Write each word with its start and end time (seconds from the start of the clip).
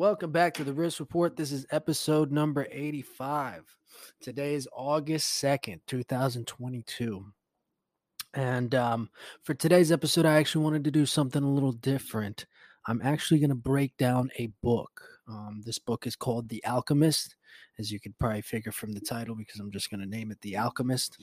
Welcome 0.00 0.32
back 0.32 0.54
to 0.54 0.64
the 0.64 0.72
Risk 0.72 0.98
Report. 0.98 1.36
This 1.36 1.52
is 1.52 1.66
episode 1.70 2.32
number 2.32 2.66
85. 2.70 3.76
Today 4.22 4.54
is 4.54 4.66
August 4.72 5.44
2nd, 5.44 5.80
2022. 5.86 7.26
And 8.32 8.74
um, 8.74 9.10
for 9.42 9.52
today's 9.52 9.92
episode, 9.92 10.24
I 10.24 10.38
actually 10.38 10.64
wanted 10.64 10.84
to 10.84 10.90
do 10.90 11.04
something 11.04 11.42
a 11.42 11.52
little 11.52 11.72
different. 11.72 12.46
I'm 12.86 13.02
actually 13.04 13.40
going 13.40 13.50
to 13.50 13.54
break 13.54 13.94
down 13.98 14.30
a 14.38 14.46
book. 14.62 15.02
Um, 15.28 15.60
this 15.66 15.78
book 15.78 16.06
is 16.06 16.16
called 16.16 16.48
The 16.48 16.64
Alchemist, 16.64 17.36
as 17.78 17.92
you 17.92 18.00
could 18.00 18.18
probably 18.18 18.40
figure 18.40 18.72
from 18.72 18.94
the 18.94 19.00
title, 19.00 19.34
because 19.34 19.60
I'm 19.60 19.70
just 19.70 19.90
going 19.90 20.00
to 20.00 20.06
name 20.06 20.30
it 20.30 20.40
The 20.40 20.56
Alchemist. 20.56 21.22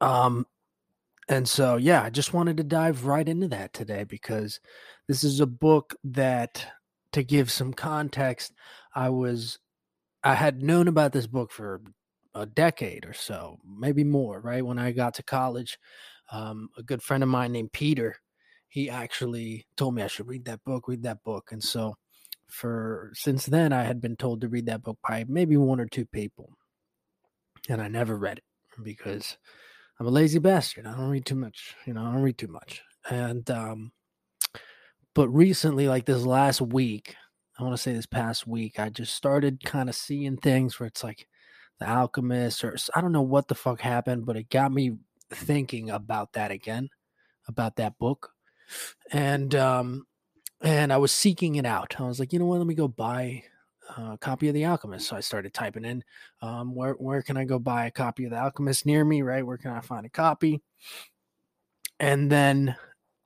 Um, 0.00 0.46
and 1.28 1.48
so, 1.48 1.76
yeah, 1.76 2.04
I 2.04 2.10
just 2.10 2.34
wanted 2.34 2.56
to 2.58 2.62
dive 2.62 3.04
right 3.04 3.28
into 3.28 3.48
that 3.48 3.72
today 3.72 4.04
because 4.04 4.60
this 5.08 5.24
is 5.24 5.40
a 5.40 5.46
book 5.46 5.96
that 6.04 6.64
to 7.12 7.22
give 7.22 7.50
some 7.50 7.72
context, 7.72 8.52
I 8.94 9.10
was 9.10 9.58
I 10.24 10.34
had 10.34 10.62
known 10.62 10.88
about 10.88 11.12
this 11.12 11.26
book 11.26 11.50
for 11.50 11.80
a 12.34 12.46
decade 12.46 13.04
or 13.04 13.12
so, 13.12 13.58
maybe 13.66 14.04
more, 14.04 14.40
right? 14.40 14.64
When 14.64 14.78
I 14.78 14.92
got 14.92 15.14
to 15.14 15.22
college, 15.22 15.78
um, 16.30 16.70
a 16.78 16.82
good 16.82 17.02
friend 17.02 17.22
of 17.22 17.28
mine 17.28 17.52
named 17.52 17.72
Peter, 17.72 18.16
he 18.68 18.88
actually 18.88 19.66
told 19.76 19.94
me 19.94 20.02
I 20.02 20.06
should 20.06 20.28
read 20.28 20.46
that 20.46 20.64
book, 20.64 20.88
read 20.88 21.02
that 21.02 21.22
book. 21.24 21.50
And 21.52 21.62
so 21.62 21.96
for 22.48 23.10
since 23.14 23.46
then 23.46 23.72
I 23.72 23.82
had 23.84 24.00
been 24.00 24.16
told 24.16 24.40
to 24.40 24.48
read 24.48 24.66
that 24.66 24.82
book 24.82 24.98
by 25.06 25.24
maybe 25.28 25.56
one 25.56 25.80
or 25.80 25.86
two 25.86 26.06
people. 26.06 26.50
And 27.68 27.80
I 27.80 27.88
never 27.88 28.16
read 28.16 28.38
it 28.38 28.44
because 28.82 29.36
I'm 30.00 30.06
a 30.06 30.10
lazy 30.10 30.38
bastard. 30.38 30.86
I 30.86 30.96
don't 30.96 31.10
read 31.10 31.26
too 31.26 31.36
much, 31.36 31.74
you 31.86 31.94
know, 31.94 32.02
I 32.02 32.12
don't 32.12 32.22
read 32.22 32.38
too 32.38 32.48
much. 32.48 32.82
And 33.10 33.50
um 33.50 33.92
but 35.14 35.28
recently, 35.28 35.88
like 35.88 36.06
this 36.06 36.24
last 36.24 36.60
week, 36.60 37.14
I 37.58 37.62
want 37.62 37.74
to 37.74 37.82
say 37.82 37.92
this 37.92 38.06
past 38.06 38.46
week, 38.46 38.78
I 38.78 38.88
just 38.88 39.14
started 39.14 39.64
kind 39.64 39.88
of 39.88 39.94
seeing 39.94 40.36
things 40.36 40.78
where 40.78 40.86
it's 40.86 41.04
like 41.04 41.28
the 41.78 41.88
alchemist, 41.88 42.64
or 42.64 42.76
I 42.94 43.00
don't 43.00 43.12
know 43.12 43.22
what 43.22 43.48
the 43.48 43.54
fuck 43.54 43.80
happened, 43.80 44.24
but 44.26 44.36
it 44.36 44.48
got 44.48 44.72
me 44.72 44.96
thinking 45.30 45.90
about 45.90 46.32
that 46.32 46.50
again, 46.50 46.88
about 47.46 47.76
that 47.76 47.98
book. 47.98 48.30
And, 49.10 49.54
um, 49.54 50.06
and 50.62 50.92
I 50.92 50.96
was 50.96 51.12
seeking 51.12 51.56
it 51.56 51.66
out. 51.66 51.96
I 51.98 52.04
was 52.04 52.20
like, 52.20 52.32
you 52.32 52.38
know 52.38 52.46
what? 52.46 52.58
Let 52.58 52.66
me 52.66 52.74
go 52.74 52.88
buy 52.88 53.42
a 53.96 54.16
copy 54.16 54.48
of 54.48 54.54
The 54.54 54.64
Alchemist. 54.64 55.08
So 55.08 55.16
I 55.16 55.20
started 55.20 55.52
typing 55.52 55.84
in, 55.84 56.04
um, 56.40 56.74
where 56.74 56.94
where 56.94 57.20
can 57.20 57.36
I 57.36 57.44
go 57.44 57.58
buy 57.58 57.86
a 57.86 57.90
copy 57.90 58.24
of 58.24 58.30
The 58.30 58.38
Alchemist 58.38 58.86
near 58.86 59.04
me? 59.04 59.22
Right? 59.22 59.44
Where 59.44 59.58
can 59.58 59.72
I 59.72 59.80
find 59.80 60.06
a 60.06 60.10
copy? 60.10 60.62
And 61.98 62.30
then 62.30 62.76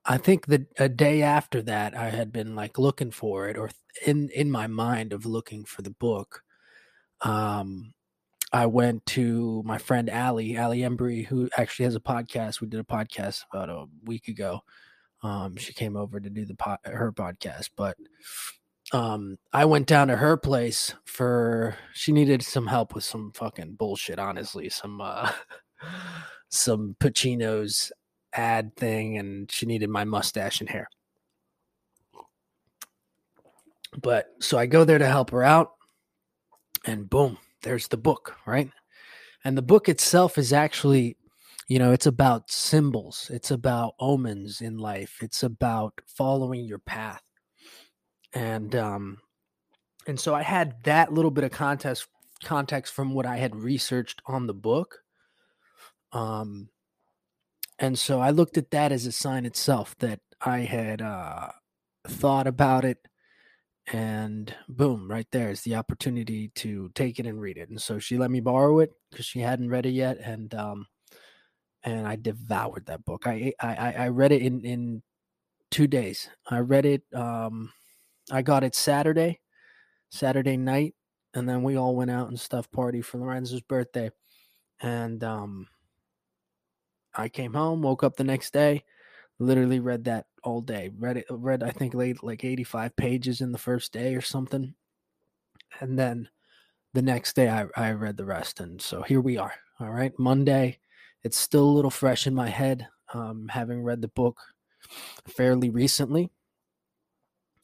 I 0.09 0.19
think 0.19 0.47
that 0.47 0.67
a 0.79 0.89
day 0.89 1.23
after 1.23 1.61
that, 1.63 1.97
I 1.97 2.11
had 2.11 2.33
been 2.33 2.55
like 2.55 2.79
looking 2.79 3.11
for 3.11 3.49
it, 3.49 3.57
or 3.57 3.71
in 4.07 4.31
in 4.31 4.51
my 4.51 4.67
mind 4.67 5.13
of 5.13 5.27
looking 5.27 5.65
for 5.65 5.83
the 5.83 5.91
book. 5.91 6.43
Um, 7.23 7.93
I 8.53 8.67
went 8.67 9.05
to 9.07 9.63
my 9.65 9.79
friend 9.79 10.09
Ali, 10.09 10.57
Ali 10.57 10.81
Embry, 10.81 11.27
who 11.27 11.51
actually 11.57 11.87
has 11.87 11.97
a 11.97 12.01
podcast. 12.01 12.61
We 12.61 12.69
did 12.69 12.81
a 12.81 12.85
podcast 12.85 13.43
about 13.53 13.69
a 13.69 13.87
week 14.05 14.29
ago. 14.29 14.61
Um, 15.23 15.57
she 15.57 15.73
came 15.73 15.97
over 15.97 16.21
to 16.21 16.31
do 16.31 16.45
the 16.45 16.55
pod, 16.55 16.79
her 16.85 17.13
podcast, 17.13 17.71
but 17.77 17.97
um, 18.93 19.39
I 19.53 19.65
went 19.65 19.89
down 19.89 20.09
to 20.09 20.17
her 20.17 20.37
place 20.37 20.95
for 21.05 21.77
she 21.93 22.13
needed 22.13 22.43
some 22.43 22.69
help 22.69 22.95
with 22.95 23.03
some 23.03 23.33
fucking 23.35 23.75
bullshit. 23.75 24.21
Honestly, 24.21 24.69
some 24.69 25.01
uh, 25.01 25.33
some 26.49 26.95
Pacino's 27.01 27.91
ad 28.37 28.77
thing 28.77 29.19
and 29.19 29.51
she 29.51 29.67
needed 29.67 29.89
my 29.89 30.05
mustache 30.05 30.61
and 30.61 30.69
hair. 30.69 30.89
But 34.01 34.29
so 34.41 34.59
I 34.59 34.67
go 34.67 34.85
there 34.85 34.99
to 34.99 35.07
help 35.07 35.31
her 35.31 35.43
out 35.43 35.73
and 36.85 37.09
boom, 37.09 37.39
there's 37.63 37.89
the 37.89 37.97
book, 37.97 38.37
right? 38.47 38.71
And 39.45 39.57
the 39.57 39.63
book 39.63 39.89
itself 39.89 40.39
is 40.39 40.53
actually, 40.53 41.17
you 41.69 41.79
know, 41.79 41.93
it's 41.93 42.07
about 42.07 42.51
symbols, 42.51 43.31
it's 43.33 43.51
about 43.51 43.95
omens 43.99 44.61
in 44.61 44.79
life, 44.79 45.19
it's 45.23 45.43
about 45.43 46.01
following 46.07 46.65
your 46.65 46.79
path. 46.79 47.23
And 48.33 48.75
um 48.77 49.19
and 50.07 50.21
so 50.21 50.35
I 50.35 50.43
had 50.43 50.85
that 50.85 51.13
little 51.13 51.31
bit 51.31 51.45
of 51.45 51.51
context 51.51 52.09
context 52.45 52.93
from 52.93 53.15
what 53.15 53.27
I 53.27 53.37
had 53.37 53.57
researched 53.57 54.21
on 54.27 54.47
the 54.47 54.55
book. 54.55 54.99
Um 56.13 56.69
and 57.79 57.99
so 57.99 58.21
I 58.21 58.31
looked 58.31 58.57
at 58.57 58.71
that 58.71 58.93
as 58.93 59.07
a 59.07 59.13
sign 59.13 59.45
itself 59.45 59.95
that 59.99 60.21
I 60.41 60.61
had 60.61 61.03
uh, 61.03 61.49
thought 62.09 62.47
about 62.47 62.85
it. 62.85 62.99
And 63.93 64.53
boom, 64.69 65.09
right 65.09 65.27
there 65.31 65.51
is 65.51 65.63
the 65.63 65.77
opportunity 65.77 66.49
to 66.57 66.91
take 66.95 67.21
it 67.21 67.27
and 67.27 67.41
read 67.41 67.57
it. 67.57 67.69
And 67.69 67.81
so 67.81 67.99
she 67.99 68.19
let 68.19 68.31
me 68.31 68.41
borrow 68.41 68.81
it 68.81 68.93
because 69.11 69.27
she 69.27 69.41
hadn't 69.41 69.69
read 69.69 69.87
it 69.87 69.91
yet. 69.91 70.19
And, 70.19 70.53
um, 70.55 70.87
and 71.85 72.07
I 72.07 72.17
devoured 72.17 72.87
that 72.87 73.05
book. 73.05 73.27
I, 73.27 73.53
I, 73.61 73.93
I 73.93 74.09
read 74.09 74.33
it 74.33 74.43
in, 74.43 74.65
in 74.65 75.03
two 75.71 75.87
days. 75.87 76.29
I 76.51 76.61
read 76.61 76.85
it. 76.85 77.03
Um, 77.15 77.73
I 78.33 78.43
got 78.43 78.65
it 78.65 78.75
Saturday, 78.75 79.41
Saturday 80.11 80.57
night. 80.57 80.95
And 81.35 81.49
then 81.49 81.63
we 81.63 81.77
all 81.77 81.95
went 81.95 82.11
out 82.11 82.29
and 82.29 82.41
stuff 82.41 82.71
party 82.73 83.03
for 83.03 83.19
Lorenzo's 83.19 83.61
birthday. 83.61 84.11
And, 84.81 85.23
um, 85.23 85.69
I 87.17 87.29
came 87.29 87.55
home, 87.55 87.83
woke 87.83 88.05
up 88.05 88.17
the 88.17 88.25
next 88.25 88.53
day, 88.53 88.85
literally 89.39 89.81
read 89.81 90.05
that 90.05 90.27
all 90.45 90.61
day. 90.61 90.91
Read 90.97 91.19
it, 91.19 91.27
read 91.31 91.63
I 91.63 91.71
think 91.71 91.95
late 91.95 92.23
like 92.23 92.45
85 92.45 92.95
pages 92.97 93.41
in 93.41 93.53
the 93.53 93.59
first 93.59 93.93
day 93.93 94.15
or 94.15 94.21
something. 94.21 94.75
And 95.81 95.99
then 95.99 96.29
the 96.95 97.03
next 97.03 97.35
day 97.35 97.49
I, 97.49 97.67
I 97.77 97.93
read 97.93 98.17
the 98.17 98.25
rest. 98.25 98.61
And 98.61 98.81
so 98.81 99.03
here 99.03 99.21
we 99.21 99.37
are. 99.37 99.55
All 99.81 99.91
right. 99.91 100.13
Monday. 100.19 100.79
It's 101.23 101.37
still 101.37 101.65
a 101.65 101.75
little 101.75 101.91
fresh 101.91 102.27
in 102.27 102.35
my 102.35 102.49
head, 102.49 102.87
um, 103.13 103.49
having 103.49 103.83
read 103.83 104.01
the 104.01 104.09
book 104.09 104.39
fairly 105.27 105.71
recently. 105.71 106.31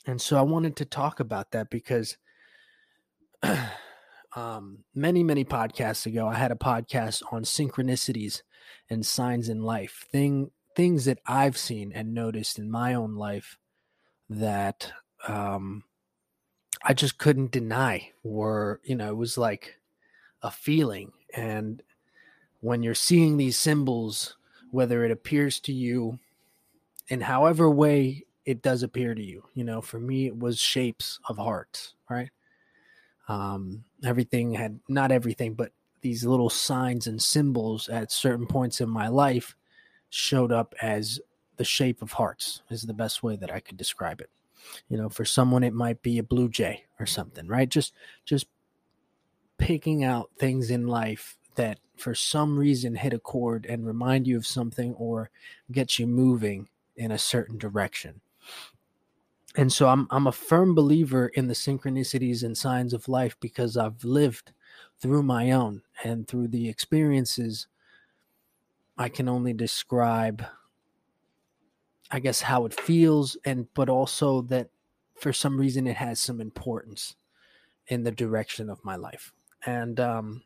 And 0.05 0.21
so 0.21 0.37
I 0.37 0.43
wanted 0.43 0.75
to 0.77 0.85
talk 0.85 1.21
about 1.21 1.53
that 1.53 1.71
because 1.71 2.17
um, 4.35 4.79
many, 4.95 5.23
many 5.23 5.45
podcasts 5.45 6.07
ago, 6.07 6.27
I 6.27 6.35
had 6.35 6.51
a 6.51 6.57
podcast 6.57 7.23
on 7.31 7.45
synchronicities 7.45 8.43
and 8.93 9.05
signs 9.05 9.49
in 9.49 9.63
life, 9.63 10.07
thing 10.13 10.51
things 10.75 11.05
that 11.05 11.19
I've 11.27 11.59
seen 11.59 11.93
and 11.93 12.15
noticed 12.15 12.59
in 12.59 12.71
my 12.71 12.95
own 12.95 13.15
life 13.15 13.59
that 14.31 14.93
um, 15.29 15.85
I 16.85 16.95
just 16.95 17.19
couldn't 17.19 17.51
deny 17.51 18.11
were, 18.23 18.81
you 18.85 18.97
know, 18.97 19.11
it 19.11 19.17
was 19.17 19.37
like 19.37 19.79
a 20.43 20.51
feeling. 20.51 21.13
And 21.35 21.83
when 22.61 22.83
you're 22.83 22.95
seeing 22.95 23.37
these 23.37 23.59
symbols, 23.59 24.37
whether 24.71 25.05
it 25.05 25.11
appears 25.11 25.61
to 25.61 25.73
you 25.73 26.19
in 27.09 27.21
however 27.21 27.71
way 27.71 28.25
it 28.45 28.63
does 28.63 28.83
appear 28.83 29.15
to 29.15 29.23
you, 29.23 29.45
you 29.55 29.65
know, 29.65 29.81
for 29.81 30.01
me, 30.01 30.27
it 30.27 30.39
was 30.39 30.59
shapes 30.59 31.21
of 31.29 31.37
hearts, 31.37 31.95
right? 32.09 32.31
Um, 33.29 33.85
everything 34.05 34.55
had, 34.55 34.81
not 34.89 35.13
everything, 35.13 35.55
but 35.55 35.73
these 36.03 36.25
little 36.25 36.51
signs 36.51 37.07
and 37.07 37.23
symbols 37.23 37.89
at 37.89 38.13
certain 38.13 38.47
points 38.47 38.81
in 38.81 38.89
my 38.89 39.09
life 39.09 39.57
showed 40.11 40.53
up 40.53 40.75
as 40.83 41.21
the 41.57 41.65
shape 41.65 42.03
of 42.03 42.13
hearts 42.13 42.63
is 42.71 42.83
the 42.83 42.95
best 42.95 43.23
way 43.23 43.37
that 43.37 43.51
I 43.51 43.61
could 43.61 43.77
describe 43.77 44.21
it. 44.21 44.31
You 44.89 44.97
know, 44.97 45.09
for 45.09 45.25
someone 45.25 45.65
it 45.65 45.75
might 45.75 46.03
be 46.03 46.19
a 46.19 46.23
blue 46.23 46.49
jay 46.49 46.85
or 47.01 47.07
something, 47.07 47.47
right? 47.47 47.69
Just 47.69 47.95
just 48.25 48.47
picking 49.59 50.05
out 50.05 50.31
things 50.39 50.71
in 50.71 50.87
life 50.87 51.37
that 51.55 51.79
for 51.97 52.15
some 52.15 52.59
reason 52.59 52.95
hit 52.95 53.13
a 53.13 53.19
chord 53.19 53.67
and 53.67 53.87
remind 53.87 54.27
you 54.27 54.37
of 54.37 54.47
something 54.47 54.95
or 54.95 55.31
get 55.71 55.99
you 55.99 56.07
moving 56.07 56.69
in 56.97 57.13
a 57.13 57.19
certain 57.19 57.59
direction. 57.59 58.21
And 59.55 59.73
so 59.73 59.89
I'm 59.89 60.07
I'm 60.11 60.27
a 60.27 60.33
firm 60.33 60.75
believer 60.75 61.29
in 61.29 61.49
the 61.49 61.55
synchronicities 61.55 62.43
and 62.43 62.57
signs 62.57 62.93
of 62.93 63.09
life 63.09 63.37
because 63.41 63.77
I've 63.77 64.03
lived 64.05 64.53
through 65.03 65.23
my 65.25 65.51
own 65.51 65.83
and 66.05 66.29
through 66.29 66.47
the 66.49 66.69
experiences 66.69 67.67
I 68.97 69.09
can 69.09 69.29
only 69.29 69.53
describe 69.53 70.45
I 72.11 72.21
guess 72.21 72.43
how 72.43 72.67
it 72.67 72.73
feels 72.73 73.37
and 73.45 73.67
but 73.75 73.89
also 73.89 74.43
that 74.43 74.69
for 75.17 75.33
some 75.33 75.59
reason 75.59 75.87
it 75.89 75.97
has 75.97 76.21
some 76.21 76.41
importance 76.41 77.17
in 77.89 78.05
the 78.05 78.13
direction 78.13 78.71
of 78.71 78.85
my 78.85 78.95
life. 78.95 79.33
And 79.67 79.99
um 79.99 80.43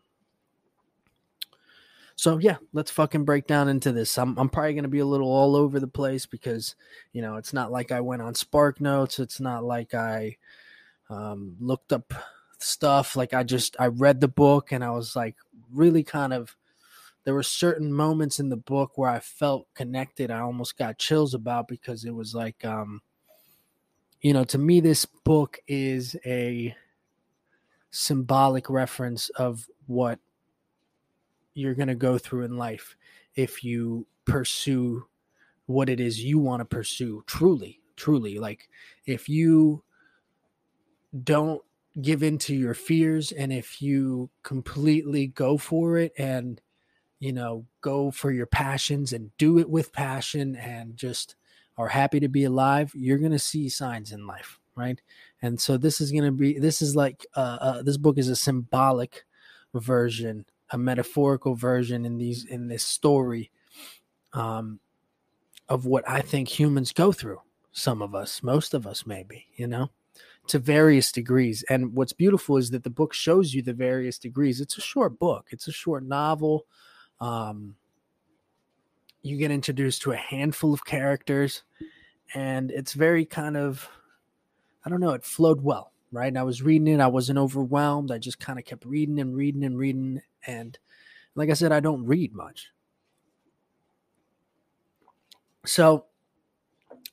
so 2.18 2.38
yeah, 2.38 2.56
let's 2.72 2.90
fucking 2.90 3.26
break 3.26 3.46
down 3.46 3.68
into 3.68 3.92
this. 3.92 4.16
I'm 4.16 4.38
I'm 4.38 4.48
probably 4.48 4.72
gonna 4.72 4.88
be 4.88 5.00
a 5.00 5.06
little 5.06 5.28
all 5.28 5.54
over 5.54 5.78
the 5.78 5.86
place 5.86 6.24
because 6.24 6.76
you 7.12 7.20
know 7.20 7.36
it's 7.36 7.52
not 7.52 7.70
like 7.70 7.92
I 7.92 8.00
went 8.00 8.22
on 8.22 8.34
Spark 8.34 8.80
Notes. 8.80 9.18
It's 9.18 9.38
not 9.38 9.64
like 9.64 9.92
I 9.92 10.38
um, 11.10 11.56
looked 11.60 11.92
up 11.92 12.14
stuff. 12.58 13.16
Like 13.16 13.34
I 13.34 13.42
just 13.42 13.76
I 13.78 13.86
read 13.86 14.20
the 14.20 14.28
book 14.28 14.72
and 14.72 14.84
I 14.84 14.90
was 14.90 15.16
like 15.16 15.36
really 15.72 16.02
kind 16.02 16.32
of 16.32 16.56
there 17.24 17.34
were 17.34 17.42
certain 17.42 17.92
moments 17.92 18.38
in 18.38 18.48
the 18.48 18.56
book 18.56 18.96
where 18.96 19.10
I 19.10 19.18
felt 19.18 19.66
connected. 19.74 20.30
I 20.30 20.40
almost 20.40 20.78
got 20.78 20.98
chills 20.98 21.34
about 21.34 21.68
because 21.68 22.04
it 22.04 22.14
was 22.14 22.34
like 22.34 22.64
um 22.64 23.02
you 24.20 24.32
know, 24.32 24.44
to 24.44 24.58
me 24.58 24.80
this 24.80 25.04
book 25.04 25.58
is 25.68 26.16
a 26.24 26.74
symbolic 27.90 28.68
reference 28.68 29.28
of 29.30 29.68
what 29.86 30.18
you're 31.54 31.74
going 31.74 31.88
to 31.88 31.94
go 31.94 32.18
through 32.18 32.44
in 32.44 32.56
life 32.56 32.96
if 33.34 33.64
you 33.64 34.06
pursue 34.26 35.06
what 35.66 35.88
it 35.88 35.98
is 35.98 36.22
you 36.22 36.38
want 36.38 36.60
to 36.60 36.64
pursue 36.64 37.24
truly 37.26 37.80
truly 37.96 38.38
like 38.38 38.68
if 39.06 39.28
you 39.28 39.82
don't 41.24 41.62
give 42.02 42.22
in 42.22 42.38
to 42.38 42.54
your 42.54 42.74
fears 42.74 43.32
and 43.32 43.52
if 43.52 43.80
you 43.80 44.28
completely 44.42 45.28
go 45.28 45.56
for 45.56 45.96
it 45.98 46.12
and 46.18 46.60
you 47.20 47.32
know 47.32 47.64
go 47.80 48.10
for 48.10 48.30
your 48.30 48.46
passions 48.46 49.12
and 49.12 49.30
do 49.38 49.58
it 49.58 49.68
with 49.68 49.92
passion 49.92 50.56
and 50.56 50.96
just 50.96 51.36
are 51.78 51.88
happy 51.88 52.20
to 52.20 52.28
be 52.28 52.44
alive 52.44 52.92
you're 52.94 53.18
going 53.18 53.32
to 53.32 53.38
see 53.38 53.68
signs 53.68 54.12
in 54.12 54.26
life 54.26 54.58
right 54.74 55.00
and 55.42 55.58
so 55.60 55.76
this 55.76 56.00
is 56.00 56.10
going 56.10 56.24
to 56.24 56.32
be 56.32 56.58
this 56.58 56.82
is 56.82 56.94
like 56.94 57.24
uh, 57.34 57.58
uh, 57.60 57.82
this 57.82 57.96
book 57.96 58.18
is 58.18 58.28
a 58.28 58.36
symbolic 58.36 59.24
version 59.74 60.44
a 60.70 60.78
metaphorical 60.78 61.54
version 61.54 62.04
in 62.04 62.18
these 62.18 62.44
in 62.44 62.68
this 62.68 62.82
story 62.82 63.50
um, 64.32 64.80
of 65.68 65.86
what 65.86 66.08
I 66.08 66.20
think 66.20 66.48
humans 66.48 66.92
go 66.92 67.12
through. 67.12 67.40
Some 67.72 68.00
of 68.00 68.14
us, 68.14 68.42
most 68.42 68.74
of 68.74 68.86
us, 68.86 69.06
maybe, 69.06 69.46
you 69.56 69.66
know, 69.66 69.90
to 70.48 70.58
various 70.58 71.12
degrees. 71.12 71.64
And 71.68 71.94
what's 71.94 72.12
beautiful 72.12 72.56
is 72.56 72.70
that 72.70 72.84
the 72.84 72.90
book 72.90 73.12
shows 73.12 73.54
you 73.54 73.62
the 73.62 73.72
various 73.72 74.18
degrees. 74.18 74.60
It's 74.60 74.78
a 74.78 74.82
short 74.82 75.18
book. 75.18 75.48
It's 75.50 75.68
a 75.68 75.72
short 75.72 76.04
novel. 76.04 76.66
Um, 77.20 77.76
you 79.22 79.36
get 79.36 79.50
introduced 79.50 80.02
to 80.02 80.12
a 80.12 80.16
handful 80.16 80.72
of 80.72 80.84
characters, 80.84 81.62
and 82.34 82.70
it's 82.70 82.92
very 82.92 83.24
kind 83.24 83.56
of, 83.56 83.88
I 84.84 84.90
don't 84.90 85.00
know, 85.00 85.14
it 85.14 85.24
flowed 85.24 85.62
well 85.62 85.92
right? 86.12 86.28
And 86.28 86.38
I 86.38 86.44
was 86.44 86.62
reading 86.62 86.88
it. 86.88 87.00
I 87.00 87.06
wasn't 87.06 87.38
overwhelmed. 87.38 88.10
I 88.10 88.18
just 88.18 88.38
kind 88.38 88.58
of 88.58 88.64
kept 88.64 88.84
reading 88.84 89.20
and 89.20 89.36
reading 89.36 89.64
and 89.64 89.78
reading. 89.78 90.22
And 90.46 90.78
like 91.34 91.50
I 91.50 91.54
said, 91.54 91.72
I 91.72 91.80
don't 91.80 92.06
read 92.06 92.34
much. 92.34 92.70
So, 95.64 96.06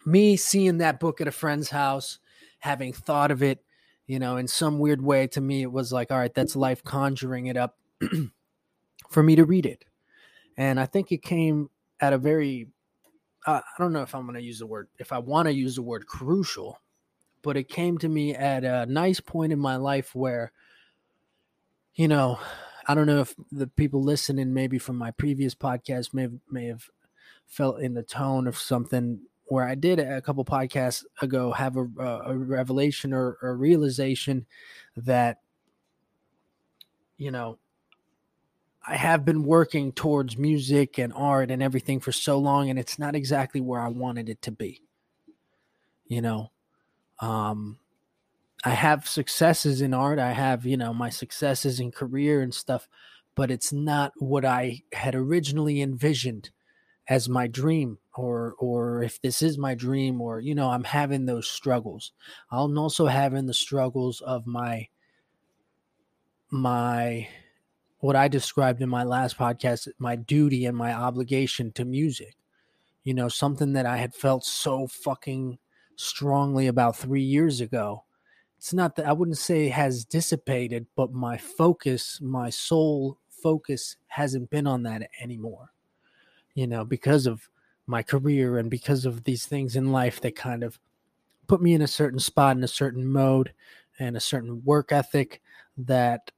me 0.06 0.36
seeing 0.36 0.78
that 0.78 1.00
book 1.00 1.22
at 1.22 1.28
a 1.28 1.32
friend's 1.32 1.70
house, 1.70 2.20
having 2.64 2.94
thought 2.94 3.30
of 3.30 3.44
it, 3.44 3.62
you 4.08 4.18
know, 4.18 4.38
in 4.38 4.48
some 4.48 4.80
weird 4.80 5.02
way, 5.02 5.28
to 5.28 5.42
me, 5.42 5.64
it 5.64 5.72
was 5.72 5.92
like, 5.92 6.12
all 6.12 6.18
right, 6.18 6.34
that's 6.34 6.56
life 6.56 6.82
conjuring 6.82 7.48
it 7.48 7.58
up 7.58 7.78
for 9.10 9.22
me 9.22 9.36
to 9.36 9.44
read 9.44 9.66
it. 9.66 9.84
And 10.56 10.80
I 10.80 10.86
think 10.86 11.12
it 11.12 11.22
came 11.22 11.70
at 12.00 12.14
a 12.14 12.18
very, 12.18 12.70
uh, 13.46 13.60
I 13.60 13.82
don't 13.82 13.92
know 13.92 14.02
if 14.02 14.16
I'm 14.16 14.24
going 14.24 14.36
to 14.36 14.42
use 14.42 14.60
the 14.60 14.66
word, 14.66 14.88
if 14.98 15.12
I 15.12 15.18
want 15.18 15.48
to 15.48 15.54
use 15.54 15.76
the 15.76 15.82
word 15.82 16.08
crucial, 16.08 16.80
but 17.42 17.58
it 17.58 17.68
came 17.68 17.98
to 17.98 18.08
me 18.08 18.34
at 18.34 18.64
a 18.64 18.86
nice 18.86 19.20
point 19.20 19.52
in 19.52 19.60
my 19.60 19.76
life 19.76 20.16
where, 20.16 20.54
you 21.96 22.08
know, 22.08 22.40
I 22.88 22.96
don't 22.96 23.08
know 23.08 23.20
if 23.20 23.36
the 23.52 23.68
people 23.68 24.02
listening, 24.02 24.54
maybe 24.54 24.80
from 24.80 24.96
my 24.96 25.12
previous 25.12 25.54
podcast, 25.54 26.14
may 26.14 26.22
have, 26.22 26.40
may 26.50 26.68
have 26.68 26.86
felt 27.46 27.82
in 27.82 27.94
the 27.94 28.04
tone 28.04 28.48
of 28.48 28.58
something 28.58 29.20
where 29.46 29.68
I 29.68 29.76
did 29.76 30.00
a 30.00 30.22
couple 30.22 30.46
podcasts 30.46 31.04
ago 31.22 31.52
have 31.52 31.78
a, 31.78 31.82
a 31.82 32.38
revelation 32.38 33.14
or 33.14 33.38
a 33.42 33.54
realization 33.54 34.46
that, 34.96 35.40
you 37.18 37.32
know, 37.32 37.60
I 38.86 38.96
have 38.96 39.24
been 39.24 39.44
working 39.44 39.94
towards 39.94 40.38
music 40.38 40.98
and 40.98 41.14
art 41.14 41.52
and 41.52 41.64
everything 41.64 42.00
for 42.00 42.12
so 42.12 42.38
long, 42.38 42.70
and 42.70 42.78
it's 42.78 43.00
not 43.00 43.16
exactly 43.16 43.62
where 43.62 43.80
I 43.80 43.88
wanted 43.88 44.28
it 44.28 44.42
to 44.44 44.52
be. 44.52 44.82
You 46.06 46.22
know, 46.22 46.52
um, 47.20 47.80
I 48.66 48.72
have 48.72 49.08
successes 49.08 49.82
in 49.82 49.94
art. 49.94 50.20
I 50.20 50.34
have, 50.34 50.66
you 50.66 50.76
know, 50.78 50.94
my 50.94 51.10
successes 51.10 51.80
in 51.80 51.92
career 51.92 52.42
and 52.42 52.54
stuff, 52.54 52.90
but 53.36 53.52
it's 53.52 53.72
not 53.72 54.12
what 54.18 54.44
I 54.44 54.84
had 54.92 55.16
originally 55.16 55.82
envisioned 55.82 56.50
as 57.10 57.28
my 57.28 57.48
dream 57.48 57.98
or 58.16 58.56
or 58.60 59.04
if 59.04 59.22
this 59.22 59.42
is 59.42 59.58
my 59.58 59.76
dream 59.76 60.22
or 60.22 60.40
you 60.40 60.56
know 60.56 60.70
i'm 60.70 60.84
having 60.84 61.26
those 61.26 61.48
struggles 61.48 62.14
i'm 62.52 62.78
also 62.78 63.08
having 63.08 63.46
the 63.46 63.54
struggles 63.54 64.22
of 64.22 64.48
my 64.48 64.88
my 66.50 67.28
what 68.00 68.16
i 68.16 68.28
described 68.28 68.82
in 68.82 68.90
my 68.90 69.04
last 69.04 69.38
podcast 69.38 69.88
my 70.00 70.16
duty 70.16 70.66
and 70.66 70.78
my 70.78 70.94
obligation 70.94 71.72
to 71.72 71.84
music 71.84 72.36
you 73.04 73.14
know 73.14 73.28
something 73.28 73.74
that 73.74 73.86
i 73.86 73.98
had 73.98 74.14
felt 74.16 74.46
so 74.46 74.88
fucking 74.88 75.58
strongly 75.96 76.68
about 76.68 76.96
three 76.96 77.22
years 77.22 77.62
ago. 77.62 78.04
It's 78.58 78.74
not 78.74 78.96
that 78.96 79.08
I 79.08 79.14
wouldn't 79.14 79.38
say 79.38 79.68
has 79.70 80.06
dissipated, 80.06 80.88
but 80.96 81.12
my 81.12 81.38
focus, 81.38 82.20
my 82.22 82.50
sole 82.50 83.20
focus 83.30 83.98
hasn't 84.08 84.50
been 84.50 84.68
on 84.68 84.84
that 84.84 85.10
anymore. 85.22 85.73
You 86.56 86.68
know, 86.68 86.86
because 86.86 87.26
of 87.26 87.50
my 87.88 88.04
career 88.04 88.58
and 88.58 88.70
because 88.70 89.06
of 89.06 89.24
these 89.24 89.46
things 89.46 89.76
in 89.76 89.92
life 89.92 90.22
that 90.22 90.36
kind 90.36 90.64
of 90.64 90.80
put 91.48 91.62
me 91.62 91.74
in 91.74 91.82
a 91.82 91.88
certain 91.88 92.20
spot, 92.20 92.56
in 92.56 92.64
a 92.64 92.68
certain 92.68 93.06
mode, 93.06 93.54
and 94.00 94.16
a 94.16 94.22
certain 94.22 94.64
work 94.64 94.92
ethic 94.92 95.42
that 95.78 96.32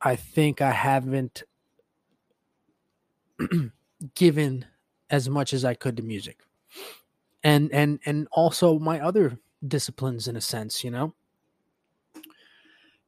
I 0.00 0.16
think 0.16 0.60
I 0.60 0.72
haven't 0.72 1.44
given 4.14 4.64
as 5.10 5.28
much 5.28 5.52
as 5.52 5.64
I 5.64 5.74
could 5.74 5.96
to 5.96 6.02
music. 6.02 6.40
And 7.44 7.72
and 7.72 7.98
and 8.06 8.28
also 8.32 8.78
my 8.78 9.00
other 9.00 9.38
disciplines 9.66 10.28
in 10.28 10.36
a 10.36 10.40
sense 10.40 10.82
you 10.84 10.90
know? 10.90 11.14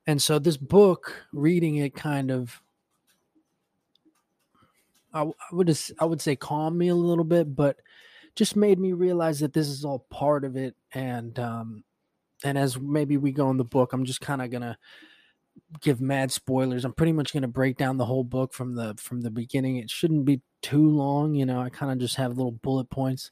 And 0.06 0.20
so 0.20 0.38
this 0.38 0.56
book 0.56 1.26
reading 1.32 1.76
it 1.76 1.94
kind 1.94 2.30
of 2.30 2.60
I, 5.14 5.22
I 5.22 5.54
would 5.54 5.66
just, 5.68 5.92
I 5.98 6.04
would 6.04 6.20
say 6.20 6.36
calm 6.36 6.76
me 6.76 6.88
a 6.88 6.94
little 6.94 7.24
bit 7.24 7.54
but 7.54 7.78
just 8.34 8.56
made 8.56 8.78
me 8.78 8.92
realize 8.92 9.40
that 9.40 9.52
this 9.52 9.68
is 9.68 9.84
all 9.84 10.06
part 10.10 10.44
of 10.44 10.56
it 10.56 10.74
and 10.92 11.38
um 11.38 11.84
and 12.42 12.58
as 12.58 12.78
maybe 12.78 13.16
we 13.16 13.32
go 13.32 13.48
in 13.50 13.56
the 13.56 13.64
book 13.64 13.92
i'm 13.92 14.04
just 14.04 14.20
kind 14.20 14.42
of 14.42 14.50
gonna 14.50 14.76
give 15.80 16.00
mad 16.00 16.32
spoilers 16.32 16.84
i'm 16.84 16.92
pretty 16.92 17.12
much 17.12 17.32
gonna 17.32 17.46
break 17.46 17.76
down 17.76 17.96
the 17.96 18.04
whole 18.04 18.24
book 18.24 18.52
from 18.52 18.74
the 18.74 18.94
from 18.98 19.20
the 19.20 19.30
beginning 19.30 19.76
it 19.76 19.88
shouldn't 19.88 20.24
be 20.24 20.40
too 20.62 20.88
long 20.88 21.34
you 21.34 21.46
know 21.46 21.60
i 21.60 21.68
kind 21.68 21.92
of 21.92 21.98
just 21.98 22.16
have 22.16 22.36
little 22.36 22.52
bullet 22.52 22.90
points 22.90 23.30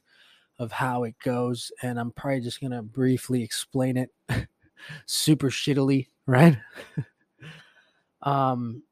of 0.59 0.71
how 0.71 1.03
it 1.03 1.15
goes, 1.23 1.71
and 1.81 1.99
I'm 1.99 2.11
probably 2.11 2.41
just 2.41 2.61
gonna 2.61 2.81
briefly 2.81 3.43
explain 3.43 3.97
it 3.97 4.09
super 5.05 5.49
shittily, 5.49 6.07
right? 6.25 6.57
um 8.21 8.83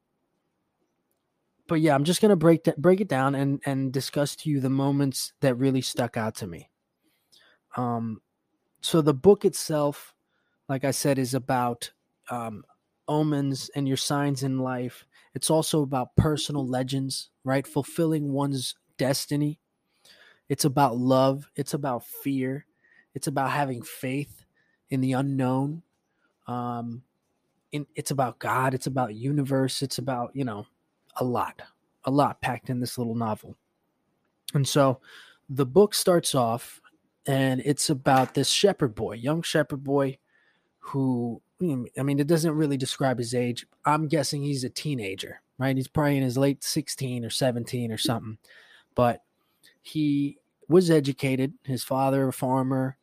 but 1.72 1.80
yeah, 1.80 1.94
I'm 1.94 2.04
just 2.04 2.20
gonna 2.20 2.36
break 2.36 2.64
break 2.76 3.00
it 3.00 3.08
down 3.08 3.34
and 3.34 3.58
and 3.64 3.90
discuss 3.90 4.36
to 4.36 4.50
you 4.50 4.60
the 4.60 4.68
moments 4.68 5.32
that 5.40 5.54
really 5.54 5.80
stuck 5.80 6.18
out 6.18 6.34
to 6.34 6.46
me. 6.46 6.68
Um, 7.78 8.20
so 8.82 9.00
the 9.00 9.14
book 9.14 9.46
itself, 9.46 10.14
like 10.68 10.84
I 10.84 10.90
said, 10.90 11.18
is 11.18 11.32
about 11.32 11.90
um, 12.28 12.62
omens 13.08 13.70
and 13.74 13.88
your 13.88 13.96
signs 13.96 14.42
in 14.42 14.58
life. 14.58 15.06
It's 15.32 15.48
also 15.48 15.80
about 15.80 16.14
personal 16.14 16.68
legends, 16.68 17.30
right? 17.42 17.66
Fulfilling 17.66 18.34
one's 18.34 18.74
destiny. 18.98 19.58
It's 20.50 20.66
about 20.66 20.98
love. 20.98 21.50
It's 21.56 21.72
about 21.72 22.04
fear. 22.04 22.66
It's 23.14 23.28
about 23.28 23.50
having 23.50 23.80
faith 23.80 24.44
in 24.90 25.00
the 25.00 25.14
unknown. 25.14 25.84
Um, 26.46 27.04
in, 27.72 27.86
it's 27.94 28.10
about 28.10 28.38
God. 28.38 28.74
It's 28.74 28.86
about 28.86 29.14
universe. 29.14 29.80
It's 29.80 29.96
about 29.96 30.32
you 30.36 30.44
know 30.44 30.66
a 31.16 31.24
lot, 31.24 31.62
a 32.04 32.10
lot 32.10 32.40
packed 32.40 32.70
in 32.70 32.80
this 32.80 32.98
little 32.98 33.14
novel. 33.14 33.56
And 34.54 34.66
so, 34.66 35.00
the 35.48 35.66
book 35.66 35.94
starts 35.94 36.34
off, 36.34 36.80
and 37.26 37.60
it's 37.64 37.90
about 37.90 38.34
this 38.34 38.48
shepherd 38.48 38.94
boy, 38.94 39.14
young 39.14 39.42
shepherd 39.42 39.84
boy, 39.84 40.18
who 40.78 41.42
I 41.62 42.02
mean, 42.02 42.18
it 42.18 42.26
doesn't 42.26 42.56
really 42.56 42.76
describe 42.76 43.18
his 43.18 43.34
age. 43.34 43.66
I'm 43.84 44.08
guessing 44.08 44.42
he's 44.42 44.64
a 44.64 44.70
teenager, 44.70 45.42
right? 45.58 45.76
He's 45.76 45.88
probably 45.88 46.16
in 46.16 46.22
his 46.22 46.38
late 46.38 46.64
16 46.64 47.24
or 47.24 47.30
17 47.30 47.92
or 47.92 47.98
something. 47.98 48.38
But 48.94 49.22
he 49.80 50.38
was 50.68 50.90
educated. 50.90 51.54
His 51.64 51.84
father, 51.84 52.28
a 52.28 52.32
farmer, 52.32 52.96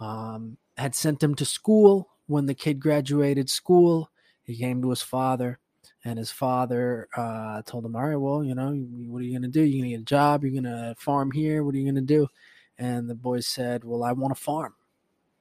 um, 0.00 0.58
had 0.76 0.94
sent 0.94 1.22
him 1.22 1.34
to 1.36 1.44
school. 1.44 2.10
When 2.26 2.46
the 2.46 2.54
kid 2.54 2.80
graduated 2.80 3.50
school, 3.50 4.10
he 4.44 4.56
came 4.56 4.80
to 4.82 4.90
his 4.90 5.02
father, 5.02 5.58
and 6.04 6.18
his 6.18 6.30
father 6.30 7.08
uh, 7.16 7.62
told 7.62 7.84
him, 7.84 7.96
"All 7.96 8.06
right, 8.06 8.16
well, 8.16 8.44
you 8.44 8.54
know, 8.54 8.72
what 8.72 9.20
are 9.20 9.24
you 9.24 9.32
going 9.32 9.42
to 9.42 9.48
do? 9.48 9.62
You're 9.62 9.82
going 9.82 9.90
to 9.90 9.96
get 9.96 10.02
a 10.02 10.04
job? 10.04 10.44
You're 10.44 10.52
going 10.52 10.64
to 10.64 10.94
farm 10.98 11.30
here? 11.30 11.64
What 11.64 11.74
are 11.74 11.78
you 11.78 11.84
going 11.84 11.94
to 11.94 12.00
do?" 12.00 12.28
And 12.78 13.08
the 13.08 13.14
boy 13.14 13.40
said, 13.40 13.84
"Well, 13.84 14.04
I 14.04 14.12
want 14.12 14.36
to 14.36 14.42
farm, 14.42 14.74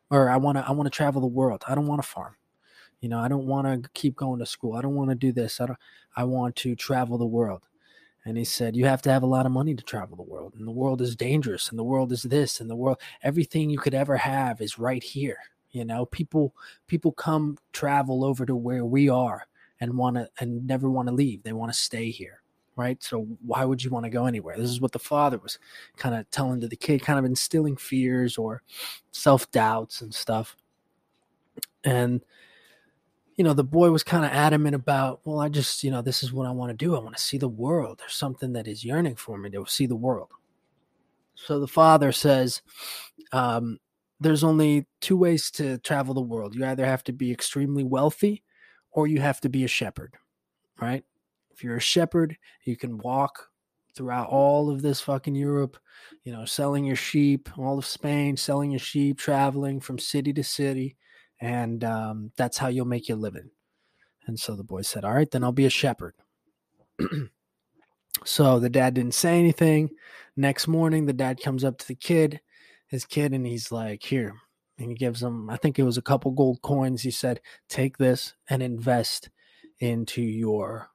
or 0.10 0.30
I 0.30 0.38
want 0.38 0.58
to 0.58 0.68
I 0.68 0.72
want 0.72 0.88
to 0.88 0.96
travel 0.96 1.22
the 1.22 1.28
world. 1.28 1.64
I 1.68 1.76
don't 1.76 1.88
want 1.88 2.02
to 2.02 2.08
farm. 2.08 2.36
You 3.02 3.10
know, 3.10 3.20
I 3.20 3.28
don't 3.28 3.48
want 3.48 3.84
to 3.84 3.90
keep 3.94 4.16
going 4.16 4.40
to 4.40 4.46
school. 4.46 4.76
I 4.76 4.82
don't 4.82 4.96
want 4.96 5.10
to 5.10 5.16
do 5.16 5.32
this. 5.32 5.60
I 5.60 5.68
don't. 5.68 5.80
I 6.16 6.24
want 6.24 6.56
to 6.58 6.76
travel 6.76 7.18
the 7.18 7.26
world." 7.26 7.68
And 8.26 8.38
he 8.38 8.46
said, 8.46 8.76
You 8.76 8.86
have 8.86 9.02
to 9.04 9.12
have 9.12 9.24
a 9.24 9.28
lot 9.28 9.46
of 9.46 9.52
money 9.52 9.76
to 9.76 9.84
travel 9.84 10.16
the 10.16 10.24
world. 10.24 10.54
And 10.58 10.66
the 10.66 10.72
world 10.72 11.02
is 11.02 11.16
dangerous. 11.16 11.70
And 11.70 11.78
the 11.78 11.84
world 11.84 12.12
is 12.14 12.24
this. 12.24 12.62
And 12.62 12.70
the 12.70 12.76
world, 12.76 13.00
everything 13.22 13.70
you 13.70 13.78
could 13.78 13.94
ever 13.94 14.16
have 14.16 14.62
is 14.62 14.80
right 14.80 15.04
here. 15.04 15.38
You 15.72 15.84
know, 15.84 16.06
people 16.06 16.56
people 16.88 17.12
come 17.12 17.58
travel 17.74 18.24
over 18.24 18.46
to 18.46 18.56
where 18.56 18.86
we 18.86 19.10
are 19.10 19.46
and 19.84 19.98
want 19.98 20.16
to 20.16 20.30
and 20.40 20.66
never 20.66 20.90
want 20.90 21.10
to 21.10 21.14
leave. 21.14 21.44
They 21.44 21.54
want 21.54 21.72
to 21.72 21.78
stay 21.78 22.10
here. 22.10 22.42
Right. 22.76 23.04
So 23.04 23.28
why 23.46 23.66
would 23.66 23.84
you 23.84 23.92
want 23.92 24.06
to 24.06 24.10
go 24.10 24.26
anywhere? 24.26 24.58
This 24.58 24.72
is 24.72 24.82
what 24.82 24.94
the 24.94 25.00
father 25.00 25.38
was 25.38 25.60
kind 25.96 26.16
of 26.16 26.28
telling 26.32 26.60
to 26.62 26.68
the 26.68 26.76
kid, 26.76 27.04
kind 27.04 27.20
of 27.20 27.26
instilling 27.26 27.78
fears 27.78 28.36
or 28.36 28.64
self 29.12 29.52
doubts 29.52 30.02
and 30.02 30.14
stuff. 30.14 30.56
And 31.84 32.22
you 33.36 33.44
know, 33.44 33.54
the 33.54 33.64
boy 33.64 33.92
was 33.92 34.04
kind 34.04 34.24
of 34.26 34.32
adamant 34.32 34.76
about, 34.76 35.22
well, 35.24 35.40
I 35.40 35.50
just, 35.50 35.84
you 35.84 35.90
know, 35.90 36.04
this 36.04 36.22
is 36.22 36.32
what 36.32 36.48
I 36.48 36.52
want 36.52 36.70
to 36.70 36.86
do. 36.86 36.96
I 36.96 37.00
want 37.00 37.16
to 37.18 37.22
see 37.22 37.38
the 37.38 37.48
world. 37.48 37.98
There's 38.00 38.14
something 38.14 38.54
that 38.54 38.68
is 38.68 38.86
yearning 38.86 39.16
for 39.16 39.38
me 39.38 39.50
to 39.52 39.66
see 39.68 39.88
the 39.88 39.96
world. 39.96 40.30
So 41.34 41.60
the 41.60 41.68
father 41.68 42.12
says, 42.12 42.62
um, 43.32 43.80
there's 44.20 44.44
only 44.44 44.86
two 45.02 45.18
ways 45.18 45.50
to 45.52 45.80
travel 45.80 46.14
the 46.14 46.22
world. 46.22 46.54
You 46.54 46.64
either 46.66 46.86
have 46.86 47.04
to 47.06 47.12
be 47.12 47.32
extremely 47.32 47.84
wealthy 47.84 48.44
or 48.94 49.08
you 49.08 49.20
have 49.22 49.42
to 49.42 49.50
be 49.50 49.64
a 49.64 49.68
shepherd, 49.68 50.16
right? 50.80 51.04
If 51.52 51.64
you're 51.64 51.78
a 51.78 51.82
shepherd, 51.82 52.38
you 52.64 52.76
can 52.76 52.98
walk 52.98 53.50
throughout 53.96 54.30
all 54.30 54.70
of 54.72 54.82
this 54.82 55.02
fucking 55.02 55.36
Europe, 55.36 55.78
you 56.24 56.32
know, 56.32 56.46
selling 56.46 56.84
your 56.84 56.96
sheep, 56.96 57.50
all 57.58 57.78
of 57.78 57.86
Spain, 57.86 58.38
selling 58.38 58.72
your 58.72 58.80
sheep, 58.80 59.20
traveling 59.20 59.80
from 59.80 60.00
city 60.00 60.34
to 60.34 60.44
city 60.44 60.98
and 61.44 61.84
um, 61.84 62.32
that's 62.38 62.58
how 62.58 62.70
you'll 62.70 62.86
make 62.86 63.10
your 63.10 63.18
living. 63.18 63.50
And 64.28 64.40
so 64.40 64.56
the 64.56 64.64
boy 64.64 64.82
said, 64.82 65.04
All 65.04 65.14
right, 65.14 65.30
then 65.30 65.44
I'll 65.44 65.52
be 65.52 65.66
a 65.66 65.70
shepherd. 65.70 66.16
so 68.26 68.60
the 68.60 68.70
dad 68.70 68.94
didn't 68.94 69.14
say 69.14 69.40
anything. 69.40 69.90
Next 70.38 70.70
morning, 70.70 71.06
the 71.06 71.12
dad 71.12 71.42
comes 71.42 71.66
up 71.66 71.78
to 71.80 71.88
the 71.88 71.96
kid, 71.96 72.40
his 72.88 73.06
kid, 73.06 73.34
and 73.34 73.46
he's 73.46 73.74
like, 73.74 74.04
Here. 74.04 74.34
And 74.78 74.90
he 74.90 74.96
gives 74.96 75.22
him, 75.22 75.50
I 75.50 75.58
think 75.58 75.78
it 75.78 75.84
was 75.84 75.98
a 75.98 76.02
couple 76.02 76.32
gold 76.32 76.62
coins. 76.62 77.04
He 77.04 77.12
said, 77.12 77.42
Take 77.70 77.98
this 77.98 78.34
and 78.50 78.64
invest 78.64 79.30
into 79.80 80.22
your, 80.22 80.90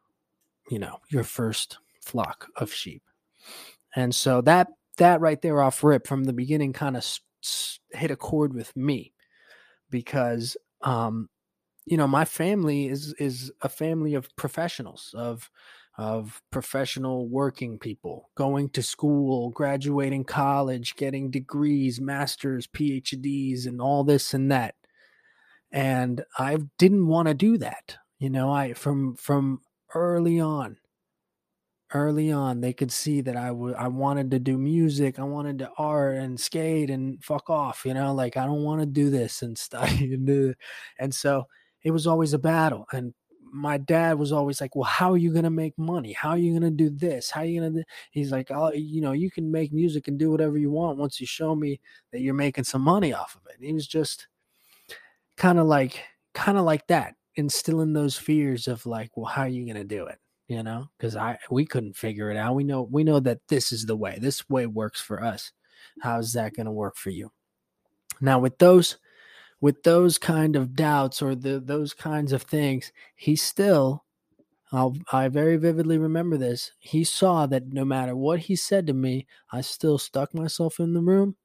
you 0.71 0.79
know, 0.79 0.99
your 1.09 1.25
first 1.25 1.79
flock 2.01 2.49
of 2.57 2.73
sheep. 2.73 3.03
And 3.95 4.15
so 4.15 4.41
that, 4.43 4.69
that 4.97 5.21
right 5.21 5.41
there 5.41 5.63
off 5.63 5.85
rip 5.85 6.07
from 6.07 6.25
the 6.25 6.33
beginning 6.33 6.73
kind 6.73 6.97
of 6.97 7.05
hit 7.93 8.11
a 8.11 8.17
chord 8.17 8.53
with 8.53 8.77
me 8.77 9.13
because 9.91 10.57
um, 10.83 11.29
you 11.87 11.97
know 11.97 12.07
my 12.07 12.25
family 12.25 12.89
is 12.89 13.15
is 13.19 13.53
a 13.63 13.69
family 13.69 14.15
of 14.15 14.35
professionals 14.37 15.15
of 15.17 15.51
of 15.99 16.41
professional 16.51 17.29
working 17.29 17.79
people 17.79 18.31
going 18.37 18.69
to 18.71 18.83
school 18.83 19.51
graduating 19.51 20.25
college 20.25 20.97
getting 20.97 21.31
degrees 21.31 22.01
masters 22.01 22.67
phds 22.69 23.67
and 23.67 23.81
all 23.81 24.05
this 24.05 24.33
and 24.33 24.51
that 24.51 24.75
and 25.73 26.25
i 26.39 26.57
didn't 26.79 27.07
want 27.09 27.29
to 27.29 27.35
do 27.35 27.59
that 27.59 27.97
you 28.19 28.31
know 28.31 28.51
i 28.51 28.73
from 28.73 29.15
from 29.17 29.61
early 29.95 30.41
on 30.41 30.77
early 31.95 32.31
on 32.31 32.61
they 32.61 32.73
could 32.73 32.93
see 32.93 33.21
that 33.23 33.37
I 33.37 33.51
would 33.51 33.75
I 33.75 33.89
wanted 33.89 34.31
to 34.33 34.39
do 34.39 34.59
music, 34.59 35.19
I 35.19 35.25
wanted 35.25 35.59
to 35.61 35.71
art 35.79 36.17
and 36.17 36.39
skate 36.39 36.91
and 36.91 37.23
fuck 37.25 37.49
off, 37.49 37.85
you 37.85 37.95
know, 37.95 38.15
like 38.15 38.37
I 38.37 38.45
don't 38.45 38.63
want 38.63 38.81
to 38.81 38.87
do 38.87 39.11
this 39.11 39.43
and 39.43 39.57
stuff. 39.57 39.91
and 40.99 41.15
so 41.15 41.45
it 41.83 41.91
was 41.91 42.07
always 42.07 42.35
a 42.35 42.39
battle. 42.39 42.87
And 42.93 43.15
my 43.53 43.79
dad 43.79 44.19
was 44.19 44.33
always 44.33 44.61
like, 44.61 44.75
"Well, 44.77 44.85
how 44.85 45.13
are 45.13 45.17
you 45.17 45.33
gonna 45.33 45.51
make 45.51 45.77
money? 45.79 46.13
How 46.13 46.31
are 46.31 46.39
you 46.39 46.53
gonna 46.53 46.71
do 46.71 46.91
this? 46.91 47.31
How 47.31 47.41
are 47.43 47.47
you 47.47 47.61
gonna?" 47.61 47.85
He's 48.11 48.33
like, 48.33 48.51
"Oh, 48.51 48.73
you 48.73 49.01
know, 49.01 49.13
you 49.13 49.31
can 49.31 49.51
make 49.51 49.73
music 49.73 50.09
and 50.09 50.19
do 50.19 50.31
whatever 50.31 50.59
you 50.59 50.71
want 50.71 50.99
once 50.99 51.21
you 51.21 51.27
show 51.27 51.55
me 51.55 51.81
that 52.13 52.21
you're 52.21 52.35
making 52.35 52.65
some 52.65 52.83
money 52.83 53.13
off 53.13 53.37
of 53.37 53.43
it." 53.51 53.57
And 53.57 53.65
he 53.65 53.73
was 53.73 53.87
just 53.87 54.29
kind 55.37 55.59
of 55.59 55.67
like, 55.67 56.05
kind 56.35 56.59
of 56.59 56.65
like 56.65 56.87
that, 56.89 57.15
instilling 57.37 57.93
those 57.93 58.17
fears 58.17 58.69
of 58.69 58.85
like, 58.87 59.17
"Well, 59.17 59.27
how 59.27 59.43
are 59.43 59.49
you 59.49 59.67
gonna 59.67 59.85
do 59.85 60.07
it?" 60.07 60.19
you 60.49 60.63
know, 60.63 60.89
because 60.97 61.15
I 61.15 61.39
we 61.51 61.67
couldn't 61.67 61.97
figure 61.97 62.31
it 62.31 62.37
out. 62.37 62.55
We 62.55 62.65
know 62.65 62.83
we 62.83 63.05
know 63.05 63.21
that 63.21 63.47
this 63.49 63.71
is 63.73 63.87
the 63.87 63.97
way. 63.97 64.19
This 64.21 64.49
way 64.49 64.67
works 64.67 65.01
for 65.01 65.23
us. 65.23 65.53
How's 66.01 66.33
that 66.33 66.55
to 66.57 66.71
work 66.71 66.97
for 66.97 67.11
you? 67.11 67.31
Now 68.21 68.39
with 68.39 68.59
those 68.59 68.97
with 69.61 69.83
those 69.83 70.19
kind 70.19 70.57
of 70.57 70.75
doubts 70.77 71.23
or 71.23 71.35
the 71.35 71.61
those 71.61 71.95
kinds 71.95 72.33
of 72.33 72.43
things, 72.43 72.93
he 73.17 73.37
still 73.37 74.05
I'll, 74.73 74.97
I 75.13 75.29
very 75.29 75.57
vividly 75.57 75.97
remember 75.99 76.37
this. 76.37 76.73
He 76.79 77.05
saw 77.05 77.47
that 77.47 77.73
no 77.73 77.85
matter 77.85 78.15
what 78.15 78.41
he 78.41 78.57
said 78.57 78.87
to 78.87 78.93
me, 78.95 79.27
I 79.53 79.63
still 79.63 79.99
stuck 79.99 80.35
myself 80.35 80.79
in 80.79 80.93
the 80.93 81.01
room 81.01 81.37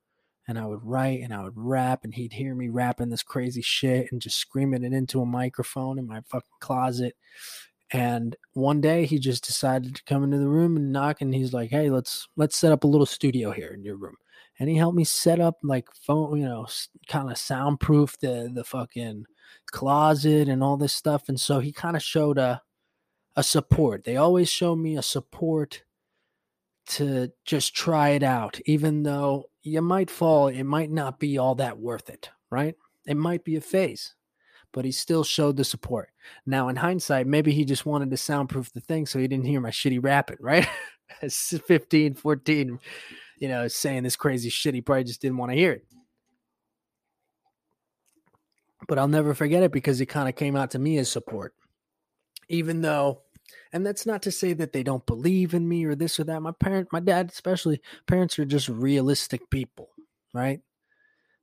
and 0.47 0.59
I 0.59 0.65
would 0.67 0.83
write 0.83 1.21
and 1.21 1.33
I 1.33 1.43
would 1.43 1.57
rap 1.57 2.03
and 2.03 2.13
he'd 2.13 2.33
hear 2.33 2.55
me 2.55 2.69
rapping 2.69 3.09
this 3.09 3.23
crazy 3.23 3.61
shit 3.61 4.11
and 4.11 4.21
just 4.21 4.37
screaming 4.37 4.83
it 4.83 4.93
into 4.93 5.21
a 5.21 5.25
microphone 5.25 5.99
in 5.99 6.07
my 6.07 6.21
fucking 6.27 6.49
closet. 6.59 7.15
And 7.91 8.35
one 8.53 8.81
day 8.81 9.05
he 9.05 9.19
just 9.19 9.45
decided 9.45 9.95
to 9.95 10.03
come 10.05 10.23
into 10.23 10.39
the 10.39 10.47
room 10.47 10.75
and 10.77 10.91
knock 10.91 11.21
and 11.21 11.33
he's 11.33 11.53
like, 11.53 11.69
"Hey, 11.69 11.89
let's 11.91 12.27
let's 12.35 12.57
set 12.57 12.71
up 12.71 12.83
a 12.83 12.87
little 12.87 13.05
studio 13.05 13.51
here 13.51 13.69
in 13.73 13.83
your 13.83 13.95
room." 13.97 14.15
And 14.59 14.69
he 14.69 14.75
helped 14.75 14.95
me 14.95 15.03
set 15.03 15.39
up 15.39 15.57
like 15.63 15.87
phone, 15.93 16.39
you 16.39 16.45
know, 16.45 16.67
kind 17.07 17.31
of 17.31 17.37
soundproof 17.37 18.19
the 18.19 18.51
the 18.53 18.63
fucking 18.63 19.25
closet 19.71 20.47
and 20.47 20.63
all 20.63 20.77
this 20.77 20.93
stuff. 20.93 21.29
And 21.29 21.39
so 21.39 21.59
he 21.59 21.71
kind 21.71 21.95
of 21.95 22.03
showed 22.03 22.37
a 22.37 22.61
a 23.35 23.43
support. 23.43 24.03
They 24.03 24.17
always 24.17 24.49
show 24.49 24.75
me 24.75 24.97
a 24.97 25.01
support 25.01 25.83
to 26.85 27.31
just 27.45 27.73
try 27.73 28.09
it 28.09 28.23
out, 28.23 28.59
even 28.65 29.03
though 29.03 29.49
you 29.63 29.81
might 29.81 30.11
fall, 30.11 30.49
it 30.49 30.63
might 30.63 30.91
not 30.91 31.19
be 31.19 31.37
all 31.37 31.55
that 31.55 31.79
worth 31.79 32.09
it, 32.09 32.29
right? 32.51 32.75
It 33.07 33.15
might 33.15 33.43
be 33.43 33.55
a 33.55 33.61
phase 33.61 34.13
but 34.73 34.83
he 34.83 34.91
still 34.91 35.23
showed 35.23 35.55
the 35.55 35.63
support. 35.63 36.09
Now, 36.45 36.67
in 36.67 36.75
hindsight, 36.75 37.27
maybe 37.27 37.53
he 37.53 37.63
just 37.63 37.85
wanted 37.85 38.09
to 38.09 38.17
soundproof 38.17 38.73
the 38.73 38.81
thing 38.81 39.05
so 39.05 39.19
he 39.19 39.27
didn't 39.27 39.45
hear 39.45 39.61
my 39.61 39.69
shitty 39.69 40.03
rapping, 40.03 40.37
right? 40.41 40.67
15, 41.29 42.15
14, 42.15 42.79
you 43.39 43.47
know, 43.47 43.67
saying 43.67 44.03
this 44.03 44.15
crazy 44.15 44.49
shit. 44.49 44.73
He 44.73 44.81
probably 44.81 45.03
just 45.03 45.21
didn't 45.21 45.37
want 45.37 45.51
to 45.51 45.57
hear 45.57 45.71
it. 45.71 45.85
But 48.87 48.99
I'll 48.99 49.07
never 49.07 49.33
forget 49.33 49.63
it 49.63 49.71
because 49.71 50.01
it 50.01 50.07
kind 50.07 50.27
of 50.27 50.35
came 50.35 50.55
out 50.55 50.71
to 50.71 50.79
me 50.79 50.97
as 50.97 51.09
support. 51.09 51.53
Even 52.49 52.81
though, 52.81 53.21
and 53.71 53.85
that's 53.85 54.05
not 54.05 54.21
to 54.23 54.31
say 54.31 54.53
that 54.53 54.73
they 54.73 54.83
don't 54.83 55.05
believe 55.05 55.53
in 55.53 55.67
me 55.67 55.85
or 55.85 55.95
this 55.95 56.19
or 56.19 56.25
that. 56.25 56.41
My 56.41 56.51
parent, 56.51 56.89
my 56.91 56.99
dad, 56.99 57.29
especially, 57.31 57.81
parents 58.07 58.37
are 58.39 58.45
just 58.45 58.67
realistic 58.69 59.49
people, 59.49 59.89
right? 60.33 60.59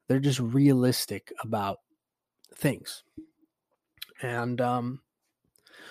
They're 0.08 0.20
just 0.20 0.40
realistic 0.40 1.32
about 1.42 1.78
things. 2.54 3.04
And 4.22 4.60
um, 4.60 5.00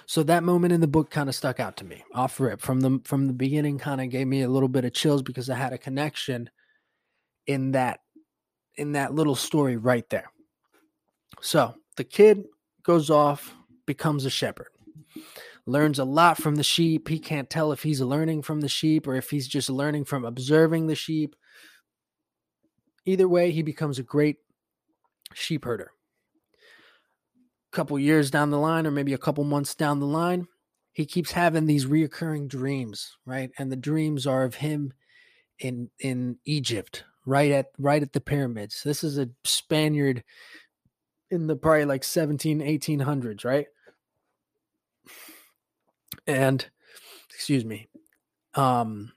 so 0.10 0.24
that 0.24 0.44
moment 0.44 0.74
in 0.74 0.82
the 0.82 0.88
book 0.88 1.12
kind 1.12 1.30
of 1.30 1.36
stuck 1.36 1.60
out 1.60 1.78
to 1.78 1.86
me 1.86 2.04
off 2.16 2.39
rip 2.39 2.62
from 2.62 2.80
the 2.80 3.00
from 3.04 3.28
the 3.28 3.34
beginning 3.34 3.78
kind 3.78 4.01
of 4.01 4.10
gave 4.10 4.25
me 4.25 4.42
a 4.42 4.50
little 4.50 4.68
bit 4.68 4.84
of 4.84 4.92
chills 4.92 5.22
because 5.22 5.51
I 5.51 5.56
had 5.56 5.72
a 5.72 5.78
connection 5.78 6.50
in 7.46 7.74
that 7.74 8.00
in 8.74 8.94
that 8.94 9.13
little 9.13 9.36
story 9.36 9.78
right 9.78 10.10
there. 10.10 10.32
So 11.42 11.75
the 11.96 12.04
kid 12.04 12.46
goes 12.82 13.12
off, 13.12 13.54
becomes 13.86 14.25
a 14.25 14.32
shepherd, 14.32 14.70
learns 15.68 16.00
a 16.00 16.06
lot 16.06 16.38
from 16.38 16.56
the 16.56 16.63
sheep. 16.63 17.08
He 17.08 17.20
can't 17.20 17.48
tell 17.48 17.72
if 17.72 17.84
he's 17.84 18.01
learning 18.01 18.42
from 18.42 18.62
the 18.62 18.68
sheep 18.68 19.08
or 19.08 19.13
if 19.13 19.30
he's 19.30 19.48
just 19.48 19.70
learning 19.70 20.06
from 20.06 20.25
observing 20.25 20.88
the 20.88 20.96
sheep. 20.96 21.36
Either 23.06 23.28
way, 23.28 23.51
he 23.51 23.62
becomes 23.62 24.00
a 24.00 24.04
great 24.04 24.38
sheep 25.36 25.66
herder 25.66 25.92
couple 27.72 27.98
years 28.00 28.32
down 28.32 28.50
the 28.50 28.60
line 28.60 28.88
or 28.88 28.92
maybe 28.92 29.14
a 29.14 29.18
couple 29.18 29.44
months 29.44 29.76
down 29.76 30.00
the 30.00 30.06
line 30.06 30.48
he 30.94 31.06
keeps 31.06 31.32
having 31.32 31.66
these 31.66 31.86
reoccurring 31.86 32.48
dreams 32.48 33.18
right? 33.26 33.52
And 33.58 33.72
the 33.72 33.76
dreams 33.76 34.26
are 34.26 34.44
of 34.44 34.56
him 34.56 34.94
in 35.60 35.90
in 36.00 36.38
egypt 36.46 37.04
right 37.26 37.52
at 37.52 37.68
right 37.78 38.02
at 38.02 38.14
the 38.14 38.22
pyramids. 38.22 38.82
This 38.84 39.04
is 39.04 39.18
a 39.18 39.30
spaniard 39.44 40.24
in 41.30 41.48
the 41.48 41.56
probably 41.56 41.86
like 41.86 42.04
17 42.04 42.60
1800s 42.60 43.46
right? 43.46 43.68
And 46.28 46.66
excuse 47.30 47.66
me 47.66 47.90
um 48.56 49.12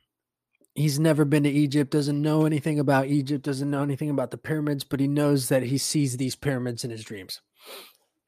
he's 0.74 0.98
never 0.98 1.24
been 1.24 1.42
to 1.42 1.50
Egypt, 1.50 1.90
doesn't 1.90 2.22
know 2.22 2.46
anything 2.46 2.78
about 2.78 3.06
Egypt, 3.06 3.44
doesn't 3.44 3.70
know 3.70 3.82
anything 3.82 4.10
about 4.10 4.30
the 4.30 4.38
pyramids, 4.38 4.84
but 4.84 5.00
he 5.00 5.08
knows 5.08 5.48
that 5.48 5.64
he 5.64 5.78
sees 5.78 6.16
these 6.16 6.36
pyramids 6.36 6.84
in 6.84 6.90
his 6.90 7.04
dreams. 7.04 7.40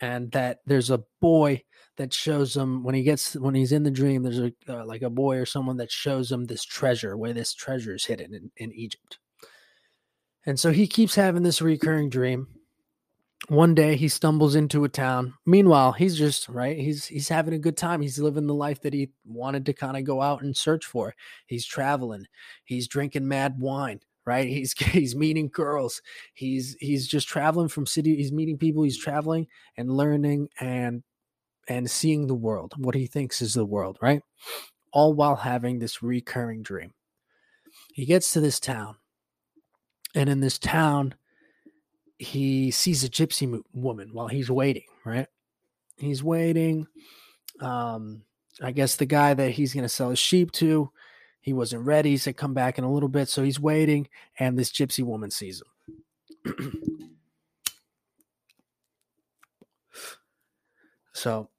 And 0.05 0.31
that 0.33 0.59
there's 0.67 0.91
a 0.91 1.03
boy 1.23 1.63
that 1.97 2.13
shows 2.13 2.55
him 2.55 2.83
when 2.83 2.95
he 2.95 3.03
gets 3.03 3.35
when 3.37 3.55
he's 3.55 3.73
in 3.73 3.85
the 3.85 3.91
dream 3.91 4.23
there's 4.23 4.39
a 4.39 4.53
uh, 4.69 4.85
like 4.85 5.01
a 5.01 5.09
boy 5.09 5.39
or 5.39 5.47
someone 5.47 5.79
that 5.79 5.91
shows 5.91 6.31
him 6.31 6.45
this 6.45 6.63
treasure 6.63 7.17
where 7.17 7.33
this 7.33 7.55
treasure 7.55 7.95
is 7.95 8.05
hidden 8.05 8.35
in, 8.35 8.51
in 8.59 8.73
Egypt. 8.73 9.19
And 10.45 10.61
so 10.61 10.73
he 10.73 10.87
keeps 10.87 11.15
having 11.15 11.43
this 11.43 11.63
recurring 11.63 12.11
dream. 12.11 12.49
One 13.49 13.75
day 13.75 13.97
he 13.97 14.09
stumbles 14.09 14.55
into 14.55 14.85
a 14.85 14.91
town. 14.91 15.33
Meanwhile 15.47 15.93
he's 15.93 16.19
just 16.19 16.51
right 16.51 16.77
he's 16.77 17.07
he's 17.07 17.31
having 17.31 17.55
a 17.55 17.59
good 17.59 17.79
time. 17.79 18.03
He's 18.03 18.19
living 18.19 18.47
the 18.47 18.53
life 18.53 18.83
that 18.83 18.93
he 18.93 19.13
wanted 19.25 19.65
to 19.67 19.73
kind 19.73 19.97
of 19.97 20.05
go 20.05 20.21
out 20.21 20.43
and 20.43 20.55
search 20.55 20.85
for. 20.85 21.15
He's 21.47 21.65
traveling. 21.65 22.27
He's 22.67 22.89
drinking 22.89 23.27
mad 23.27 23.59
wine 23.59 24.01
right 24.27 24.49
he's 24.49 24.73
he's 24.79 25.15
meeting 25.17 25.49
girls 25.53 26.03
he's 26.35 26.77
he's 26.81 27.07
just 27.07 27.29
traveling 27.29 27.69
from 27.69 27.87
city 27.87 28.17
he's 28.17 28.33
meeting 28.33 28.59
people 28.59 28.83
he's 28.83 28.99
traveling 28.99 29.47
and 29.77 29.91
learning 29.91 30.49
and 30.61 31.03
and 31.69 31.91
seeing 31.91 32.27
the 32.27 32.35
world 32.35 32.75
what 32.77 32.95
he 32.95 33.07
thinks 33.07 33.41
is 33.41 33.55
the 33.55 33.65
world 33.65 33.99
right 34.03 34.23
all 34.93 35.15
while 35.15 35.37
having 35.37 35.79
this 35.79 36.03
recurring 36.03 36.63
dream 36.63 36.93
he 37.93 38.05
gets 38.05 38.33
to 38.33 38.41
this 38.41 38.61
town 38.61 38.97
and 40.15 40.29
in 40.29 40.41
this 40.41 40.59
town 40.59 41.15
he 42.19 42.71
sees 42.71 43.05
a 43.05 43.09
gypsy 43.09 43.61
woman 43.73 44.11
while 44.13 44.29
he's 44.29 44.51
waiting, 44.51 44.85
right? 45.05 45.27
He's 45.97 46.23
waiting. 46.23 46.87
Um, 47.61 48.23
I 48.63 48.73
guess 48.73 48.97
the 48.97 49.07
guy 49.07 49.35
that 49.35 49.51
he's 49.51 49.75
going 49.75 49.83
to 49.83 49.89
sell 49.89 50.11
his 50.11 50.19
sheep 50.19 50.53
to, 50.53 50.91
he 51.45 51.53
wasn't 51.53 51.85
ready. 51.85 52.09
He 52.09 52.17
said, 52.17 52.39
come 52.39 52.55
back 52.55 52.79
in 52.79 52.85
a 52.85 52.91
little 52.91 53.11
bit. 53.11 53.29
So 53.29 53.43
he's 53.43 53.61
waiting, 53.61 54.09
and 54.39 54.59
this 54.59 54.73
gypsy 54.73 55.05
woman 55.05 55.31
sees 55.31 55.61
him. 56.47 56.55
so 61.13 61.51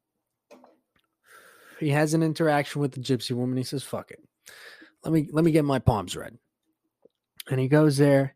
he 1.79 1.89
has 1.89 2.15
an 2.15 2.23
interaction 2.23 2.81
with 2.81 2.93
the 2.93 2.99
gypsy 2.99 3.33
woman. 3.35 3.57
He 3.57 3.63
says, 3.63 3.83
fuck 3.83 4.09
it. 4.09 4.23
Let 5.03 5.13
me 5.13 5.29
let 5.31 5.45
me 5.45 5.51
get 5.51 5.63
my 5.65 5.77
palms 5.77 6.15
read. 6.15 6.39
And 7.51 7.59
he 7.59 7.67
goes 7.67 7.97
there 7.97 8.33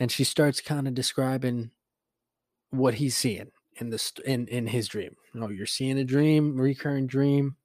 and 0.00 0.10
she 0.10 0.24
starts 0.24 0.62
kind 0.62 0.88
of 0.88 0.94
describing 0.94 1.70
what 2.70 2.94
he's 2.94 3.14
seeing 3.14 3.50
in 3.76 3.90
this 3.90 4.14
in 4.24 4.48
in 4.48 4.68
his 4.68 4.88
dream. 4.88 5.16
You 5.34 5.40
know, 5.40 5.50
you're 5.50 5.66
seeing 5.66 5.98
a 5.98 6.04
dream, 6.04 6.58
recurring 6.58 7.08
dream 7.08 7.56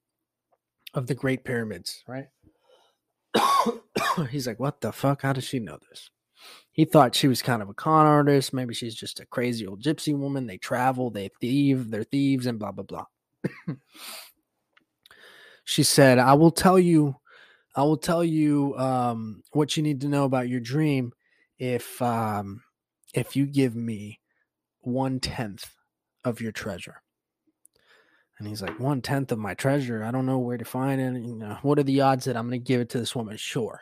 of 0.94 1.08
the 1.08 1.16
Great 1.16 1.46
Pyramids, 1.46 2.04
right? 2.06 2.28
he's 4.30 4.48
like, 4.48 4.60
"What 4.60 4.82
the 4.82 4.92
fuck? 4.92 5.22
How 5.22 5.34
does 5.34 5.46
she 5.46 5.60
know 5.60 5.78
this?" 5.90 6.10
He 6.72 6.86
thought 6.86 7.16
she 7.16 7.28
was 7.28 7.42
kind 7.42 7.62
of 7.62 7.70
a 7.70 7.74
con 7.74 8.06
artist. 8.06 8.54
Maybe 8.54 8.74
she's 8.74 8.96
just 8.96 9.20
a 9.20 9.26
crazy 9.26 9.68
old 9.68 9.82
gypsy 9.82 10.18
woman. 10.18 10.48
They 10.48 10.58
travel, 10.58 11.10
they 11.10 11.30
thieve, 11.40 11.92
they're 11.92 12.04
thieves, 12.04 12.46
and 12.46 12.60
blah 12.60 12.72
blah 12.72 12.84
blah. 12.84 13.06
she 15.64 15.84
said, 15.84 16.20
"I 16.20 16.34
will 16.34 16.52
tell 16.52 16.80
you, 16.80 17.16
I 17.76 17.84
will 17.84 17.98
tell 17.98 18.24
you 18.24 18.76
um, 18.78 19.44
what 19.52 19.78
you 19.78 19.84
need 19.84 20.02
to 20.02 20.08
know 20.08 20.26
about 20.26 20.50
your 20.50 20.60
dream." 20.60 21.14
if 21.64 22.02
um 22.02 22.62
if 23.14 23.36
you 23.36 23.46
give 23.46 23.76
me 23.76 24.20
one 24.82 25.20
tenth 25.20 25.76
of 26.26 26.42
your 26.42 26.52
treasure. 26.52 27.02
And 28.40 28.48
he's 28.48 28.62
like, 28.62 28.80
one 28.80 29.02
tenth 29.02 29.32
of 29.32 29.40
my 29.40 29.54
treasure. 29.54 30.04
I 30.04 30.12
don't 30.12 30.26
know 30.26 30.40
where 30.40 30.58
to 30.58 30.66
find 30.66 31.00
it. 31.00 31.22
You 31.22 31.36
know, 31.36 31.58
what 31.62 31.80
are 31.80 31.84
the 31.84 32.02
odds 32.02 32.26
that 32.26 32.36
I'm 32.36 32.50
going 32.50 32.60
to 32.60 32.66
give 32.66 32.82
it 32.82 32.90
to 32.90 33.00
this 33.00 33.16
woman? 33.16 33.38
Sure. 33.38 33.82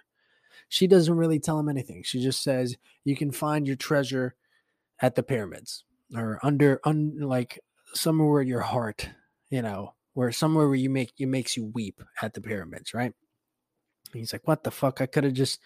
She 0.68 0.88
doesn't 0.88 1.16
really 1.16 1.40
tell 1.40 1.60
him 1.60 1.70
anything. 1.70 2.04
She 2.04 2.22
just 2.22 2.44
says, 2.44 2.78
you 3.04 3.16
can 3.16 3.32
find 3.32 3.66
your 3.66 3.76
treasure 3.76 4.36
at 5.02 5.16
the 5.16 5.24
pyramids 5.24 5.84
or 6.16 6.40
under, 6.44 6.80
un, 6.84 7.18
like 7.20 7.60
somewhere 7.94 8.30
where 8.30 8.42
your 8.42 8.62
heart, 8.62 9.10
you 9.50 9.62
know, 9.62 9.94
where 10.14 10.32
somewhere 10.32 10.68
where 10.68 10.76
you 10.76 10.90
make, 10.90 11.14
it 11.18 11.26
makes 11.28 11.56
you 11.56 11.66
weep 11.74 12.02
at 12.22 12.34
the 12.34 12.42
pyramids, 12.42 12.94
right? 12.94 13.14
And 14.14 14.20
he's 14.20 14.34
like, 14.34 14.48
what 14.48 14.64
the 14.64 14.72
fuck? 14.72 15.02
I 15.02 15.06
could 15.06 15.24
have 15.24 15.34
just, 15.34 15.60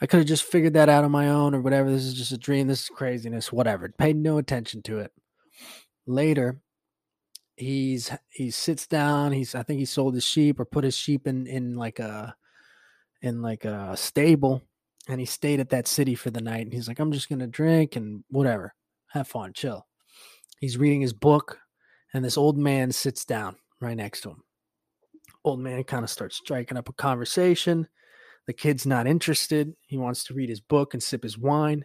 I 0.00 0.06
could 0.06 0.18
have 0.18 0.28
just 0.28 0.44
figured 0.44 0.74
that 0.74 0.88
out 0.88 1.04
on 1.04 1.10
my 1.10 1.28
own 1.28 1.54
or 1.54 1.60
whatever. 1.60 1.90
This 1.90 2.04
is 2.04 2.14
just 2.14 2.32
a 2.32 2.38
dream. 2.38 2.66
This 2.66 2.82
is 2.82 2.88
craziness, 2.88 3.52
whatever. 3.52 3.88
Paid 3.88 4.16
no 4.16 4.38
attention 4.38 4.82
to 4.82 4.98
it. 4.98 5.12
Later, 6.06 6.60
he's 7.58 8.10
he 8.30 8.50
sits 8.50 8.86
down. 8.86 9.32
He's 9.32 9.54
I 9.54 9.62
think 9.62 9.78
he 9.78 9.84
sold 9.84 10.14
his 10.14 10.24
sheep 10.24 10.60
or 10.60 10.64
put 10.64 10.84
his 10.84 10.96
sheep 10.96 11.26
in 11.26 11.46
in 11.46 11.74
like 11.74 11.98
a 11.98 12.34
in 13.22 13.42
like 13.42 13.64
a 13.64 13.96
stable 13.96 14.62
and 15.08 15.20
he 15.20 15.26
stayed 15.26 15.60
at 15.60 15.70
that 15.70 15.88
city 15.88 16.14
for 16.14 16.30
the 16.30 16.40
night 16.40 16.62
and 16.62 16.72
he's 16.72 16.88
like 16.88 16.98
I'm 16.98 17.12
just 17.12 17.28
to 17.28 17.46
drink 17.46 17.96
and 17.96 18.24
whatever. 18.30 18.74
Have 19.12 19.28
fun, 19.28 19.52
chill. 19.52 19.86
He's 20.60 20.78
reading 20.78 21.00
his 21.00 21.12
book 21.12 21.58
and 22.14 22.24
this 22.24 22.38
old 22.38 22.58
man 22.58 22.92
sits 22.92 23.24
down 23.24 23.56
right 23.80 23.96
next 23.96 24.22
to 24.22 24.30
him. 24.30 24.42
Old 25.44 25.60
man 25.60 25.84
kind 25.84 26.04
of 26.04 26.10
starts 26.10 26.36
striking 26.36 26.76
up 26.76 26.88
a 26.88 26.92
conversation 26.92 27.88
the 28.48 28.54
kid's 28.54 28.86
not 28.86 29.06
interested. 29.06 29.74
He 29.86 29.98
wants 29.98 30.24
to 30.24 30.34
read 30.34 30.48
his 30.48 30.62
book 30.62 30.94
and 30.94 31.02
sip 31.02 31.22
his 31.22 31.36
wine. 31.36 31.84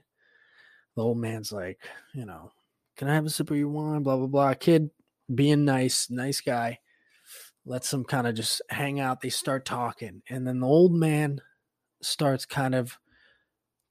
The 0.96 1.04
old 1.04 1.18
man's 1.18 1.52
like, 1.52 1.78
you 2.14 2.26
know, 2.26 2.52
can 2.96 3.10
I 3.10 3.16
have 3.16 3.26
a 3.26 3.30
sip 3.30 3.52
of 3.52 3.58
your 3.58 3.68
wine? 3.68 4.02
Blah, 4.02 4.16
blah, 4.16 4.28
blah. 4.28 4.54
Kid 4.54 4.90
being 5.36 5.66
nice, 5.66 6.10
nice 6.10 6.42
guy, 6.42 6.80
lets 7.66 7.92
them 7.92 8.04
kind 8.04 8.28
of 8.28 8.36
just 8.36 8.62
hang 8.70 9.00
out. 9.00 9.22
They 9.22 9.30
start 9.30 9.66
talking. 9.66 10.22
And 10.30 10.46
then 10.46 10.60
the 10.60 10.68
old 10.68 10.94
man 10.94 11.42
starts 12.02 12.46
kind 12.46 12.76
of 12.76 12.98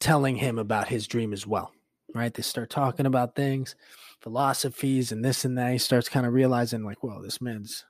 telling 0.00 0.36
him 0.36 0.58
about 0.58 0.88
his 0.88 1.06
dream 1.06 1.32
as 1.32 1.46
well, 1.46 1.72
right? 2.14 2.34
They 2.34 2.42
start 2.42 2.70
talking 2.70 3.06
about 3.06 3.36
things, 3.36 3.76
philosophies, 4.20 5.12
and 5.12 5.24
this 5.24 5.44
and 5.44 5.56
that. 5.58 5.72
He 5.72 5.78
starts 5.78 6.08
kind 6.08 6.26
of 6.26 6.32
realizing, 6.32 6.84
like, 6.84 7.02
well, 7.02 7.22
this 7.22 7.40
man's 7.40 7.84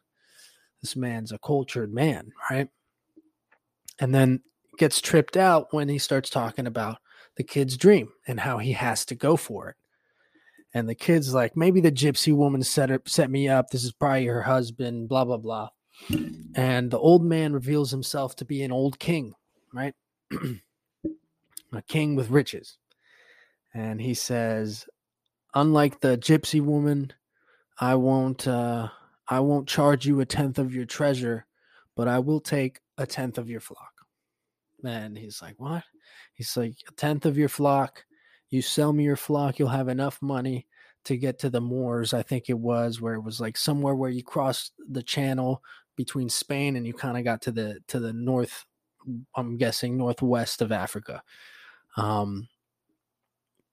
this 0.83 0.97
man's 0.97 1.33
a 1.33 1.39
cultured 1.39 1.93
man, 1.93 2.33
right? 2.51 2.69
And 4.01 4.15
then 4.15 4.43
gets 4.79 5.01
tripped 5.01 5.37
out 5.37 5.73
when 5.73 5.89
he 5.89 5.99
starts 5.99 6.29
talking 6.29 6.67
about 6.67 6.99
the 7.37 7.45
kid's 7.45 7.77
dream 7.77 8.13
and 8.27 8.41
how 8.41 8.59
he 8.59 8.73
has 8.73 9.05
to 9.07 9.15
go 9.15 9.37
for 9.37 9.71
it. 9.71 9.77
And 10.75 10.89
the 10.89 10.95
kid's 10.95 11.35
like, 11.35 11.57
maybe 11.57 11.81
the 11.81 11.93
gypsy 11.93 12.35
woman 12.35 12.63
set 12.63 12.91
up, 12.91 13.09
set 13.09 13.31
me 13.31 13.49
up. 13.49 13.71
This 13.71 13.85
is 13.85 13.93
probably 13.93 14.27
her 14.27 14.43
husband, 14.43 15.09
blah, 15.09 15.25
blah, 15.25 15.37
blah. 15.37 15.69
And 16.55 16.91
the 16.91 16.99
old 16.99 17.25
man 17.25 17.53
reveals 17.53 17.91
himself 17.91 18.35
to 18.37 18.45
be 18.45 18.63
an 18.63 18.73
old 18.73 18.99
king, 18.99 19.35
right? 19.73 19.95
a 21.73 21.83
king 21.87 22.15
with 22.17 22.31
riches. 22.31 22.79
And 23.75 24.01
he 24.01 24.15
says, 24.15 24.87
unlike 25.55 26.01
the 26.01 26.17
gypsy 26.19 26.61
woman, 26.61 27.13
I 27.79 27.95
won't 27.95 28.47
uh 28.47 28.89
I 29.29 29.41
won't 29.41 29.69
charge 29.69 30.07
you 30.07 30.21
a 30.21 30.27
tenth 30.27 30.59
of 30.59 30.75
your 30.75 30.85
treasure, 30.85 31.47
but 31.97 32.09
I 32.09 32.19
will 32.19 32.41
take 32.41 32.81
a 32.99 33.07
tenth 33.07 33.39
of 33.39 33.49
your 33.49 33.61
flock. 33.61 33.93
And 34.85 35.17
he's 35.17 35.41
like, 35.41 35.55
What? 35.59 35.85
He's 36.35 36.57
like, 36.57 36.75
A 36.89 36.93
tenth 36.93 37.27
of 37.27 37.39
your 37.39 37.49
flock. 37.49 38.05
You 38.53 38.63
sell 38.63 38.93
me 38.93 39.05
your 39.05 39.17
flock, 39.17 39.59
you'll 39.59 39.69
have 39.69 39.89
enough 39.89 40.23
money 40.23 40.67
to 41.05 41.17
get 41.17 41.41
to 41.41 41.51
the 41.51 41.61
moors, 41.61 42.15
I 42.15 42.23
think 42.23 42.49
it 42.49 42.59
was, 42.59 43.01
where 43.01 43.15
it 43.15 43.25
was 43.25 43.41
like 43.41 43.57
somewhere 43.57 43.95
where 43.95 44.11
you 44.11 44.23
crossed 44.23 44.73
the 44.89 45.03
channel 45.03 45.63
between 45.97 46.29
Spain 46.29 46.77
and 46.77 46.87
you 46.87 46.95
kind 46.95 47.19
of 47.19 47.25
got 47.25 47.43
to 47.43 47.53
the 47.53 47.81
to 47.89 47.99
the 47.99 48.13
north, 48.13 48.65
I'm 49.35 49.57
guessing 49.57 49.97
northwest 49.97 50.63
of 50.63 50.71
Africa. 50.73 51.23
Um 51.97 52.49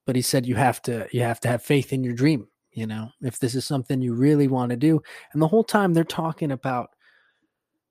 but 0.08 0.16
he 0.16 0.24
said 0.24 0.48
you 0.48 0.56
have 0.56 0.82
to 0.82 1.08
you 1.12 1.22
have 1.22 1.40
to 1.42 1.48
have 1.48 1.62
faith 1.62 1.94
in 1.94 2.04
your 2.04 2.16
dream 2.16 2.48
you 2.72 2.88
know 2.88 3.10
if 3.22 3.38
this 3.38 3.54
is 3.54 3.64
something 3.64 4.02
you 4.02 4.14
really 4.16 4.48
want 4.48 4.72
to 4.72 4.76
do 4.76 5.00
and 5.34 5.42
the 5.42 5.48
whole 5.48 5.64
time 5.64 5.94
they're 5.94 6.04
talking 6.04 6.52
about 6.52 6.90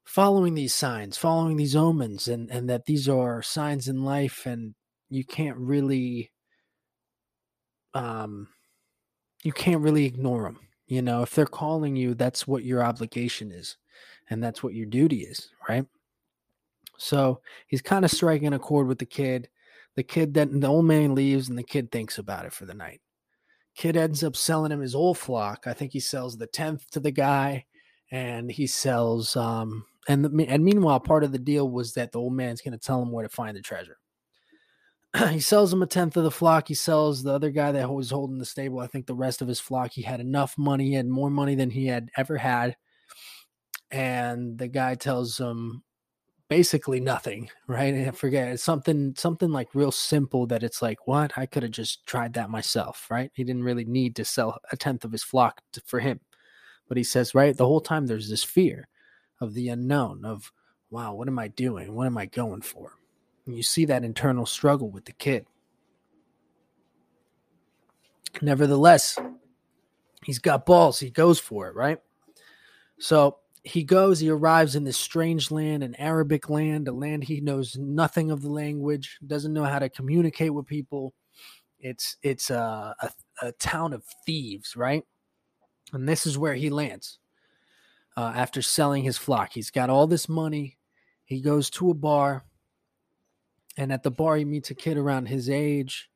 following 0.09 0.55
these 0.55 0.75
signs, 0.75 1.19
following 1.19 1.59
these 1.59 1.77
omens, 1.77 2.29
and 2.29 2.51
and 2.51 2.69
that 2.71 2.87
these 2.87 3.09
are 3.09 3.43
signs 3.43 3.89
in 3.89 4.05
life, 4.05 4.47
and 4.47 4.75
you 5.11 5.23
can't 5.23 5.59
really, 5.59 6.31
um, 7.95 8.49
you 9.43 9.53
can't 9.53 9.83
really 9.83 10.05
ignore 10.05 10.45
them. 10.45 10.61
You 10.87 11.03
know, 11.03 11.23
if 11.23 11.35
they're 11.35 11.47
calling 11.47 11.97
you, 11.97 12.15
that's 12.15 12.47
what 12.47 12.65
your 12.65 12.83
obligation 12.83 13.53
is, 13.53 13.77
and 14.31 14.43
that's 14.43 14.63
what 14.63 14.75
your 14.75 14.87
duty 14.87 15.21
is, 15.21 15.51
right? 15.69 15.87
So 16.97 17.41
he's 17.67 17.83
kind 17.83 18.05
of 18.05 18.11
striking 18.11 18.53
a 18.53 18.59
chord 18.59 18.87
with 18.89 18.99
the 18.99 19.07
kid. 19.07 19.49
The 19.97 20.03
kid 20.03 20.35
then 20.35 20.61
the 20.61 20.67
old 20.67 20.87
man 20.87 21.15
leaves, 21.15 21.49
and 21.49 21.59
the 21.59 21.63
kid 21.63 21.91
thinks 21.91 22.19
about 22.19 22.47
it 22.47 22.53
for 22.53 22.65
the 22.65 22.75
night. 22.75 23.01
Kid 23.77 23.97
ends 23.97 24.25
up 24.25 24.35
selling 24.35 24.73
him 24.73 24.81
his 24.81 24.95
old 24.95 25.19
flock. 25.19 25.67
I 25.67 25.73
think 25.73 25.93
he 25.93 26.01
sells 26.01 26.37
the 26.37 26.47
tenth 26.47 26.91
to 26.91 27.01
the 27.01 27.11
guy, 27.11 27.67
and 28.11 28.51
he 28.51 28.67
sells 28.67 29.37
um 29.37 29.85
and 30.09 30.25
the, 30.25 30.47
and 30.49 30.65
meanwhile, 30.65 30.99
part 31.01 31.23
of 31.23 31.33
the 31.33 31.39
deal 31.39 31.69
was 31.69 31.93
that 31.93 32.13
the 32.13 32.19
old 32.19 32.33
man's 32.33 32.63
going 32.63 32.73
to 32.73 32.79
tell 32.79 33.03
him 33.03 33.13
where 33.13 33.25
to 33.25 33.29
find 33.29 33.57
the 33.57 33.61
treasure. 33.61 33.99
he 35.31 35.41
sells 35.41 35.73
him 35.73 35.83
a 35.83 35.87
tenth 35.87 36.17
of 36.17 36.25
the 36.25 36.31
flock. 36.31 36.69
He 36.69 36.75
sells 36.75 37.23
the 37.23 37.33
other 37.33 37.51
guy 37.51 37.73
that 37.73 37.91
was 37.91 38.11
holding 38.11 38.39
the 38.39 38.45
stable. 38.45 38.81
I 38.81 38.87
think 38.87 39.07
the 39.07 39.15
rest 39.15 39.43
of 39.43 39.49
his 39.49 39.61
flock. 39.61 39.93
He 39.93 40.03
had 40.03 40.21
enough 40.21 40.57
money. 40.59 40.89
He 40.89 40.95
had 40.95 41.09
more 41.09 41.31
money 41.31 41.55
than 41.55 41.71
he 41.71 41.87
had 41.87 42.11
ever 42.17 42.37
had. 42.37 42.77
And 43.91 44.59
the 44.59 44.69
guy 44.69 44.95
tells 44.95 45.39
him, 45.39 45.83
basically 46.49 47.01
nothing, 47.01 47.51
right? 47.67 47.95
I 47.95 48.11
forget 48.11 48.49
it's 48.49 48.63
something 48.63 49.15
something 49.17 49.51
like 49.51 49.75
real 49.75 49.93
simple 49.93 50.47
that 50.47 50.63
it's 50.63 50.83
like, 50.83 51.07
what? 51.07 51.33
I 51.37 51.47
could 51.47 51.63
have 51.63 51.73
just 51.73 52.07
tried 52.07 52.35
that 52.35 52.51
myself, 52.51 53.07
right? 53.11 53.31
He 53.35 53.45
didn't 53.45 53.65
really 53.65 53.85
need 53.85 54.17
to 54.17 54.25
sell 54.25 54.59
a 54.73 54.77
tenth 54.77 55.05
of 55.05 55.13
his 55.13 55.25
flock 55.25 55.63
to, 55.73 55.83
for 55.87 56.01
him. 56.01 56.21
But 56.89 56.97
he 56.97 57.05
says, 57.05 57.35
right, 57.35 57.57
the 57.57 57.67
whole 57.67 57.81
time 57.81 58.07
there's 58.07 58.31
this 58.31 58.45
fear 58.45 58.89
of 59.41 59.55
the 59.55 59.69
unknown, 59.69 60.25
of 60.25 60.51
wow, 60.91 61.15
what 61.15 61.29
am 61.29 61.39
I 61.39 61.49
doing? 61.49 61.95
What 61.95 62.07
am 62.07 62.17
I 62.17 62.27
going 62.27 62.63
for? 62.63 62.98
And 63.49 63.57
you 63.57 63.63
see 63.63 63.87
that 63.87 64.05
internal 64.05 64.45
struggle 64.45 64.91
with 64.91 65.07
the 65.07 65.13
kid. 65.13 65.47
Nevertheless, 68.43 69.19
he's 70.23 70.39
got 70.39 70.67
balls. 70.67 71.01
He 71.01 71.09
goes 71.09 71.41
for 71.41 71.67
it, 71.67 71.75
right? 71.75 71.99
So 72.99 73.39
he 73.65 73.85
goes, 73.85 74.21
he 74.21 74.29
arrives 74.29 74.77
in 74.77 74.85
this 74.85 74.99
strange 74.99 75.51
land, 75.51 75.83
an 75.83 75.95
Arabic 75.95 76.51
land, 76.51 76.89
a 76.89 76.93
land 76.93 77.25
he 77.25 77.41
knows 77.41 77.75
nothing 77.79 78.31
of 78.31 78.43
the 78.43 78.51
language, 78.51 79.19
doesn't 79.27 79.55
know 79.55 79.65
how 79.65 79.79
to 79.79 79.89
communicate 79.89 80.53
with 80.53 80.67
people. 80.67 81.15
It's 81.81 82.19
it's 82.23 82.51
a, 82.51 82.95
a, 83.01 83.11
a 83.41 83.53
town 83.53 83.95
of 83.95 84.05
thieves, 84.27 84.77
right? 84.77 85.05
And 85.95 86.07
this 86.07 86.27
is 86.27 86.37
where 86.37 86.55
he 86.55 86.69
lands. 86.69 87.19
Uh, 88.15 88.31
after 88.37 88.61
selling 88.61 89.05
his 89.05 89.17
flock, 89.17 89.53
he's 89.55 89.71
got 89.71 89.89
all 89.89 90.07
this 90.07 90.29
money. 90.29 90.77
He 91.25 91.41
goes 91.41 91.71
to 91.71 91.91
a 91.91 91.95
bar, 91.95 92.45
and 93.79 93.93
at 93.93 94.03
the 94.03 94.11
bar, 94.11 94.37
he 94.37 94.45
meets 94.45 94.71
a 94.71 94.75
kid 94.75 94.99
around 94.99 95.27
his 95.27 95.49
age. 95.49 96.11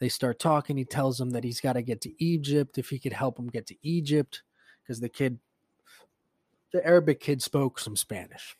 They 0.00 0.08
start 0.08 0.40
talking. 0.40 0.76
He 0.76 0.84
tells 0.84 1.20
him 1.20 1.30
that 1.30 1.44
he's 1.44 1.60
got 1.60 1.74
to 1.74 1.82
get 1.82 2.00
to 2.02 2.12
Egypt 2.22 2.78
if 2.78 2.90
he 2.90 2.98
could 2.98 3.12
help 3.12 3.38
him 3.38 3.46
get 3.46 3.66
to 3.68 3.76
Egypt 3.82 4.42
because 4.82 5.00
the 5.00 5.08
kid 5.08 5.38
the 6.72 6.84
Arabic 6.84 7.20
kid 7.20 7.40
spoke 7.40 7.78
some 7.78 7.96
Spanish. 7.96 8.56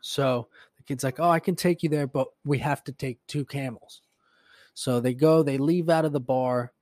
So 0.00 0.46
the 0.76 0.84
kid's 0.84 1.02
like, 1.02 1.18
Oh, 1.18 1.28
I 1.28 1.40
can 1.40 1.56
take 1.56 1.82
you 1.82 1.88
there, 1.88 2.06
but 2.06 2.28
we 2.44 2.58
have 2.58 2.84
to 2.84 2.92
take 2.92 3.18
two 3.26 3.44
camels. 3.44 4.00
So 4.74 5.00
they 5.00 5.12
go, 5.12 5.42
they 5.42 5.58
leave 5.58 5.90
out 5.90 6.04
of 6.04 6.12
the 6.12 6.20
bar. 6.20 6.72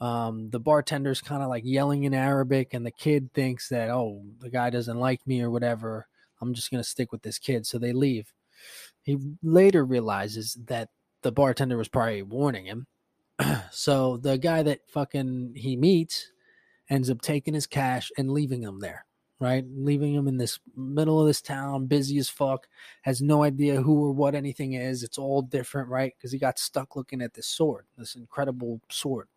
Um, 0.00 0.50
the 0.50 0.60
bartender's 0.60 1.22
kind 1.22 1.42
of 1.42 1.48
like 1.48 1.64
yelling 1.64 2.04
in 2.04 2.14
Arabic, 2.14 2.72
and 2.72 2.86
the 2.86 2.92
kid 2.92 3.32
thinks 3.34 3.68
that, 3.70 3.90
oh, 3.90 4.22
the 4.38 4.50
guy 4.50 4.70
doesn't 4.70 5.00
like 5.00 5.26
me 5.26 5.42
or 5.42 5.50
whatever. 5.50 6.06
I'm 6.40 6.54
just 6.54 6.70
going 6.70 6.82
to 6.82 6.88
stick 6.88 7.10
with 7.10 7.22
this 7.22 7.38
kid. 7.38 7.66
So 7.66 7.78
they 7.78 7.92
leave. 7.92 8.32
He 9.08 9.16
later 9.42 9.86
realizes 9.86 10.58
that 10.66 10.90
the 11.22 11.32
bartender 11.32 11.78
was 11.78 11.88
probably 11.88 12.20
warning 12.20 12.66
him. 12.66 12.86
so 13.70 14.18
the 14.18 14.36
guy 14.36 14.62
that 14.62 14.80
fucking 14.90 15.54
he 15.56 15.76
meets 15.76 16.30
ends 16.90 17.08
up 17.08 17.22
taking 17.22 17.54
his 17.54 17.66
cash 17.66 18.12
and 18.18 18.30
leaving 18.30 18.62
him 18.62 18.80
there 18.80 19.06
right? 19.40 19.64
Leaving 19.72 20.14
him 20.14 20.26
in 20.26 20.36
this 20.36 20.58
middle 20.76 21.20
of 21.20 21.26
this 21.26 21.40
town, 21.40 21.86
busy 21.86 22.18
as 22.18 22.28
fuck, 22.28 22.66
has 23.02 23.22
no 23.22 23.44
idea 23.44 23.80
who 23.80 24.04
or 24.04 24.12
what 24.12 24.34
anything 24.34 24.72
is. 24.72 25.02
It's 25.02 25.16
all 25.16 25.42
different, 25.42 25.88
right? 25.88 26.12
Because 26.18 26.32
he 26.32 26.38
got 26.38 26.58
stuck 26.58 26.96
looking 26.96 27.22
at 27.22 27.34
this 27.34 27.46
sword, 27.46 27.86
this 27.96 28.16
incredible 28.16 28.80
sword. 28.90 29.28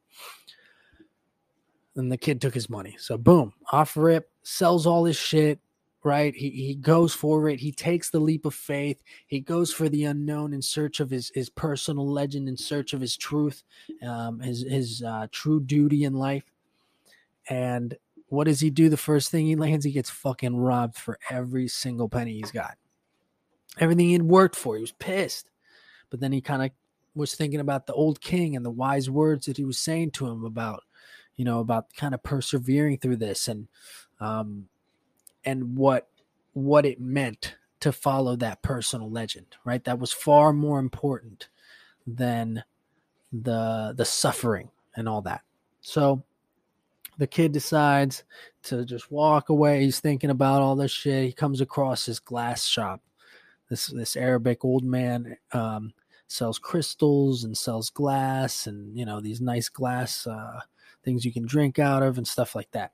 And 1.96 2.12
the 2.12 2.18
kid 2.18 2.42
took 2.42 2.54
his 2.54 2.70
money. 2.70 2.96
So 3.00 3.18
boom, 3.18 3.54
off 3.72 3.96
rip, 3.96 4.32
sells 4.44 4.88
all 4.88 5.06
his 5.06 5.18
shit, 5.18 5.60
right? 6.04 6.36
He 6.36 6.50
he 6.50 6.76
goes 6.76 7.14
for 7.14 7.50
it. 7.50 7.60
He 7.60 7.72
takes 7.72 8.10
the 8.10 8.20
leap 8.20 8.46
of 8.46 8.54
faith. 8.54 9.02
He 9.28 9.40
goes 9.40 9.72
for 9.72 9.90
the 9.90 10.06
unknown 10.06 10.54
in 10.54 10.62
search 10.62 11.00
of 11.00 11.10
his 11.10 11.32
his 11.34 11.50
personal 11.50 12.08
legend, 12.08 12.48
in 12.48 12.58
search 12.58 12.94
of 12.94 13.02
his 13.02 13.16
truth, 13.16 13.64
um, 14.02 14.40
his 14.40 14.64
his 14.64 15.04
uh, 15.04 15.28
true 15.32 15.60
duty 15.60 16.04
in 16.04 16.14
life. 16.14 16.44
And 17.50 17.98
what 18.28 18.46
does 18.46 18.62
he 18.62 18.70
do? 18.70 18.90
The 18.90 18.98
first 18.98 19.30
thing 19.30 19.46
he 19.46 19.56
lands, 19.56 19.86
he 19.86 19.92
gets 19.92 20.10
fucking 20.10 20.56
robbed 20.56 20.96
for 20.96 21.20
every 21.30 21.68
single 21.68 22.08
penny 22.08 22.34
he's 22.34 22.52
got. 22.52 22.78
Everything 23.80 24.10
he'd 24.10 24.24
worked 24.24 24.56
for, 24.56 24.76
he 24.76 24.82
was 24.82 24.94
pissed. 24.94 25.50
But 26.10 26.20
then 26.20 26.32
he 26.32 26.42
kind 26.42 26.64
of 26.64 26.72
was 27.14 27.36
thinking 27.36 27.60
about 27.60 27.88
the 27.88 27.94
old 27.94 28.22
king 28.22 28.56
and 28.56 28.66
the 28.66 28.72
wise 28.72 29.10
words 29.10 29.46
that 29.46 29.58
he 29.58 29.66
was 29.66 29.78
saying 29.78 30.12
to 30.12 30.28
him 30.28 30.46
about, 30.46 30.84
you 31.36 31.44
know, 31.44 31.60
about 31.60 31.94
kind 31.94 32.14
of 32.14 32.24
persevering 32.24 33.00
through 33.00 33.18
this 33.18 33.48
and, 33.48 33.68
um, 34.20 34.68
and 35.46 35.76
what, 35.76 36.08
what 36.54 36.86
it 36.86 37.00
meant 37.00 37.56
to 37.82 37.92
follow 37.92 38.36
that 38.38 38.62
personal 38.62 39.10
legend, 39.10 39.48
right? 39.66 39.84
That 39.84 40.00
was 40.00 40.14
far 40.14 40.54
more 40.54 40.80
important 40.80 41.50
than 42.06 42.64
the 43.32 43.94
the 43.96 44.06
suffering 44.06 44.70
and 44.96 45.08
all 45.08 45.22
that. 45.22 45.42
So 45.82 46.24
the 47.18 47.28
kid 47.28 47.52
decides 47.52 48.24
to 48.64 48.86
just 48.86 49.12
walk 49.12 49.50
away. 49.50 49.82
He's 49.82 50.00
thinking 50.00 50.30
about 50.30 50.62
all 50.62 50.76
this 50.76 50.92
shit. 50.92 51.26
He 51.26 51.34
comes 51.34 51.62
across 51.62 52.06
this 52.06 52.20
glass 52.20 52.66
shop. 52.66 53.02
This 53.70 53.88
this 53.88 54.16
Arabic 54.16 54.64
old 54.64 54.84
man 54.84 55.38
um, 55.52 55.94
sells 56.28 56.60
crystals 56.60 57.44
and 57.44 57.58
sells 57.58 57.90
glass 57.90 58.68
and 58.68 58.98
you 58.98 59.06
know 59.06 59.20
these 59.20 59.42
nice 59.42 59.70
glass 59.70 60.28
uh, 60.28 60.62
things 61.04 61.26
you 61.26 61.34
can 61.34 61.46
drink 61.46 61.80
out 61.80 62.04
of 62.04 62.18
and 62.18 62.28
stuff 62.28 62.54
like 62.56 62.72
that. 62.72 62.92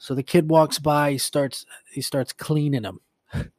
So 0.00 0.14
the 0.14 0.24
kid 0.24 0.50
walks 0.50 0.80
by. 0.80 1.12
He 1.12 1.18
starts 1.18 1.64
he 1.92 2.00
starts 2.00 2.32
cleaning 2.32 2.82
them. 2.82 3.00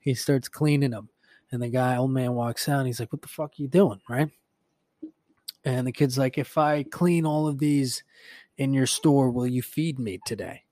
he 0.00 0.12
starts 0.12 0.48
cleaning 0.48 0.90
them, 0.90 1.08
and 1.50 1.62
the 1.62 1.68
guy 1.68 1.96
old 1.96 2.10
man 2.10 2.34
walks 2.34 2.68
out. 2.68 2.84
he's 2.84 3.00
like, 3.00 3.12
"What 3.12 3.22
the 3.22 3.28
fuck 3.28 3.52
are 3.52 3.62
you 3.62 3.68
doing?" 3.68 4.00
Right? 4.08 4.28
And 5.64 5.86
the 5.86 5.92
kid's 5.92 6.18
like, 6.18 6.36
"If 6.36 6.58
I 6.58 6.82
clean 6.82 7.24
all 7.24 7.46
of 7.46 7.58
these 7.58 8.02
in 8.58 8.72
your 8.72 8.86
store 8.86 9.30
will 9.30 9.46
you 9.46 9.62
feed 9.62 9.98
me 9.98 10.20
today? 10.24 10.62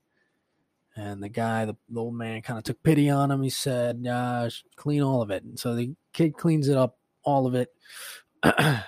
And 0.95 1.23
the 1.23 1.29
guy, 1.29 1.65
the, 1.65 1.75
the 1.89 1.99
old 1.99 2.15
man, 2.15 2.41
kind 2.41 2.57
of 2.57 2.63
took 2.63 2.81
pity 2.83 3.09
on 3.09 3.31
him. 3.31 3.41
He 3.41 3.49
said, 3.49 4.05
uh, 4.05 4.49
clean 4.75 5.01
all 5.01 5.21
of 5.21 5.31
it. 5.31 5.43
And 5.43 5.57
so 5.57 5.75
the 5.75 5.95
kid 6.13 6.37
cleans 6.37 6.67
it 6.67 6.77
up, 6.77 6.97
all 7.23 7.47
of 7.47 7.55
it. 7.55 7.69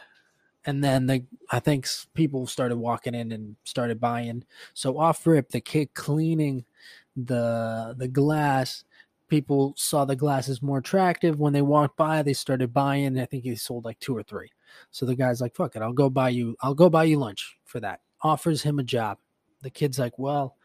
and 0.66 0.84
then 0.84 1.08
the 1.08 1.24
I 1.52 1.60
think 1.60 1.88
people 2.14 2.48
started 2.48 2.78
walking 2.78 3.16
in 3.16 3.32
and 3.32 3.56
started 3.64 4.00
buying. 4.00 4.44
So 4.74 4.98
off 5.00 5.26
rip, 5.28 5.50
the 5.50 5.62
kid 5.62 5.94
cleaning 5.94 6.66
the 7.16 7.96
the 7.98 8.08
glass. 8.08 8.84
People 9.28 9.74
saw 9.76 10.06
the 10.06 10.16
glasses 10.16 10.62
more 10.62 10.78
attractive. 10.78 11.40
When 11.40 11.54
they 11.54 11.64
walked 11.64 11.98
by, 11.98 12.22
they 12.22 12.34
started 12.34 12.72
buying. 12.74 13.20
I 13.20 13.26
think 13.26 13.44
he 13.44 13.56
sold 13.56 13.84
like 13.84 14.00
two 14.00 14.16
or 14.16 14.22
three. 14.24 14.52
So 14.92 15.06
the 15.06 15.16
guy's 15.16 15.42
like, 15.42 15.56
"Fuck 15.56 15.76
it, 15.76 15.82
I'll 15.82 15.94
go 15.94 16.10
buy 16.10 16.30
you. 16.30 16.56
I'll 16.62 16.76
go 16.76 16.90
buy 16.90 17.06
you 17.06 17.18
lunch 17.20 17.58
for 17.66 17.80
that." 17.80 18.02
offers 18.26 18.64
him 18.64 18.80
a 18.80 18.84
job. 18.84 19.20
The 19.62 19.70
kid's 19.70 20.00
like, 20.00 20.18
Well, 20.18 20.56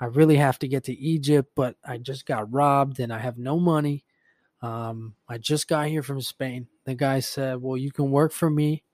I 0.00 0.06
really 0.06 0.36
have 0.36 0.58
to 0.60 0.68
get 0.68 0.84
to 0.84 0.96
Egypt, 0.96 1.50
but 1.56 1.76
I 1.84 1.98
just 1.98 2.26
got 2.26 2.52
robbed 2.52 3.00
and 3.00 3.12
I 3.12 3.18
have 3.18 3.38
no 3.38 3.58
money. 3.58 4.04
Um, 4.62 5.14
I 5.28 5.38
just 5.38 5.68
got 5.68 5.88
here 5.88 6.02
from 6.02 6.20
Spain. 6.20 6.68
The 6.84 6.94
guy 6.94 7.20
said, 7.20 7.60
Well, 7.60 7.76
you 7.76 7.90
can 7.90 8.10
work 8.10 8.32
for 8.32 8.48
me. 8.48 8.84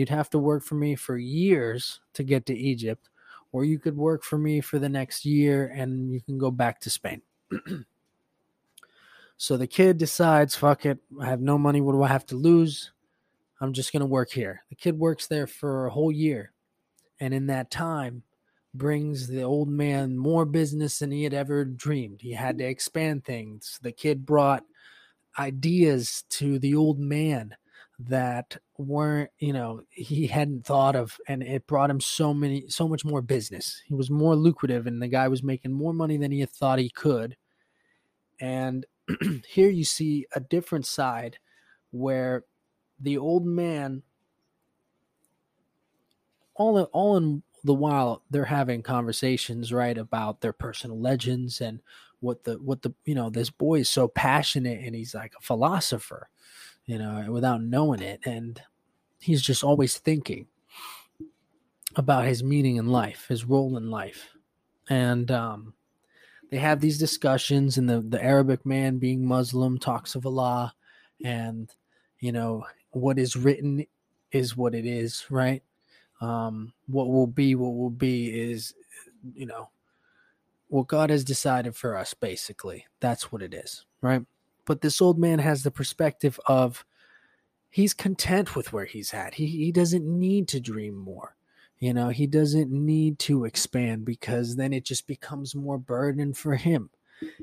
You'd 0.00 0.08
have 0.08 0.30
to 0.30 0.38
work 0.38 0.64
for 0.64 0.76
me 0.76 0.94
for 0.94 1.18
years 1.18 2.00
to 2.14 2.22
get 2.22 2.46
to 2.46 2.56
Egypt, 2.56 3.10
or 3.52 3.66
you 3.66 3.78
could 3.78 3.98
work 3.98 4.24
for 4.24 4.38
me 4.38 4.62
for 4.62 4.78
the 4.78 4.88
next 4.88 5.26
year 5.26 5.66
and 5.76 6.10
you 6.10 6.22
can 6.22 6.38
go 6.38 6.50
back 6.50 6.80
to 6.80 6.88
Spain. 6.88 7.20
so 9.36 9.58
the 9.58 9.66
kid 9.66 9.98
decides, 9.98 10.56
Fuck 10.56 10.86
it. 10.86 11.00
I 11.20 11.26
have 11.26 11.42
no 11.42 11.58
money. 11.58 11.82
What 11.82 11.92
do 11.92 12.02
I 12.02 12.08
have 12.08 12.24
to 12.28 12.34
lose? 12.34 12.92
I'm 13.60 13.74
just 13.74 13.92
going 13.92 14.00
to 14.00 14.06
work 14.06 14.30
here. 14.30 14.62
The 14.70 14.74
kid 14.74 14.98
works 14.98 15.26
there 15.26 15.46
for 15.46 15.84
a 15.84 15.90
whole 15.90 16.10
year 16.10 16.52
and 17.20 17.34
in 17.34 17.48
that 17.48 17.70
time 17.70 18.22
brings 18.72 19.26
the 19.26 19.42
old 19.42 19.68
man 19.68 20.16
more 20.16 20.46
business 20.46 21.00
than 21.00 21.10
he 21.10 21.24
had 21.24 21.34
ever 21.34 21.66
dreamed. 21.66 22.22
He 22.22 22.32
had 22.32 22.56
to 22.56 22.64
expand 22.64 23.26
things. 23.26 23.78
The 23.82 23.92
kid 23.92 24.24
brought 24.24 24.64
ideas 25.38 26.24
to 26.30 26.58
the 26.58 26.74
old 26.74 26.98
man 26.98 27.54
that 28.08 28.56
weren't, 28.78 29.30
you 29.38 29.52
know, 29.52 29.82
he 29.90 30.26
hadn't 30.26 30.64
thought 30.64 30.96
of 30.96 31.18
and 31.28 31.42
it 31.42 31.66
brought 31.66 31.90
him 31.90 32.00
so 32.00 32.32
many 32.32 32.68
so 32.68 32.88
much 32.88 33.04
more 33.04 33.20
business. 33.20 33.82
He 33.86 33.94
was 33.94 34.10
more 34.10 34.34
lucrative 34.34 34.86
and 34.86 35.02
the 35.02 35.08
guy 35.08 35.28
was 35.28 35.42
making 35.42 35.72
more 35.72 35.92
money 35.92 36.16
than 36.16 36.32
he 36.32 36.40
had 36.40 36.50
thought 36.50 36.78
he 36.78 36.90
could. 36.90 37.36
And 38.40 38.86
here 39.46 39.68
you 39.68 39.84
see 39.84 40.26
a 40.34 40.40
different 40.40 40.86
side 40.86 41.38
where 41.90 42.44
the 42.98 43.18
old 43.18 43.44
man 43.44 44.02
all 46.54 46.78
in, 46.78 46.84
all 46.86 47.16
in 47.16 47.42
the 47.64 47.74
while 47.74 48.22
they're 48.30 48.44
having 48.44 48.82
conversations 48.82 49.72
right 49.72 49.98
about 49.98 50.40
their 50.40 50.52
personal 50.52 50.98
legends 50.98 51.60
and 51.60 51.80
what 52.20 52.44
the 52.44 52.54
what 52.54 52.82
the 52.82 52.92
you 53.04 53.14
know 53.14 53.30
this 53.30 53.50
boy 53.50 53.80
is 53.80 53.88
so 53.88 54.08
passionate 54.08 54.80
and 54.84 54.94
he's 54.94 55.14
like 55.14 55.32
a 55.38 55.42
philosopher 55.42 56.28
you 56.90 56.98
know 56.98 57.26
without 57.28 57.62
knowing 57.62 58.00
it 58.00 58.20
and 58.24 58.62
he's 59.18 59.42
just 59.42 59.62
always 59.62 59.98
thinking 59.98 60.46
about 61.96 62.24
his 62.24 62.42
meaning 62.42 62.76
in 62.76 62.86
life 62.86 63.26
his 63.28 63.44
role 63.44 63.76
in 63.76 63.90
life 63.90 64.30
and 64.88 65.30
um 65.30 65.74
they 66.50 66.58
have 66.58 66.80
these 66.80 66.98
discussions 66.98 67.78
and 67.78 67.88
the 67.88 68.00
the 68.00 68.22
arabic 68.22 68.64
man 68.64 68.98
being 68.98 69.24
muslim 69.26 69.78
talks 69.78 70.14
of 70.14 70.26
allah 70.26 70.72
and 71.24 71.74
you 72.18 72.32
know 72.32 72.64
what 72.90 73.18
is 73.18 73.36
written 73.36 73.84
is 74.32 74.56
what 74.56 74.74
it 74.74 74.86
is 74.86 75.26
right 75.30 75.62
um, 76.20 76.72
what 76.86 77.08
will 77.08 77.26
be, 77.26 77.54
what 77.54 77.74
will 77.74 77.90
be 77.90 78.28
is, 78.28 78.74
you 79.34 79.46
know, 79.46 79.70
what 80.68 80.86
God 80.86 81.10
has 81.10 81.24
decided 81.24 81.74
for 81.74 81.96
us, 81.96 82.14
basically. 82.14 82.86
That's 83.00 83.32
what 83.32 83.42
it 83.42 83.54
is, 83.54 83.86
right? 84.02 84.22
But 84.64 84.80
this 84.80 85.00
old 85.00 85.18
man 85.18 85.38
has 85.38 85.62
the 85.62 85.70
perspective 85.70 86.38
of 86.46 86.84
he's 87.70 87.94
content 87.94 88.54
with 88.54 88.72
where 88.72 88.84
he's 88.84 89.14
at. 89.14 89.34
He 89.34 89.46
he 89.46 89.72
doesn't 89.72 90.06
need 90.06 90.48
to 90.48 90.60
dream 90.60 90.96
more. 90.96 91.36
You 91.78 91.94
know, 91.94 92.10
he 92.10 92.26
doesn't 92.26 92.70
need 92.70 93.18
to 93.20 93.46
expand 93.46 94.04
because 94.04 94.56
then 94.56 94.72
it 94.74 94.84
just 94.84 95.06
becomes 95.06 95.54
more 95.54 95.78
burden 95.78 96.34
for 96.34 96.56
him. 96.56 96.90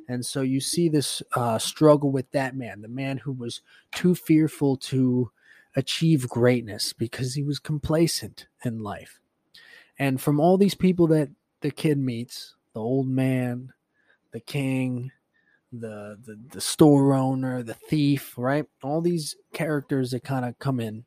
And 0.07 0.25
so 0.25 0.41
you 0.41 0.59
see 0.59 0.89
this 0.89 1.21
uh, 1.35 1.57
struggle 1.59 2.11
with 2.11 2.31
that 2.31 2.55
man, 2.55 2.81
the 2.81 2.87
man 2.87 3.17
who 3.17 3.31
was 3.31 3.61
too 3.93 4.15
fearful 4.15 4.77
to 4.77 5.31
achieve 5.75 6.29
greatness 6.29 6.93
because 6.93 7.33
he 7.33 7.43
was 7.43 7.59
complacent 7.59 8.47
in 8.63 8.79
life. 8.79 9.19
And 9.99 10.19
from 10.21 10.39
all 10.39 10.57
these 10.57 10.75
people 10.75 11.07
that 11.07 11.29
the 11.61 11.71
kid 11.71 11.97
meets, 11.97 12.55
the 12.73 12.79
old 12.79 13.07
man, 13.07 13.73
the 14.31 14.39
king, 14.39 15.11
the 15.79 16.17
the, 16.25 16.39
the 16.51 16.61
store 16.61 17.13
owner, 17.13 17.63
the 17.63 17.73
thief, 17.73 18.33
right? 18.37 18.65
All 18.83 19.01
these 19.01 19.35
characters 19.53 20.11
that 20.11 20.23
kind 20.23 20.45
of 20.45 20.57
come 20.59 20.79
in. 20.79 21.05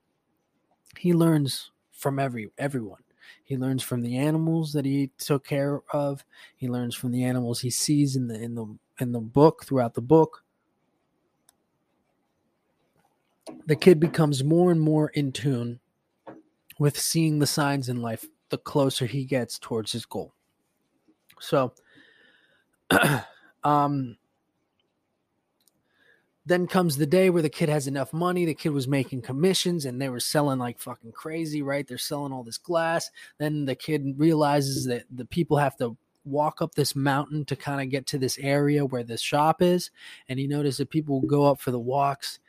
He 0.98 1.12
learns 1.12 1.70
from 1.92 2.18
every 2.18 2.50
everyone. 2.58 3.02
He 3.44 3.56
learns 3.56 3.82
from 3.82 4.02
the 4.02 4.16
animals 4.16 4.72
that 4.72 4.84
he 4.84 5.10
took 5.18 5.44
care 5.44 5.82
of. 5.92 6.24
He 6.56 6.68
learns 6.68 6.94
from 6.94 7.12
the 7.12 7.24
animals 7.24 7.60
he 7.60 7.70
sees 7.70 8.16
in 8.16 8.28
the 8.28 8.40
in 8.40 8.54
the 8.54 8.78
in 8.98 9.12
the 9.12 9.20
book 9.20 9.64
throughout 9.64 9.94
the 9.94 10.00
book. 10.00 10.44
The 13.66 13.76
kid 13.76 13.98
becomes 13.98 14.44
more 14.44 14.70
and 14.70 14.80
more 14.80 15.08
in 15.08 15.32
tune 15.32 15.80
with 16.78 16.98
seeing 16.98 17.38
the 17.38 17.46
signs 17.46 17.88
in 17.88 18.00
life 18.00 18.26
the 18.50 18.58
closer 18.58 19.06
he 19.06 19.24
gets 19.24 19.58
towards 19.58 19.92
his 19.92 20.06
goal. 20.06 20.34
So 21.40 21.72
um 23.64 24.16
then 26.50 26.66
comes 26.66 26.96
the 26.96 27.06
day 27.06 27.30
where 27.30 27.42
the 27.42 27.48
kid 27.48 27.68
has 27.68 27.86
enough 27.86 28.12
money. 28.12 28.44
The 28.44 28.54
kid 28.54 28.70
was 28.70 28.88
making 28.88 29.22
commissions 29.22 29.84
and 29.84 30.02
they 30.02 30.08
were 30.08 30.18
selling 30.18 30.58
like 30.58 30.80
fucking 30.80 31.12
crazy, 31.12 31.62
right? 31.62 31.86
They're 31.86 31.96
selling 31.96 32.32
all 32.32 32.42
this 32.42 32.58
glass. 32.58 33.08
Then 33.38 33.66
the 33.66 33.76
kid 33.76 34.14
realizes 34.16 34.84
that 34.86 35.04
the 35.14 35.24
people 35.24 35.58
have 35.58 35.76
to 35.76 35.96
walk 36.24 36.60
up 36.60 36.74
this 36.74 36.96
mountain 36.96 37.44
to 37.44 37.54
kind 37.54 37.80
of 37.80 37.88
get 37.88 38.04
to 38.08 38.18
this 38.18 38.36
area 38.38 38.84
where 38.84 39.04
the 39.04 39.16
shop 39.16 39.62
is. 39.62 39.92
And 40.28 40.40
he 40.40 40.48
noticed 40.48 40.78
that 40.78 40.90
people 40.90 41.20
go 41.20 41.44
up 41.44 41.60
for 41.60 41.70
the 41.70 41.78
walks 41.78 42.40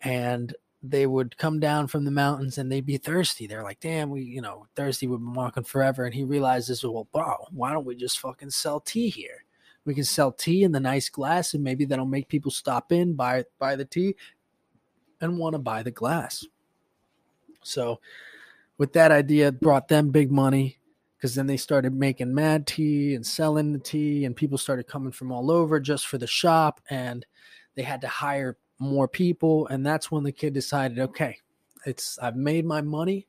and 0.00 0.52
they 0.82 1.06
would 1.06 1.36
come 1.36 1.60
down 1.60 1.86
from 1.86 2.04
the 2.04 2.10
mountains 2.10 2.58
and 2.58 2.72
they'd 2.72 2.84
be 2.84 2.96
thirsty. 2.96 3.46
They're 3.46 3.62
like, 3.62 3.78
damn, 3.78 4.10
we, 4.10 4.22
you 4.22 4.40
know, 4.40 4.66
thirsty. 4.74 5.06
We've 5.06 5.20
been 5.20 5.32
walking 5.32 5.62
forever. 5.62 6.04
And 6.04 6.14
he 6.14 6.24
realizes, 6.24 6.82
well, 6.82 7.06
wow, 7.14 7.46
why 7.52 7.72
don't 7.72 7.86
we 7.86 7.94
just 7.94 8.18
fucking 8.18 8.50
sell 8.50 8.80
tea 8.80 9.10
here? 9.10 9.43
We 9.84 9.94
can 9.94 10.04
sell 10.04 10.32
tea 10.32 10.62
in 10.62 10.72
the 10.72 10.80
nice 10.80 11.08
glass, 11.08 11.54
and 11.54 11.62
maybe 11.62 11.84
that'll 11.84 12.06
make 12.06 12.28
people 12.28 12.50
stop 12.50 12.92
in, 12.92 13.14
buy 13.14 13.44
buy 13.58 13.76
the 13.76 13.84
tea, 13.84 14.16
and 15.20 15.38
want 15.38 15.54
to 15.54 15.58
buy 15.58 15.82
the 15.82 15.90
glass. 15.90 16.44
So, 17.62 18.00
with 18.78 18.92
that 18.94 19.12
idea, 19.12 19.52
brought 19.52 19.88
them 19.88 20.10
big 20.10 20.30
money 20.30 20.78
because 21.16 21.34
then 21.34 21.46
they 21.46 21.56
started 21.56 21.94
making 21.94 22.34
mad 22.34 22.66
tea 22.66 23.14
and 23.14 23.26
selling 23.26 23.72
the 23.72 23.78
tea, 23.78 24.24
and 24.24 24.36
people 24.36 24.58
started 24.58 24.86
coming 24.86 25.12
from 25.12 25.32
all 25.32 25.50
over 25.50 25.80
just 25.80 26.06
for 26.06 26.18
the 26.18 26.26
shop, 26.26 26.80
and 26.90 27.24
they 27.74 27.82
had 27.82 28.00
to 28.02 28.08
hire 28.08 28.58
more 28.78 29.08
people, 29.08 29.66
and 29.68 29.84
that's 29.86 30.10
when 30.10 30.22
the 30.22 30.32
kid 30.32 30.52
decided, 30.52 30.98
okay, 30.98 31.38
it's 31.86 32.18
I've 32.18 32.36
made 32.36 32.64
my 32.64 32.80
money. 32.80 33.26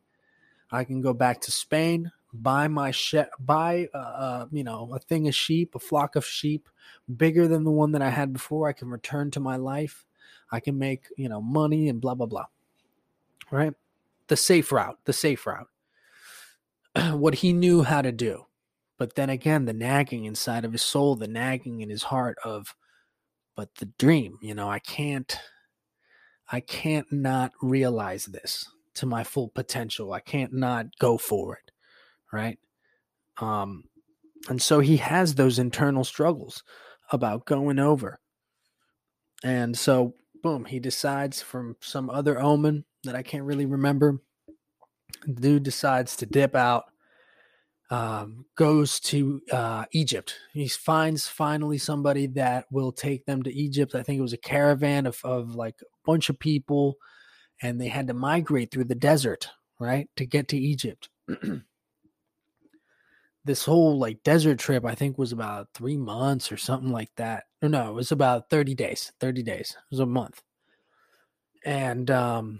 I 0.71 0.83
can 0.83 1.01
go 1.01 1.13
back 1.13 1.41
to 1.41 1.51
Spain 1.51 2.11
buy 2.41 2.67
my 2.67 2.91
sh- 2.91 3.15
buy 3.39 3.87
uh, 3.93 3.97
uh, 3.97 4.45
you 4.51 4.63
know 4.63 4.91
a 4.93 4.99
thing 4.99 5.27
of 5.27 5.35
sheep 5.35 5.75
a 5.75 5.79
flock 5.79 6.15
of 6.15 6.25
sheep 6.25 6.69
bigger 7.17 7.47
than 7.47 7.63
the 7.63 7.71
one 7.71 7.91
that 7.91 8.01
i 8.01 8.09
had 8.09 8.33
before. 8.33 8.67
I 8.67 8.73
can 8.73 8.89
return 8.89 9.31
to 9.31 9.39
my 9.39 9.55
life. 9.55 10.05
I 10.51 10.59
can 10.59 10.77
make 10.77 11.07
you 11.17 11.29
know 11.29 11.41
money 11.41 11.89
and 11.89 12.01
blah 12.01 12.15
blah 12.15 12.27
blah. 12.27 12.45
Right? 13.51 13.73
The 14.27 14.37
safe 14.37 14.71
route 14.71 14.97
the 15.05 15.13
safe 15.13 15.45
route. 15.45 15.67
What 17.17 17.35
he 17.35 17.53
knew 17.53 17.83
how 17.83 18.01
to 18.01 18.11
do. 18.11 18.45
But 18.97 19.15
then 19.15 19.29
again 19.29 19.65
the 19.65 19.73
nagging 19.73 20.25
inside 20.25 20.65
of 20.65 20.71
his 20.71 20.81
soul 20.81 21.15
the 21.15 21.27
nagging 21.27 21.81
in 21.81 21.89
his 21.89 22.03
heart 22.03 22.37
of 22.43 22.75
but 23.55 23.73
the 23.75 23.85
dream 23.97 24.37
you 24.41 24.53
know 24.53 24.69
i 24.69 24.79
can't 24.79 25.37
i 26.51 26.59
can't 26.59 27.11
not 27.11 27.51
realize 27.61 28.25
this 28.25 28.69
to 28.95 29.05
my 29.05 29.23
full 29.23 29.49
potential. 29.49 30.13
I 30.13 30.21
can't 30.21 30.53
not 30.53 30.87
go 30.99 31.17
for 31.17 31.55
it 31.55 31.71
right? 32.35 32.59
Um, 33.37 33.85
and 34.49 34.61
so 34.61 34.79
he 34.79 34.97
has 34.97 35.35
those 35.35 35.57
internal 35.57 36.03
struggles 36.03 36.63
about 37.11 37.45
going 37.45 37.79
over. 37.79 38.19
And 39.43 39.77
so, 39.77 40.15
boom, 40.43 40.65
he 40.65 40.79
decides 40.79 41.41
from 41.41 41.77
some 41.79 42.09
other 42.09 42.39
omen 42.39 42.85
that 43.03 43.15
I 43.15 43.23
can't 43.23 43.45
really 43.45 43.65
remember. 43.65 44.21
The 45.25 45.41
dude 45.41 45.63
decides 45.63 46.15
to 46.17 46.25
dip 46.25 46.55
out, 46.55 46.85
um, 47.89 48.45
goes 48.55 48.99
to 49.01 49.41
uh, 49.51 49.85
Egypt. 49.91 50.35
He 50.53 50.67
finds 50.67 51.27
finally 51.27 51.77
somebody 51.77 52.27
that 52.27 52.65
will 52.71 52.91
take 52.91 53.25
them 53.25 53.43
to 53.43 53.53
Egypt. 53.53 53.95
I 53.95 54.03
think 54.03 54.19
it 54.19 54.23
was 54.23 54.33
a 54.33 54.37
caravan 54.37 55.05
of, 55.05 55.19
of 55.23 55.55
like 55.55 55.75
a 55.81 55.85
bunch 56.05 56.29
of 56.29 56.39
people, 56.39 56.95
and 57.61 57.79
they 57.79 57.87
had 57.87 58.07
to 58.07 58.13
migrate 58.13 58.71
through 58.71 58.85
the 58.85 58.95
desert, 58.95 59.49
right, 59.79 60.09
to 60.17 60.25
get 60.25 60.47
to 60.49 60.57
Egypt. 60.57 61.09
this 63.45 63.63
whole 63.63 63.97
like 63.97 64.23
desert 64.23 64.59
trip 64.59 64.83
i 64.83 64.95
think 64.95 65.17
was 65.17 65.31
about 65.31 65.67
three 65.73 65.97
months 65.97 66.51
or 66.51 66.57
something 66.57 66.91
like 66.91 67.11
that. 67.15 67.45
Or 67.61 67.69
no 67.69 67.89
it 67.89 67.93
was 67.93 68.11
about 68.11 68.49
30 68.49 68.75
days 68.75 69.13
30 69.19 69.43
days 69.43 69.75
it 69.77 69.91
was 69.91 69.99
a 69.99 70.05
month. 70.05 70.41
And 71.63 72.11
um 72.11 72.59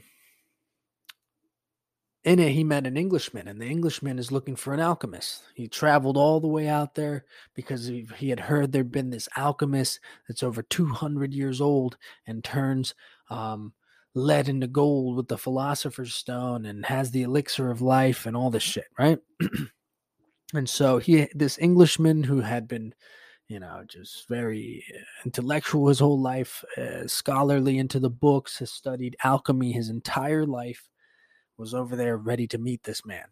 in 2.24 2.40
it 2.40 2.52
he 2.52 2.64
met 2.64 2.88
an 2.88 2.98
englishman 2.98 3.48
and 3.48 3.60
the 3.60 3.68
englishman 3.68 4.18
is 4.18 4.32
looking 4.32 4.56
for 4.56 4.74
an 4.74 4.80
alchemist. 4.80 5.44
He 5.56 5.68
traveled 5.68 6.18
all 6.18 6.40
the 6.40 6.48
way 6.48 6.68
out 6.68 6.96
there 6.96 7.26
because 7.56 7.88
he, 7.88 8.30
had 8.30 8.40
heard 8.40 8.72
there'd 8.72 8.92
been 8.92 9.10
this 9.10 9.30
alchemist 9.36 10.00
that's 10.28 10.44
over 10.44 10.62
200 10.62 11.34
years 11.34 11.60
old 11.60 11.98
and 12.28 12.44
turns 12.44 12.94
um 13.30 13.74
lead 14.14 14.48
into 14.48 14.68
gold 14.68 15.18
with 15.18 15.28
the 15.28 15.38
philosopher's 15.38 16.14
stone 16.14 16.66
and 16.66 16.86
has 16.86 17.12
the 17.12 17.24
elixir 17.24 17.70
of 17.70 17.82
life 17.82 18.26
and 18.26 18.38
all 18.38 18.50
this 18.50 18.64
shit 18.64 18.86
right 18.98 19.20
and 20.54 20.70
so 20.70 20.98
he 20.98 21.28
this 21.34 21.58
englishman 21.58 22.24
who 22.24 22.42
had 22.42 22.68
been 22.68 22.94
you 23.48 23.60
know 23.60 23.84
just 23.88 24.28
very 24.28 24.84
uh, 24.94 25.02
intellectual 25.26 25.88
his 25.88 26.00
whole 26.00 26.20
life 26.20 26.64
uh, 26.78 27.08
scholarly 27.08 27.78
into 27.78 28.00
the 28.00 28.10
books 28.10 28.60
has 28.60 28.72
studied 28.72 29.16
alchemy 29.24 29.72
his 29.72 29.90
entire 29.90 30.46
life 30.46 30.90
was 31.58 31.74
over 31.74 31.96
there 31.96 32.18
ready 32.18 32.48
to 32.48 32.58
meet 32.58 32.84
this 32.84 33.06
man. 33.06 33.26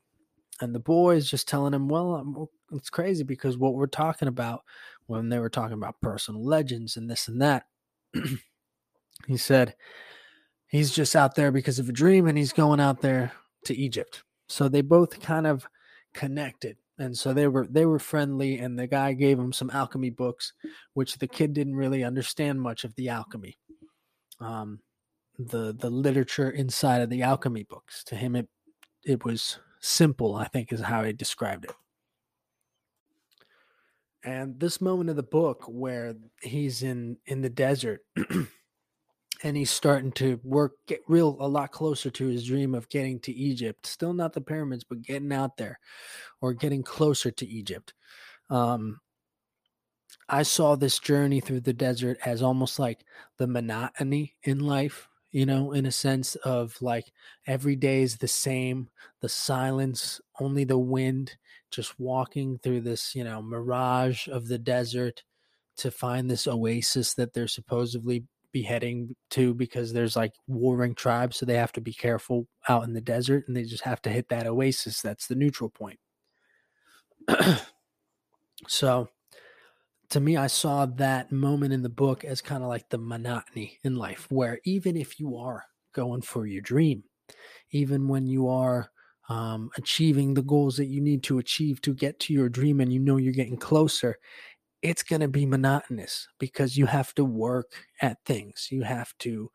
And 0.62 0.74
the 0.74 0.80
boy 0.80 1.16
is 1.16 1.30
just 1.30 1.48
telling 1.48 1.74
him 1.74 1.88
well 1.88 2.16
I'm, 2.16 2.46
it's 2.72 2.90
crazy 2.90 3.24
because 3.24 3.58
what 3.58 3.74
we're 3.74 3.88
talking 3.88 4.28
about 4.28 4.64
when 5.08 5.30
they 5.30 5.40
were 5.40 5.50
talking 5.50 5.74
about 5.74 6.00
personal 6.02 6.46
legends 6.46 6.96
and 6.96 7.10
this 7.10 7.28
and 7.28 7.42
that 7.42 7.66
he 9.28 9.38
said 9.38 9.76
he's 10.68 10.92
just 10.92 11.16
out 11.16 11.36
there 11.36 11.52
because 11.52 11.80
of 11.80 11.90
a 11.90 11.94
dream 11.94 12.28
and 12.28 12.38
he's 12.38 12.54
going 12.54 12.80
out 12.80 13.02
there 13.02 13.32
to 13.66 13.76
egypt. 13.76 14.24
So 14.48 14.70
they 14.70 14.82
both 14.82 15.20
kind 15.20 15.48
of 15.48 15.68
connected 16.14 16.78
and 17.00 17.18
so 17.18 17.34
they 17.34 17.48
were 17.48 17.68
they 17.68 17.86
were 17.86 18.00
friendly 18.00 18.60
and 18.60 18.78
the 18.78 18.88
guy 18.88 19.14
gave 19.14 19.40
him 19.40 19.52
some 19.52 19.70
alchemy 19.72 20.10
books 20.10 20.54
which 20.94 21.18
the 21.18 21.28
kid 21.28 21.54
didn't 21.54 21.76
really 21.76 22.04
understand 22.04 22.62
much 22.62 22.84
of 22.84 22.96
the 22.96 23.10
alchemy. 23.10 23.58
Um 24.40 24.80
the 25.40 25.74
the 25.74 25.90
literature 25.90 26.50
inside 26.50 27.02
of 27.02 27.10
the 27.10 27.24
alchemy 27.24 27.64
books 27.64 28.04
to 28.04 28.16
him 28.16 28.36
it 28.36 28.48
it 29.04 29.26
was 29.26 29.58
simple 29.80 30.36
i 30.36 30.46
think 30.46 30.72
is 30.72 30.82
how 30.82 31.04
he 31.04 31.14
described 31.14 31.66
it. 31.66 31.72
And 34.26 34.58
this 34.60 34.80
moment 34.80 35.10
of 35.10 35.18
the 35.18 35.24
book 35.24 35.66
where 35.68 36.16
he's 36.42 36.82
in 36.84 37.18
in 37.26 37.42
the 37.42 37.50
desert 37.50 38.02
and 39.44 39.58
he's 39.58 39.70
starting 39.70 40.12
to 40.14 40.40
work 40.44 40.72
get 40.88 41.02
real 41.08 41.38
a 41.40 41.48
lot 41.48 41.72
closer 41.72 42.10
to 42.10 42.28
his 42.28 42.46
dream 42.46 42.74
of 42.74 42.90
getting 42.90 43.20
to 43.20 43.34
Egypt. 43.34 43.86
Still 43.86 44.14
not 44.14 44.34
the 44.34 44.42
pyramids, 44.42 44.86
but 44.86 45.02
getting 45.02 45.34
out 45.34 45.58
there 45.58 45.80
or 46.42 46.54
getting 46.54 46.82
closer 46.82 47.30
to 47.30 47.46
Egypt. 47.46 47.94
Um, 48.50 49.02
I 50.30 50.44
saw 50.44 50.76
this 50.76 50.98
journey 51.00 51.42
through 51.42 51.62
the 51.62 51.74
desert 51.74 52.18
as 52.26 52.42
almost 52.42 52.80
like 52.80 53.04
the 53.38 53.48
monotony 53.48 54.36
in 54.44 54.60
life, 54.60 55.10
you 55.32 55.46
know, 55.46 55.74
in 55.74 55.86
a 55.86 55.92
sense 55.92 56.36
of 56.36 56.82
like 56.82 57.12
every 57.46 57.76
day 57.76 58.02
is 58.02 58.18
the 58.18 58.28
same, 58.28 58.90
the 59.22 59.30
silence, 59.30 60.22
only 60.40 60.64
the 60.64 60.78
wind, 60.78 61.36
just 61.70 62.00
walking 62.00 62.60
through 62.60 62.82
this, 62.82 63.14
you 63.14 63.26
know, 63.26 63.42
mirage 63.42 64.30
of 64.30 64.48
the 64.48 64.60
desert 64.60 65.24
to 65.76 65.92
find 65.92 66.30
this 66.30 66.48
oasis 66.48 67.16
that 67.16 67.34
they're 67.34 67.48
supposedly 67.48 68.24
be 68.54 68.62
heading 68.62 69.16
to 69.32 69.54
because 69.54 69.92
there's 69.92 70.16
like 70.16 70.34
warring 70.48 70.96
tribes, 70.96 71.38
so 71.38 71.46
they 71.46 71.56
have 71.56 71.74
to 71.74 71.82
be 71.82 71.94
careful 71.94 72.48
out 72.70 72.84
in 72.84 72.94
the 72.94 73.02
desert 73.02 73.46
and 73.48 73.58
they 73.58 73.64
just 73.64 73.84
have 73.84 74.02
to 74.04 74.10
hit 74.10 74.30
that 74.30 74.48
oasis. 74.48 75.02
That's 75.02 75.28
the 75.28 75.36
neutral 75.36 75.70
point. 75.70 76.00
so 78.68 79.10
to 80.12 80.20
me, 80.20 80.38
I 80.38 80.48
saw 80.48 80.86
that 80.86 81.32
moment 81.32 81.74
in 81.74 81.82
the 81.82 81.90
book 81.90 82.24
as 82.24 82.40
kind 82.40 82.62
of 82.64 82.70
like 82.70 82.88
the 82.90 83.00
monotony 83.00 83.80
in 83.84 83.96
life, 83.96 84.28
where 84.30 84.60
even 84.64 84.96
if 84.96 85.20
you 85.20 85.38
are 85.38 85.64
going 85.94 86.22
for 86.22 86.46
your 86.46 86.62
dream, 86.62 87.04
even 87.72 88.08
when 88.08 88.28
you 88.28 88.48
are 88.48 88.92
um, 89.30 89.72
achieving 89.78 90.34
the 90.34 90.44
goals 90.44 90.78
that 90.78 90.86
you 90.86 91.02
need 91.02 91.24
to 91.24 91.40
achieve 91.40 91.82
to 91.82 91.94
get 91.94 92.20
to 92.20 92.34
your 92.34 92.50
dream 92.50 92.80
and 92.80 92.94
you 92.94 93.00
know 93.00 93.18
you're 93.18 93.34
getting 93.34 93.58
closer, 93.58 94.20
it's 94.84 95.02
going 95.02 95.22
to 95.22 95.30
be 95.30 95.46
monotonous 95.46 96.28
because 96.40 96.78
you 96.78 96.86
have 96.86 97.16
to 97.16 97.24
work 97.24 97.72
at 98.02 98.18
things. 98.26 98.68
You 98.70 98.84
have 98.84 99.18
to 99.20 99.50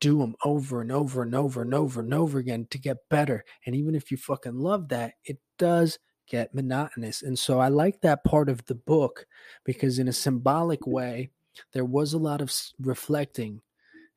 do 0.00 0.18
them 0.18 0.34
over 0.44 0.80
and 0.80 0.90
over 0.90 1.22
and 1.22 1.34
over 1.34 1.62
and 1.62 1.72
over 1.72 2.00
and 2.00 2.12
over 2.12 2.38
again 2.38 2.66
to 2.70 2.78
get 2.78 3.08
better. 3.08 3.44
And 3.64 3.76
even 3.76 3.94
if 3.94 4.10
you 4.10 4.16
fucking 4.16 4.58
love 4.58 4.88
that, 4.88 5.14
it 5.24 5.38
does 5.56 6.00
get 6.28 6.54
monotonous. 6.54 7.22
And 7.22 7.38
so 7.38 7.60
I 7.60 7.68
like 7.68 8.00
that 8.00 8.24
part 8.24 8.48
of 8.48 8.64
the 8.66 8.74
book 8.74 9.24
because, 9.64 9.98
in 9.98 10.08
a 10.08 10.12
symbolic 10.12 10.84
way, 10.86 11.30
there 11.72 11.84
was 11.84 12.12
a 12.12 12.18
lot 12.18 12.40
of 12.40 12.52
reflecting, 12.80 13.60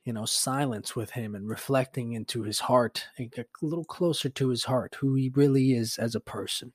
you 0.04 0.14
know, 0.14 0.26
silence 0.26 0.96
with 0.96 1.12
him 1.12 1.36
and 1.36 1.48
reflecting 1.48 2.14
into 2.14 2.42
his 2.42 2.60
heart 2.60 3.06
and 3.18 3.32
get 3.32 3.48
a 3.62 3.66
little 3.66 3.86
closer 3.86 4.30
to 4.30 4.50
his 4.50 4.64
heart, 4.64 4.96
who 5.00 5.14
he 5.14 5.32
really 5.36 5.74
is 5.74 6.00
as 6.00 6.16
a 6.16 6.20
person. 6.20 6.74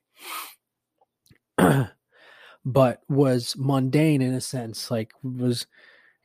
but 2.64 3.02
was 3.08 3.54
mundane 3.58 4.22
in 4.22 4.34
a 4.34 4.40
sense, 4.40 4.90
like 4.90 5.12
was 5.22 5.66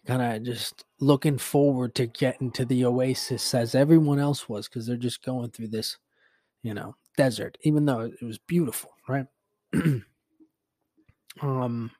kind 0.07 0.21
of 0.21 0.43
just 0.43 0.85
looking 0.99 1.37
forward 1.37 1.95
to 1.95 2.07
getting 2.07 2.51
to 2.51 2.65
the 2.65 2.85
oasis 2.85 3.53
as 3.53 3.75
everyone 3.75 4.19
else 4.19 4.49
was 4.49 4.67
because 4.67 4.87
they're 4.87 4.97
just 4.97 5.23
going 5.23 5.51
through 5.51 5.69
this, 5.69 5.97
you 6.63 6.73
know, 6.73 6.95
desert, 7.17 7.57
even 7.63 7.85
though 7.85 8.01
it 8.01 8.23
was 8.23 8.39
beautiful, 8.39 8.91
right? 9.07 9.27
um. 11.41 11.91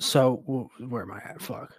So 0.00 0.68
where 0.78 1.02
am 1.02 1.12
I 1.12 1.18
at? 1.18 1.42
Fuck. 1.42 1.74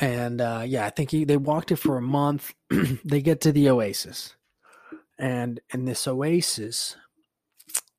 And 0.00 0.40
uh, 0.42 0.64
yeah, 0.66 0.86
I 0.86 0.90
think 0.90 1.10
he, 1.12 1.24
they 1.24 1.38
walked 1.38 1.72
it 1.72 1.76
for 1.78 1.98
a 1.98 2.02
month. 2.02 2.54
they 3.04 3.22
get 3.22 3.42
to 3.42 3.52
the 3.52 3.70
oasis, 3.70 4.35
and 5.18 5.60
in 5.72 5.84
this 5.84 6.06
oasis, 6.06 6.96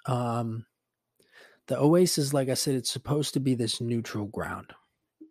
um, 0.05 0.65
the 1.67 1.79
oasis, 1.79 2.33
like 2.33 2.49
I 2.49 2.53
said, 2.53 2.75
it's 2.75 2.91
supposed 2.91 3.33
to 3.33 3.39
be 3.39 3.55
this 3.55 3.81
neutral 3.81 4.25
ground. 4.25 4.71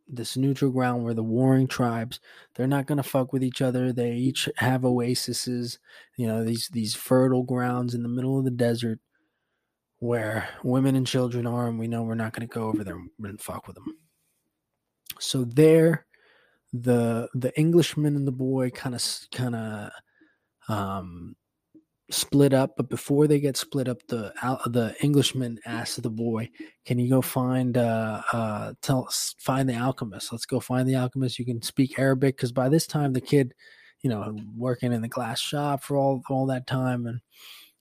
This 0.09 0.37
neutral 0.37 0.70
ground 0.70 1.03
where 1.03 1.14
the 1.14 1.22
warring 1.22 1.66
tribes 1.66 2.20
they're 2.55 2.68
not 2.68 2.87
going 2.87 2.99
to 2.99 3.03
fuck 3.03 3.33
with 3.33 3.42
each 3.42 3.61
other. 3.61 3.92
They 3.92 4.12
each 4.12 4.49
have 4.57 4.85
oases 4.85 5.79
you 6.16 6.29
know 6.29 6.44
these 6.44 6.68
these 6.68 6.94
fertile 6.94 7.42
grounds 7.42 7.92
in 7.92 8.05
the 8.05 8.09
middle 8.09 8.38
of 8.38 8.44
the 8.44 8.53
desert 8.53 9.01
where 9.99 10.49
women 10.62 10.94
and 10.94 11.07
children 11.07 11.44
are 11.46 11.66
and 11.66 11.79
we 11.79 11.88
know 11.88 12.03
we're 12.03 12.14
not 12.14 12.33
going 12.33 12.46
to 12.46 12.55
go 12.55 12.68
over 12.68 12.85
there 12.85 13.01
and 13.25 13.40
fuck 13.40 13.66
with 13.66 13.75
them. 13.75 13.96
So 15.18 15.44
there 15.44 16.07
the 16.72 17.29
the 17.35 17.57
englishman 17.59 18.16
and 18.16 18.27
the 18.27 18.33
boy 18.33 18.70
kind 18.70 18.94
of 18.94 19.03
kind 19.33 19.55
of 19.55 19.90
um 20.68 21.35
split 22.11 22.53
up, 22.53 22.75
but 22.77 22.88
before 22.88 23.27
they 23.27 23.40
get 23.40 23.57
split 23.57 23.88
up, 23.88 23.99
the 24.09 24.33
the 24.66 24.95
Englishman 25.01 25.59
asks 25.66 25.97
the 25.97 26.11
boy, 26.11 26.49
"Can 26.85 26.99
you 26.99 27.09
go 27.09 27.23
find 27.23 27.77
uh 27.77 28.23
uh 28.33 28.73
tell 28.83 29.09
find 29.38 29.69
the 29.69 29.75
alchemist? 29.75 30.33
Let's 30.33 30.47
go 30.47 30.61
find 30.61 30.88
the 30.88 30.97
alchemist. 30.97 31.38
You 31.38 31.45
can 31.45 31.62
speak 31.62 31.99
Arabic 31.99 32.37
because 32.37 32.53
by 32.53 32.69
this 32.69 32.87
time 32.87 33.12
the 33.12 33.21
kid, 33.21 33.55
you 34.03 34.11
know, 34.11 34.37
working 34.57 34.92
in 34.92 35.03
the 35.03 35.09
glass 35.09 35.40
shop 35.40 35.83
for 35.83 35.97
all 35.97 36.23
all 36.31 36.47
that 36.47 36.66
time, 36.66 37.07
and 37.07 37.21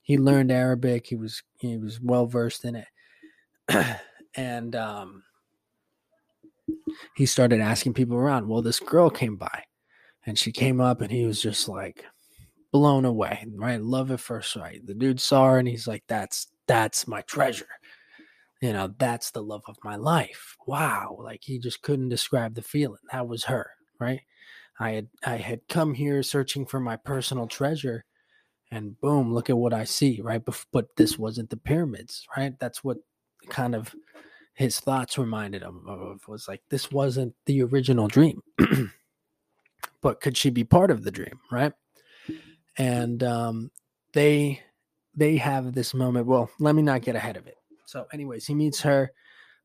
he 0.01 0.17
learned 0.17 0.51
Arabic. 0.51 1.07
He 1.07 1.15
was 1.15 1.43
he 1.59 1.77
was 1.77 1.99
well 2.01 2.25
versed 2.25 2.65
in 2.65 2.75
it, 2.75 3.99
and 4.35 4.75
um." 4.75 5.23
He 7.15 7.27
started 7.27 7.59
asking 7.59 7.93
people 7.93 8.17
around. 8.17 8.47
Well, 8.47 8.63
this 8.63 8.79
girl 8.79 9.11
came 9.11 9.35
by 9.35 9.65
and 10.25 10.37
she 10.37 10.51
came 10.51 10.81
up 10.81 11.01
and 11.01 11.11
he 11.11 11.25
was 11.25 11.39
just 11.39 11.69
like 11.69 12.05
blown 12.75 13.05
away, 13.05 13.47
right? 13.55 13.81
Love 13.81 14.11
at 14.11 14.19
first 14.19 14.51
sight. 14.51 14.85
The 14.85 14.93
dude 14.93 15.21
saw 15.21 15.45
her 15.45 15.57
and 15.57 15.65
he's 15.65 15.87
like, 15.87 16.03
that's 16.09 16.47
that's 16.67 17.07
my 17.07 17.21
treasure. 17.21 17.69
You 18.61 18.73
know, 18.73 18.93
that's 18.97 19.31
the 19.31 19.41
love 19.41 19.61
of 19.69 19.77
my 19.81 19.95
life. 19.95 20.57
Wow. 20.67 21.17
Like 21.21 21.39
he 21.41 21.57
just 21.57 21.81
couldn't 21.81 22.09
describe 22.09 22.53
the 22.53 22.61
feeling. 22.61 22.99
That 23.13 23.29
was 23.29 23.45
her, 23.45 23.71
right? 23.97 24.19
I 24.77 24.91
had 24.91 25.07
I 25.25 25.37
had 25.37 25.61
come 25.69 25.93
here 25.93 26.21
searching 26.21 26.65
for 26.65 26.81
my 26.81 26.97
personal 26.97 27.47
treasure 27.47 28.03
and 28.71 28.99
boom, 28.99 29.33
look 29.33 29.49
at 29.49 29.57
what 29.57 29.73
I 29.73 29.85
see, 29.85 30.19
right? 30.21 30.43
But 30.73 30.97
this 30.97 31.17
wasn't 31.17 31.51
the 31.51 31.55
pyramids, 31.55 32.27
right? 32.35 32.59
That's 32.59 32.83
what 32.83 32.97
kind 33.47 33.73
of 33.73 33.95
his 34.53 34.81
thoughts 34.81 35.17
reminded 35.17 35.61
him 35.61 35.85
of 35.87 36.27
was 36.27 36.49
like 36.49 36.61
this 36.69 36.91
wasn't 36.91 37.35
the 37.45 37.63
original 37.63 38.09
dream. 38.09 38.41
but 40.01 40.19
could 40.19 40.35
she 40.35 40.49
be 40.49 40.65
part 40.65 40.91
of 40.91 41.05
the 41.05 41.11
dream, 41.11 41.39
right? 41.49 41.71
And 42.77 43.23
um, 43.23 43.71
they 44.13 44.61
they 45.15 45.37
have 45.37 45.73
this 45.73 45.93
moment. 45.93 46.27
Well, 46.27 46.49
let 46.59 46.75
me 46.75 46.81
not 46.81 47.01
get 47.01 47.15
ahead 47.15 47.37
of 47.37 47.47
it. 47.47 47.57
So, 47.85 48.05
anyways, 48.11 48.45
he 48.45 48.53
meets 48.53 48.81
her. 48.81 49.11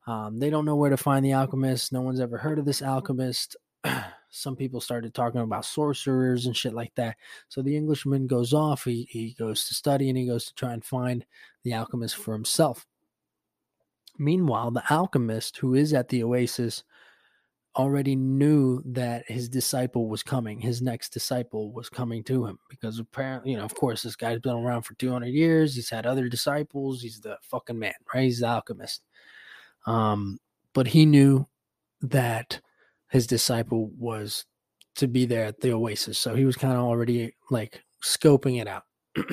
Um, 0.07 0.39
they 0.39 0.49
don't 0.49 0.65
know 0.65 0.75
where 0.75 0.89
to 0.89 0.97
find 0.97 1.25
the 1.25 1.33
alchemist. 1.33 1.91
No 1.91 2.01
one's 2.01 2.19
ever 2.19 2.37
heard 2.37 2.59
of 2.59 2.65
this 2.65 2.81
alchemist. 2.81 3.55
Some 4.29 4.55
people 4.55 4.79
started 4.79 5.13
talking 5.13 5.41
about 5.41 5.65
sorcerers 5.65 6.45
and 6.45 6.55
shit 6.55 6.73
like 6.73 6.93
that. 6.95 7.17
So 7.49 7.61
the 7.61 7.75
Englishman 7.75 8.27
goes 8.27 8.53
off. 8.53 8.85
He, 8.85 9.07
he 9.09 9.35
goes 9.37 9.67
to 9.67 9.73
study 9.73 10.09
and 10.09 10.17
he 10.17 10.25
goes 10.25 10.45
to 10.45 10.55
try 10.55 10.73
and 10.73 10.83
find 10.83 11.25
the 11.63 11.73
alchemist 11.73 12.15
for 12.15 12.33
himself. 12.33 12.87
Meanwhile, 14.17 14.71
the 14.71 14.83
alchemist 14.89 15.57
who 15.57 15.73
is 15.73 15.93
at 15.93 16.09
the 16.09 16.23
oasis 16.23 16.83
already 17.75 18.15
knew 18.15 18.81
that 18.85 19.23
his 19.27 19.47
disciple 19.47 20.09
was 20.09 20.23
coming. 20.23 20.59
His 20.59 20.81
next 20.81 21.13
disciple 21.13 21.71
was 21.71 21.89
coming 21.89 22.23
to 22.25 22.45
him 22.45 22.59
because 22.69 22.99
apparently, 22.99 23.51
you 23.51 23.57
know, 23.57 23.63
of 23.63 23.75
course, 23.75 24.03
this 24.03 24.15
guy's 24.15 24.39
been 24.39 24.55
around 24.55 24.83
for 24.83 24.93
200 24.95 25.27
years. 25.27 25.75
He's 25.75 25.89
had 25.89 26.05
other 26.05 26.27
disciples. 26.27 27.01
He's 27.01 27.19
the 27.21 27.37
fucking 27.43 27.79
man, 27.79 27.93
right? 28.13 28.23
He's 28.23 28.39
the 28.39 28.47
alchemist. 28.47 29.03
Um, 29.85 30.39
but 30.73 30.87
he 30.87 31.05
knew 31.05 31.47
that 32.01 32.59
his 33.09 33.27
disciple 33.27 33.91
was 33.97 34.45
to 34.95 35.07
be 35.07 35.25
there 35.25 35.45
at 35.45 35.61
the 35.61 35.71
oasis. 35.73 36.19
So 36.19 36.35
he 36.35 36.45
was 36.45 36.57
kind 36.57 36.73
of 36.73 36.83
already 36.83 37.35
like 37.49 37.83
scoping 38.03 38.59
it 38.59 38.67
out. 38.67 38.83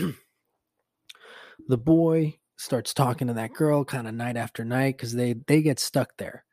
the 1.69 1.79
boy 1.79 2.39
starts 2.57 2.95
talking 2.95 3.27
to 3.29 3.35
that 3.35 3.53
girl 3.53 3.85
kind 3.85 4.07
of 4.07 4.15
night 4.15 4.37
after 4.37 4.65
night 4.65 4.97
because 4.97 5.15
they 5.15 5.35
they 5.47 5.63
get 5.63 5.79
stuck 5.79 6.17
there 6.17 6.45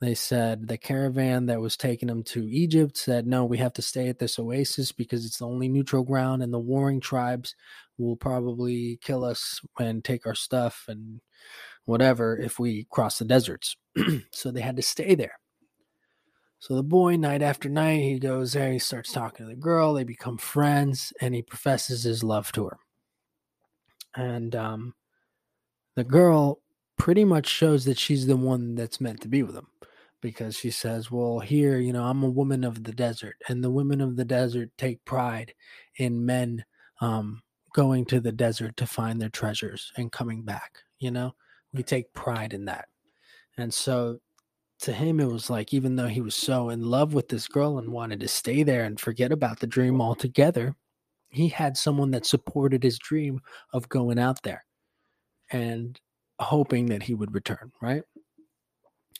they 0.00 0.14
said 0.14 0.68
the 0.68 0.78
caravan 0.78 1.46
that 1.46 1.60
was 1.60 1.76
taking 1.76 2.06
them 2.06 2.22
to 2.24 2.48
Egypt 2.48 2.96
said, 2.96 3.26
no, 3.26 3.44
we 3.44 3.58
have 3.58 3.72
to 3.74 3.82
stay 3.82 4.08
at 4.08 4.20
this 4.20 4.38
oasis 4.38 4.92
because 4.92 5.26
it's 5.26 5.38
the 5.38 5.46
only 5.46 5.68
neutral 5.68 6.04
ground, 6.04 6.42
and 6.42 6.52
the 6.52 6.58
warring 6.58 7.00
tribes 7.00 7.56
will 7.96 8.14
probably 8.14 9.00
kill 9.02 9.24
us 9.24 9.60
and 9.78 10.04
take 10.04 10.24
our 10.24 10.36
stuff 10.36 10.84
and 10.86 11.20
whatever 11.84 12.36
if 12.38 12.60
we 12.60 12.86
cross 12.90 13.18
the 13.18 13.24
deserts. 13.24 13.76
so 14.32 14.52
they 14.52 14.60
had 14.60 14.76
to 14.76 14.82
stay 14.82 15.16
there. 15.16 15.40
So 16.60 16.76
the 16.76 16.84
boy, 16.84 17.16
night 17.16 17.42
after 17.42 17.68
night, 17.68 18.02
he 18.02 18.18
goes 18.20 18.52
there, 18.52 18.72
he 18.72 18.78
starts 18.78 19.12
talking 19.12 19.46
to 19.46 19.50
the 19.50 19.60
girl, 19.60 19.94
they 19.94 20.04
become 20.04 20.38
friends, 20.38 21.12
and 21.20 21.34
he 21.34 21.42
professes 21.42 22.04
his 22.04 22.22
love 22.22 22.52
to 22.52 22.66
her. 22.66 22.78
And 24.14 24.54
um, 24.54 24.94
the 25.96 26.04
girl 26.04 26.60
pretty 26.96 27.24
much 27.24 27.48
shows 27.48 27.84
that 27.84 27.98
she's 27.98 28.26
the 28.26 28.36
one 28.36 28.76
that's 28.76 29.00
meant 29.00 29.20
to 29.22 29.28
be 29.28 29.42
with 29.42 29.56
him 29.56 29.68
because 30.20 30.56
she 30.56 30.70
says, 30.70 31.10
Well, 31.10 31.40
here, 31.40 31.78
you 31.78 31.92
know, 31.92 32.04
I'm 32.04 32.22
a 32.22 32.30
woman 32.30 32.64
of 32.64 32.84
the 32.84 32.92
desert, 32.92 33.36
and 33.48 33.62
the 33.62 33.70
women 33.70 34.00
of 34.00 34.16
the 34.16 34.24
desert 34.24 34.70
take 34.78 35.04
pride 35.04 35.54
in 35.96 36.24
men 36.26 36.64
um, 37.00 37.42
going 37.74 38.04
to 38.06 38.20
the 38.20 38.32
desert 38.32 38.76
to 38.76 38.86
find 38.86 39.20
their 39.20 39.28
treasures 39.28 39.92
and 39.96 40.12
coming 40.12 40.42
back. 40.42 40.78
You 40.98 41.10
know, 41.10 41.34
we 41.72 41.82
take 41.82 42.12
pride 42.12 42.52
in 42.52 42.64
that. 42.66 42.88
And 43.56 43.72
so 43.72 44.18
to 44.80 44.92
him, 44.92 45.20
it 45.20 45.26
was 45.26 45.50
like, 45.50 45.74
even 45.74 45.96
though 45.96 46.06
he 46.06 46.20
was 46.20 46.36
so 46.36 46.70
in 46.70 46.82
love 46.82 47.12
with 47.12 47.28
this 47.28 47.48
girl 47.48 47.78
and 47.78 47.90
wanted 47.90 48.20
to 48.20 48.28
stay 48.28 48.62
there 48.62 48.84
and 48.84 48.98
forget 48.98 49.32
about 49.32 49.60
the 49.60 49.66
dream 49.66 50.00
altogether, 50.00 50.74
he 51.30 51.48
had 51.48 51.76
someone 51.76 52.10
that 52.12 52.26
supported 52.26 52.82
his 52.82 52.98
dream 52.98 53.40
of 53.72 53.88
going 53.88 54.18
out 54.18 54.42
there 54.42 54.64
and 55.50 56.00
hoping 56.40 56.86
that 56.86 57.02
he 57.02 57.14
would 57.14 57.34
return, 57.34 57.72
right? 57.82 58.02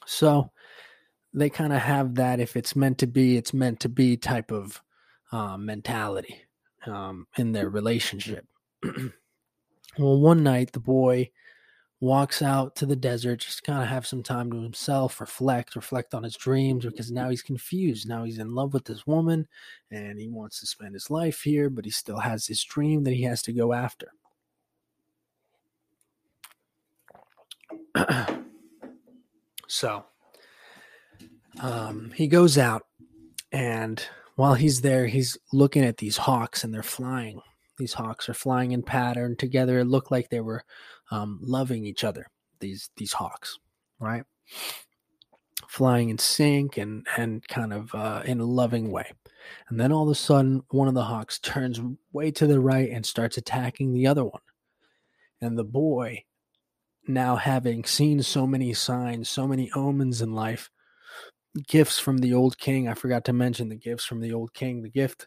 So 0.07 0.51
they 1.35 1.51
kind 1.51 1.73
of 1.73 1.81
have 1.81 2.15
that 2.17 2.41
if 2.41 2.57
it's 2.57 2.75
meant 2.75 2.99
to 2.99 3.07
be, 3.07 3.37
it's 3.37 3.53
meant 3.53 3.81
to 3.81 3.89
be 3.89 4.17
type 4.17 4.51
of 4.51 4.83
uh, 5.33 5.57
mentality 5.57 6.43
um, 6.87 7.27
in 7.37 7.53
their 7.53 7.69
relationship. 7.69 8.47
well, 8.83 10.21
one 10.21 10.43
night 10.43 10.73
the 10.73 10.81
boy 10.81 11.31
walks 12.01 12.43
out 12.43 12.77
to 12.77 12.87
the 12.87 12.97
desert 12.97 13.41
just 13.41 13.65
kind 13.65 13.83
of 13.83 13.89
have 13.89 14.07
some 14.07 14.23
time 14.23 14.53
to 14.53 14.63
himself, 14.63 15.21
reflect, 15.21 15.75
reflect 15.75 16.15
on 16.15 16.23
his 16.23 16.37
dreams 16.37 16.85
because 16.85 17.11
now 17.11 17.29
he's 17.29 17.43
confused. 17.43 18.09
Now 18.09 18.25
he's 18.25 18.39
in 18.39 18.55
love 18.55 18.73
with 18.73 18.85
this 18.85 19.07
woman 19.07 19.49
and 19.91 20.21
he 20.21 20.29
wants 20.29 20.61
to 20.61 20.67
spend 20.67 20.95
his 20.95 21.11
life 21.11 21.43
here, 21.43 21.69
but 21.69 21.85
he 21.85 21.91
still 21.91 22.21
has 22.21 22.47
his 22.47 22.63
dream 22.63 23.03
that 23.05 23.15
he 23.15 23.23
has 23.25 23.43
to 23.43 23.53
go 23.53 23.73
after. 23.73 24.13
so 29.67 30.05
um, 31.61 32.13
he 32.15 32.27
goes 32.29 32.59
out, 32.59 32.83
and 33.53 34.03
while 34.37 34.55
he's 34.55 34.83
there, 34.83 35.07
he's 35.07 35.37
looking 35.53 35.85
at 35.85 35.99
these 35.99 36.19
hawks, 36.19 36.65
and 36.65 36.73
they're 36.73 36.83
flying. 36.83 37.41
These 37.79 37.95
hawks 37.95 38.29
are 38.29 38.35
flying 38.35 38.73
in 38.73 38.83
pattern 38.83 39.37
together. 39.37 39.79
It 39.79 39.87
looked 39.87 40.11
like 40.11 40.31
they 40.31 40.41
were 40.41 40.65
um, 41.11 41.39
loving 41.43 41.85
each 41.85 42.05
other. 42.05 42.27
These 42.61 42.91
these 42.97 43.13
hawks, 43.13 43.59
right? 44.01 44.25
Flying 45.69 46.11
in 46.11 46.19
sync 46.19 46.77
and 46.77 47.07
and 47.17 47.47
kind 47.49 47.73
of 47.73 47.95
uh, 47.95 48.23
in 48.25 48.41
a 48.41 48.45
loving 48.45 48.91
way. 48.91 49.13
And 49.69 49.81
then 49.81 49.93
all 49.93 50.05
of 50.05 50.11
a 50.11 50.15
sudden, 50.15 50.63
one 50.71 50.89
of 50.89 50.95
the 50.95 51.05
hawks 51.05 51.39
turns 51.39 51.81
way 52.13 52.31
to 52.33 52.47
the 52.47 52.61
right 52.61 52.91
and 52.91 53.07
starts 53.07 53.39
attacking 53.39 53.93
the 53.93 54.07
other 54.07 54.25
one. 54.25 54.43
And 55.41 55.57
the 55.57 55.65
boy, 55.65 56.25
now 57.07 57.37
having 57.37 57.85
seen 57.85 58.23
so 58.23 58.47
many 58.47 58.75
signs, 58.75 59.29
so 59.29 59.47
many 59.47 59.71
omens 59.75 60.21
in 60.21 60.33
life, 60.33 60.69
gifts 61.67 61.99
from 61.99 62.19
the 62.19 62.35
old 62.35 62.59
king. 62.59 62.89
I 62.89 62.95
forgot 62.95 63.25
to 63.27 63.33
mention 63.33 63.69
the 63.69 63.77
gifts 63.77 64.05
from 64.05 64.21
the 64.21 64.33
old 64.33 64.53
king. 64.55 64.83
The 64.83 64.91
gift 64.91 65.27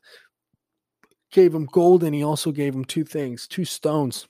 gave 1.32 1.53
him 1.53 1.65
gold 1.65 2.03
and 2.03 2.13
he 2.13 2.24
also 2.24 2.51
gave 2.51 2.76
him 2.76 2.86
two 2.86 3.03
things, 3.03 3.47
two 3.47 3.65
stones. 3.65 4.28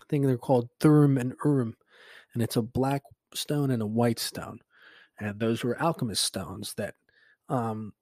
I 0.00 0.04
think 0.08 0.24
they're 0.24 0.38
called 0.38 0.68
Thummim 0.80 1.18
and 1.18 1.34
Urim. 1.44 1.76
And 2.32 2.42
it's 2.42 2.56
a 2.56 2.62
black 2.62 3.02
stone 3.34 3.70
and 3.70 3.82
a 3.82 3.86
white 3.86 4.18
stone. 4.18 4.58
And 5.18 5.38
those 5.38 5.62
were 5.62 5.80
alchemist 5.80 6.24
stones 6.24 6.74
that 6.76 6.94
um, 7.48 7.92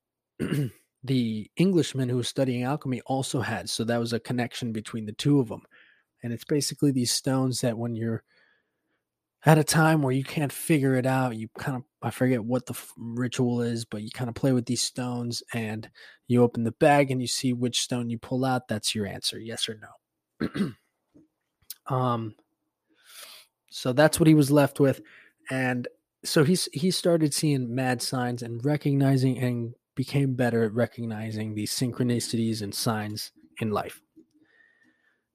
the 1.05 1.51
Englishman 1.57 2.09
who 2.09 2.17
was 2.17 2.29
studying 2.29 2.63
alchemy 2.63 3.03
also 3.07 3.41
had. 3.41 3.69
So 3.69 3.85
that 3.85 4.01
was 4.01 4.13
a 4.13 4.21
connection 4.21 4.73
between 4.73 5.05
the 5.05 5.13
two 5.13 5.41
of 5.41 5.49
them. 5.49 5.63
And 6.23 6.33
it's 6.33 6.45
basically 6.45 6.93
these 6.93 7.13
stones 7.13 7.61
that 7.61 7.77
when 7.77 7.95
you're 7.95 8.23
at 9.45 9.59
a 9.59 9.65
time 9.65 10.03
where 10.03 10.13
you 10.13 10.23
can't 10.23 10.53
figure 10.53 10.95
it 10.95 11.07
out, 11.07 11.37
you 11.37 11.49
kind 11.59 11.77
of, 11.77 11.83
I 12.01 12.11
forget 12.11 12.45
what 12.45 12.67
the 12.67 12.75
f- 12.75 12.93
ritual 12.97 13.61
is, 13.61 13.85
but 13.85 14.03
you 14.03 14.11
kind 14.11 14.29
of 14.29 14.37
play 14.37 14.53
with 14.53 14.67
these 14.67 14.83
stones 14.83 15.43
and 15.53 15.91
you 16.29 16.43
open 16.43 16.63
the 16.63 16.73
bag 16.73 17.11
and 17.11 17.21
you 17.21 17.27
see 17.27 17.53
which 17.53 17.81
stone 17.81 18.09
you 18.09 18.19
pull 18.19 18.45
out. 18.45 18.69
That's 18.69 18.95
your 18.95 19.07
answer, 19.07 19.41
yes 19.41 19.69
or 19.69 19.81
no. 19.81 20.73
um, 21.97 22.35
so 23.71 23.93
that's 23.93 24.21
what 24.21 24.29
he 24.29 24.35
was 24.35 24.51
left 24.51 24.79
with. 24.79 25.01
And 25.51 25.89
so 26.25 26.45
he's 26.45 26.69
he 26.73 26.93
started 26.93 27.35
seeing 27.35 27.75
mad 27.75 28.01
signs 28.01 28.43
and 28.43 28.65
recognizing 28.65 29.39
and 29.39 29.75
became 29.97 30.35
better 30.35 30.63
at 30.63 30.73
recognizing 30.73 31.55
these 31.55 31.73
synchronicities 31.73 32.63
and 32.63 32.75
signs 32.75 33.33
in 33.61 33.71
life. 33.71 34.01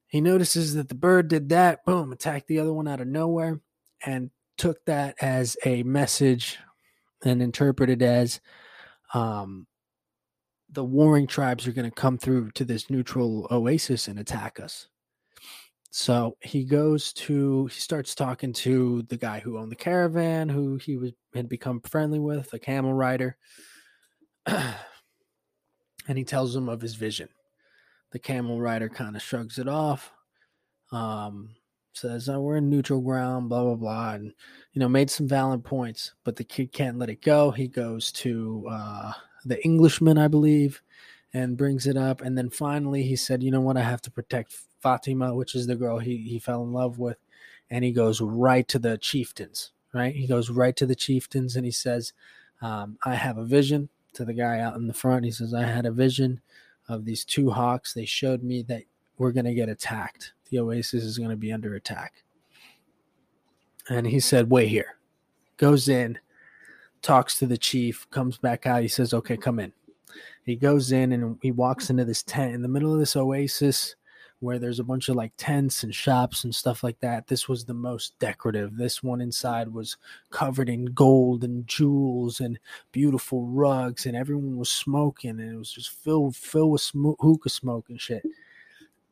He 0.07 0.21
notices 0.21 0.73
that 0.75 0.87
the 0.87 0.95
bird 0.95 1.27
did 1.27 1.49
that, 1.49 1.83
boom, 1.85 2.13
attacked 2.13 2.47
the 2.47 2.59
other 2.59 2.73
one 2.73 2.87
out 2.87 3.01
of 3.01 3.07
nowhere, 3.07 3.59
and 4.05 4.29
took 4.57 4.83
that 4.85 5.15
as 5.21 5.55
a 5.65 5.83
message 5.83 6.57
and 7.23 7.41
interpreted 7.41 8.01
as 8.01 8.39
um, 9.13 9.67
the 10.69 10.83
warring 10.83 11.27
tribes 11.27 11.67
are 11.67 11.71
going 11.71 11.89
to 11.89 11.95
come 11.95 12.17
through 12.17 12.51
to 12.51 12.65
this 12.65 12.89
neutral 12.89 13.47
oasis 13.51 14.07
and 14.07 14.19
attack 14.19 14.59
us. 14.59 14.87
So 15.89 16.37
he 16.41 16.63
goes 16.63 17.13
to 17.13 17.67
he 17.67 17.79
starts 17.79 18.13
talking 18.13 18.53
to 18.53 19.03
the 19.03 19.17
guy 19.17 19.39
who 19.39 19.57
owned 19.57 19.71
the 19.71 19.75
caravan, 19.75 20.49
who 20.49 20.75
he 20.75 20.97
was 20.97 21.11
had 21.33 21.49
become 21.49 21.81
friendly 21.81 22.19
with, 22.19 22.53
a 22.53 22.59
camel 22.59 22.93
rider, 22.93 23.37
and 24.45 24.75
he 26.07 26.23
tells 26.23 26.55
him 26.55 26.69
of 26.69 26.81
his 26.81 26.95
vision. 26.95 27.29
The 28.11 28.19
camel 28.19 28.59
rider 28.59 28.89
kind 28.89 29.15
of 29.15 29.21
shrugs 29.21 29.57
it 29.59 29.67
off, 29.67 30.11
um, 30.91 31.55
says, 31.99 32.29
oh, 32.29 32.41
"We're 32.41 32.57
in 32.57 32.69
neutral 32.69 33.01
ground," 33.01 33.49
blah 33.49 33.63
blah 33.63 33.75
blah, 33.75 34.13
and 34.13 34.33
you 34.73 34.79
know 34.79 34.89
made 34.89 35.09
some 35.09 35.27
valid 35.27 35.63
points. 35.63 36.13
But 36.23 36.35
the 36.35 36.43
kid 36.43 36.71
can't 36.71 36.99
let 36.99 37.09
it 37.09 37.21
go. 37.21 37.51
He 37.51 37.67
goes 37.67 38.11
to 38.13 38.65
uh, 38.69 39.13
the 39.45 39.63
Englishman, 39.63 40.17
I 40.17 40.27
believe, 40.27 40.81
and 41.33 41.57
brings 41.57 41.87
it 41.87 41.97
up. 41.97 42.21
And 42.21 42.37
then 42.37 42.49
finally, 42.49 43.03
he 43.03 43.15
said, 43.15 43.43
"You 43.43 43.51
know 43.51 43.61
what? 43.61 43.77
I 43.77 43.83
have 43.83 44.01
to 44.03 44.11
protect 44.11 44.55
Fatima, 44.81 45.35
which 45.35 45.55
is 45.55 45.67
the 45.67 45.75
girl 45.75 45.99
he 45.99 46.17
he 46.17 46.39
fell 46.39 46.63
in 46.63 46.71
love 46.71 46.99
with." 46.99 47.17
And 47.69 47.83
he 47.83 47.91
goes 47.91 48.21
right 48.21 48.67
to 48.69 48.79
the 48.79 48.97
chieftains. 48.97 49.71
Right? 49.93 50.15
He 50.15 50.27
goes 50.27 50.49
right 50.49 50.75
to 50.75 50.85
the 50.85 50.95
chieftains, 50.95 51.55
and 51.55 51.65
he 51.65 51.71
says, 51.71 52.13
um, 52.61 52.97
"I 53.05 53.15
have 53.15 53.37
a 53.37 53.45
vision." 53.45 53.89
to 54.17 54.25
the 54.25 54.33
guy 54.33 54.59
out 54.59 54.75
in 54.75 54.87
the 54.87 54.93
front. 54.93 55.25
He 55.25 55.31
says, 55.31 55.53
I 55.53 55.63
had 55.63 55.85
a 55.85 55.91
vision 55.91 56.41
of 56.89 57.05
these 57.05 57.23
two 57.23 57.51
hawks. 57.51 57.93
They 57.93 58.05
showed 58.05 58.43
me 58.43 58.63
that 58.63 58.83
we're 59.17 59.31
going 59.31 59.45
to 59.45 59.53
get 59.53 59.69
attacked. 59.69 60.33
The 60.49 60.59
oasis 60.59 61.03
is 61.03 61.17
going 61.17 61.29
to 61.29 61.35
be 61.35 61.51
under 61.51 61.75
attack. 61.75 62.23
And 63.89 64.07
he 64.07 64.19
said, 64.19 64.49
Wait 64.49 64.67
here. 64.67 64.97
Goes 65.57 65.89
in, 65.89 66.19
talks 67.01 67.39
to 67.39 67.47
the 67.47 67.57
chief, 67.57 68.07
comes 68.11 68.37
back 68.37 68.65
out. 68.65 68.81
He 68.81 68.87
says, 68.87 69.13
Okay, 69.13 69.37
come 69.37 69.59
in. 69.59 69.73
He 70.43 70.55
goes 70.55 70.91
in 70.91 71.11
and 71.11 71.37
he 71.41 71.51
walks 71.51 71.89
into 71.89 72.05
this 72.05 72.23
tent 72.23 72.53
in 72.53 72.61
the 72.61 72.67
middle 72.67 72.93
of 72.93 72.99
this 72.99 73.15
oasis 73.15 73.95
where 74.39 74.59
there's 74.59 74.79
a 74.79 74.83
bunch 74.83 75.09
of 75.09 75.15
like 75.15 75.31
tents 75.37 75.83
and 75.83 75.93
shops 75.93 76.43
and 76.43 76.53
stuff 76.53 76.83
like 76.83 76.99
that. 76.99 77.27
This 77.27 77.49
was 77.49 77.65
the 77.65 77.73
most 77.73 78.17
decorative. 78.19 78.77
This 78.77 79.01
one 79.01 79.19
inside 79.19 79.73
was 79.73 79.97
covered 80.29 80.69
in 80.69 80.85
gold 80.85 81.43
and 81.43 81.65
jewels 81.67 82.39
and 82.39 82.59
beautiful 82.91 83.47
rugs, 83.47 84.05
and 84.05 84.15
everyone 84.15 84.57
was 84.57 84.71
smoking, 84.71 85.39
and 85.39 85.53
it 85.53 85.57
was 85.57 85.71
just 85.71 85.89
filled 85.89 86.35
filled 86.35 86.71
with 86.73 86.81
sm- 86.81 87.11
hookah 87.19 87.49
smoke 87.49 87.89
and 87.89 87.99
shit. 87.99 88.23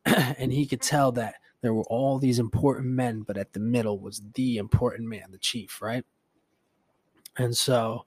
and 0.38 0.52
he 0.52 0.66
could 0.66 0.80
tell 0.80 1.12
that 1.12 1.36
there 1.60 1.74
were 1.74 1.84
all 1.84 2.18
these 2.18 2.38
important 2.38 2.86
men, 2.86 3.22
but 3.22 3.36
at 3.36 3.52
the 3.52 3.60
middle 3.60 3.98
was 3.98 4.22
the 4.34 4.56
important 4.58 5.08
man, 5.08 5.30
the 5.30 5.38
chief, 5.38 5.82
right? 5.82 6.04
And 7.36 7.56
so 7.56 8.06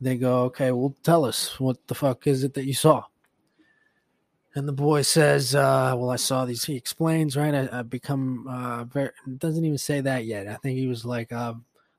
they 0.00 0.16
go, 0.16 0.44
okay, 0.44 0.70
well, 0.72 0.94
tell 1.02 1.24
us 1.24 1.58
what 1.58 1.86
the 1.88 1.94
fuck 1.94 2.26
is 2.26 2.44
it 2.44 2.54
that 2.54 2.66
you 2.66 2.74
saw? 2.74 3.04
And 4.56 4.68
the 4.68 4.72
boy 4.72 5.02
says, 5.02 5.54
uh, 5.54 5.94
"Well, 5.98 6.10
I 6.10 6.16
saw 6.16 6.44
these." 6.44 6.64
He 6.64 6.76
explains, 6.76 7.36
right? 7.36 7.54
I, 7.54 7.80
I 7.80 7.82
become 7.82 8.46
uh, 8.48 8.84
very. 8.84 9.10
Doesn't 9.38 9.64
even 9.64 9.78
say 9.78 10.00
that 10.00 10.26
yet. 10.26 10.46
I 10.46 10.54
think 10.54 10.78
he 10.78 10.86
was 10.86 11.04
like, 11.04 11.32
uh, 11.32 11.54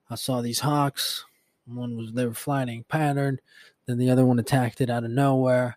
"I 0.08 0.14
saw 0.14 0.40
these 0.40 0.60
hawks. 0.60 1.26
One 1.66 1.98
was 1.98 2.14
they 2.14 2.24
were 2.24 2.32
flying 2.32 2.84
pattern. 2.84 3.40
Then 3.84 3.98
the 3.98 4.08
other 4.08 4.24
one 4.24 4.38
attacked 4.38 4.80
it 4.80 4.88
out 4.88 5.04
of 5.04 5.10
nowhere. 5.10 5.76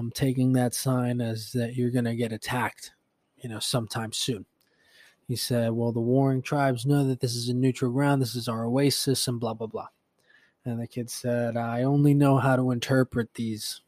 I'm 0.00 0.10
taking 0.10 0.52
that 0.54 0.74
sign 0.74 1.20
as 1.20 1.52
that 1.52 1.76
you're 1.76 1.90
gonna 1.90 2.16
get 2.16 2.32
attacked, 2.32 2.92
you 3.38 3.48
know, 3.48 3.58
sometime 3.60 4.12
soon." 4.12 4.46
He 5.28 5.36
said, 5.36 5.72
"Well, 5.72 5.92
the 5.92 6.00
warring 6.00 6.42
tribes 6.42 6.86
know 6.86 7.04
that 7.06 7.20
this 7.20 7.36
is 7.36 7.48
a 7.48 7.54
neutral 7.54 7.92
ground. 7.92 8.22
This 8.22 8.34
is 8.34 8.48
our 8.48 8.64
oasis, 8.64 9.28
and 9.28 9.38
blah 9.40 9.54
blah 9.54 9.68
blah." 9.68 9.88
And 10.64 10.80
the 10.80 10.86
kid 10.86 11.10
said, 11.10 11.56
"I 11.56 11.82
only 11.84 12.14
know 12.14 12.38
how 12.38 12.56
to 12.56 12.70
interpret 12.72 13.34
these." 13.34 13.82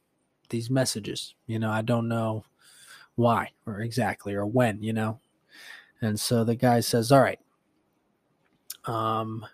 these 0.50 0.70
messages. 0.70 1.34
You 1.46 1.58
know, 1.58 1.70
I 1.70 1.82
don't 1.82 2.08
know 2.08 2.44
why 3.16 3.52
or 3.66 3.80
exactly 3.80 4.34
or 4.34 4.46
when, 4.46 4.82
you 4.82 4.92
know. 4.92 5.20
And 6.02 6.20
so 6.20 6.44
the 6.44 6.56
guy 6.56 6.80
says, 6.80 7.10
"All 7.10 7.22
right. 7.22 7.40
Um 8.84 9.46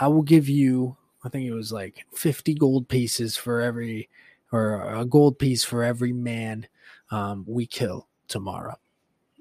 I 0.00 0.08
will 0.08 0.22
give 0.22 0.48
you 0.48 0.96
I 1.24 1.28
think 1.28 1.46
it 1.46 1.52
was 1.54 1.72
like 1.72 2.04
50 2.14 2.54
gold 2.54 2.88
pieces 2.88 3.36
for 3.36 3.60
every 3.60 4.08
or 4.52 4.94
a 4.94 5.04
gold 5.04 5.38
piece 5.38 5.64
for 5.64 5.82
every 5.82 6.12
man 6.12 6.68
um, 7.10 7.44
we 7.48 7.66
kill 7.66 8.08
tomorrow 8.28 8.76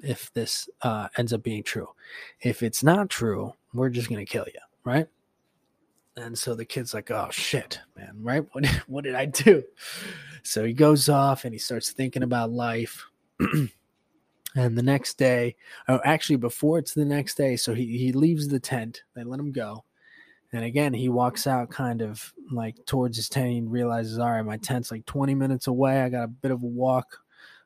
if 0.03 0.33
this 0.33 0.69
uh, 0.81 1.07
ends 1.17 1.33
up 1.33 1.43
being 1.43 1.63
true. 1.63 1.87
If 2.39 2.63
it's 2.63 2.83
not 2.83 3.09
true, 3.09 3.53
we're 3.73 3.89
just 3.89 4.09
going 4.09 4.25
to 4.25 4.31
kill 4.31 4.45
you, 4.47 4.59
right? 4.83 5.07
And 6.17 6.37
so 6.37 6.55
the 6.55 6.65
kid's 6.65 6.93
like, 6.93 7.09
"Oh 7.09 7.29
shit, 7.31 7.79
man! 7.95 8.17
Right? 8.21 8.43
What 8.51 8.65
what 8.87 9.03
did 9.03 9.15
I 9.15 9.25
do?" 9.25 9.63
So 10.43 10.65
he 10.65 10.73
goes 10.73 11.07
off 11.07 11.45
and 11.45 11.53
he 11.53 11.59
starts 11.59 11.91
thinking 11.91 12.23
about 12.23 12.51
life. 12.51 13.05
and 14.55 14.77
the 14.77 14.83
next 14.83 15.17
day, 15.17 15.55
oh, 15.87 16.01
actually, 16.03 16.35
before 16.35 16.79
it's 16.79 16.93
the 16.93 17.05
next 17.05 17.35
day, 17.35 17.55
so 17.55 17.73
he 17.73 17.97
he 17.97 18.11
leaves 18.11 18.47
the 18.47 18.59
tent. 18.59 19.03
They 19.15 19.23
let 19.23 19.39
him 19.39 19.51
go, 19.51 19.85
and 20.53 20.65
again 20.65 20.93
he 20.93 21.09
walks 21.09 21.47
out, 21.47 21.69
kind 21.69 22.01
of 22.01 22.33
like 22.51 22.85
towards 22.85 23.17
his 23.17 23.29
tent. 23.29 23.57
and 23.57 23.71
realizes, 23.71 24.19
"All 24.19 24.31
right, 24.31 24.41
my 24.41 24.57
tent's 24.57 24.91
like 24.91 25.05
20 25.05 25.35
minutes 25.35 25.67
away. 25.67 26.01
I 26.01 26.09
got 26.09 26.23
a 26.23 26.27
bit 26.27 26.51
of 26.51 26.63
a 26.63 26.67
walk. 26.67 27.19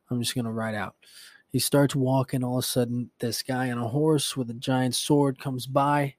I'm 0.10 0.22
just 0.22 0.36
gonna 0.36 0.52
ride 0.52 0.76
out." 0.76 0.96
He 1.52 1.60
starts 1.60 1.96
walking. 1.96 2.44
All 2.44 2.58
of 2.58 2.64
a 2.64 2.68
sudden, 2.68 3.12
this 3.20 3.42
guy 3.42 3.72
on 3.72 3.78
a 3.78 3.88
horse 3.88 4.36
with 4.36 4.50
a 4.50 4.54
giant 4.54 4.96
sword 4.96 5.40
comes 5.40 5.68
by 5.68 6.16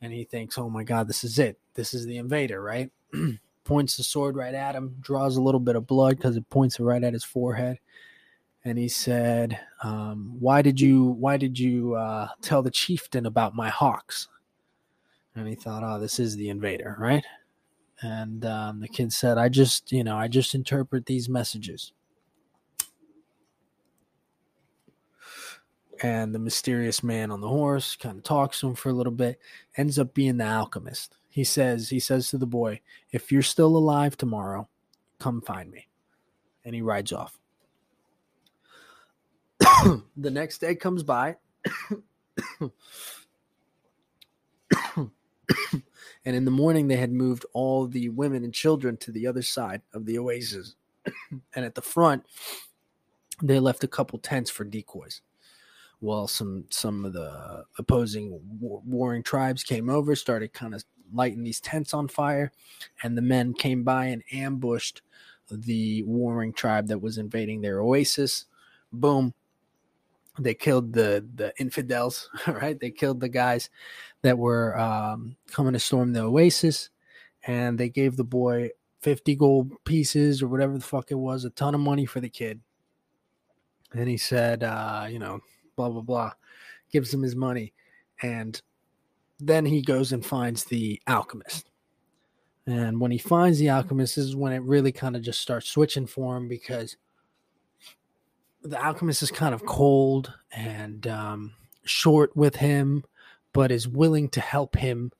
and 0.00 0.12
he 0.12 0.24
thinks, 0.24 0.58
"Oh 0.58 0.70
my 0.70 0.84
God, 0.84 1.08
this 1.08 1.24
is 1.24 1.38
it. 1.38 1.58
This 1.74 1.94
is 1.94 2.06
the 2.06 2.16
invader." 2.18 2.62
Right? 2.62 2.90
points 3.64 3.96
the 3.96 4.02
sword 4.02 4.34
right 4.36 4.54
at 4.54 4.74
him, 4.74 4.96
draws 5.00 5.36
a 5.36 5.42
little 5.42 5.60
bit 5.60 5.76
of 5.76 5.86
blood 5.86 6.16
because 6.16 6.36
it 6.36 6.48
points 6.50 6.80
it 6.80 6.82
right 6.82 7.04
at 7.04 7.12
his 7.12 7.24
forehead, 7.24 7.78
and 8.64 8.78
he 8.78 8.88
said, 8.88 9.60
um, 9.82 10.36
"Why 10.40 10.62
did 10.62 10.80
you? 10.80 11.04
Why 11.04 11.36
did 11.36 11.58
you 11.58 11.94
uh, 11.94 12.28
tell 12.42 12.62
the 12.62 12.70
chieftain 12.70 13.26
about 13.26 13.54
my 13.54 13.68
hawks?" 13.68 14.28
And 15.34 15.46
he 15.46 15.54
thought, 15.54 15.82
"Oh, 15.84 16.00
this 16.00 16.18
is 16.18 16.36
the 16.36 16.48
invader, 16.48 16.96
right?" 16.98 17.24
And 18.02 18.44
um, 18.44 18.80
the 18.80 18.88
kid 18.88 19.12
said, 19.12 19.38
"I 19.38 19.48
just, 19.48 19.92
you 19.92 20.04
know, 20.04 20.16
I 20.16 20.28
just 20.28 20.54
interpret 20.54 21.06
these 21.06 21.28
messages." 21.28 21.92
and 26.02 26.34
the 26.34 26.38
mysterious 26.38 27.02
man 27.02 27.30
on 27.30 27.40
the 27.40 27.48
horse 27.48 27.96
kind 27.96 28.18
of 28.18 28.24
talks 28.24 28.60
to 28.60 28.68
him 28.68 28.74
for 28.74 28.88
a 28.88 28.92
little 28.92 29.12
bit 29.12 29.38
ends 29.76 29.98
up 29.98 30.14
being 30.14 30.36
the 30.36 30.44
alchemist 30.44 31.16
he 31.28 31.44
says 31.44 31.88
he 31.88 32.00
says 32.00 32.28
to 32.28 32.38
the 32.38 32.46
boy 32.46 32.80
if 33.12 33.30
you're 33.30 33.42
still 33.42 33.76
alive 33.76 34.16
tomorrow 34.16 34.68
come 35.18 35.40
find 35.40 35.70
me 35.70 35.88
and 36.64 36.74
he 36.74 36.82
rides 36.82 37.12
off 37.12 37.38
the 40.16 40.30
next 40.30 40.58
day 40.58 40.74
comes 40.74 41.02
by 41.02 41.36
and 46.24 46.36
in 46.36 46.44
the 46.44 46.50
morning 46.50 46.88
they 46.88 46.96
had 46.96 47.12
moved 47.12 47.46
all 47.52 47.86
the 47.86 48.08
women 48.08 48.44
and 48.44 48.52
children 48.52 48.96
to 48.98 49.12
the 49.12 49.26
other 49.26 49.42
side 49.42 49.82
of 49.92 50.06
the 50.06 50.18
oasis. 50.18 50.74
And 51.54 51.64
at 51.64 51.74
the 51.74 51.82
front 51.82 52.24
they 53.42 53.58
left 53.58 53.84
a 53.84 53.88
couple 53.88 54.18
tents 54.18 54.50
for 54.50 54.64
decoys 54.64 55.22
while 56.00 56.26
some 56.26 56.64
some 56.70 57.04
of 57.04 57.12
the 57.12 57.64
opposing 57.78 58.40
war, 58.60 58.82
warring 58.84 59.22
tribes 59.22 59.62
came 59.62 59.88
over 59.88 60.14
started 60.14 60.52
kind 60.52 60.74
of 60.74 60.84
lighting 61.12 61.42
these 61.42 61.60
tents 61.60 61.94
on 61.94 62.08
fire 62.08 62.52
and 63.02 63.16
the 63.16 63.22
men 63.22 63.54
came 63.54 63.82
by 63.82 64.06
and 64.06 64.22
ambushed 64.32 65.02
the 65.50 66.02
warring 66.04 66.52
tribe 66.52 66.86
that 66.86 67.00
was 67.00 67.18
invading 67.18 67.60
their 67.60 67.80
oasis. 67.80 68.44
Boom 68.92 69.34
they 70.38 70.54
killed 70.54 70.92
the 70.92 71.26
the 71.34 71.52
infidels 71.58 72.28
right? 72.46 72.78
They 72.78 72.90
killed 72.90 73.20
the 73.20 73.28
guys 73.28 73.70
that 74.22 74.38
were 74.38 74.78
um, 74.78 75.36
coming 75.50 75.72
to 75.72 75.78
storm 75.78 76.12
the 76.12 76.22
oasis 76.22 76.90
and 77.46 77.78
they 77.78 77.88
gave 77.88 78.16
the 78.16 78.24
boy 78.24 78.70
50 79.00 79.34
gold 79.36 79.72
pieces 79.84 80.42
or 80.42 80.48
whatever 80.48 80.74
the 80.74 80.84
fuck 80.84 81.10
it 81.10 81.14
was 81.14 81.44
a 81.44 81.50
ton 81.50 81.74
of 81.74 81.80
money 81.80 82.06
for 82.06 82.20
the 82.20 82.28
kid. 82.28 82.60
And 83.92 84.08
he 84.08 84.16
said 84.16 84.62
uh, 84.62 85.06
you 85.08 85.18
know 85.18 85.40
blah 85.76 85.88
blah 85.88 86.02
blah 86.02 86.32
gives 86.90 87.12
him 87.12 87.22
his 87.22 87.36
money. 87.36 87.72
And 88.22 88.60
then 89.38 89.64
he 89.64 89.80
goes 89.80 90.12
and 90.12 90.24
finds 90.24 90.64
the 90.64 91.00
alchemist. 91.06 91.70
And 92.66 93.00
when 93.00 93.10
he 93.10 93.18
finds 93.18 93.58
the 93.58 93.70
alchemist 93.70 94.18
is 94.18 94.36
when 94.36 94.52
it 94.52 94.62
really 94.62 94.92
kind 94.92 95.16
of 95.16 95.22
just 95.22 95.40
starts 95.40 95.68
switching 95.68 96.06
for 96.06 96.36
him 96.36 96.46
because 96.46 96.96
the 98.62 98.82
alchemist 98.82 99.22
is 99.22 99.30
kind 99.30 99.54
of 99.54 99.64
cold 99.64 100.32
and 100.52 101.06
um, 101.06 101.52
short 101.84 102.36
with 102.36 102.56
him, 102.56 103.04
but 103.52 103.72
is 103.72 103.88
willing 103.88 104.28
to 104.30 104.40
help 104.40 104.76
him 104.76 105.12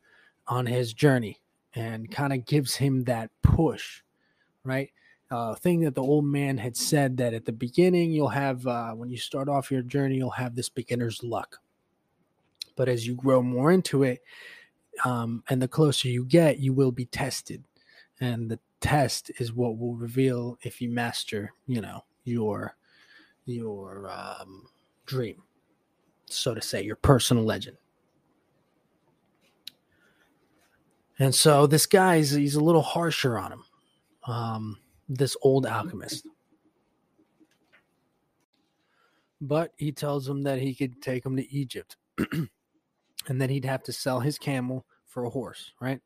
on 0.46 0.66
his 0.66 0.92
journey 0.92 1.40
and 1.74 2.10
kind 2.10 2.32
of 2.32 2.44
gives 2.44 2.76
him 2.76 3.04
that 3.04 3.30
push, 3.42 4.02
right? 4.64 4.90
Uh, 5.30 5.54
thing 5.54 5.80
that 5.80 5.94
the 5.94 6.02
old 6.02 6.24
man 6.24 6.58
had 6.58 6.76
said 6.76 7.16
that 7.16 7.32
at 7.32 7.44
the 7.44 7.52
beginning 7.52 8.10
you'll 8.10 8.28
have 8.28 8.66
uh, 8.66 8.90
when 8.90 9.08
you 9.08 9.16
start 9.16 9.48
off 9.48 9.70
your 9.70 9.82
journey 9.82 10.16
you'll 10.16 10.28
have 10.30 10.56
this 10.56 10.68
beginner's 10.68 11.22
luck, 11.22 11.58
but 12.74 12.88
as 12.88 13.06
you 13.06 13.14
grow 13.14 13.40
more 13.40 13.70
into 13.70 14.02
it, 14.02 14.22
um, 15.04 15.44
and 15.48 15.62
the 15.62 15.68
closer 15.68 16.08
you 16.08 16.24
get, 16.24 16.58
you 16.58 16.72
will 16.72 16.90
be 16.90 17.04
tested, 17.06 17.62
and 18.20 18.50
the 18.50 18.58
test 18.80 19.30
is 19.38 19.52
what 19.52 19.78
will 19.78 19.94
reveal 19.94 20.58
if 20.62 20.80
you 20.80 20.90
master, 20.90 21.52
you 21.68 21.80
know, 21.80 22.04
your 22.24 22.74
your 23.46 24.10
um, 24.10 24.68
dream, 25.06 25.42
so 26.26 26.54
to 26.54 26.62
say, 26.62 26.82
your 26.82 26.96
personal 26.96 27.44
legend. 27.44 27.76
And 31.18 31.34
so 31.34 31.66
this 31.66 31.86
guy's 31.86 32.30
he's 32.30 32.54
a 32.54 32.64
little 32.64 32.82
harsher 32.82 33.38
on 33.38 33.52
him. 33.52 33.64
Um, 34.26 34.78
this 35.08 35.36
old 35.42 35.66
alchemist. 35.66 36.26
But 39.40 39.72
he 39.76 39.92
tells 39.92 40.28
him 40.28 40.42
that 40.42 40.60
he 40.60 40.74
could 40.74 41.02
take 41.02 41.26
him 41.26 41.36
to 41.36 41.52
Egypt 41.52 41.96
and 43.28 43.40
that 43.40 43.50
he'd 43.50 43.64
have 43.64 43.82
to 43.84 43.92
sell 43.92 44.20
his 44.20 44.38
camel 44.38 44.86
for 45.06 45.24
a 45.24 45.30
horse, 45.30 45.72
right? 45.80 46.00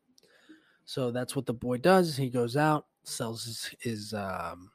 So 0.84 1.10
that's 1.10 1.36
what 1.36 1.46
the 1.46 1.54
boy 1.54 1.78
does. 1.78 2.16
He 2.16 2.30
goes 2.30 2.56
out, 2.56 2.86
sells 3.02 3.44
his, 3.44 3.74
his 3.80 4.14
um, 4.14 4.70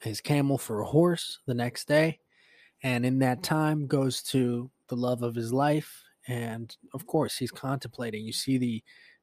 his 0.00 0.20
camel 0.20 0.58
for 0.58 0.80
a 0.80 0.86
horse 0.86 1.38
the 1.46 1.54
next 1.54 1.86
day, 1.86 2.18
and 2.82 3.04
in 3.04 3.18
that 3.20 3.38
mm. 3.38 3.44
time 3.44 3.86
goes 3.86 4.22
to 4.22 4.70
the 4.88 4.96
love 4.96 5.22
of 5.22 5.34
his 5.34 5.52
life, 5.52 6.02
and 6.26 6.76
of 6.94 7.06
course 7.06 7.36
he's 7.36 7.50
contemplating. 7.50 8.24
You 8.24 8.32
see 8.32 8.58
the 8.58 8.82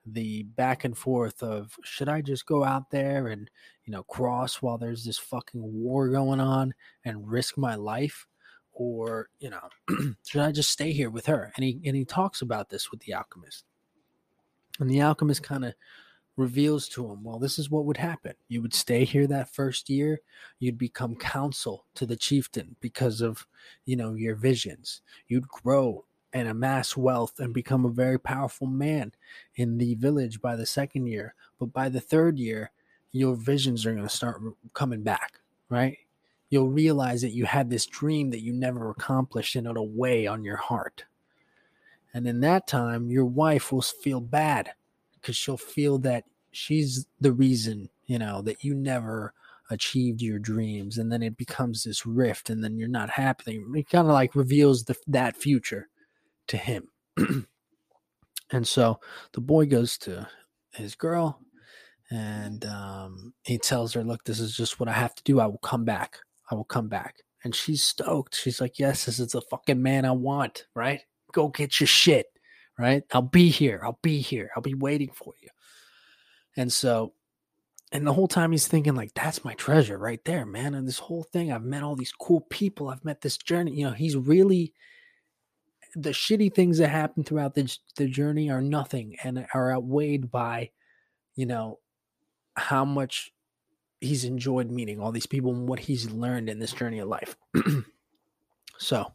the 0.10 0.44
back 0.44 0.86
and 0.86 0.98
forth 0.98 1.44
of 1.44 1.76
should 1.84 2.08
I 2.08 2.22
just 2.22 2.46
go 2.46 2.64
out 2.64 2.90
there 2.92 3.28
and 3.28 3.50
you 3.84 3.92
know 3.92 4.04
cross 4.04 4.62
while 4.62 4.78
there's 4.78 5.04
this 5.04 5.18
fucking 5.18 5.62
war 5.62 6.08
going 6.10 6.40
on 6.40 6.74
and 7.04 7.30
risk 7.30 7.58
my 7.58 7.76
life? 7.76 8.26
Or 8.72 9.30
you 9.40 9.50
know 9.50 9.70
should 10.28 10.42
I 10.42 10.52
just 10.52 10.72
stay 10.72 10.92
here 10.92 11.10
with 11.10 11.26
her? 11.26 11.52
And 11.56 11.64
he 11.66 11.82
and 11.86 11.96
he 11.96 12.06
talks 12.06 12.42
about 12.42 12.70
this 12.70 12.92
with 12.92 13.02
the 13.02 13.14
alchemist. 13.14 13.66
And 14.80 14.90
the 14.90 15.02
alchemist 15.02 15.42
kind 15.42 15.66
of 15.66 15.74
reveals 16.38 16.88
to 16.88 17.06
him, 17.12 17.24
well, 17.24 17.40
this 17.40 17.60
is 17.60 17.70
what 17.70 17.86
would 17.86 17.98
happen. 17.98 18.34
You 18.48 18.62
would 18.62 18.74
stay 18.74 19.04
here 19.04 19.28
that 19.28 19.54
first 19.54 19.90
year, 19.90 20.22
you'd 20.60 20.78
become 20.78 21.16
counsel 21.16 21.86
to 21.96 22.06
the 22.06 22.16
chieftain 22.16 22.76
because 22.80 23.22
of, 23.22 23.46
you 23.86 23.96
know, 23.96 24.14
your 24.14 24.36
visions. 24.36 25.02
You'd 25.28 25.48
grow 25.48 26.06
and 26.34 26.48
amass 26.48 26.96
wealth 26.96 27.40
and 27.40 27.54
become 27.54 27.86
a 27.86 27.90
very 27.90 28.20
powerful 28.20 28.68
man 28.68 29.12
in 29.56 29.78
the 29.78 29.96
village 29.96 30.40
by 30.40 30.56
the 30.56 30.66
second 30.66 31.08
year. 31.08 31.34
But 31.60 31.74
by 31.74 31.90
the 31.90 32.02
third 32.02 32.38
year, 32.38 32.72
your 33.12 33.36
visions 33.36 33.86
are 33.86 33.94
going 33.94 34.08
to 34.08 34.16
start 34.16 34.42
coming 34.74 35.02
back, 35.02 35.40
right? 35.70 35.98
You'll 36.50 36.70
realize 36.70 37.22
that 37.22 37.34
you 37.34 37.46
had 37.46 37.70
this 37.70 37.88
dream 37.88 38.30
that 38.30 38.44
you 38.44 38.54
never 38.54 38.90
accomplished 38.92 39.56
and 39.56 39.66
it'll 39.66 39.90
weigh 39.90 40.28
on 40.28 40.44
your 40.44 40.58
heart. 40.58 41.06
And 42.14 42.28
in 42.28 42.42
that 42.42 42.68
time, 42.68 43.10
your 43.10 43.26
wife 43.26 43.72
will 43.72 43.82
feel 43.82 44.22
bad 44.22 44.72
because 45.28 45.36
she'll 45.36 45.58
feel 45.58 45.98
that 45.98 46.24
she's 46.54 47.06
the 47.20 47.34
reason, 47.34 47.90
you 48.06 48.18
know, 48.18 48.42
that 48.42 48.64
you 48.64 48.74
never 48.74 49.34
achieved 49.70 50.22
your 50.22 50.40
dreams. 50.40 50.98
And 50.98 51.12
then 51.12 51.22
it 51.22 51.36
becomes 51.36 51.84
this 51.84 52.06
rift, 52.06 52.50
and 52.50 52.64
then 52.64 52.78
you're 52.78 52.88
not 52.88 53.10
happy. 53.10 53.62
It 53.76 53.90
kind 53.90 54.08
of 54.08 54.14
like 54.14 54.36
reveals 54.36 54.86
the, 54.86 54.96
that 55.08 55.36
future 55.36 55.90
to 56.48 56.56
him. 56.56 56.88
and 58.52 58.66
so 58.66 59.02
the 59.34 59.42
boy 59.42 59.66
goes 59.66 59.98
to 59.98 60.30
his 60.72 60.96
girl 60.96 61.42
and 62.10 62.64
um, 62.64 63.34
he 63.44 63.58
tells 63.58 63.92
her, 63.96 64.06
Look, 64.06 64.24
this 64.24 64.40
is 64.40 64.56
just 64.56 64.80
what 64.80 64.88
I 64.88 64.94
have 64.94 65.14
to 65.16 65.24
do. 65.24 65.42
I 65.42 65.48
will 65.48 65.58
come 65.58 65.84
back. 65.84 66.20
I 66.50 66.56
will 66.56 66.64
come 66.64 66.88
back. 66.88 67.18
And 67.44 67.54
she's 67.54 67.84
stoked. 67.84 68.34
She's 68.34 68.62
like, 68.62 68.80
Yes, 68.80 69.04
this 69.04 69.20
is 69.20 69.34
the 69.34 69.42
fucking 69.42 69.84
man 69.84 70.06
I 70.06 70.12
want, 70.12 70.68
right? 70.74 71.02
Go 71.34 71.50
get 71.50 71.82
your 71.82 71.88
shit 71.88 72.28
right? 72.78 73.04
I'll 73.12 73.22
be 73.22 73.50
here. 73.50 73.82
I'll 73.84 74.00
be 74.02 74.20
here. 74.20 74.52
I'll 74.56 74.62
be 74.62 74.74
waiting 74.74 75.12
for 75.14 75.34
you. 75.42 75.50
And 76.56 76.72
so, 76.72 77.14
and 77.92 78.06
the 78.06 78.14
whole 78.14 78.28
time 78.28 78.52
he's 78.52 78.68
thinking, 78.68 78.96
like, 78.96 79.14
that's 79.14 79.46
my 79.46 79.54
treasure 79.54 79.98
right 79.98 80.24
there, 80.26 80.46
man. 80.46 80.74
And 80.74 80.88
this 80.88 81.00
whole 81.00 81.24
thing, 81.24 81.52
I've 81.52 81.64
met 81.64 81.84
all 81.84 81.96
these 81.96 82.12
cool 82.12 82.42
people. 82.50 82.90
I've 82.90 83.06
met 83.06 83.22
this 83.22 83.38
journey. 83.38 83.74
You 83.74 83.86
know, 83.86 83.94
he's 83.94 84.18
really, 84.18 84.74
the 85.96 86.10
shitty 86.10 86.54
things 86.54 86.80
that 86.80 86.90
happen 86.90 87.24
throughout 87.24 87.56
the, 87.56 87.74
the 87.96 88.08
journey 88.08 88.50
are 88.50 88.62
nothing 88.62 89.16
and 89.24 89.48
are 89.54 89.72
outweighed 89.72 90.30
by, 90.30 90.72
you 91.36 91.46
know, 91.46 91.80
how 92.56 92.84
much 92.84 93.32
he's 94.02 94.26
enjoyed 94.26 94.70
meeting 94.70 95.00
all 95.00 95.12
these 95.12 95.26
people 95.26 95.52
and 95.52 95.68
what 95.68 95.80
he's 95.80 96.10
learned 96.12 96.50
in 96.50 96.60
this 96.60 96.74
journey 96.74 97.00
of 97.00 97.08
life. 97.08 97.36
so, 98.78 99.12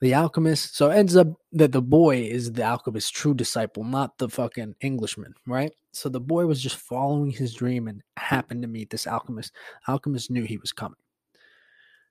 the 0.00 0.14
alchemist. 0.14 0.76
So 0.76 0.90
it 0.90 0.96
ends 0.96 1.16
up 1.16 1.28
that 1.52 1.72
the 1.72 1.82
boy 1.82 2.22
is 2.22 2.52
the 2.52 2.62
alchemist's 2.62 3.10
true 3.10 3.34
disciple, 3.34 3.84
not 3.84 4.18
the 4.18 4.28
fucking 4.28 4.74
Englishman, 4.80 5.34
right? 5.46 5.72
So 5.92 6.08
the 6.08 6.20
boy 6.20 6.46
was 6.46 6.62
just 6.62 6.76
following 6.76 7.30
his 7.30 7.54
dream 7.54 7.88
and 7.88 8.02
happened 8.16 8.62
to 8.62 8.68
meet 8.68 8.90
this 8.90 9.06
alchemist. 9.06 9.52
Alchemist 9.88 10.30
knew 10.30 10.44
he 10.44 10.58
was 10.58 10.72
coming. 10.72 10.98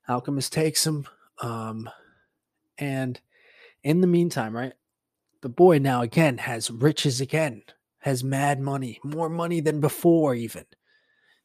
Alchemist 0.07 0.53
takes 0.53 0.85
him, 0.85 1.07
um, 1.41 1.89
and 2.77 3.19
in 3.83 4.01
the 4.01 4.07
meantime, 4.07 4.55
right, 4.55 4.73
the 5.41 5.49
boy 5.49 5.79
now 5.79 6.01
again 6.01 6.37
has 6.39 6.71
riches 6.71 7.21
again, 7.21 7.63
has 7.99 8.23
mad 8.23 8.59
money, 8.59 8.99
more 9.03 9.29
money 9.29 9.61
than 9.61 9.79
before, 9.79 10.35
even. 10.35 10.65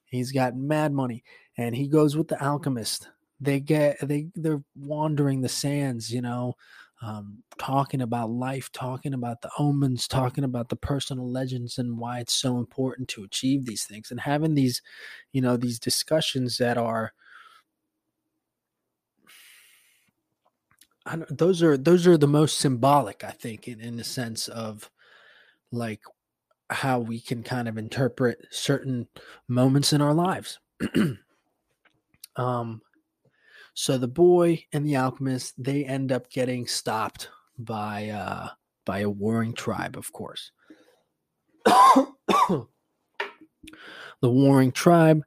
He's 0.05 0.33
got 0.33 0.57
mad 0.57 0.93
money, 0.93 1.25
and 1.57 1.75
he 1.75 1.89
goes 1.89 2.17
with 2.17 2.29
the 2.29 2.43
alchemist 2.43 3.09
they 3.41 3.61
get 3.61 3.99
they 4.07 4.29
they're 4.35 4.63
wandering 4.77 5.41
the 5.41 5.49
sands 5.49 6.13
you 6.13 6.21
know 6.21 6.55
um, 7.03 7.43
talking 7.59 8.03
about 8.03 8.29
life 8.31 8.71
talking 8.73 9.15
about 9.15 9.41
the 9.41 9.51
omens 9.59 10.07
talking 10.07 10.45
about 10.45 10.69
the 10.69 10.77
personal 10.77 11.31
legends 11.31 11.79
and 11.79 11.99
why 11.99 12.21
it's 12.21 12.35
so 12.35 12.59
important 12.59 13.09
to 13.09 13.25
achieve 13.25 13.65
these 13.65 13.85
things 13.85 14.11
and 14.11 14.21
having 14.21 14.55
these 14.55 14.83
you 15.33 15.41
know 15.41 15.57
these 15.57 15.79
discussions 15.79 16.59
that 16.59 16.77
are 16.77 17.13
those 21.31 21.63
are 21.63 21.77
those 21.77 22.07
are 22.07 22.19
the 22.19 22.29
most 22.29 22.59
symbolic 22.59 23.25
i 23.25 23.31
think 23.31 23.67
in, 23.67 23.81
in 23.81 23.97
the 23.97 24.05
sense 24.05 24.49
of 24.49 24.91
like 25.73 26.03
how 26.71 26.99
we 27.01 27.21
can 27.21 27.43
kind 27.43 27.69
of 27.69 27.79
interpret 27.79 28.47
certain 28.51 29.09
moments 29.49 29.93
in 29.93 30.01
our 30.01 30.15
lives. 30.15 30.59
Um 32.37 32.83
So 33.75 33.99
the 33.99 34.09
boy 34.09 34.65
and 34.73 34.87
the 34.87 34.97
alchemist 34.97 35.55
they 35.63 35.85
end 35.85 36.13
up 36.13 36.31
getting 36.31 36.67
stopped 36.67 37.29
by 37.59 38.09
uh, 38.09 38.49
by 38.85 39.01
a 39.01 39.11
warring 39.11 39.55
tribe, 39.55 39.97
of 39.97 40.13
course. 40.13 40.53
the 41.65 42.67
warring 44.23 44.73
tribe 44.73 45.23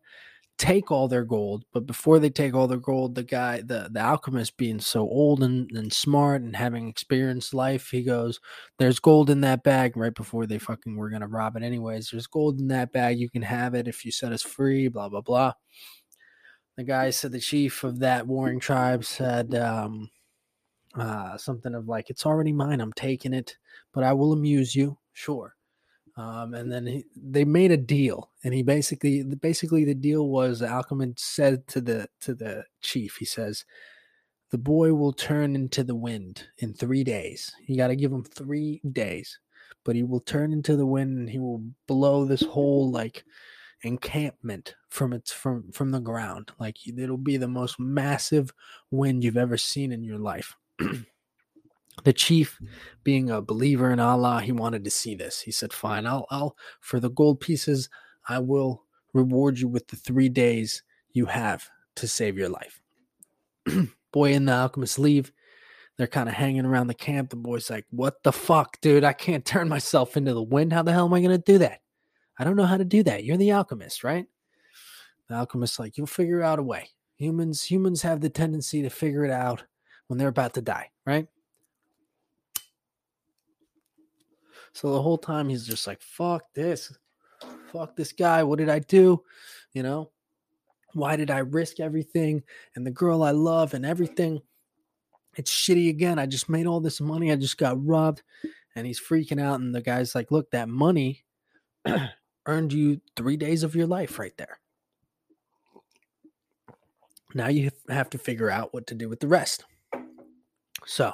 take 0.57 0.91
all 0.91 1.07
their 1.07 1.25
gold, 1.25 1.65
but 1.73 1.85
before 1.85 2.19
they 2.19 2.29
take 2.29 2.53
all 2.53 2.67
their 2.67 2.77
gold, 2.77 3.15
the 3.15 3.23
guy, 3.23 3.61
the, 3.61 3.89
the 3.91 3.99
alchemist 3.99 4.55
being 4.55 4.79
so 4.79 5.01
old 5.01 5.43
and, 5.43 5.69
and 5.71 5.91
smart 5.91 6.41
and 6.41 6.55
having 6.55 6.87
experienced 6.87 7.53
life, 7.53 7.89
he 7.89 8.03
goes, 8.03 8.39
There's 8.79 8.99
gold 8.99 9.29
in 9.29 9.41
that 9.41 9.63
bag 9.63 9.97
right 9.97 10.13
before 10.13 10.45
they 10.45 10.59
fucking 10.59 10.95
were 10.95 11.09
gonna 11.09 11.27
rob 11.27 11.55
it 11.55 11.63
anyways. 11.63 12.09
There's 12.09 12.27
gold 12.27 12.59
in 12.59 12.67
that 12.69 12.91
bag. 12.91 13.19
You 13.19 13.29
can 13.29 13.41
have 13.41 13.73
it 13.73 13.87
if 13.87 14.05
you 14.05 14.11
set 14.11 14.31
us 14.31 14.41
free, 14.41 14.87
blah 14.87 15.09
blah 15.09 15.21
blah. 15.21 15.53
The 16.77 16.83
guy 16.83 17.11
said 17.11 17.31
the 17.31 17.39
chief 17.39 17.83
of 17.83 17.99
that 17.99 18.27
warring 18.27 18.59
tribe 18.59 19.05
said 19.05 19.53
um 19.55 20.09
uh 20.95 21.37
something 21.37 21.73
of 21.75 21.87
like, 21.87 22.09
It's 22.09 22.25
already 22.25 22.51
mine, 22.51 22.81
I'm 22.81 22.93
taking 22.93 23.33
it, 23.33 23.57
but 23.93 24.03
I 24.03 24.13
will 24.13 24.33
amuse 24.33 24.75
you, 24.75 24.97
sure. 25.13 25.55
Um, 26.15 26.53
and 26.53 26.71
then 26.71 26.85
he, 26.85 27.05
they 27.15 27.43
made 27.43 27.71
a 27.71 27.77
deal, 27.77 28.29
and 28.43 28.53
he 28.53 28.61
basically, 28.61 29.23
basically, 29.23 29.83
the 29.83 29.95
deal 29.95 30.27
was 30.27 30.61
Alchemist 30.61 31.19
said 31.19 31.67
to 31.69 31.81
the 31.81 32.07
to 32.21 32.35
the 32.35 32.65
chief, 32.81 33.15
he 33.17 33.25
says, 33.25 33.65
"The 34.51 34.59
boy 34.59 34.93
will 34.93 35.13
turn 35.13 35.55
into 35.55 35.83
the 35.83 35.95
wind 35.95 36.45
in 36.59 36.73
three 36.73 37.03
days. 37.03 37.51
You 37.65 37.77
got 37.77 37.87
to 37.87 37.95
give 37.95 38.11
him 38.11 38.23
three 38.23 38.79
days, 38.91 39.39
but 39.83 39.95
he 39.95 40.03
will 40.03 40.19
turn 40.19 40.53
into 40.53 40.75
the 40.75 40.85
wind, 40.85 41.17
and 41.17 41.29
he 41.29 41.39
will 41.39 41.63
blow 41.87 42.25
this 42.25 42.43
whole 42.43 42.91
like 42.91 43.25
encampment 43.83 44.75
from 44.89 45.13
its 45.13 45.31
from 45.31 45.71
from 45.71 45.91
the 45.91 45.99
ground. 45.99 46.51
Like 46.59 46.77
it'll 46.87 47.17
be 47.17 47.37
the 47.37 47.47
most 47.47 47.79
massive 47.79 48.53
wind 48.91 49.23
you've 49.23 49.37
ever 49.37 49.57
seen 49.57 49.91
in 49.91 50.03
your 50.03 50.19
life." 50.19 50.55
the 52.03 52.13
chief 52.13 52.59
being 53.03 53.29
a 53.29 53.39
believer 53.39 53.91
in 53.91 53.99
allah 53.99 54.41
he 54.41 54.51
wanted 54.51 54.83
to 54.83 54.89
see 54.89 55.13
this. 55.15 55.41
He 55.41 55.51
said 55.51 55.71
fine 55.71 56.07
i'll 56.07 56.25
i'll 56.31 56.57
for 56.81 56.99
the 56.99 57.11
gold 57.11 57.39
pieces 57.39 57.87
i 58.27 58.39
will 58.39 58.83
reward 59.13 59.59
you 59.59 59.67
with 59.67 59.87
the 59.87 59.95
three 59.95 60.29
days 60.29 60.81
you 61.11 61.27
have 61.27 61.69
to 61.95 62.07
save 62.07 62.37
your 62.37 62.49
life. 62.49 62.81
Boy 64.11 64.33
and 64.33 64.47
the 64.47 64.53
alchemist 64.53 64.97
leave. 64.97 65.31
They're 65.97 66.07
kind 66.07 66.27
of 66.27 66.33
hanging 66.33 66.65
around 66.65 66.87
the 66.87 66.95
camp. 66.95 67.29
The 67.29 67.35
boy's 67.35 67.69
like 67.69 67.85
what 67.91 68.23
the 68.23 68.31
fuck 68.31 68.81
dude? 68.81 69.03
I 69.03 69.13
can't 69.13 69.45
turn 69.45 69.69
myself 69.69 70.17
into 70.17 70.33
the 70.33 70.41
wind. 70.41 70.73
How 70.73 70.81
the 70.81 70.91
hell 70.91 71.05
am 71.05 71.13
i 71.13 71.19
going 71.19 71.29
to 71.29 71.37
do 71.37 71.59
that 71.59 71.82
i 72.39 72.43
don't 72.43 72.55
know 72.55 72.65
how 72.65 72.77
to 72.77 72.85
do 72.85 73.03
that 73.03 73.23
you're 73.23 73.37
the 73.37 73.51
alchemist 73.51 74.03
right 74.03 74.25
the 75.29 75.35
alchemist's 75.35 75.79
like 75.79 75.97
you'll 75.97 76.07
figure 76.07 76.41
out 76.41 76.59
a 76.59 76.63
way 76.63 76.87
humans 77.17 77.63
humans 77.63 78.01
have 78.01 78.21
the 78.21 78.29
tendency 78.29 78.81
to 78.81 78.89
figure 78.89 79.25
it 79.25 79.31
out 79.31 79.63
when 80.07 80.17
they're 80.17 80.27
about 80.27 80.53
to 80.53 80.61
die 80.61 80.89
right 81.05 81.27
So 84.73 84.91
the 84.91 85.01
whole 85.01 85.17
time 85.17 85.49
he's 85.49 85.65
just 85.65 85.87
like, 85.87 86.01
fuck 86.01 86.43
this. 86.53 86.91
Fuck 87.71 87.95
this 87.95 88.11
guy. 88.11 88.43
What 88.43 88.57
did 88.59 88.69
I 88.69 88.79
do? 88.79 89.23
You 89.73 89.83
know, 89.83 90.11
why 90.93 91.15
did 91.15 91.31
I 91.31 91.39
risk 91.39 91.79
everything 91.79 92.43
and 92.75 92.85
the 92.85 92.91
girl 92.91 93.23
I 93.23 93.31
love 93.31 93.73
and 93.73 93.85
everything? 93.85 94.41
It's 95.35 95.51
shitty 95.51 95.89
again. 95.89 96.19
I 96.19 96.25
just 96.25 96.49
made 96.49 96.67
all 96.67 96.79
this 96.79 97.01
money. 97.01 97.31
I 97.31 97.35
just 97.35 97.57
got 97.57 97.83
robbed. 97.83 98.23
And 98.75 98.87
he's 98.87 98.99
freaking 98.99 99.41
out. 99.41 99.59
And 99.59 99.73
the 99.73 99.81
guy's 99.81 100.15
like, 100.15 100.31
look, 100.31 100.49
that 100.51 100.69
money 100.69 101.23
earned 102.45 102.73
you 102.73 103.01
three 103.15 103.37
days 103.37 103.63
of 103.63 103.75
your 103.75 103.87
life 103.87 104.19
right 104.19 104.35
there. 104.37 104.59
Now 107.33 107.47
you 107.47 107.71
have 107.89 108.09
to 108.11 108.17
figure 108.17 108.49
out 108.49 108.73
what 108.73 108.87
to 108.87 108.95
do 108.95 109.09
with 109.09 109.19
the 109.19 109.27
rest. 109.27 109.65
So 110.85 111.13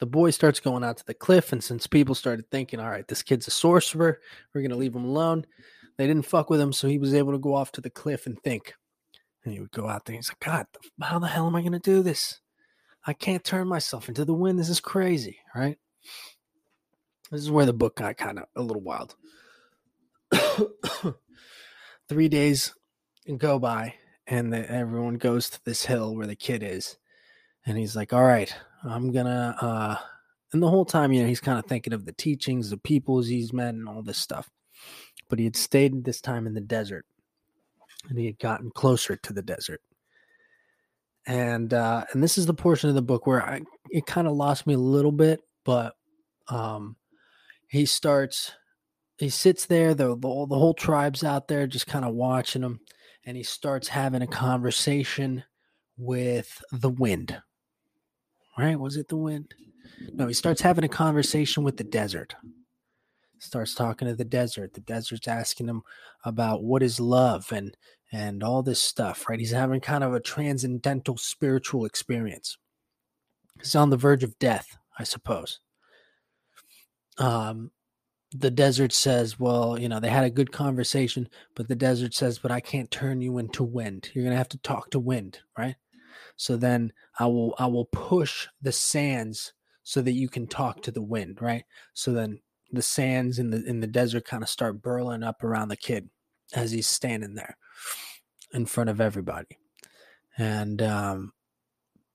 the 0.00 0.06
boy 0.06 0.30
starts 0.30 0.60
going 0.60 0.82
out 0.82 0.96
to 0.96 1.06
the 1.06 1.14
cliff, 1.14 1.52
and 1.52 1.62
since 1.62 1.86
people 1.86 2.14
started 2.14 2.50
thinking, 2.50 2.80
all 2.80 2.90
right, 2.90 3.06
this 3.06 3.22
kid's 3.22 3.46
a 3.46 3.50
sorcerer, 3.50 4.20
we're 4.52 4.62
gonna 4.62 4.76
leave 4.76 4.94
him 4.94 5.04
alone, 5.04 5.46
they 5.96 6.06
didn't 6.06 6.26
fuck 6.26 6.50
with 6.50 6.60
him, 6.60 6.72
so 6.72 6.88
he 6.88 6.98
was 6.98 7.14
able 7.14 7.32
to 7.32 7.38
go 7.38 7.54
off 7.54 7.70
to 7.72 7.80
the 7.80 7.90
cliff 7.90 8.26
and 8.26 8.40
think. 8.42 8.74
And 9.44 9.52
he 9.52 9.60
would 9.60 9.70
go 9.70 9.88
out 9.88 10.06
there. 10.06 10.16
He's 10.16 10.30
like, 10.30 10.40
God, 10.40 10.66
how 11.00 11.18
the 11.18 11.28
hell 11.28 11.46
am 11.46 11.54
I 11.54 11.62
gonna 11.62 11.78
do 11.78 12.02
this? 12.02 12.40
I 13.06 13.12
can't 13.12 13.44
turn 13.44 13.68
myself 13.68 14.08
into 14.08 14.24
the 14.24 14.34
wind. 14.34 14.58
This 14.58 14.70
is 14.70 14.80
crazy, 14.80 15.38
right? 15.54 15.78
This 17.30 17.42
is 17.42 17.50
where 17.50 17.66
the 17.66 17.72
book 17.72 17.96
got 17.96 18.16
kind 18.16 18.38
of 18.38 18.46
a 18.56 18.62
little 18.62 18.82
wild. 18.82 19.14
Three 22.08 22.28
days 22.28 22.74
go 23.38 23.58
by, 23.58 23.94
and 24.26 24.52
the, 24.52 24.70
everyone 24.70 25.16
goes 25.16 25.50
to 25.50 25.60
this 25.64 25.84
hill 25.86 26.14
where 26.14 26.26
the 26.26 26.36
kid 26.36 26.62
is, 26.62 26.96
and 27.66 27.78
he's 27.78 27.96
like, 27.96 28.12
"All 28.12 28.24
right, 28.24 28.54
I'm 28.84 29.12
gonna 29.12 29.56
uh 29.60 29.96
and 30.54 30.62
the 30.62 30.70
whole 30.70 30.84
time, 30.84 31.12
you 31.12 31.20
know, 31.20 31.26
he's 31.26 31.40
kind 31.40 31.58
of 31.58 31.66
thinking 31.66 31.92
of 31.92 32.06
the 32.06 32.12
teachings, 32.12 32.70
the 32.70 32.76
peoples 32.76 33.26
he's 33.26 33.52
met, 33.52 33.74
and 33.74 33.88
all 33.88 34.02
this 34.02 34.18
stuff. 34.18 34.48
But 35.28 35.40
he 35.40 35.44
had 35.46 35.56
stayed 35.56 36.04
this 36.04 36.20
time 36.20 36.46
in 36.46 36.54
the 36.54 36.60
desert, 36.60 37.06
and 38.08 38.16
he 38.16 38.26
had 38.26 38.38
gotten 38.38 38.70
closer 38.70 39.16
to 39.16 39.32
the 39.32 39.42
desert. 39.42 39.80
And 41.26 41.74
uh, 41.74 42.04
and 42.12 42.22
this 42.22 42.38
is 42.38 42.46
the 42.46 42.54
portion 42.54 42.88
of 42.88 42.94
the 42.94 43.02
book 43.02 43.26
where 43.26 43.42
I 43.42 43.62
it 43.90 44.06
kind 44.06 44.28
of 44.28 44.34
lost 44.36 44.64
me 44.64 44.74
a 44.74 44.78
little 44.78 45.10
bit, 45.10 45.40
but 45.64 45.96
um, 46.46 46.94
he 47.66 47.84
starts, 47.84 48.52
he 49.18 49.28
sits 49.28 49.66
there, 49.66 49.94
the 49.94 50.08
the, 50.08 50.46
the 50.48 50.58
whole 50.58 50.74
tribe's 50.74 51.24
out 51.24 51.48
there, 51.48 51.66
just 51.66 51.86
kind 51.86 52.04
of 52.04 52.14
watching 52.14 52.62
him, 52.62 52.80
and 53.24 53.36
he 53.36 53.42
starts 53.42 53.88
having 53.88 54.22
a 54.22 54.26
conversation 54.26 55.44
with 55.96 56.62
the 56.72 56.90
wind 56.90 57.40
right? 58.58 58.78
Was 58.78 58.96
it 58.96 59.08
the 59.08 59.16
wind? 59.16 59.54
No, 60.12 60.26
he 60.26 60.34
starts 60.34 60.60
having 60.60 60.84
a 60.84 60.88
conversation 60.88 61.64
with 61.64 61.76
the 61.76 61.84
desert. 61.84 62.34
Starts 63.38 63.74
talking 63.74 64.08
to 64.08 64.14
the 64.14 64.24
desert. 64.24 64.72
The 64.72 64.80
desert's 64.80 65.28
asking 65.28 65.68
him 65.68 65.82
about 66.24 66.62
what 66.62 66.82
is 66.82 67.00
love 67.00 67.52
and 67.52 67.76
and 68.12 68.44
all 68.44 68.62
this 68.62 68.80
stuff, 68.80 69.28
right? 69.28 69.40
He's 69.40 69.50
having 69.50 69.80
kind 69.80 70.04
of 70.04 70.14
a 70.14 70.20
transcendental 70.20 71.16
spiritual 71.16 71.84
experience. 71.84 72.56
He's 73.58 73.74
on 73.74 73.90
the 73.90 73.96
verge 73.96 74.22
of 74.22 74.38
death, 74.38 74.78
I 74.98 75.02
suppose. 75.02 75.58
Um, 77.18 77.72
the 78.36 78.50
desert 78.50 78.92
says, 78.92 79.38
well, 79.38 79.78
you 79.78 79.88
know, 79.88 80.00
they 80.00 80.10
had 80.10 80.24
a 80.24 80.30
good 80.30 80.50
conversation, 80.50 81.28
but 81.54 81.68
the 81.68 81.76
desert 81.76 82.14
says, 82.14 82.40
but 82.40 82.50
I 82.50 82.58
can't 82.58 82.90
turn 82.90 83.20
you 83.20 83.38
into 83.38 83.62
wind. 83.62 84.10
You're 84.12 84.28
to 84.28 84.36
have 84.36 84.48
to 84.48 84.58
talk 84.58 84.90
to 84.90 84.98
wind, 84.98 85.38
right? 85.56 85.76
So 86.36 86.56
then 86.56 86.92
I 87.18 87.26
will 87.26 87.54
I 87.58 87.66
will 87.66 87.84
push 87.84 88.48
the 88.60 88.72
sands 88.72 89.52
so 89.84 90.02
that 90.02 90.12
you 90.12 90.28
can 90.28 90.48
talk 90.48 90.82
to 90.82 90.90
the 90.90 91.02
wind, 91.02 91.40
right? 91.40 91.64
So 91.92 92.12
then 92.12 92.40
the 92.72 92.82
sands 92.82 93.38
in 93.38 93.50
the 93.50 93.62
in 93.64 93.78
the 93.78 93.86
desert 93.86 94.24
kind 94.24 94.42
of 94.42 94.48
start 94.48 94.82
burling 94.82 95.22
up 95.22 95.44
around 95.44 95.68
the 95.68 95.76
kid 95.76 96.10
as 96.52 96.72
he's 96.72 96.88
standing 96.88 97.34
there 97.34 97.56
in 98.52 98.66
front 98.66 98.90
of 98.90 99.00
everybody. 99.00 99.58
And 100.36 100.82
um, 100.82 101.32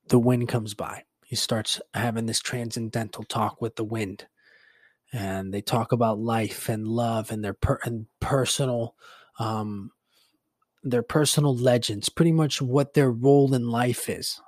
the 0.09 0.19
wind 0.19 0.49
comes 0.49 0.73
by. 0.73 1.03
He 1.25 1.37
starts 1.37 1.79
having 1.93 2.25
this 2.25 2.41
transcendental 2.41 3.23
talk 3.23 3.61
with 3.61 3.77
the 3.77 3.85
wind. 3.85 4.27
And 5.11 5.53
they 5.53 5.61
talk 5.61 5.91
about 5.91 6.19
life 6.19 6.69
and 6.69 6.87
love 6.87 7.31
and 7.31 7.43
their 7.43 7.55
per- 7.55 7.79
and 7.83 8.05
personal 8.19 8.95
um, 9.39 9.91
their 10.83 11.03
personal 11.03 11.55
legends, 11.55 12.09
pretty 12.09 12.31
much 12.31 12.61
what 12.61 12.93
their 12.93 13.11
role 13.11 13.53
in 13.53 13.69
life 13.69 14.09
is. 14.09 14.41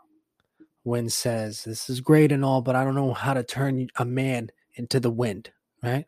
When 0.83 1.09
says, 1.09 1.63
This 1.63 1.89
is 1.89 2.01
great 2.01 2.31
and 2.31 2.43
all, 2.43 2.61
but 2.61 2.75
I 2.75 2.83
don't 2.83 2.95
know 2.95 3.13
how 3.13 3.33
to 3.33 3.43
turn 3.43 3.87
a 3.97 4.05
man 4.05 4.51
into 4.75 4.99
the 4.99 5.11
wind, 5.11 5.51
right? 5.83 6.05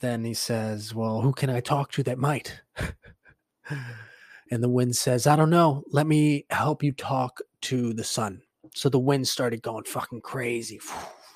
Then 0.00 0.24
he 0.24 0.34
says, 0.34 0.94
Well, 0.94 1.20
who 1.20 1.32
can 1.32 1.50
I 1.50 1.60
talk 1.60 1.90
to 1.92 2.02
that 2.04 2.18
might? 2.18 2.60
and 3.70 4.62
the 4.62 4.68
wind 4.68 4.96
says, 4.96 5.26
I 5.26 5.36
don't 5.36 5.50
know. 5.50 5.82
Let 5.90 6.06
me 6.06 6.46
help 6.50 6.82
you 6.82 6.92
talk 6.92 7.40
to 7.62 7.92
the 7.92 8.04
sun. 8.04 8.42
So 8.74 8.88
the 8.88 8.98
wind 8.98 9.26
started 9.26 9.62
going 9.62 9.84
fucking 9.84 10.20
crazy. 10.20 10.80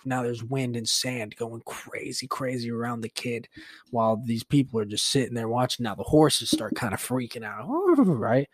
Now 0.09 0.22
there's 0.22 0.44
wind 0.44 0.76
and 0.76 0.88
sand 0.88 1.36
going 1.36 1.62
crazy, 1.64 2.26
crazy 2.26 2.70
around 2.70 3.00
the 3.00 3.09
kid 3.09 3.48
while 3.90 4.16
these 4.16 4.44
people 4.44 4.80
are 4.80 4.84
just 4.84 5.06
sitting 5.06 5.34
there 5.34 5.48
watching. 5.48 5.84
Now 5.84 5.94
the 5.94 6.02
horses 6.02 6.50
start 6.50 6.74
kind 6.74 6.94
of 6.94 7.00
freaking 7.00 7.44
out, 7.44 7.66
right? 7.98 8.48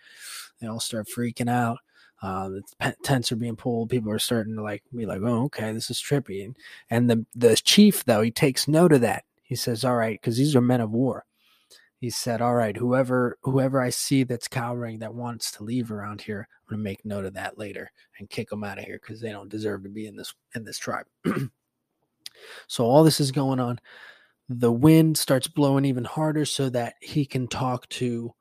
They 0.60 0.66
all 0.66 0.80
start 0.80 1.08
freaking 1.08 1.50
out. 1.50 1.78
Uh, 2.22 2.48
the 2.48 2.94
tents 3.02 3.30
are 3.32 3.36
being 3.36 3.56
pulled. 3.56 3.90
People 3.90 4.10
are 4.10 4.18
starting 4.18 4.56
to 4.56 4.62
like 4.62 4.82
be 4.96 5.04
like, 5.04 5.20
"Oh, 5.22 5.44
okay, 5.44 5.72
this 5.72 5.90
is 5.90 6.00
trippy." 6.00 6.44
And, 6.44 6.56
and 6.88 7.10
the 7.10 7.26
the 7.34 7.56
chief 7.56 8.04
though 8.04 8.22
he 8.22 8.30
takes 8.30 8.66
note 8.66 8.92
of 8.92 9.02
that. 9.02 9.24
He 9.42 9.56
says, 9.56 9.84
"All 9.84 9.96
right, 9.96 10.18
because 10.20 10.38
these 10.38 10.56
are 10.56 10.62
men 10.62 10.80
of 10.80 10.90
war." 10.90 11.26
He 12.04 12.10
said, 12.10 12.42
"All 12.42 12.54
right, 12.54 12.76
whoever 12.76 13.38
whoever 13.44 13.80
I 13.80 13.88
see 13.88 14.24
that's 14.24 14.46
cowering 14.46 14.98
that 14.98 15.14
wants 15.14 15.50
to 15.52 15.64
leave 15.64 15.90
around 15.90 16.20
here, 16.20 16.46
I'm 16.50 16.76
gonna 16.76 16.82
make 16.82 17.02
note 17.02 17.24
of 17.24 17.32
that 17.32 17.56
later 17.56 17.90
and 18.18 18.28
kick 18.28 18.50
them 18.50 18.62
out 18.62 18.78
of 18.78 18.84
here 18.84 19.00
because 19.00 19.22
they 19.22 19.32
don't 19.32 19.48
deserve 19.48 19.84
to 19.84 19.88
be 19.88 20.06
in 20.06 20.14
this 20.14 20.34
in 20.54 20.64
this 20.64 20.76
tribe. 20.76 21.06
so 22.66 22.84
all 22.84 23.04
this 23.04 23.20
is 23.20 23.32
going 23.32 23.58
on. 23.58 23.80
The 24.50 24.70
wind 24.70 25.16
starts 25.16 25.48
blowing 25.48 25.86
even 25.86 26.04
harder 26.04 26.44
so 26.44 26.68
that 26.68 26.96
he 27.00 27.24
can 27.24 27.48
talk 27.48 27.88
to 27.88 28.34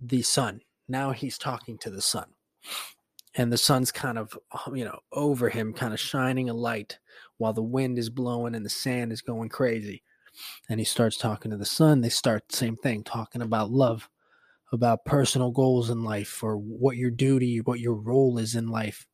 the 0.00 0.22
sun. 0.22 0.60
Now 0.86 1.10
he's 1.10 1.36
talking 1.36 1.78
to 1.78 1.90
the 1.90 2.00
sun. 2.02 2.26
and 3.34 3.52
the 3.52 3.58
sun's 3.58 3.90
kind 3.90 4.18
of 4.18 4.38
uh, 4.52 4.70
you 4.72 4.84
know 4.84 5.00
over 5.12 5.48
him 5.48 5.72
kind 5.72 5.92
of 5.92 5.98
shining 5.98 6.48
a 6.48 6.54
light 6.54 7.00
while 7.38 7.52
the 7.52 7.60
wind 7.60 7.98
is 7.98 8.08
blowing 8.08 8.54
and 8.54 8.64
the 8.64 8.70
sand 8.70 9.10
is 9.12 9.20
going 9.20 9.48
crazy 9.48 10.04
and 10.68 10.80
he 10.80 10.84
starts 10.84 11.16
talking 11.16 11.50
to 11.50 11.56
the 11.56 11.64
sun 11.64 12.00
they 12.00 12.08
start 12.08 12.44
the 12.48 12.56
same 12.56 12.76
thing 12.76 13.02
talking 13.02 13.42
about 13.42 13.70
love 13.70 14.08
about 14.72 15.04
personal 15.04 15.50
goals 15.50 15.90
in 15.90 16.02
life 16.04 16.42
or 16.42 16.56
what 16.56 16.96
your 16.96 17.10
duty 17.10 17.60
what 17.60 17.80
your 17.80 17.94
role 17.94 18.38
is 18.38 18.54
in 18.54 18.68
life 18.68 19.06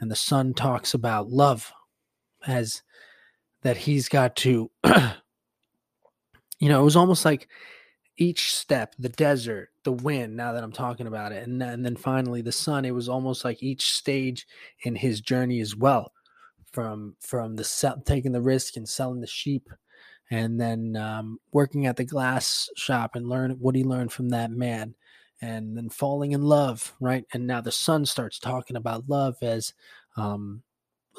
and 0.00 0.10
the 0.10 0.16
sun 0.16 0.54
talks 0.54 0.94
about 0.94 1.28
love 1.28 1.72
as 2.46 2.82
that 3.62 3.76
he's 3.76 4.08
got 4.08 4.36
to 4.36 4.70
you 6.58 6.68
know 6.68 6.80
it 6.80 6.84
was 6.84 6.96
almost 6.96 7.24
like 7.24 7.48
each 8.20 8.54
step, 8.54 8.94
the 8.98 9.08
desert, 9.08 9.70
the 9.82 9.92
wind, 9.92 10.36
now 10.36 10.52
that 10.52 10.62
I'm 10.62 10.72
talking 10.72 11.06
about 11.06 11.32
it, 11.32 11.48
and, 11.48 11.60
and 11.62 11.84
then 11.84 11.96
finally 11.96 12.42
the 12.42 12.52
sun, 12.52 12.84
it 12.84 12.94
was 12.94 13.08
almost 13.08 13.46
like 13.46 13.62
each 13.62 13.94
stage 13.94 14.46
in 14.82 14.94
his 14.94 15.22
journey 15.22 15.60
as 15.60 15.74
well. 15.74 16.12
From 16.70 17.16
from 17.18 17.56
the 17.56 18.02
taking 18.04 18.30
the 18.30 18.42
risk 18.42 18.76
and 18.76 18.88
selling 18.88 19.20
the 19.20 19.26
sheep, 19.26 19.68
and 20.30 20.60
then 20.60 20.96
um, 20.96 21.38
working 21.52 21.86
at 21.86 21.96
the 21.96 22.04
glass 22.04 22.68
shop 22.76 23.16
and 23.16 23.28
learn 23.28 23.52
what 23.52 23.74
he 23.74 23.84
learned 23.84 24.12
from 24.12 24.28
that 24.30 24.50
man, 24.50 24.94
and 25.42 25.76
then 25.76 25.88
falling 25.88 26.32
in 26.32 26.42
love, 26.42 26.94
right? 27.00 27.24
And 27.32 27.46
now 27.46 27.60
the 27.60 27.72
sun 27.72 28.06
starts 28.06 28.38
talking 28.38 28.76
about 28.76 29.08
love 29.08 29.36
as 29.42 29.72
um, 30.16 30.62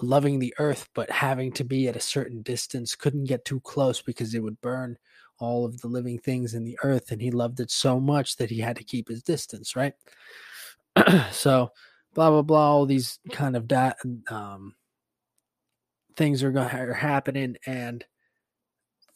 loving 0.02 0.40
the 0.40 0.54
earth, 0.60 0.90
but 0.94 1.10
having 1.10 1.52
to 1.54 1.64
be 1.64 1.88
at 1.88 1.96
a 1.96 2.02
certain 2.02 2.42
distance, 2.42 2.96
couldn't 2.96 3.26
get 3.26 3.46
too 3.46 3.60
close 3.62 4.02
because 4.02 4.34
it 4.34 4.44
would 4.44 4.62
burn 4.62 4.98
all 5.42 5.66
of 5.66 5.82
the 5.82 5.88
living 5.88 6.20
things 6.20 6.54
in 6.54 6.64
the 6.64 6.78
earth 6.84 7.12
and 7.12 7.22
he 7.22 7.32
loved 7.32 7.60
it 7.60 7.72
so 7.72 8.00
much 8.00 8.38
that 8.38 8.50
he 8.50 8.60
had 8.60 8.78
to 8.78 8.84
keep 8.84 9.10
his 9.10 9.24
distance 9.24 9.76
right 9.76 9.94
so 11.32 11.72
blah 12.14 12.30
blah 12.30 12.44
blah 12.44 12.72
all 12.72 12.86
these 12.86 13.20
kind 13.32 13.56
of 13.56 13.68
da- 13.68 13.94
um, 14.30 14.76
things 16.16 16.44
are 16.44 16.52
going 16.52 16.70
are 16.70 16.94
happening 16.94 17.56
and 17.66 18.06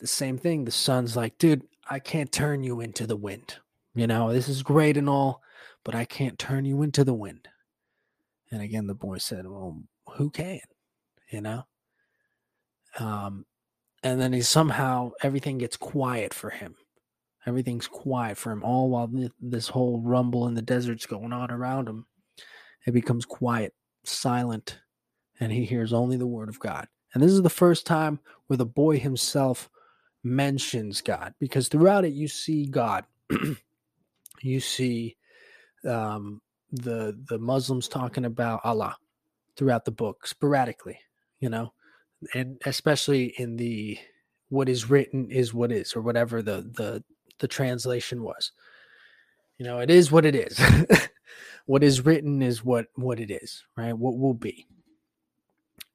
the 0.05 0.09
same 0.09 0.37
thing. 0.37 0.65
The 0.65 0.71
sun's 0.71 1.15
like 1.15 1.35
dude 1.39 1.63
i 1.89 1.97
can't 1.97 2.31
turn 2.31 2.63
you 2.63 2.79
into 2.79 3.07
the 3.07 3.15
wind. 3.15 3.55
You 3.95 4.05
know 4.05 4.31
this 4.31 4.47
is 4.47 4.61
great 4.61 4.97
and 4.97 5.09
all 5.09 5.41
but 5.83 5.95
i 5.95 6.05
can't 6.05 6.37
turn 6.37 6.63
you 6.63 6.83
into 6.83 7.03
the 7.03 7.13
wind. 7.13 7.47
And 8.51 8.61
again 8.61 8.85
the 8.85 8.93
boy 8.93 9.17
said 9.17 9.47
well 9.47 9.81
who 10.11 10.29
can? 10.29 10.61
You 11.31 11.41
know? 11.41 11.63
Um 12.99 13.45
and 14.03 14.21
then 14.21 14.31
he 14.31 14.41
somehow 14.41 15.11
everything 15.23 15.57
gets 15.57 15.75
quiet 15.75 16.35
for 16.35 16.51
him. 16.51 16.75
Everything's 17.47 17.87
quiet 17.87 18.37
for 18.37 18.51
him 18.51 18.63
all 18.63 18.91
while 18.91 19.09
this 19.41 19.67
whole 19.67 20.01
rumble 20.01 20.47
in 20.47 20.53
the 20.53 20.61
desert's 20.61 21.07
going 21.07 21.33
on 21.33 21.49
around 21.49 21.89
him. 21.89 22.05
It 22.85 22.91
becomes 22.91 23.25
quiet 23.25 23.73
silent 24.03 24.77
and 25.39 25.51
he 25.51 25.65
hears 25.65 25.93
only 25.93 26.15
the 26.15 26.27
word 26.27 26.49
of 26.49 26.59
god. 26.59 26.87
And 27.15 27.23
this 27.23 27.31
is 27.31 27.41
the 27.41 27.49
first 27.49 27.87
time 27.87 28.19
where 28.45 28.57
the 28.57 28.67
boy 28.67 28.99
himself 28.99 29.67
mentions 30.25 31.01
god 31.01 31.33
because 31.39 31.67
throughout 31.67 32.05
it 32.05 32.13
you 32.13 32.27
see 32.27 32.65
god. 32.65 33.05
You 34.41 34.59
see 34.59 35.15
um, 35.89 36.39
the 36.71 37.17
the 37.29 37.39
muslims 37.39 37.87
talking 37.87 38.25
about 38.25 38.59
allah 38.63 38.95
throughout 39.55 39.85
the 39.85 39.91
book 39.91 40.27
sporadically 40.27 40.99
you 41.39 41.49
know 41.49 41.73
and 42.33 42.61
especially 42.65 43.33
in 43.37 43.55
the 43.55 43.97
what 44.49 44.69
is 44.69 44.89
written 44.89 45.29
is 45.31 45.53
what 45.53 45.71
is 45.71 45.95
or 45.95 46.01
whatever 46.01 46.41
the 46.41 46.69
the 46.75 47.03
the 47.39 47.47
translation 47.47 48.23
was. 48.23 48.51
You 49.57 49.65
know 49.65 49.79
it 49.79 49.89
is 49.89 50.11
what 50.11 50.25
it 50.25 50.35
is. 50.35 50.59
What 51.67 51.83
is 51.83 52.05
written 52.05 52.43
is 52.43 52.63
what 52.63 52.85
what 52.93 53.19
it 53.19 53.31
is 53.31 53.63
right? 53.75 53.97
What 53.97 54.19
will 54.19 54.35
be. 54.35 54.67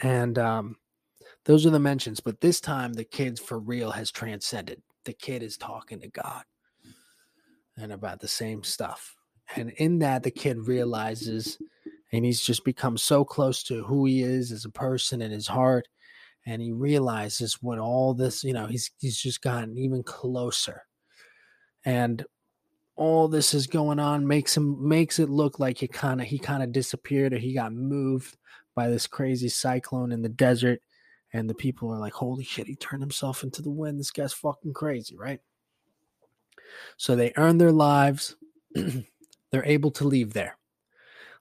And 0.01 0.37
um 0.37 0.77
those 1.45 1.67
are 1.67 1.71
the 1.71 1.79
mentions 1.79 2.21
but 2.21 2.41
this 2.41 2.61
time 2.61 2.93
the 2.93 3.05
kids 3.05 3.41
for 3.41 3.59
real 3.59 3.91
has 3.91 4.11
transcended. 4.11 4.83
The 5.05 5.13
kid 5.15 5.43
is 5.43 5.57
talking 5.57 6.01
to 6.01 6.09
god 6.09 6.45
and 7.77 7.93
about 7.93 8.21
the 8.21 8.29
same 8.29 8.63
stuff. 8.63 9.17
And 9.57 9.71
in 9.71 9.99
that 10.01 10.23
the 10.23 10.31
kid 10.31 10.59
realizes 10.59 11.59
and 12.13 12.25
he's 12.25 12.43
just 12.43 12.65
become 12.65 12.99
so 12.99 13.25
close 13.25 13.63
to 13.65 13.83
who 13.85 14.05
he 14.07 14.23
is 14.23 14.53
as 14.53 14.65
a 14.65 14.71
person 14.71 15.23
in 15.23 15.31
his 15.31 15.47
heart 15.47 15.89
and 16.47 16.61
he 16.61 16.73
realizes 16.73 17.59
what 17.61 17.79
all 17.79 18.15
this, 18.15 18.45
you 18.45 18.53
know, 18.53 18.67
he's 18.67 18.91
he's 18.99 19.19
just 19.19 19.43
gotten 19.43 19.77
even 19.79 20.03
closer. 20.03 20.83
And 21.85 22.25
all 22.97 23.29
this 23.29 23.55
is 23.55 23.67
going 23.67 23.99
on 23.99 24.27
makes 24.27 24.57
him 24.57 24.87
makes 24.87 25.19
it 25.19 25.31
look 25.31 25.59
like 25.59 25.79
he 25.79 25.89
kind 25.89 26.21
of 26.21 26.27
he 26.27 26.39
kind 26.39 26.63
of 26.63 26.73
disappeared 26.73 27.33
or 27.33 27.39
he 27.39 27.55
got 27.55 27.73
moved 27.73 28.37
by 28.75 28.89
this 28.89 29.07
crazy 29.07 29.49
cyclone 29.49 30.13
in 30.13 30.23
the 30.23 30.29
desert 30.29 30.81
and 31.33 31.49
the 31.49 31.55
people 31.55 31.93
are 31.93 31.99
like 31.99 32.13
holy 32.13 32.45
shit 32.45 32.67
he 32.67 32.77
turned 32.77 33.03
himself 33.03 33.43
into 33.43 33.63
the 33.63 33.71
wind. 33.71 33.99
This 33.99 34.11
guy's 34.11 34.33
fucking 34.33 34.73
crazy 34.73 35.17
right? 35.17 35.41
So 36.97 37.17
they 37.17 37.33
earn 37.37 37.59
their 37.59 37.73
lives. 37.73 38.37
They're 38.75 39.65
able 39.65 39.91
to 39.93 40.05
leave 40.05 40.33
there. 40.33 40.57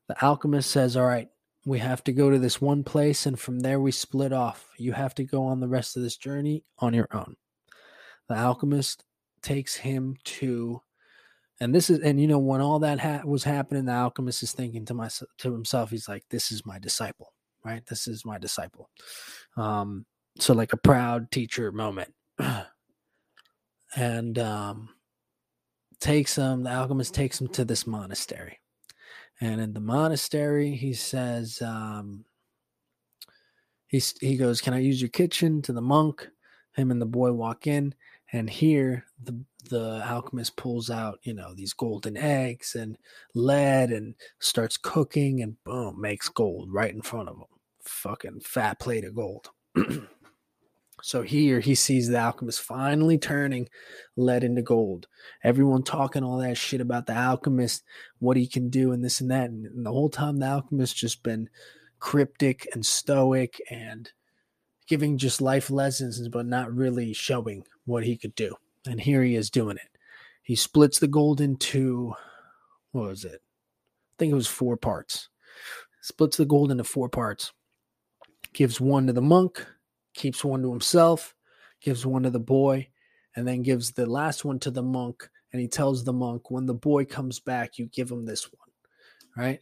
The 0.08 0.24
alchemist 0.24 0.72
says 0.72 0.98
all 0.98 1.06
right 1.06 1.30
we 1.66 1.80
have 1.80 2.04
to 2.06 2.14
go 2.14 2.30
to 2.30 2.40
this 2.40 2.62
one 2.62 2.84
place 2.84 3.26
and 3.26 3.40
from 3.40 3.60
there 3.60 3.80
we 3.80 3.92
split 3.92 4.34
off. 4.34 4.70
You 4.78 4.94
have 4.94 5.14
to 5.16 5.24
go 5.24 5.44
on 5.44 5.60
the 5.60 5.68
rest 5.68 5.98
of 5.98 6.04
this 6.04 6.18
journey 6.18 6.64
on 6.80 6.94
your 6.94 7.08
own. 7.12 7.36
The 8.28 8.36
alchemist 8.36 9.04
takes 9.42 9.76
him 9.76 10.16
to 10.24 10.82
and 11.60 11.74
this 11.74 11.90
is 11.90 12.00
and 12.00 12.20
you 12.20 12.28
know 12.28 12.40
when 12.40 12.62
all 12.62 12.80
that 12.80 13.00
ha- 13.00 13.22
was 13.26 13.44
happening 13.44 13.86
the 13.86 13.92
alchemist 13.92 14.44
is 14.44 14.52
thinking 14.52 14.86
to 14.86 14.94
myself 14.94 15.30
to 15.38 15.54
himself 15.54 15.90
he's 15.90 16.08
like 16.08 16.24
this 16.30 16.52
is 16.52 16.66
my 16.66 16.80
disciple 16.80 17.34
right? 17.64 17.86
This 17.86 18.07
is 18.07 18.26
my 18.26 18.38
disciple. 18.38 18.89
Um 19.57 20.05
so 20.38 20.53
like 20.53 20.74
a 20.74 20.78
proud 20.78 21.32
teacher 21.32 21.72
moment. 21.72 22.14
And 23.95 24.38
um 24.38 24.89
takes 25.99 26.36
him 26.36 26.64
the 26.64 26.72
alchemist 26.72 27.14
takes 27.14 27.41
him 27.41 27.47
to 27.49 27.66
this 27.66 27.88
monastery. 27.88 28.60
And 29.41 29.62
in 29.62 29.74
the 29.74 29.80
monastery, 29.80 30.76
he 30.76 30.93
says, 30.93 31.62
um, 31.62 32.26
he's, 33.88 34.14
he 34.20 34.36
goes, 34.36 34.60
Can 34.60 34.74
I 34.74 34.80
use 34.80 35.01
your 35.01 35.10
kitchen? 35.10 35.62
to 35.64 35.74
the 35.74 35.82
monk? 35.82 36.28
Him 36.76 36.91
and 36.91 37.01
the 37.01 37.05
boy 37.05 37.32
walk 37.32 37.68
in, 37.68 37.95
and 38.32 38.49
here 38.49 39.05
the 39.24 39.38
the 39.70 40.03
alchemist 40.05 40.55
pulls 40.55 40.89
out, 40.89 41.20
you 41.24 41.34
know, 41.34 41.53
these 41.53 41.74
golden 41.74 42.16
eggs 42.16 42.76
and 42.76 42.97
lead 43.36 43.91
and 43.91 44.16
starts 44.39 44.78
cooking 44.78 45.41
and 45.41 45.62
boom, 45.64 45.99
makes 45.99 46.30
gold 46.30 46.70
right 46.72 46.93
in 46.93 47.01
front 47.01 47.30
of 47.30 47.36
him. 47.36 47.45
Fucking 47.84 48.41
fat 48.41 48.80
plate 48.80 49.05
of 49.05 49.16
gold. 49.16 49.49
So 51.01 51.22
here 51.22 51.60
he 51.60 51.76
sees 51.76 52.07
the 52.07 52.18
alchemist 52.18 52.62
finally 52.62 53.18
turning 53.18 53.70
lead 54.16 54.43
into 54.43 54.62
gold. 54.62 55.07
Everyone 55.43 55.84
talking 55.84 56.24
all 56.24 56.39
that 56.39 56.57
shit 56.57 56.82
about 56.82 57.05
the 57.05 57.16
alchemist, 57.16 57.84
what 58.20 58.38
he 58.38 58.47
can 58.47 58.70
do, 58.70 58.91
and 58.91 59.03
this 59.03 59.22
and 59.22 59.32
that. 59.32 59.49
And, 59.49 59.66
and 59.66 59.86
the 59.86 59.91
whole 59.91 60.10
time, 60.10 60.38
the 60.38 60.47
alchemist 60.47 60.97
just 60.97 61.24
been 61.24 61.49
cryptic 61.99 62.68
and 62.74 62.86
stoic 62.86 63.62
and 63.70 64.12
giving 64.88 65.18
just 65.18 65.41
life 65.41 65.70
lessons, 65.70 66.28
but 66.28 66.45
not 66.45 66.74
really 66.74 67.14
showing 67.14 67.64
what 67.86 68.03
he 68.03 68.18
could 68.18 68.36
do. 68.36 68.55
And 68.90 69.00
here 69.00 69.24
he 69.24 69.36
is 69.36 69.52
doing 69.52 69.78
it. 69.78 69.98
He 70.42 70.56
splits 70.56 70.98
the 70.98 71.08
gold 71.08 71.42
into 71.42 72.14
what 72.92 73.10
was 73.10 73.24
it? 73.24 73.40
I 73.42 74.14
think 74.18 74.32
it 74.32 74.36
was 74.36 74.48
four 74.48 74.78
parts. 74.78 75.30
Splits 76.02 76.38
the 76.38 76.46
gold 76.46 76.72
into 76.72 76.84
four 76.84 77.08
parts. 77.08 77.54
Gives 78.52 78.82
one 78.82 79.06
to 79.06 79.14
the 79.14 79.22
monk, 79.22 79.64
keeps 80.16 80.44
one 80.44 80.64
to 80.64 80.72
himself, 80.72 81.36
gives 81.82 82.04
one 82.04 82.24
to 82.24 82.32
the 82.32 82.40
boy, 82.40 82.88
and 83.36 83.48
then 83.48 83.62
gives 83.62 83.92
the 83.92 84.08
last 84.08 84.44
one 84.44 84.58
to 84.60 84.72
the 84.72 84.82
monk. 84.82 85.30
And 85.54 85.62
he 85.62 85.68
tells 85.68 86.04
the 86.04 86.14
monk, 86.14 86.50
when 86.50 86.66
the 86.66 86.74
boy 86.74 87.06
comes 87.06 87.40
back, 87.40 87.78
you 87.78 87.86
give 87.86 88.10
him 88.10 88.26
this 88.26 88.50
one, 88.52 89.60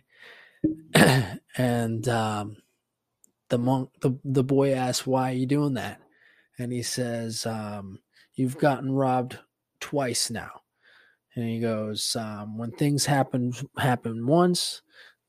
right? 0.96 1.40
and 1.58 2.08
um, 2.08 2.56
the 3.50 3.58
monk, 3.58 3.90
the, 4.00 4.18
the 4.24 4.44
boy 4.44 4.74
asks, 4.74 5.06
why 5.06 5.32
are 5.32 5.36
you 5.36 5.46
doing 5.46 5.74
that? 5.74 6.00
And 6.58 6.72
he 6.72 6.82
says, 6.82 7.46
um, 7.46 8.00
you've 8.38 8.58
gotten 8.58 8.94
robbed 8.94 9.40
twice 9.82 10.30
now. 10.30 10.62
And 11.36 11.48
he 11.48 11.60
goes, 11.60 12.16
um, 12.16 12.58
when 12.58 12.72
things 12.72 13.06
happen 13.06 13.52
happen 13.78 14.26
once, 14.26 14.82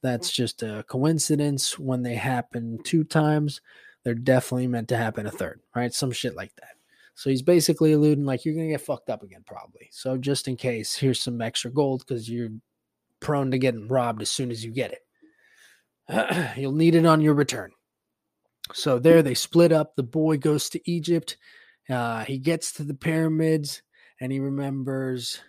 that's 0.03 0.31
just 0.31 0.63
a 0.63 0.85
coincidence. 0.89 1.79
When 1.79 2.03
they 2.03 2.15
happen 2.15 2.79
two 2.85 3.03
times, 3.05 3.61
they're 4.05 4.15
definitely 4.15 4.69
meant 4.69 4.89
to 4.89 4.97
happen 4.97 5.27
a 5.27 5.31
third, 5.31 5.61
right? 5.75 5.93
Some 5.93 6.13
shit 6.13 6.37
like 6.37 6.55
that. 6.57 6.77
So 7.15 7.31
he's 7.31 7.43
basically 7.43 7.93
alluding 7.93 8.25
like 8.25 8.45
you're 8.45 8.55
gonna 8.55 8.69
get 8.69 8.81
fucked 8.81 9.11
up 9.11 9.23
again, 9.23 9.43
probably. 9.45 9.89
So 9.91 10.17
just 10.17 10.47
in 10.47 10.57
case, 10.57 10.95
here's 10.95 11.21
some 11.21 11.43
extra 11.43 11.71
gold 11.71 12.05
because 12.07 12.31
you're 12.31 12.51
prone 13.21 13.51
to 13.51 13.59
getting 13.59 13.89
robbed 13.89 14.23
as 14.23 14.31
soon 14.31 14.51
as 14.51 14.65
you 14.65 14.71
get 14.71 14.93
it. 14.93 16.57
You'll 16.57 16.73
need 16.73 16.95
it 16.95 17.05
on 17.05 17.21
your 17.21 17.35
return. 17.35 17.73
So 18.73 18.99
there 18.99 19.23
they 19.23 19.35
split 19.35 19.73
up. 19.73 19.97
The 19.97 20.03
boy 20.03 20.37
goes 20.39 20.69
to 20.71 20.91
Egypt. 20.91 21.37
Uh, 21.89 22.25
he 22.25 22.39
gets 22.39 22.73
to 22.73 22.85
the 22.85 22.95
pyramids 22.95 23.83
and 24.21 24.31
he 24.33 24.41
remembers 24.41 25.41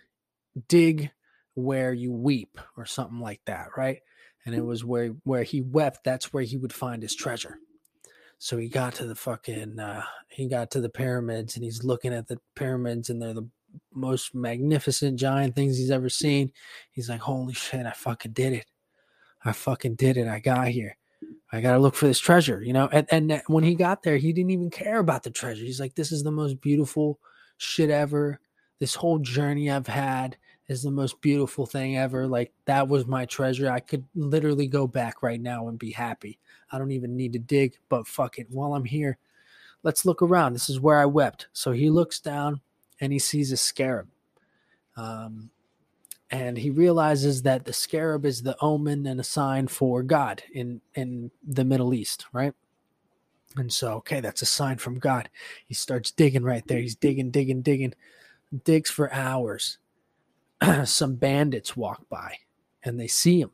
dig 0.68 1.10
where 1.54 1.92
you 1.92 2.12
weep 2.12 2.58
or 2.76 2.86
something 2.86 3.20
like 3.20 3.40
that, 3.46 3.68
right? 3.76 4.00
and 4.46 4.54
it 4.54 4.64
was 4.64 4.84
where 4.84 5.08
where 5.24 5.42
he 5.42 5.60
wept. 5.60 6.04
That's 6.04 6.32
where 6.32 6.42
he 6.42 6.56
would 6.56 6.72
find 6.72 7.02
his 7.02 7.14
treasure. 7.14 7.58
So 8.38 8.56
he 8.56 8.68
got 8.68 8.94
to 8.94 9.06
the 9.06 9.14
fucking 9.14 9.78
uh, 9.78 10.04
he 10.28 10.48
got 10.48 10.70
to 10.72 10.80
the 10.80 10.88
pyramids 10.88 11.54
and 11.54 11.64
he's 11.64 11.84
looking 11.84 12.14
at 12.14 12.28
the 12.28 12.38
pyramids 12.56 13.10
and 13.10 13.20
they're 13.20 13.34
the 13.34 13.48
most 13.94 14.34
magnificent 14.34 15.18
giant 15.18 15.54
things 15.54 15.76
he's 15.76 15.90
ever 15.90 16.08
seen. 16.08 16.52
He's 16.90 17.08
like, 17.08 17.20
"Holy 17.20 17.54
shit, 17.54 17.86
I 17.86 17.92
fucking 17.92 18.32
did 18.32 18.52
it. 18.54 18.66
I 19.44 19.52
fucking 19.52 19.96
did 19.96 20.16
it. 20.16 20.26
I 20.26 20.40
got 20.40 20.68
here. 20.68 20.96
I 21.52 21.60
got 21.60 21.72
to 21.72 21.78
look 21.78 21.94
for 21.94 22.06
this 22.06 22.20
treasure, 22.20 22.62
you 22.62 22.72
know?" 22.72 22.88
And 22.92 23.06
and 23.10 23.42
when 23.46 23.64
he 23.64 23.74
got 23.74 24.02
there, 24.02 24.16
he 24.16 24.32
didn't 24.32 24.50
even 24.50 24.70
care 24.70 24.98
about 24.98 25.22
the 25.22 25.30
treasure. 25.30 25.64
He's 25.64 25.80
like, 25.80 25.94
"This 25.94 26.12
is 26.12 26.22
the 26.22 26.32
most 26.32 26.60
beautiful 26.60 27.18
shit 27.56 27.90
ever. 27.90 28.40
This 28.78 28.94
whole 28.94 29.18
journey 29.18 29.70
I've 29.70 29.86
had 29.86 30.36
is 30.70 30.84
the 30.84 30.90
most 30.90 31.20
beautiful 31.20 31.66
thing 31.66 31.98
ever. 31.98 32.28
Like 32.28 32.52
that 32.66 32.86
was 32.86 33.04
my 33.04 33.26
treasure. 33.26 33.70
I 33.70 33.80
could 33.80 34.04
literally 34.14 34.68
go 34.68 34.86
back 34.86 35.20
right 35.20 35.40
now 35.40 35.66
and 35.66 35.76
be 35.76 35.90
happy. 35.90 36.38
I 36.70 36.78
don't 36.78 36.92
even 36.92 37.16
need 37.16 37.32
to 37.32 37.40
dig, 37.40 37.76
but 37.88 38.06
fuck 38.06 38.38
it. 38.38 38.46
While 38.50 38.74
I'm 38.74 38.84
here, 38.84 39.18
let's 39.82 40.06
look 40.06 40.22
around. 40.22 40.52
This 40.52 40.70
is 40.70 40.78
where 40.78 41.00
I 41.00 41.06
wept. 41.06 41.48
So 41.52 41.72
he 41.72 41.90
looks 41.90 42.20
down 42.20 42.60
and 43.00 43.12
he 43.12 43.18
sees 43.18 43.50
a 43.50 43.56
scarab. 43.56 44.06
Um, 44.96 45.50
and 46.30 46.56
he 46.56 46.70
realizes 46.70 47.42
that 47.42 47.64
the 47.64 47.72
scarab 47.72 48.24
is 48.24 48.42
the 48.42 48.56
omen 48.60 49.06
and 49.06 49.20
a 49.20 49.24
sign 49.24 49.68
for 49.68 50.02
God 50.02 50.42
in 50.52 50.80
in 50.94 51.30
the 51.46 51.64
Middle 51.64 51.94
East, 51.94 52.26
right? 52.32 52.54
And 53.56 53.72
so, 53.72 53.94
okay, 53.94 54.20
that's 54.20 54.42
a 54.42 54.46
sign 54.46 54.78
from 54.78 54.98
God. 54.98 55.28
He 55.66 55.74
starts 55.74 56.12
digging 56.12 56.44
right 56.44 56.64
there. 56.68 56.78
He's 56.78 56.94
digging, 56.94 57.32
digging, 57.32 57.62
digging, 57.62 57.94
digs 58.64 58.90
for 58.90 59.12
hours. 59.12 59.78
some 60.84 61.14
bandits 61.16 61.76
walk 61.76 62.08
by 62.08 62.36
and 62.84 62.98
they 62.98 63.06
see 63.06 63.40
him 63.40 63.50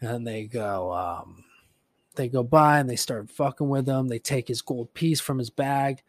and 0.00 0.26
they 0.26 0.44
go 0.44 0.92
um, 0.92 1.44
they 2.16 2.28
go 2.28 2.42
by 2.42 2.78
and 2.78 2.88
they 2.88 2.96
start 2.96 3.30
fucking 3.30 3.68
with 3.68 3.86
him 3.86 4.08
they 4.08 4.18
take 4.18 4.48
his 4.48 4.62
gold 4.62 4.92
piece 4.94 5.20
from 5.20 5.38
his 5.38 5.50
bag 5.50 6.02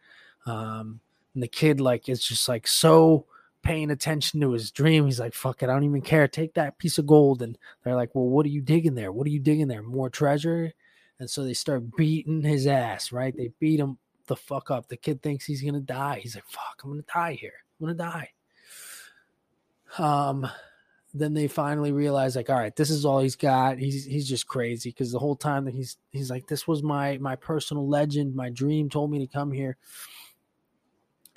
um, 0.46 1.00
and 1.34 1.42
the 1.42 1.48
kid 1.48 1.80
like 1.80 2.08
is 2.08 2.22
just 2.22 2.48
like 2.48 2.66
so 2.66 3.26
paying 3.62 3.90
attention 3.90 4.40
to 4.40 4.52
his 4.52 4.70
dream. 4.70 5.06
He's 5.06 5.20
like 5.20 5.34
fuck 5.34 5.62
it 5.62 5.68
i 5.68 5.72
don't 5.72 5.84
even 5.84 6.02
care. 6.02 6.28
Take 6.28 6.54
that 6.54 6.78
piece 6.78 6.98
of 6.98 7.06
gold. 7.06 7.42
And 7.42 7.58
they're 7.82 7.96
like 7.96 8.14
well 8.14 8.28
what 8.28 8.46
are 8.46 8.50
you 8.50 8.62
digging 8.62 8.94
there? 8.94 9.12
What 9.12 9.26
are 9.26 9.30
you 9.30 9.40
digging 9.40 9.68
there? 9.68 9.82
More 9.82 10.10
treasure? 10.10 10.72
And 11.20 11.28
so 11.28 11.44
they 11.44 11.54
start 11.54 11.96
beating 11.96 12.42
his 12.42 12.66
ass 12.66 13.12
right? 13.12 13.36
They 13.36 13.50
beat 13.58 13.80
him 13.80 13.98
the 14.26 14.36
fuck 14.36 14.70
up. 14.70 14.88
The 14.88 14.96
kid 14.96 15.22
thinks 15.22 15.46
he's 15.46 15.62
gonna 15.62 15.80
die. 15.80 16.20
He's 16.22 16.34
like 16.34 16.46
fuck 16.46 16.80
i'm 16.84 16.90
gonna 16.90 17.02
die 17.02 17.34
here. 17.34 17.64
I'm 17.80 17.86
gonna 17.86 17.98
die. 17.98 18.30
Um, 19.96 20.48
then 21.14 21.32
they 21.32 21.48
finally 21.48 21.92
realize 21.92 22.36
like, 22.36 22.50
all 22.50 22.58
right, 22.58 22.74
this 22.76 22.90
is 22.90 23.04
all 23.04 23.20
he's 23.20 23.36
got. 23.36 23.78
He's 23.78 24.04
he's 24.04 24.28
just 24.28 24.46
crazy. 24.46 24.90
Because 24.90 25.10
the 25.10 25.18
whole 25.18 25.36
time 25.36 25.64
that 25.64 25.74
he's 25.74 25.96
he's 26.10 26.30
like, 26.30 26.46
this 26.46 26.68
was 26.68 26.82
my 26.82 27.18
my 27.18 27.36
personal 27.36 27.88
legend. 27.88 28.34
My 28.34 28.50
dream 28.50 28.90
told 28.90 29.10
me 29.10 29.18
to 29.18 29.26
come 29.26 29.50
here. 29.50 29.76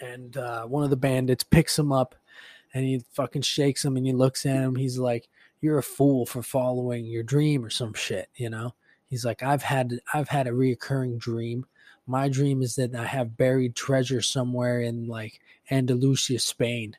And 0.02 0.36
uh, 0.36 0.66
one 0.66 0.84
of 0.84 0.90
the 0.90 0.98
bandits 0.98 1.44
picks 1.44 1.78
him 1.78 1.92
up, 1.92 2.16
and 2.74 2.86
he 2.86 3.04
fucking 3.14 3.44
shakes 3.44 3.86
him, 3.86 3.98
and 3.98 4.06
he 4.06 4.14
looks 4.14 4.46
at 4.46 4.56
him. 4.56 4.76
He's 4.76 4.98
like, 4.98 5.30
"You're 5.62 5.78
a 5.78 5.84
fool 5.84 6.26
for 6.26 6.42
following 6.42 7.06
your 7.06 7.24
dream 7.24 7.64
or 7.64 7.70
some 7.70 7.94
shit," 7.94 8.30
you 8.36 8.50
know. 8.50 8.74
He's 9.10 9.26
like, 9.26 9.44
"I've 9.44 9.64
had 9.64 10.00
I've 10.14 10.30
had 10.30 10.48
a 10.48 10.52
reoccurring 10.52 11.20
dream. 11.20 11.66
My 12.08 12.28
dream 12.30 12.62
is 12.62 12.76
that 12.76 12.96
I 12.96 13.06
have 13.06 13.38
buried 13.38 13.76
treasure 13.76 14.22
somewhere 14.22 14.82
in 14.82 15.08
like 15.08 15.40
Andalusia, 15.70 16.40
Spain." 16.40 16.98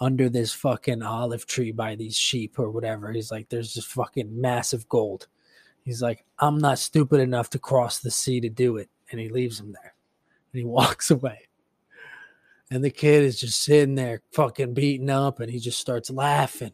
under 0.00 0.28
this 0.28 0.52
fucking 0.52 1.02
olive 1.02 1.46
tree 1.46 1.72
by 1.72 1.94
these 1.94 2.16
sheep 2.16 2.58
or 2.58 2.70
whatever. 2.70 3.12
He's 3.12 3.30
like, 3.30 3.48
there's 3.48 3.74
this 3.74 3.84
fucking 3.84 4.40
massive 4.40 4.88
gold. 4.88 5.26
He's 5.84 6.02
like, 6.02 6.24
I'm 6.38 6.58
not 6.58 6.78
stupid 6.78 7.20
enough 7.20 7.50
to 7.50 7.58
cross 7.58 7.98
the 7.98 8.10
sea 8.10 8.40
to 8.40 8.48
do 8.48 8.76
it. 8.76 8.88
And 9.10 9.20
he 9.20 9.28
leaves 9.28 9.58
him 9.58 9.72
there 9.72 9.94
and 10.52 10.60
he 10.60 10.64
walks 10.66 11.10
away. 11.10 11.47
And 12.70 12.84
the 12.84 12.90
kid 12.90 13.22
is 13.22 13.40
just 13.40 13.62
sitting 13.62 13.94
there 13.94 14.22
fucking 14.32 14.74
beaten 14.74 15.08
up 15.08 15.40
and 15.40 15.50
he 15.50 15.58
just 15.58 15.80
starts 15.80 16.10
laughing. 16.10 16.72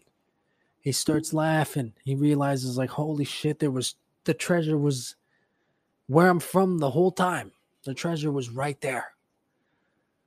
He 0.80 0.92
starts 0.92 1.32
laughing. 1.32 1.94
He 2.04 2.14
realizes, 2.14 2.76
like, 2.76 2.90
holy 2.90 3.24
shit, 3.24 3.58
there 3.58 3.70
was 3.70 3.94
the 4.24 4.34
treasure 4.34 4.76
was 4.76 5.16
where 6.06 6.28
I'm 6.28 6.40
from 6.40 6.78
the 6.78 6.90
whole 6.90 7.12
time. 7.12 7.52
The 7.84 7.94
treasure 7.94 8.32
was 8.32 8.50
right 8.50 8.80
there. 8.80 9.14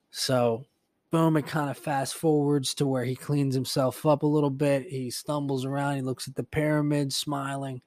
So 0.09 0.65
boom, 1.11 1.37
it 1.37 1.47
kind 1.47 1.69
of 1.69 1.77
fast 1.77 2.15
forwards 2.15 2.73
to 2.75 2.85
where 2.85 3.05
he 3.05 3.15
cleans 3.15 3.55
himself 3.55 4.05
up 4.05 4.23
a 4.23 4.27
little 4.27 4.49
bit. 4.49 4.87
He 4.89 5.09
stumbles 5.09 5.65
around, 5.65 5.95
he 5.95 6.01
looks 6.01 6.27
at 6.27 6.35
the 6.35 6.43
pyramid, 6.43 7.13
smiling, 7.13 7.81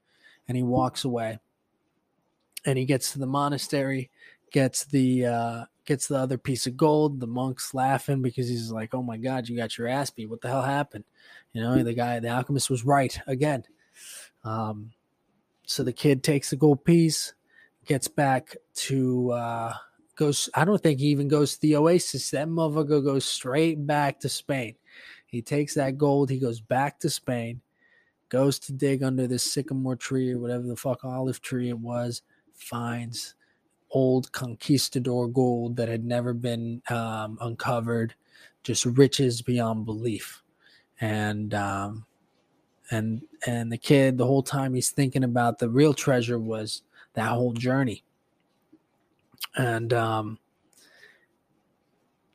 and 0.49 0.57
he 0.57 0.62
walks 0.62 1.05
away. 1.05 1.39
And 2.64 2.78
he 2.78 2.85
gets 2.85 3.12
to 3.12 3.18
the 3.18 3.26
monastery, 3.26 4.11
gets 4.53 4.85
the 4.85 5.26
uh, 5.26 5.64
gets 5.91 6.07
the 6.07 6.16
other 6.16 6.38
piece 6.38 6.68
of 6.68 6.76
gold. 6.76 7.18
The 7.18 7.26
monk's 7.26 7.74
laughing 7.74 8.22
because 8.22 8.49
he's 8.49 8.70
like, 8.70 8.95
"Oh 8.95 9.03
my 9.03 9.16
god, 9.16 9.49
you 9.49 9.57
got 9.57 9.76
your 9.76 9.88
ass 9.88 10.09
beat! 10.09 10.30
What 10.30 10.41
the 10.41 10.47
hell 10.47 10.62
happened?" 10.62 11.03
You 11.53 11.61
know, 11.61 11.82
the 11.82 11.95
guy, 11.95 12.20
the 12.20 12.28
alchemist, 12.28 12.70
was 12.70 12.84
right 12.84 13.18
again. 13.26 13.64
Um, 14.45 14.93
so 15.66 15.82
the 15.82 15.93
kid 15.93 16.22
takes 16.22 16.51
the 16.51 16.57
gold 16.57 16.84
piece, 16.84 17.34
gets 17.86 18.07
back 18.07 18.57
to 18.86 19.32
uh, 19.32 19.74
goes. 20.14 20.49
I 20.55 20.64
don't 20.64 20.80
think 20.80 21.01
he 21.01 21.09
even 21.09 21.26
goes 21.26 21.55
to 21.55 21.61
the 21.61 21.74
Oasis. 21.74 22.30
That 22.30 22.47
motherfucker 22.47 23.05
goes 23.05 23.24
straight 23.24 23.84
back 23.84 24.20
to 24.20 24.28
Spain. 24.28 24.76
He 25.26 25.43
takes 25.43 25.74
that 25.74 25.99
gold. 25.99 26.30
He 26.30 26.38
goes 26.38 26.61
back 26.61 27.01
to 27.01 27.11
Spain, 27.11 27.62
goes 28.28 28.61
to 28.61 28.72
dig 28.72 29.03
under 29.03 29.26
this 29.26 29.43
sycamore 29.43 29.97
tree 29.97 30.30
or 30.30 30.38
whatever 30.38 30.68
the 30.68 30.76
fuck 30.76 31.05
olive 31.05 31.43
tree 31.43 31.68
it 31.68 31.80
was. 31.80 32.22
Finds 32.55 33.34
old 33.91 34.30
conquistador 34.32 35.28
gold 35.28 35.76
that 35.76 35.88
had 35.88 36.05
never 36.05 36.32
been 36.32 36.82
um, 36.91 37.38
uncovered, 37.41 38.14
just 38.62 38.84
riches 38.84 39.43
beyond 39.43 39.86
belief. 39.86 40.43
And 41.01 41.55
um, 41.55 42.05
and 42.91 43.22
and 43.47 43.72
the 43.72 43.78
kid, 43.78 44.18
the 44.18 44.26
whole 44.26 44.43
time 44.43 44.74
he's 44.74 44.91
thinking 44.91 45.24
about 45.24 45.59
the 45.59 45.68
real 45.68 45.95
treasure 45.95 46.38
was 46.38 46.82
that 47.14 47.28
whole 47.28 47.53
journey 47.53 48.05
and 49.57 49.93
um, 49.93 50.38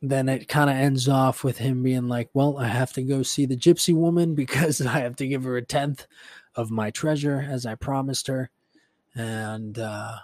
then 0.02 0.30
it 0.30 0.48
kind 0.48 0.70
of 0.70 0.76
ends 0.76 1.08
off 1.08 1.44
with 1.44 1.58
him 1.58 1.84
being 1.84 2.08
like, 2.08 2.30
"Well, 2.34 2.58
I 2.58 2.68
have 2.68 2.94
to 2.94 3.02
go 3.02 3.24
see 3.24 3.46
the 3.46 3.58
gypsy 3.58 3.94
woman 3.94 4.36
because 4.36 4.82
I 4.82 5.00
have 5.00 5.16
to 5.18 5.28
give 5.28 5.44
her 5.44 5.58
a 5.58 5.62
tenth 5.62 6.08
of 6.56 6.72
my 6.72 6.92
treasure 6.92 7.46
as 7.50 7.66
I 7.66 7.76
promised 7.76 8.28
her." 8.28 8.50
And 9.16 9.80
uh, 9.80 10.18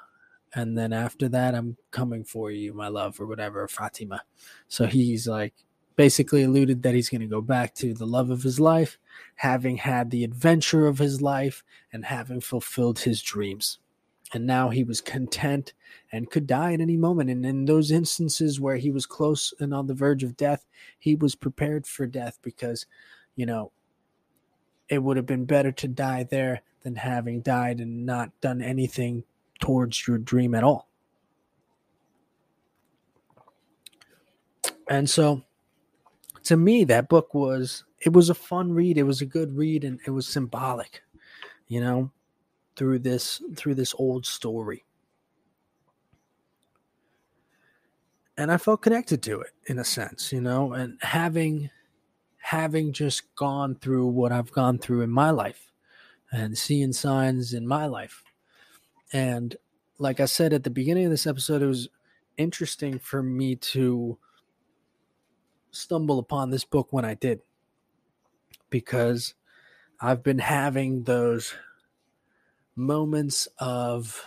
and 0.54 0.78
then 0.78 0.94
after 0.94 1.30
that, 1.30 1.56
I'm 1.56 1.78
coming 1.92 2.24
for 2.24 2.52
you, 2.52 2.74
my 2.74 2.88
love, 2.88 3.20
or 3.20 3.26
whatever, 3.26 3.68
Fatima. 3.68 4.24
So 4.68 4.86
he's 4.86 5.28
like 5.28 5.54
basically 5.96 6.44
alluded 6.44 6.84
that 6.84 6.96
he's 6.96 7.10
going 7.10 7.22
to 7.22 7.28
go 7.28 7.42
back 7.42 7.76
to 7.76 7.94
the 7.94 8.06
love 8.06 8.30
of 8.30 8.44
his 8.44 8.60
life, 8.60 8.98
having 9.36 9.78
had 9.78 10.10
the 10.10 10.24
adventure 10.24 10.88
of 10.88 10.98
his 10.98 11.22
life, 11.22 11.64
and 11.94 12.06
having 12.06 12.42
fulfilled 12.42 13.00
his 13.00 13.22
dreams 13.22 13.80
and 14.34 14.46
now 14.46 14.70
he 14.70 14.84
was 14.84 15.02
content 15.02 15.74
and 16.12 16.30
could 16.30 16.48
die 16.48 16.74
at 16.74 16.82
any 16.82 16.98
moment. 16.98 17.30
And 17.30 17.46
in 17.46 17.66
those 17.66 17.92
instances 17.92 18.60
where 18.60 18.78
he 18.78 18.90
was 18.90 19.06
close 19.06 19.54
and 19.60 19.74
on 19.74 19.88
the 19.88 19.94
verge 19.94 20.24
of 20.24 20.38
death, 20.38 20.66
he 20.98 21.16
was 21.16 21.36
prepared 21.36 21.86
for 21.86 22.06
death 22.08 22.40
because, 22.42 22.86
you 23.36 23.46
know, 23.46 23.72
it 24.90 25.04
would 25.04 25.18
have 25.18 25.26
been 25.26 25.46
better 25.46 25.72
to 25.72 25.88
die 25.88 26.24
there 26.24 26.62
than 26.84 26.96
having 26.96 27.42
died 27.42 27.80
and 27.80 28.06
not 28.06 28.32
done 28.42 28.62
anything 28.62 29.24
towards 29.62 30.06
your 30.08 30.18
dream 30.18 30.54
at 30.54 30.64
all. 30.64 30.90
And 34.90 35.10
so 35.10 35.42
to 36.44 36.58
me 36.58 36.84
that 36.84 37.08
book 37.08 37.34
was 37.34 37.86
it 38.02 38.12
was 38.12 38.30
a 38.30 38.36
fun 38.36 38.74
read, 38.74 38.98
it 38.98 39.04
was 39.04 39.22
a 39.22 39.26
good 39.26 39.56
read 39.56 39.84
and 39.86 40.00
it 40.06 40.12
was 40.12 40.28
symbolic. 40.28 41.02
You 41.68 41.80
know, 41.80 42.12
through 42.76 43.00
this 43.00 43.42
through 43.56 43.76
this 43.76 43.96
old 43.98 44.26
story. 44.26 44.84
And 48.38 48.52
I 48.52 48.58
felt 48.58 48.82
connected 48.82 49.22
to 49.24 49.42
it 49.42 49.52
in 49.68 49.80
a 49.80 49.86
sense, 49.86 50.34
you 50.34 50.42
know, 50.42 50.74
and 50.74 50.98
having 51.02 51.70
having 52.40 52.92
just 52.92 53.34
gone 53.36 53.76
through 53.76 54.08
what 54.08 54.32
I've 54.32 54.52
gone 54.52 54.80
through 54.80 55.02
in 55.02 55.10
my 55.12 55.30
life 55.30 55.72
and 56.32 56.58
seeing 56.58 56.92
signs 56.92 57.54
in 57.54 57.68
my 57.68 57.86
life. 57.86 58.24
And 59.14 59.56
like 59.98 60.20
I 60.20 60.26
said 60.26 60.54
at 60.54 60.64
the 60.64 60.70
beginning 60.70 61.06
of 61.06 61.12
this 61.12 61.28
episode, 61.28 61.62
it 61.62 61.68
was 61.68 61.90
interesting 62.38 63.00
for 63.00 63.22
me 63.22 63.56
to 63.56 64.18
stumble 65.72 66.20
upon 66.20 66.50
this 66.50 66.66
book 66.66 66.88
when 66.92 67.06
I 67.06 67.14
did 67.14 67.42
because 68.70 69.34
I've 70.00 70.24
been 70.24 70.40
having 70.40 71.04
those 71.04 71.54
moments 72.76 73.48
of 73.60 74.26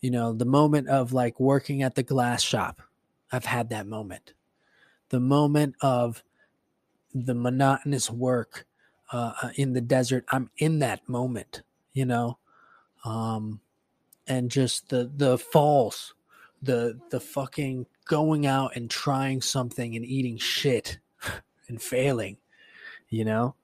you 0.00 0.10
know 0.10 0.32
the 0.32 0.44
moment 0.44 0.88
of 0.88 1.12
like 1.12 1.40
working 1.40 1.82
at 1.82 1.94
the 1.94 2.02
glass 2.02 2.42
shop. 2.42 2.82
I've 3.32 3.46
had 3.46 3.70
that 3.70 3.86
moment. 3.86 4.34
The 5.08 5.20
moment 5.20 5.76
of 5.80 6.22
the 7.14 7.34
monotonous 7.34 8.10
work 8.10 8.66
uh, 9.12 9.32
uh, 9.42 9.50
in 9.54 9.72
the 9.72 9.80
desert. 9.80 10.24
I'm 10.30 10.50
in 10.58 10.80
that 10.80 11.08
moment, 11.08 11.62
you 11.92 12.04
know, 12.04 12.38
um, 13.04 13.60
and 14.26 14.50
just 14.50 14.88
the 14.88 15.10
the 15.14 15.38
falls, 15.38 16.14
the 16.62 16.98
the 17.10 17.20
fucking 17.20 17.86
going 18.06 18.46
out 18.46 18.76
and 18.76 18.90
trying 18.90 19.40
something 19.40 19.94
and 19.94 20.04
eating 20.04 20.38
shit 20.38 20.98
and 21.68 21.80
failing, 21.80 22.38
you 23.08 23.24
know, 23.24 23.54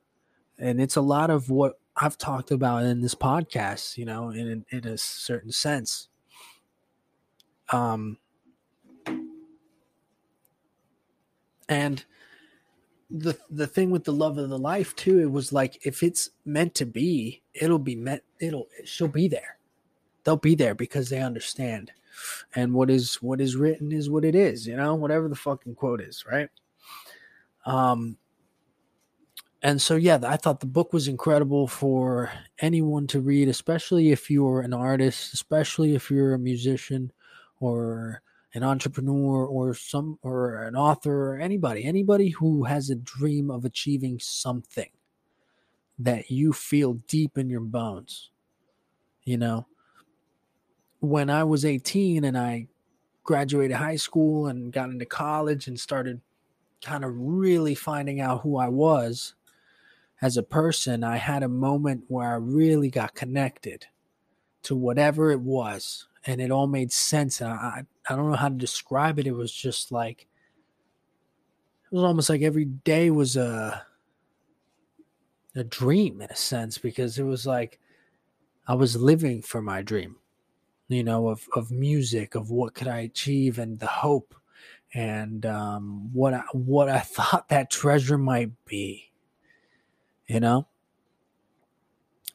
and 0.59 0.81
it's 0.81 0.97
a 0.97 1.01
lot 1.01 1.31
of 1.31 1.51
what 1.51 1.79
I've 1.97 2.19
talked 2.19 2.51
about 2.51 2.85
in 2.85 3.01
this 3.01 3.15
podcast, 3.15 3.97
you 3.97 4.05
know, 4.05 4.31
in 4.31 4.65
in 4.71 4.87
a 4.87 4.99
certain 4.99 5.53
sense. 5.53 6.09
Um, 7.73 8.19
and 11.69 12.05
the 13.11 13.37
the 13.51 13.67
thing 13.67 13.91
with 13.91 14.05
the 14.05 14.13
love 14.13 14.39
of 14.39 14.49
the 14.49 14.59
life 14.59 14.95
too 14.95 15.19
it 15.21 15.31
was 15.31 15.53
like 15.53 15.85
if 15.85 16.03
it's 16.03 16.31
meant 16.45 16.75
to 16.77 16.87
be 16.87 17.43
it'll 17.55 17.79
be 17.79 17.97
meant 17.97 18.23
it'll 18.39 18.69
she'll 18.85 19.09
be 19.09 19.29
there. 19.29 19.57
They'll 20.25 20.37
be 20.37 20.55
there 20.55 20.75
because 20.75 21.09
they 21.09 21.21
understand. 21.21 21.93
And 22.55 22.75
what 22.75 22.91
is 22.91 23.17
what 23.17 23.41
is 23.41 23.57
written 23.57 23.93
is 23.93 24.11
what 24.11 24.25
it 24.25 24.35
is 24.35 24.67
you 24.67 24.77
know 24.77 24.95
whatever 24.95 25.29
the 25.29 25.37
fucking 25.37 25.75
quote 25.75 26.01
is 26.01 26.25
right? 26.31 26.51
Um 27.67 28.17
and 29.63 29.81
so 29.81 29.97
yeah 29.97 30.19
i 30.25 30.37
thought 30.37 30.61
the 30.61 30.67
book 30.67 30.93
was 30.93 31.09
incredible 31.09 31.67
for 31.67 32.33
anyone 32.61 33.07
to 33.07 33.21
read 33.21 33.49
especially 33.49 34.11
if 34.11 34.31
you're 34.31 34.61
an 34.61 34.73
artist 34.73 35.35
especially 35.35 35.95
if 35.95 36.11
you're 36.11 36.35
a 36.35 36.39
musician 36.39 37.13
or 37.61 38.23
an 38.55 38.63
entrepreneur 38.63 39.47
or 39.47 39.75
some 39.75 40.19
or 40.23 40.65
an 40.65 40.75
author 40.75 41.35
or 41.35 41.39
anybody 41.39 41.85
anybody 41.85 42.31
who 42.31 42.65
has 42.65 42.91
a 42.91 42.97
dream 42.97 43.51
of 43.51 43.65
achieving 43.65 44.19
something 44.19 44.91
that 45.99 46.31
you 46.31 46.53
feel 46.53 46.95
deep 47.07 47.39
in 47.39 47.49
your 47.49 47.61
bones 47.61 48.31
you 49.25 49.37
know 49.37 49.67
when 51.01 51.31
i 51.31 51.45
was 51.45 51.65
18 51.65 52.25
and 52.25 52.37
i 52.37 52.67
graduated 53.23 53.77
high 53.77 53.97
school 53.97 54.47
and 54.49 54.73
got 54.73 54.91
into 54.91 55.05
college 55.05 55.69
and 55.69 55.79
started 55.79 56.21
kind 56.83 57.05
of 57.05 57.13
really 57.15 57.75
finding 57.75 58.21
out 58.21 58.41
who 58.41 58.57
i 58.57 58.69
was 58.69 59.35
as 60.23 60.37
a 60.37 60.43
person 60.43 61.05
i 61.05 61.17
had 61.17 61.43
a 61.43 61.49
moment 61.49 62.03
where 62.09 62.33
i 62.33 62.37
really 62.37 62.91
got 62.91 63.15
connected 63.15 63.87
to 64.63 64.75
whatever 64.75 65.31
it 65.31 65.41
was 65.41 66.09
and 66.27 66.41
it 66.41 66.51
all 66.51 66.67
made 66.67 66.93
sense. 66.93 67.41
And 67.41 67.51
I, 67.51 67.85
I 68.11 68.17
don't 68.17 68.31
know 68.31 68.37
how 68.37 68.49
to 68.49 68.55
describe 68.55 69.19
it. 69.19 69.27
It 69.27 69.33
was 69.33 69.53
just 69.53 69.93
like 69.93 70.23
it 70.23 71.95
was 71.95 72.05
almost 72.05 72.29
like 72.29 72.43
every 72.43 72.65
day 72.65 73.11
was 73.11 73.37
a 73.37 73.83
a 75.57 75.65
dream 75.65 76.21
in 76.21 76.31
a 76.31 76.37
sense 76.37 76.79
because 76.79 77.19
it 77.19 77.25
was 77.25 77.47
like 77.47 77.79
I 78.67 78.75
was 78.75 78.97
living 78.97 79.43
for 79.43 79.61
my 79.61 79.83
dream, 79.83 80.17
you 80.89 81.05
know, 81.05 81.29
of 81.29 81.49
of 81.55 81.71
music, 81.71 82.35
of 82.35 82.51
what 82.51 82.75
could 82.75 82.89
I 82.89 83.01
achieve, 83.01 83.59
and 83.59 83.79
the 83.79 83.87
hope, 83.87 84.35
and 84.95 85.45
um, 85.47 86.13
what 86.13 86.35
I, 86.35 86.43
what 86.53 86.89
I 86.89 87.01
thought 87.01 87.49
that 87.49 87.71
treasure 87.71 88.19
might 88.19 88.53
be, 88.65 89.11
you 90.27 90.41
know 90.41 90.67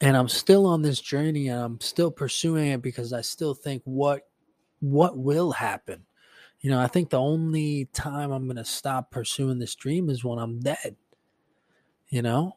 and 0.00 0.16
I'm 0.16 0.28
still 0.28 0.66
on 0.66 0.82
this 0.82 1.00
journey 1.00 1.48
and 1.48 1.60
I'm 1.60 1.80
still 1.80 2.10
pursuing 2.10 2.68
it 2.68 2.82
because 2.82 3.12
I 3.12 3.22
still 3.22 3.54
think 3.54 3.82
what 3.84 4.28
what 4.80 5.18
will 5.18 5.52
happen. 5.52 6.04
You 6.60 6.70
know, 6.70 6.80
I 6.80 6.86
think 6.86 7.10
the 7.10 7.20
only 7.20 7.86
time 7.92 8.32
I'm 8.32 8.44
going 8.44 8.56
to 8.56 8.64
stop 8.64 9.10
pursuing 9.10 9.58
this 9.58 9.74
dream 9.74 10.08
is 10.08 10.24
when 10.24 10.38
I'm 10.38 10.60
dead. 10.60 10.96
You 12.08 12.22
know? 12.22 12.56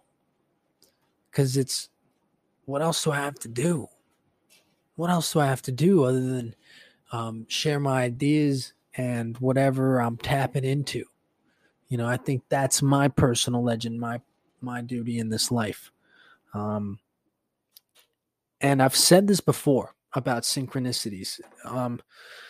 Cuz 1.32 1.57
it's 1.57 1.89
what 2.65 2.82
else 2.82 3.03
do 3.03 3.11
I 3.11 3.17
have 3.17 3.39
to 3.39 3.47
do? 3.47 3.88
What 4.95 5.09
else 5.09 5.34
do 5.34 5.39
I 5.39 5.45
have 5.45 5.61
to 5.63 5.72
do 5.72 6.03
other 6.03 6.22
than 6.22 6.55
um, 7.11 7.45
share 7.47 7.80
my 7.80 8.03
ideas 8.03 8.74
and 8.95 9.38
whatever 9.38 9.99
I'm 9.99 10.17
tapping 10.17 10.63
into? 10.63 11.05
You 11.88 11.97
know, 11.97 12.07
I 12.07 12.17
think 12.17 12.43
that's 12.49 12.82
my 12.82 13.07
personal 13.07 13.63
legend, 13.63 13.99
my 13.99 14.22
my 14.61 14.82
duty 14.82 15.20
in 15.20 15.30
this 15.30 15.51
life. 15.51 15.91
Um, 16.53 16.99
and 18.61 18.84
I've 18.84 18.95
said 18.95 19.28
this 19.28 19.39
before 19.39 19.95
about 20.14 20.43
synchronicities. 20.43 21.39
Um, 21.64 22.01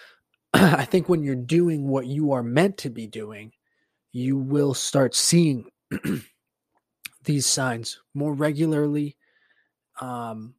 I 0.54 0.86
think 0.86 1.10
when 1.10 1.24
you're 1.24 1.36
doing 1.36 1.88
what 1.88 2.08
you 2.08 2.32
are 2.32 2.44
meant 2.44 2.78
to 2.80 2.90
be 2.90 3.08
doing, 3.08 3.52
you 4.12 4.38
will 4.38 4.74
start 4.74 5.16
seeing 5.16 5.70
these 7.24 7.46
signs 7.46 8.00
more 8.14 8.34
regularly. 8.34 9.18
Um, 10.02 10.56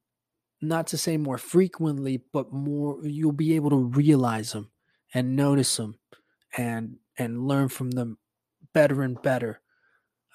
not 0.62 0.86
to 0.88 0.98
say 0.98 1.16
more 1.16 1.38
frequently, 1.38 2.22
but 2.32 2.53
more 2.53 2.98
you'll 3.03 3.32
be 3.32 3.57
able 3.57 3.70
to 3.70 3.76
realize 3.76 4.53
them 4.53 4.70
and 5.14 5.34
notice 5.34 5.76
them 5.76 5.98
and 6.57 6.96
and 7.16 7.46
learn 7.46 7.68
from 7.68 7.92
them 7.92 8.18
better 8.72 9.03
and 9.03 9.20
better. 9.22 9.61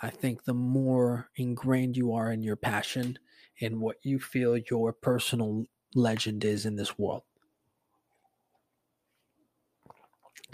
I 0.02 0.10
think 0.10 0.44
the 0.44 0.54
more 0.54 1.30
ingrained 1.36 1.96
you 1.96 2.14
are 2.14 2.32
in 2.32 2.44
your 2.44 2.56
passion 2.56 3.18
in 3.58 3.80
what 3.80 3.98
you 4.04 4.20
feel 4.20 4.58
your 4.58 4.92
personal 4.92 5.66
legend 5.96 6.44
is 6.44 6.66
in 6.66 6.76
this 6.76 6.98
world. 7.00 7.24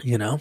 You 0.03 0.17
know? 0.17 0.39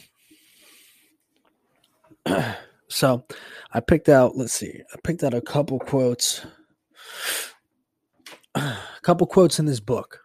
so 2.88 3.24
I 3.72 3.80
picked 3.80 4.08
out, 4.08 4.36
let's 4.36 4.52
see, 4.52 4.82
I 4.92 4.96
picked 5.02 5.24
out 5.24 5.34
a 5.34 5.40
couple 5.40 5.78
quotes. 5.78 6.46
A 8.54 8.76
couple 9.02 9.28
quotes 9.28 9.60
in 9.60 9.66
this 9.66 9.78
book. 9.78 10.20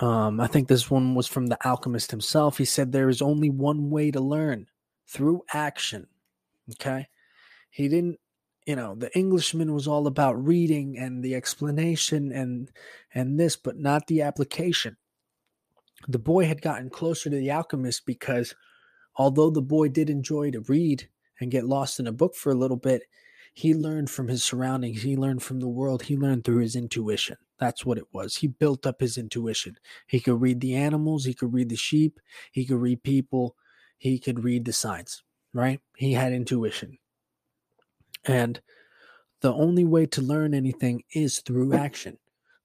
Um, 0.00 0.40
I 0.40 0.48
think 0.48 0.68
this 0.68 0.90
one 0.90 1.14
was 1.14 1.26
from 1.26 1.46
the 1.46 1.58
alchemist 1.66 2.10
himself. 2.10 2.58
He 2.58 2.64
said, 2.64 2.90
There 2.90 3.08
is 3.08 3.22
only 3.22 3.50
one 3.50 3.88
way 3.88 4.10
to 4.10 4.20
learn 4.20 4.66
through 5.06 5.42
action. 5.52 6.08
Okay. 6.74 7.08
He 7.70 7.88
didn't 7.88 8.18
you 8.68 8.76
know 8.76 8.94
the 8.94 9.10
englishman 9.18 9.72
was 9.72 9.88
all 9.88 10.06
about 10.06 10.46
reading 10.46 10.98
and 10.98 11.24
the 11.24 11.34
explanation 11.34 12.30
and 12.30 12.70
and 13.14 13.40
this 13.40 13.56
but 13.56 13.78
not 13.78 14.06
the 14.06 14.20
application. 14.20 14.96
The 16.06 16.18
boy 16.18 16.44
had 16.44 16.62
gotten 16.62 16.90
closer 16.90 17.30
to 17.30 17.36
the 17.36 17.50
alchemist 17.50 18.04
because 18.04 18.54
although 19.16 19.50
the 19.50 19.62
boy 19.62 19.88
did 19.88 20.10
enjoy 20.10 20.50
to 20.50 20.60
read 20.60 21.08
and 21.40 21.50
get 21.50 21.64
lost 21.64 21.98
in 21.98 22.06
a 22.06 22.12
book 22.12 22.36
for 22.36 22.52
a 22.52 22.54
little 22.62 22.76
bit 22.76 23.04
he 23.54 23.74
learned 23.74 24.10
from 24.10 24.28
his 24.28 24.44
surroundings 24.44 25.02
he 25.02 25.16
learned 25.16 25.42
from 25.42 25.60
the 25.60 25.68
world 25.68 26.02
he 26.02 26.16
learned 26.16 26.44
through 26.44 26.58
his 26.58 26.76
intuition. 26.76 27.38
That's 27.58 27.86
what 27.86 27.98
it 27.98 28.12
was. 28.12 28.36
He 28.36 28.48
built 28.48 28.86
up 28.86 29.00
his 29.00 29.16
intuition. 29.16 29.78
He 30.06 30.20
could 30.20 30.40
read 30.42 30.60
the 30.60 30.76
animals 30.76 31.24
he 31.24 31.32
could 31.32 31.54
read 31.54 31.70
the 31.70 31.76
sheep 31.76 32.20
he 32.52 32.66
could 32.66 32.82
read 32.82 33.02
people 33.02 33.56
he 33.96 34.18
could 34.18 34.44
read 34.44 34.66
the 34.66 34.74
signs 34.74 35.22
right? 35.54 35.80
He 35.96 36.12
had 36.12 36.34
intuition 36.34 36.98
and 38.28 38.60
the 39.40 39.52
only 39.52 39.84
way 39.84 40.06
to 40.06 40.22
learn 40.22 40.54
anything 40.54 41.02
is 41.14 41.40
through 41.40 41.74
action. 41.74 42.18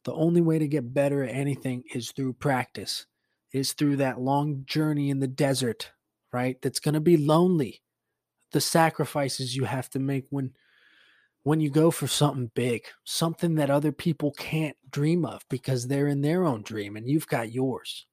The 0.04 0.14
only 0.14 0.42
way 0.42 0.60
to 0.60 0.68
get 0.68 0.94
better 0.94 1.24
at 1.24 1.34
anything 1.34 1.84
is 1.94 2.12
through 2.12 2.34
practice, 2.34 3.06
is 3.54 3.74
through 3.74 3.98
that 3.98 4.20
long 4.20 4.64
journey 4.66 5.10
in 5.10 5.20
the 5.20 5.28
desert, 5.28 5.92
right? 6.32 6.62
That's 6.62 6.80
going 6.80 6.96
to 6.96 7.00
be 7.00 7.16
lonely. 7.16 7.82
The 8.52 8.62
sacrifices 8.62 9.56
you 9.56 9.64
have 9.64 9.90
to 9.92 10.00
make 10.00 10.26
when 10.30 10.54
when 11.44 11.60
you 11.60 11.70
go 11.70 11.92
for 11.92 12.08
something 12.08 12.50
big, 12.56 12.86
something 13.04 13.56
that 13.56 13.70
other 13.70 13.92
people 13.92 14.32
can't 14.32 14.78
dream 14.90 15.26
of 15.26 15.44
because 15.50 15.88
they're 15.88 16.08
in 16.08 16.22
their 16.22 16.46
own 16.46 16.62
dream 16.62 16.96
and 16.96 17.10
you've 17.10 17.28
got 17.28 17.52
yours. 17.52 18.06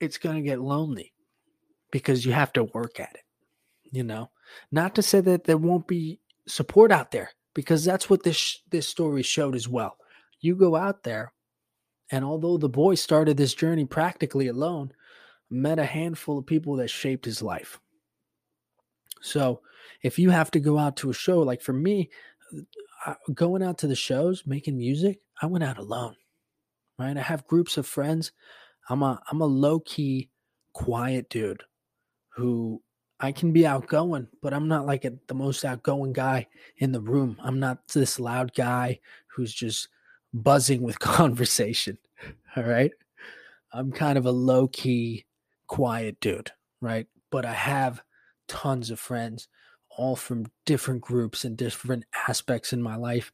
It's 0.00 0.18
going 0.18 0.36
to 0.36 0.42
get 0.42 0.60
lonely 0.60 1.12
because 1.92 2.26
you 2.26 2.32
have 2.32 2.52
to 2.54 2.64
work 2.64 2.98
at 2.98 3.14
it, 3.14 3.22
you 3.92 4.02
know? 4.02 4.30
Not 4.70 4.94
to 4.94 5.02
say 5.02 5.20
that 5.20 5.44
there 5.44 5.56
won't 5.56 5.86
be 5.86 6.20
support 6.46 6.90
out 6.92 7.10
there, 7.10 7.30
because 7.54 7.84
that's 7.84 8.08
what 8.10 8.22
this 8.22 8.60
this 8.70 8.88
story 8.88 9.22
showed 9.22 9.54
as 9.54 9.68
well. 9.68 9.96
You 10.40 10.56
go 10.56 10.76
out 10.76 11.02
there, 11.02 11.32
and 12.10 12.24
although 12.24 12.56
the 12.56 12.68
boy 12.68 12.94
started 12.94 13.36
this 13.36 13.54
journey 13.54 13.84
practically 13.84 14.48
alone, 14.48 14.92
met 15.50 15.78
a 15.78 15.84
handful 15.84 16.38
of 16.38 16.46
people 16.46 16.76
that 16.76 16.88
shaped 16.88 17.24
his 17.24 17.42
life. 17.42 17.78
So, 19.20 19.60
if 20.02 20.18
you 20.18 20.30
have 20.30 20.50
to 20.52 20.60
go 20.60 20.78
out 20.78 20.96
to 20.98 21.10
a 21.10 21.14
show, 21.14 21.40
like 21.40 21.62
for 21.62 21.72
me, 21.72 22.10
uh, 23.06 23.14
going 23.32 23.62
out 23.62 23.78
to 23.78 23.86
the 23.86 23.94
shows, 23.94 24.44
making 24.46 24.76
music, 24.76 25.20
I 25.40 25.46
went 25.46 25.64
out 25.64 25.78
alone. 25.78 26.16
Right? 26.98 27.16
I 27.16 27.22
have 27.22 27.46
groups 27.46 27.76
of 27.76 27.86
friends. 27.86 28.32
I'm 28.88 29.02
a 29.02 29.20
I'm 29.30 29.40
a 29.40 29.46
low 29.46 29.80
key, 29.80 30.30
quiet 30.72 31.28
dude 31.30 31.62
who 32.34 32.82
I 33.22 33.30
can 33.30 33.52
be 33.52 33.64
outgoing, 33.64 34.26
but 34.42 34.52
I'm 34.52 34.66
not 34.66 34.84
like 34.84 35.04
a, 35.04 35.12
the 35.28 35.34
most 35.34 35.64
outgoing 35.64 36.12
guy 36.12 36.48
in 36.78 36.90
the 36.90 37.00
room. 37.00 37.36
I'm 37.40 37.60
not 37.60 37.86
this 37.86 38.18
loud 38.18 38.52
guy 38.52 38.98
who's 39.28 39.54
just 39.54 39.88
buzzing 40.34 40.82
with 40.82 40.98
conversation. 40.98 41.98
All 42.56 42.64
right. 42.64 42.90
I'm 43.72 43.92
kind 43.92 44.18
of 44.18 44.26
a 44.26 44.32
low 44.32 44.66
key, 44.66 45.24
quiet 45.68 46.18
dude. 46.20 46.50
Right. 46.80 47.06
But 47.30 47.46
I 47.46 47.52
have 47.52 48.02
tons 48.48 48.90
of 48.90 48.98
friends 48.98 49.46
all 49.96 50.16
from 50.16 50.46
different 50.66 51.00
groups 51.00 51.44
and 51.44 51.56
different 51.56 52.04
aspects 52.26 52.72
in 52.72 52.82
my 52.82 52.96
life. 52.96 53.30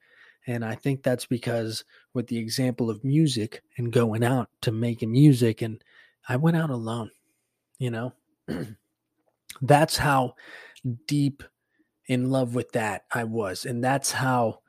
And 0.46 0.64
I 0.64 0.74
think 0.74 1.02
that's 1.02 1.26
because, 1.26 1.84
with 2.14 2.26
the 2.26 2.38
example 2.38 2.90
of 2.90 3.04
music 3.04 3.62
and 3.78 3.92
going 3.92 4.24
out 4.24 4.50
to 4.62 4.72
making 4.72 5.12
music, 5.12 5.62
and 5.62 5.82
I 6.28 6.36
went 6.36 6.56
out 6.56 6.70
alone, 6.70 7.10
you 7.78 7.90
know, 7.90 8.12
that's 9.62 9.98
how 9.98 10.34
deep 11.06 11.42
in 12.06 12.30
love 12.30 12.54
with 12.54 12.72
that 12.72 13.02
I 13.12 13.24
was. 13.24 13.64
And 13.64 13.82
that's 13.84 14.12
how 14.12 14.60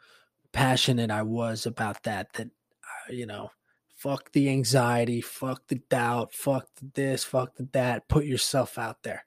passionate 0.51 1.11
I 1.11 1.21
was 1.23 1.65
about 1.65 2.03
that. 2.03 2.33
That, 2.33 2.47
uh, 2.47 3.11
you 3.11 3.25
know, 3.25 3.51
fuck 3.95 4.31
the 4.31 4.49
anxiety, 4.49 5.21
fuck 5.21 5.67
the 5.67 5.75
doubt, 5.89 6.33
fuck 6.33 6.67
this, 6.93 7.23
fuck 7.23 7.53
that. 7.73 8.07
Put 8.07 8.25
yourself 8.25 8.77
out 8.77 9.03
there. 9.03 9.25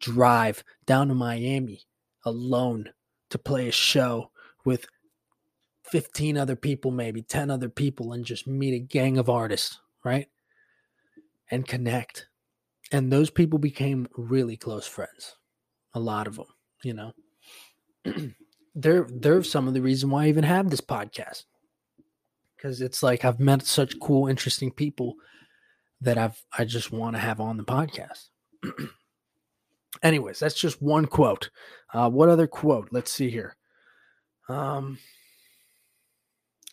Drive 0.00 0.64
down 0.86 1.08
to 1.08 1.14
Miami 1.14 1.82
alone 2.24 2.90
to 3.30 3.38
play 3.38 3.68
a 3.68 3.72
show 3.72 4.30
with 4.64 4.86
15 5.84 6.36
other 6.36 6.56
people, 6.56 6.90
maybe 6.90 7.22
10 7.22 7.50
other 7.50 7.68
people, 7.68 8.12
and 8.12 8.24
just 8.24 8.46
meet 8.46 8.74
a 8.74 8.78
gang 8.78 9.18
of 9.18 9.28
artists, 9.28 9.78
right? 10.04 10.28
And 11.50 11.66
connect. 11.66 12.28
And 12.92 13.10
those 13.10 13.30
people 13.30 13.58
became 13.58 14.06
really 14.16 14.56
close 14.56 14.86
friends. 14.86 15.36
A 15.94 16.00
lot 16.00 16.26
of 16.26 16.36
them, 16.36 16.46
you 16.84 16.92
know. 16.92 17.12
they're 18.74 19.06
they're 19.10 19.42
some 19.42 19.66
of 19.66 19.74
the 19.74 19.80
reason 19.80 20.10
why 20.10 20.24
I 20.24 20.28
even 20.28 20.44
have 20.44 20.70
this 20.70 20.82
podcast. 20.82 21.44
Because 22.56 22.80
it's 22.80 23.02
like 23.02 23.24
I've 23.24 23.40
met 23.40 23.66
such 23.66 23.98
cool, 23.98 24.28
interesting 24.28 24.70
people 24.70 25.14
that 26.02 26.18
I've 26.18 26.40
I 26.56 26.64
just 26.64 26.92
want 26.92 27.16
to 27.16 27.20
have 27.20 27.40
on 27.40 27.56
the 27.56 27.64
podcast. 27.64 28.28
Anyways, 30.02 30.38
that's 30.38 30.60
just 30.60 30.82
one 30.82 31.06
quote. 31.06 31.50
Uh, 31.92 32.10
what 32.10 32.28
other 32.28 32.46
quote? 32.46 32.88
Let's 32.92 33.10
see 33.10 33.30
here. 33.30 33.56
Um, 34.48 34.98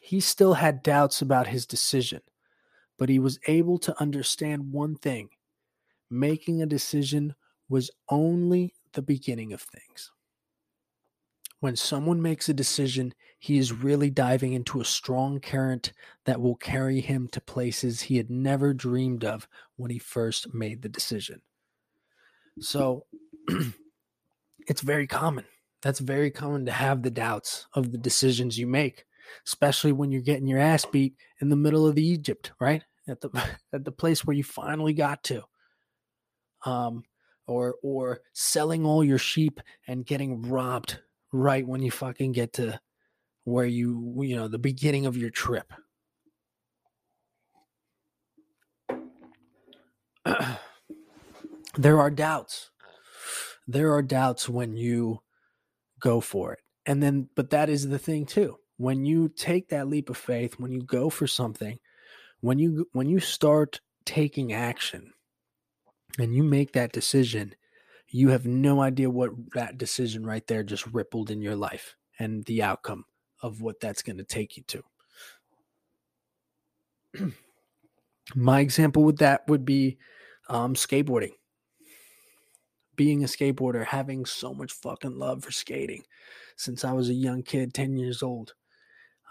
he 0.01 0.19
still 0.19 0.55
had 0.55 0.83
doubts 0.83 1.21
about 1.21 1.47
his 1.47 1.65
decision, 1.65 2.21
but 2.97 3.09
he 3.09 3.19
was 3.19 3.39
able 3.47 3.77
to 3.79 4.01
understand 4.01 4.71
one 4.71 4.95
thing 4.95 5.29
making 6.09 6.61
a 6.61 6.65
decision 6.65 7.35
was 7.67 7.91
only 8.09 8.73
the 8.93 9.01
beginning 9.01 9.53
of 9.53 9.61
things. 9.61 10.11
When 11.59 11.75
someone 11.75 12.21
makes 12.21 12.47
a 12.47 12.53
decision, 12.53 13.13
he 13.37 13.57
is 13.57 13.73
really 13.73 14.09
diving 14.09 14.53
into 14.53 14.79
a 14.79 14.85
strong 14.85 15.39
current 15.39 15.91
that 16.25 16.41
will 16.41 16.55
carry 16.55 17.01
him 17.01 17.27
to 17.29 17.41
places 17.41 18.01
he 18.01 18.17
had 18.17 18.29
never 18.29 18.73
dreamed 18.73 19.25
of 19.25 19.47
when 19.75 19.91
he 19.91 19.99
first 19.99 20.53
made 20.53 20.81
the 20.81 20.89
decision. 20.89 21.41
So 22.59 23.05
it's 24.67 24.81
very 24.81 25.07
common. 25.07 25.45
That's 25.81 25.99
very 25.99 26.31
common 26.31 26.65
to 26.65 26.71
have 26.71 27.03
the 27.03 27.11
doubts 27.11 27.67
of 27.73 27.91
the 27.91 27.97
decisions 27.97 28.57
you 28.57 28.67
make, 28.67 29.05
especially 29.47 29.91
when 29.91 30.11
you're 30.11 30.21
getting 30.21 30.47
your 30.47 30.59
ass 30.59 30.85
beat 30.85 31.15
in 31.41 31.49
the 31.49 31.55
middle 31.55 31.87
of 31.87 31.95
the 31.95 32.05
Egypt, 32.05 32.51
right? 32.59 32.83
At 33.07 33.21
the 33.21 33.29
at 33.73 33.85
the 33.85 33.91
place 33.91 34.25
where 34.25 34.35
you 34.35 34.43
finally 34.43 34.93
got 34.93 35.23
to. 35.25 35.43
Um 36.65 37.03
or 37.47 37.75
or 37.81 38.21
selling 38.33 38.85
all 38.85 39.03
your 39.03 39.17
sheep 39.17 39.59
and 39.87 40.05
getting 40.05 40.41
robbed 40.43 40.99
right 41.31 41.67
when 41.67 41.81
you 41.81 41.91
fucking 41.91 42.31
get 42.31 42.53
to 42.53 42.79
where 43.43 43.65
you 43.65 44.21
you 44.21 44.35
know 44.35 44.47
the 44.47 44.59
beginning 44.59 45.05
of 45.05 45.17
your 45.17 45.31
trip. 45.31 45.73
there 51.77 51.99
are 51.99 52.11
doubts. 52.11 52.69
There 53.67 53.93
are 53.93 54.01
doubts 54.01 54.49
when 54.49 54.75
you 54.75 55.19
go 55.99 56.21
for 56.21 56.53
it. 56.53 56.59
And 56.85 57.03
then, 57.03 57.29
but 57.35 57.51
that 57.51 57.69
is 57.69 57.87
the 57.87 57.99
thing 57.99 58.25
too. 58.25 58.57
When 58.77 59.05
you 59.05 59.29
take 59.29 59.69
that 59.69 59.87
leap 59.87 60.09
of 60.09 60.17
faith, 60.17 60.59
when 60.59 60.71
you 60.71 60.81
go 60.81 61.09
for 61.09 61.27
something, 61.27 61.77
when 62.41 62.57
you 62.57 62.87
when 62.93 63.09
you 63.09 63.19
start 63.19 63.81
taking 64.05 64.53
action 64.53 65.11
and 66.17 66.33
you 66.33 66.43
make 66.43 66.73
that 66.73 66.91
decision, 66.91 67.55
you 68.07 68.29
have 68.29 68.45
no 68.45 68.81
idea 68.81 69.09
what 69.09 69.31
that 69.53 69.77
decision 69.77 70.25
right 70.25 70.45
there 70.47 70.63
just 70.63 70.87
rippled 70.87 71.29
in 71.29 71.41
your 71.41 71.55
life 71.55 71.95
and 72.17 72.43
the 72.45 72.63
outcome 72.63 73.05
of 73.41 73.61
what 73.61 73.79
that's 73.79 74.01
going 74.01 74.17
to 74.17 74.23
take 74.23 74.57
you 74.57 74.63
to. 74.63 74.83
My 78.35 78.59
example 78.59 79.03
with 79.03 79.19
that 79.19 79.47
would 79.47 79.65
be 79.65 79.97
um, 80.49 80.73
skateboarding 80.75 81.31
being 82.99 83.23
a 83.23 83.27
skateboarder, 83.27 83.85
having 83.85 84.25
so 84.25 84.53
much 84.53 84.73
fucking 84.73 85.17
love 85.17 85.41
for 85.41 85.51
skating 85.51 86.03
since 86.57 86.83
I 86.83 86.91
was 86.91 87.07
a 87.07 87.13
young 87.13 87.43
kid, 87.43 87.73
10 87.73 87.95
years 87.95 88.21
old. 88.21 88.55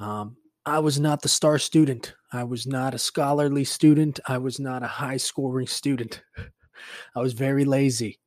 Um, 0.01 0.39
I 0.65 0.79
was 0.79 0.99
not 0.99 1.21
the 1.21 1.29
star 1.29 1.59
student. 1.59 2.15
I 2.33 2.45
was 2.45 2.67
not 2.67 2.95
a 2.95 2.99
scholarly 2.99 3.65
student. 3.65 4.21
I 4.27 4.39
was 4.39 4.59
not 4.59 4.83
a 4.83 4.87
high 4.87 5.19
scoring 5.19 5.67
student. 5.67 6.23
I 7.15 7.21
was 7.21 7.33
very 7.33 7.65
lazy. 7.65 8.19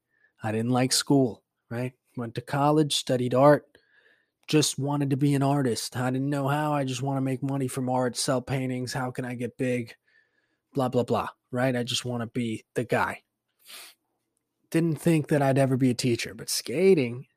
I 0.43 0.51
didn't 0.51 0.71
like 0.71 0.91
school, 0.91 1.43
right? 1.69 1.93
Went 2.17 2.35
to 2.35 2.41
college, 2.41 2.95
studied 2.95 3.33
art, 3.33 3.65
just 4.47 4.77
wanted 4.77 5.11
to 5.11 5.17
be 5.17 5.33
an 5.35 5.43
artist. 5.43 5.95
I 5.95 6.09
didn't 6.09 6.29
know 6.29 6.47
how. 6.47 6.73
I 6.73 6.83
just 6.83 7.01
want 7.01 7.17
to 7.17 7.21
make 7.21 7.41
money 7.41 7.67
from 7.67 7.89
art, 7.89 8.17
sell 8.17 8.41
paintings. 8.41 8.93
How 8.93 9.11
can 9.11 9.23
I 9.23 9.35
get 9.35 9.57
big? 9.57 9.95
Blah, 10.73 10.89
blah, 10.89 11.03
blah, 11.03 11.29
right? 11.51 11.75
I 11.75 11.83
just 11.83 12.05
want 12.05 12.21
to 12.21 12.27
be 12.27 12.65
the 12.73 12.83
guy 12.83 13.23
didn't 14.71 14.95
think 15.01 15.27
that 15.27 15.41
I'd 15.41 15.57
ever 15.57 15.77
be 15.77 15.91
a 15.91 15.93
teacher, 15.93 16.33
but 16.33 16.49
skating, 16.49 17.27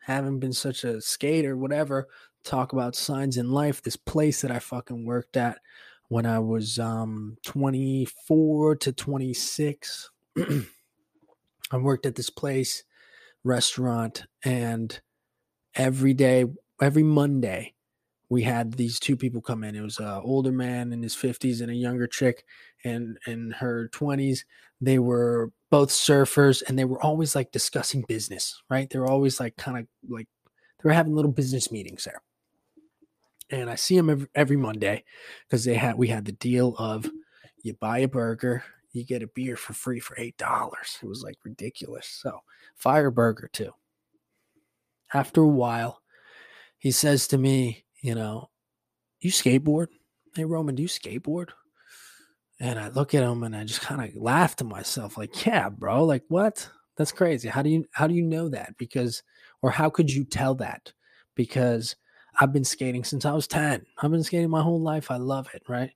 having 0.00 0.38
been 0.38 0.52
such 0.52 0.84
a 0.84 1.00
skater, 1.00 1.56
whatever, 1.56 2.06
talk 2.44 2.72
about 2.72 2.94
signs 2.94 3.38
in 3.38 3.50
life, 3.50 3.82
this 3.82 3.96
place 3.96 4.42
that 4.42 4.50
I 4.50 4.58
fucking 4.58 5.04
worked 5.04 5.36
at 5.36 5.58
when 6.08 6.26
I 6.26 6.38
was 6.38 6.78
um 6.78 7.38
24 7.44 8.76
to 8.76 8.92
26. 8.92 10.10
I 11.70 11.76
worked 11.76 12.06
at 12.06 12.14
this 12.16 12.30
place, 12.30 12.84
restaurant, 13.44 14.24
and 14.44 15.00
every 15.74 16.14
day, 16.14 16.46
every 16.80 17.02
Monday, 17.02 17.74
we 18.28 18.42
had 18.42 18.72
these 18.72 18.98
two 18.98 19.16
people 19.16 19.42
come 19.42 19.62
in. 19.62 19.76
It 19.76 19.82
was 19.82 19.98
an 19.98 20.22
older 20.24 20.52
man 20.52 20.92
in 20.92 21.02
his 21.02 21.14
50s 21.14 21.60
and 21.60 21.70
a 21.70 21.74
younger 21.74 22.06
chick 22.06 22.44
and 22.82 23.18
in 23.26 23.50
her 23.58 23.90
20s. 23.92 24.40
They 24.80 24.98
were 24.98 25.52
both 25.70 25.90
surfers 25.90 26.62
and 26.66 26.78
they 26.78 26.86
were 26.86 27.02
always 27.02 27.34
like 27.34 27.52
discussing 27.52 28.04
business, 28.08 28.62
right? 28.70 28.88
They 28.88 28.98
were 28.98 29.10
always 29.10 29.38
like 29.38 29.56
kind 29.56 29.78
of 29.78 29.86
like 30.08 30.28
they 30.44 30.88
were 30.88 30.94
having 30.94 31.14
little 31.14 31.30
business 31.30 31.70
meetings 31.70 32.04
there. 32.04 32.22
And 33.50 33.68
I 33.68 33.74
see 33.74 33.96
them 33.96 34.08
every, 34.08 34.28
every 34.34 34.56
Monday 34.56 35.04
because 35.46 35.64
they 35.64 35.74
had 35.74 35.98
we 35.98 36.08
had 36.08 36.24
the 36.24 36.32
deal 36.32 36.74
of 36.78 37.10
you 37.62 37.74
buy 37.74 37.98
a 37.98 38.08
burger, 38.08 38.64
you 38.92 39.04
get 39.04 39.22
a 39.22 39.26
beer 39.28 39.56
for 39.56 39.72
free 39.72 40.00
for 40.00 40.16
eight 40.18 40.36
dollars. 40.36 40.98
It 41.02 41.06
was 41.06 41.22
like 41.22 41.36
ridiculous. 41.44 42.06
So 42.06 42.40
fire 42.76 43.10
burger 43.10 43.48
too. 43.52 43.72
After 45.14 45.42
a 45.42 45.48
while, 45.48 46.00
he 46.78 46.90
says 46.90 47.26
to 47.28 47.38
me, 47.38 47.84
you 48.00 48.14
know, 48.14 48.50
you 49.20 49.30
skateboard? 49.30 49.88
Hey 50.34 50.44
Roman, 50.44 50.74
do 50.74 50.82
you 50.82 50.88
skateboard? 50.88 51.48
And 52.60 52.78
I 52.78 52.88
look 52.88 53.14
at 53.14 53.22
him 53.22 53.42
and 53.42 53.56
I 53.56 53.64
just 53.64 53.80
kind 53.80 54.02
of 54.02 54.14
laugh 54.20 54.56
to 54.56 54.64
myself, 54.64 55.18
like, 55.18 55.44
yeah, 55.44 55.68
bro, 55.68 56.04
like 56.04 56.24
what? 56.28 56.68
That's 56.96 57.12
crazy. 57.12 57.48
How 57.48 57.62
do 57.62 57.70
you 57.70 57.86
how 57.92 58.06
do 58.06 58.14
you 58.14 58.22
know 58.22 58.48
that? 58.50 58.76
Because 58.76 59.22
or 59.62 59.70
how 59.70 59.90
could 59.90 60.10
you 60.12 60.24
tell 60.24 60.54
that? 60.56 60.92
Because 61.34 61.96
I've 62.40 62.52
been 62.52 62.64
skating 62.64 63.04
since 63.04 63.24
I 63.24 63.32
was 63.32 63.46
10. 63.46 63.84
I've 63.98 64.10
been 64.10 64.22
skating 64.22 64.50
my 64.50 64.62
whole 64.62 64.80
life. 64.80 65.10
I 65.10 65.16
love 65.16 65.48
it, 65.54 65.62
right? 65.68 65.90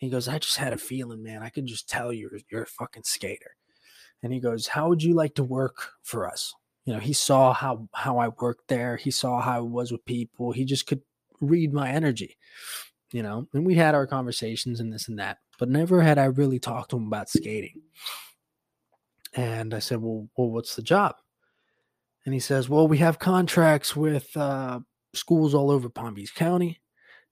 He 0.00 0.10
goes, 0.10 0.28
I 0.28 0.38
just 0.38 0.56
had 0.56 0.72
a 0.72 0.78
feeling, 0.78 1.22
man. 1.22 1.42
I 1.42 1.50
could 1.50 1.66
just 1.66 1.88
tell 1.88 2.12
you're 2.12 2.38
you're 2.50 2.64
a 2.64 2.66
fucking 2.66 3.04
skater. 3.04 3.56
And 4.22 4.32
he 4.32 4.40
goes, 4.40 4.66
How 4.66 4.88
would 4.88 5.02
you 5.02 5.14
like 5.14 5.34
to 5.36 5.44
work 5.44 5.92
for 6.02 6.28
us? 6.28 6.54
You 6.84 6.94
know, 6.94 7.00
he 7.00 7.12
saw 7.12 7.52
how 7.52 7.88
how 7.94 8.18
I 8.18 8.28
worked 8.28 8.68
there. 8.68 8.96
He 8.96 9.10
saw 9.10 9.40
how 9.40 9.58
I 9.58 9.60
was 9.60 9.92
with 9.92 10.04
people. 10.04 10.52
He 10.52 10.64
just 10.64 10.86
could 10.86 11.02
read 11.40 11.72
my 11.72 11.90
energy, 11.90 12.36
you 13.12 13.22
know. 13.22 13.46
And 13.54 13.64
we 13.64 13.74
had 13.74 13.94
our 13.94 14.06
conversations 14.06 14.80
and 14.80 14.92
this 14.92 15.08
and 15.08 15.18
that 15.18 15.38
but 15.60 15.68
never 15.68 16.00
had 16.00 16.18
I 16.18 16.24
really 16.24 16.58
talked 16.58 16.90
to 16.90 16.96
him 16.96 17.06
about 17.06 17.28
skating. 17.28 17.82
And 19.34 19.74
I 19.74 19.78
said, 19.78 20.00
well, 20.00 20.26
well, 20.36 20.50
what's 20.50 20.74
the 20.74 20.82
job? 20.82 21.16
And 22.24 22.32
he 22.34 22.40
says, 22.40 22.68
well, 22.68 22.88
we 22.88 22.98
have 22.98 23.18
contracts 23.18 23.94
with 23.94 24.34
uh, 24.36 24.80
schools 25.14 25.54
all 25.54 25.70
over 25.70 25.90
Palm 25.90 26.14
Beach 26.14 26.34
County, 26.34 26.80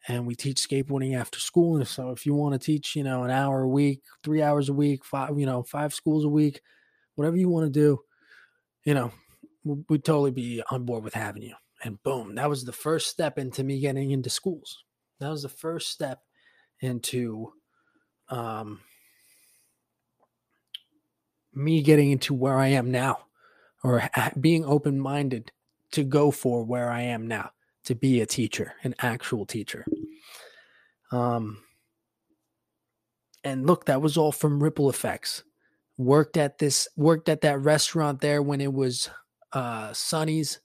and 0.06 0.26
we 0.26 0.34
teach 0.34 0.56
skateboarding 0.56 1.18
after 1.18 1.38
school. 1.38 1.76
And 1.76 1.86
so 1.86 2.10
if 2.10 2.24
you 2.24 2.34
want 2.34 2.54
to 2.54 2.64
teach, 2.64 2.94
you 2.94 3.02
know, 3.02 3.24
an 3.24 3.30
hour 3.30 3.62
a 3.62 3.68
week, 3.68 4.02
three 4.22 4.42
hours 4.42 4.68
a 4.68 4.72
week, 4.72 5.04
five, 5.04 5.38
you 5.38 5.46
know, 5.46 5.62
five 5.62 5.92
schools 5.92 6.24
a 6.24 6.28
week, 6.28 6.60
whatever 7.16 7.36
you 7.36 7.48
want 7.48 7.66
to 7.66 7.80
do, 7.80 8.00
you 8.84 8.94
know, 8.94 9.12
we'd 9.64 10.04
totally 10.04 10.30
be 10.30 10.62
on 10.70 10.84
board 10.84 11.04
with 11.04 11.14
having 11.14 11.42
you. 11.42 11.54
And 11.84 12.02
boom, 12.02 12.34
that 12.36 12.48
was 12.48 12.64
the 12.64 12.72
first 12.72 13.08
step 13.08 13.38
into 13.38 13.64
me 13.64 13.80
getting 13.80 14.10
into 14.12 14.30
schools. 14.30 14.84
That 15.20 15.30
was 15.30 15.42
the 15.42 15.48
first 15.48 15.90
step 15.90 16.20
into 16.80 17.52
um, 18.28 18.80
me 21.52 21.82
getting 21.82 22.10
into 22.10 22.34
where 22.34 22.58
I 22.58 22.68
am 22.68 22.90
now 22.90 23.18
or 23.82 24.08
being 24.40 24.64
open 24.64 24.98
minded 24.98 25.52
to 25.92 26.04
go 26.04 26.30
for 26.30 26.64
where 26.64 26.90
I 26.90 27.02
am 27.02 27.26
now, 27.26 27.50
to 27.88 27.94
be 27.94 28.20
a 28.20 28.26
teacher, 28.26 28.74
an 28.84 28.94
actual 28.98 29.46
teacher. 29.46 29.86
Um, 31.10 31.62
and 33.42 33.66
look, 33.66 33.86
that 33.86 34.02
was 34.02 34.18
all 34.18 34.30
from 34.30 34.62
ripple 34.62 34.90
effects. 34.90 35.42
Worked 35.96 36.36
at 36.36 36.58
this, 36.58 36.86
worked 36.96 37.30
at 37.30 37.40
that 37.40 37.60
restaurant 37.60 38.20
there 38.20 38.42
when 38.42 38.60
it 38.60 38.74
was 38.74 39.08
uh, 39.54 39.94
Sonny's. 39.94 40.60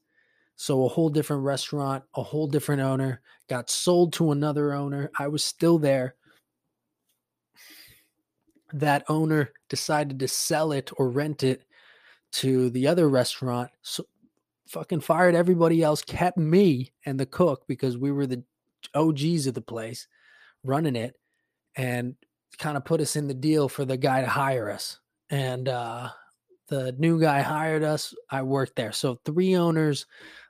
So 0.57 0.83
a 0.83 0.89
whole 0.89 1.09
different 1.09 1.43
restaurant, 1.43 2.03
a 2.13 2.21
whole 2.21 2.47
different 2.47 2.81
owner, 2.81 3.21
got 3.47 3.69
sold 3.69 4.11
to 4.13 4.31
another 4.31 4.73
owner. 4.73 5.09
I 5.17 5.29
was 5.29 5.45
still 5.45 5.79
there. 5.79 6.15
That 8.73 9.05
owner 9.07 9.53
decided 9.69 10.19
to 10.19 10.27
sell 10.27 10.73
it 10.73 10.91
or 10.97 11.09
rent 11.09 11.41
it 11.41 11.63
to 12.33 12.69
the 12.69 12.85
other 12.87 13.07
restaurant. 13.07 13.71
So 13.81 14.07
fucking 14.67 15.01
fired 15.01 15.35
everybody 15.35 15.83
else, 15.83 16.01
kept 16.01 16.37
me 16.37 16.93
and 17.05 17.19
the 17.19 17.25
cook 17.25 17.63
because 17.67 17.97
we 17.97 18.11
were 18.11 18.27
the 18.27 18.43
OGs 18.93 19.47
of 19.47 19.53
the 19.53 19.61
place 19.61 20.07
running 20.63 20.95
it 20.95 21.15
and 21.75 22.15
kind 22.57 22.77
of 22.77 22.85
put 22.85 23.01
us 23.01 23.15
in 23.15 23.27
the 23.27 23.33
deal 23.33 23.67
for 23.67 23.85
the 23.85 23.97
guy 23.97 24.21
to 24.21 24.27
hire 24.27 24.69
us. 24.69 24.99
And 25.29 25.67
uh, 25.67 26.09
the 26.67 26.93
new 26.97 27.19
guy 27.19 27.41
hired 27.41 27.83
us. 27.83 28.13
I 28.29 28.43
worked 28.43 28.75
there. 28.75 28.91
So 28.91 29.19
three 29.25 29.55
owners. 29.55 30.05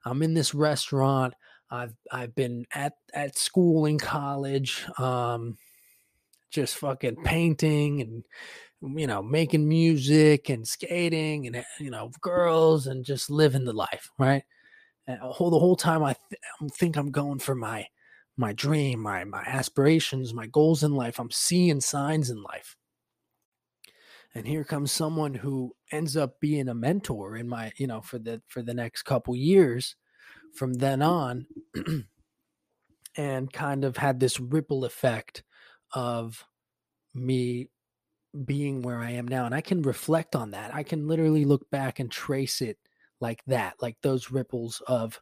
I'm 0.06 0.22
in 0.22 0.34
this 0.34 0.54
restaurant. 0.54 1.34
I've 1.70 1.96
I've 2.12 2.36
been 2.36 2.66
at 2.74 2.94
at 3.14 3.38
school 3.38 3.86
in 3.86 3.98
college, 3.98 4.86
um, 5.00 5.58
just 6.52 6.78
fucking 6.78 7.24
painting 7.24 8.02
and 8.02 8.24
you 8.96 9.08
know 9.08 9.22
making 9.22 9.68
music 9.68 10.50
and 10.50 10.68
skating 10.68 11.48
and 11.48 11.56
eh, 11.58 11.64
you 11.80 11.90
know 11.90 12.12
girls 12.22 12.88
and 12.88 13.06
just 13.06 13.30
living 13.30 13.66
the 13.66 13.74
life, 13.74 14.10
right? 14.20 14.44
And 15.08 15.22
uh, 15.22 15.32
whole, 15.32 15.50
the 15.50 15.60
whole 15.60 15.76
time 15.76 16.04
I, 16.04 16.14
th- 16.30 16.42
I 16.62 16.68
think 16.68 16.96
I'm 16.98 17.12
going 17.12 17.40
for 17.40 17.56
my 17.56 17.88
my 18.38 18.54
dream, 18.54 19.02
my 19.02 19.24
my 19.24 19.44
aspirations, 19.44 20.34
my 20.34 20.48
goals 20.48 20.84
in 20.84 20.94
life. 20.94 21.20
I'm 21.20 21.32
seeing 21.32 21.82
signs 21.82 22.30
in 22.30 22.42
life. 22.42 22.76
And 24.36 24.48
here 24.48 24.64
comes 24.64 24.92
someone 24.92 25.36
who 25.36 25.76
ends 25.92 26.18
up 26.18 26.40
being 26.40 26.68
a 26.68 26.74
mentor 26.74 27.38
in 27.38 27.48
my, 27.48 27.72
you 27.78 27.86
know, 27.86 28.02
for 28.02 28.18
the 28.18 28.42
for 28.48 28.64
the 28.64 28.74
next 28.74 29.04
couple 29.04 29.36
years 29.36 29.96
from 30.56 30.74
then 30.74 31.02
on 31.02 31.46
and 33.18 33.52
kind 33.54 33.86
of 33.86 33.98
had 33.98 34.20
this 34.20 34.40
ripple 34.40 34.86
effect 34.86 35.44
of 35.92 36.46
me 37.14 37.70
being 38.46 38.82
where 38.82 39.00
I 39.00 39.12
am 39.12 39.28
now. 39.28 39.46
And 39.46 39.54
I 39.54 39.62
can 39.62 39.82
reflect 39.82 40.36
on 40.36 40.52
that. 40.52 40.74
I 40.74 40.84
can 40.84 41.08
literally 41.08 41.46
look 41.46 41.70
back 41.70 42.00
and 42.00 42.12
trace 42.12 42.62
it 42.62 42.78
like 43.20 43.44
that, 43.48 43.76
like 43.82 43.98
those 44.02 44.32
ripples 44.32 44.82
of 44.88 45.22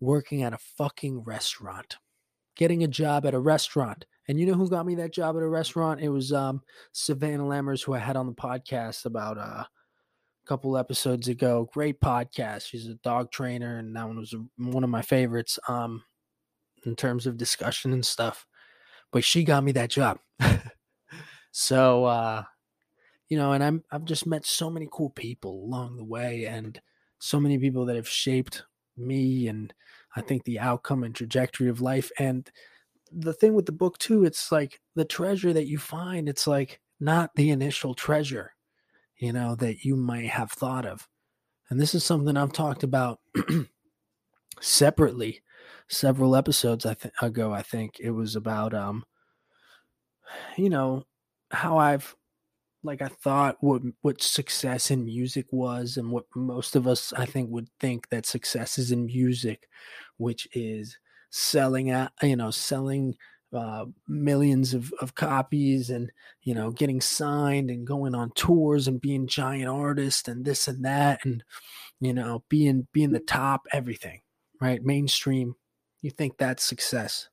working 0.00 0.42
at 0.42 0.52
a 0.52 0.58
fucking 0.58 1.22
restaurant 1.22 1.96
getting 2.60 2.84
a 2.84 2.88
job 2.88 3.24
at 3.24 3.32
a 3.32 3.40
restaurant. 3.40 4.04
And 4.28 4.38
you 4.38 4.46
know 4.46 4.52
who 4.52 4.68
got 4.68 4.84
me 4.84 4.94
that 4.96 5.14
job 5.14 5.34
at 5.36 5.42
a 5.42 5.48
restaurant? 5.48 6.00
It 6.00 6.10
was 6.10 6.30
um, 6.30 6.60
Savannah 6.92 7.42
Lammers, 7.42 7.82
who 7.82 7.94
I 7.94 7.98
had 7.98 8.16
on 8.16 8.26
the 8.26 8.34
podcast 8.34 9.06
about 9.06 9.38
uh, 9.38 9.64
a 9.64 9.68
couple 10.46 10.76
episodes 10.76 11.26
ago. 11.26 11.68
Great 11.72 12.00
podcast. 12.02 12.66
She's 12.66 12.86
a 12.86 12.94
dog 12.96 13.32
trainer, 13.32 13.78
and 13.78 13.96
that 13.96 14.06
one 14.06 14.18
was 14.18 14.34
one 14.58 14.84
of 14.84 14.90
my 14.90 15.00
favorites 15.00 15.58
um, 15.68 16.04
in 16.84 16.94
terms 16.94 17.26
of 17.26 17.38
discussion 17.38 17.94
and 17.94 18.04
stuff. 18.04 18.46
But 19.10 19.24
she 19.24 19.42
got 19.42 19.64
me 19.64 19.72
that 19.72 19.90
job. 19.90 20.18
so, 21.52 22.04
uh, 22.04 22.44
you 23.28 23.38
know, 23.38 23.52
and 23.52 23.62
I'm 23.62 23.84
I've 23.90 24.04
just 24.04 24.26
met 24.26 24.46
so 24.46 24.70
many 24.70 24.88
cool 24.90 25.10
people 25.10 25.64
along 25.64 25.96
the 25.96 26.04
way, 26.04 26.46
and 26.46 26.80
so 27.18 27.40
many 27.40 27.58
people 27.58 27.86
that 27.86 27.96
have 27.96 28.08
shaped 28.08 28.64
me 28.96 29.48
and 29.48 29.72
I 30.16 30.20
think 30.20 30.44
the 30.44 30.58
outcome 30.60 31.04
and 31.04 31.14
trajectory 31.14 31.68
of 31.68 31.80
life. 31.80 32.10
And 32.18 32.50
the 33.12 33.32
thing 33.32 33.54
with 33.54 33.66
the 33.66 33.72
book 33.72 33.98
too, 33.98 34.24
it's 34.24 34.52
like 34.52 34.80
the 34.94 35.04
treasure 35.04 35.52
that 35.52 35.66
you 35.68 35.78
find, 35.78 36.28
it's 36.28 36.46
like 36.46 36.80
not 37.00 37.30
the 37.36 37.50
initial 37.50 37.94
treasure, 37.94 38.52
you 39.18 39.32
know, 39.32 39.54
that 39.56 39.84
you 39.84 39.96
might 39.96 40.28
have 40.28 40.52
thought 40.52 40.86
of. 40.86 41.08
And 41.70 41.80
this 41.80 41.94
is 41.94 42.04
something 42.04 42.36
I've 42.36 42.52
talked 42.52 42.82
about 42.82 43.20
separately 44.60 45.42
several 45.88 46.36
episodes 46.36 46.86
I 46.86 46.94
th- 46.94 47.14
ago. 47.22 47.52
I 47.52 47.62
think 47.62 48.00
it 48.00 48.10
was 48.10 48.36
about, 48.36 48.74
um, 48.74 49.04
you 50.56 50.70
know, 50.70 51.04
how 51.50 51.78
I've 51.78 52.14
like 52.82 53.02
I 53.02 53.08
thought 53.08 53.56
what 53.60 53.82
what 54.02 54.22
success 54.22 54.90
in 54.90 55.04
music 55.04 55.46
was 55.50 55.96
and 55.96 56.10
what 56.10 56.24
most 56.34 56.76
of 56.76 56.86
us 56.86 57.12
I 57.12 57.26
think 57.26 57.50
would 57.50 57.68
think 57.78 58.08
that 58.10 58.26
success 58.26 58.78
is 58.78 58.90
in 58.92 59.06
music, 59.06 59.68
which 60.16 60.48
is 60.52 60.98
selling 61.30 61.90
at 61.90 62.12
you 62.22 62.36
know 62.36 62.50
selling 62.50 63.16
uh, 63.52 63.84
millions 64.06 64.74
of, 64.74 64.92
of 65.00 65.14
copies 65.14 65.90
and 65.90 66.10
you 66.42 66.54
know 66.54 66.70
getting 66.70 67.00
signed 67.00 67.70
and 67.70 67.86
going 67.86 68.14
on 68.14 68.30
tours 68.32 68.88
and 68.88 69.00
being 69.00 69.26
giant 69.26 69.68
artists 69.68 70.28
and 70.28 70.44
this 70.44 70.68
and 70.68 70.84
that 70.84 71.24
and 71.24 71.42
you 72.00 72.14
know 72.14 72.44
being 72.48 72.86
being 72.92 73.10
the 73.12 73.20
top 73.20 73.66
everything 73.72 74.20
right? 74.60 74.84
Mainstream 74.84 75.54
you 76.02 76.10
think 76.10 76.38
that's 76.38 76.64
success. 76.64 77.28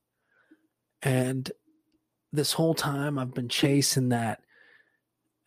And 1.02 1.50
this 2.38 2.54
whole 2.54 2.74
time 2.74 3.20
I've 3.20 3.34
been 3.34 3.50
chasing 3.50 4.10
that 4.10 4.40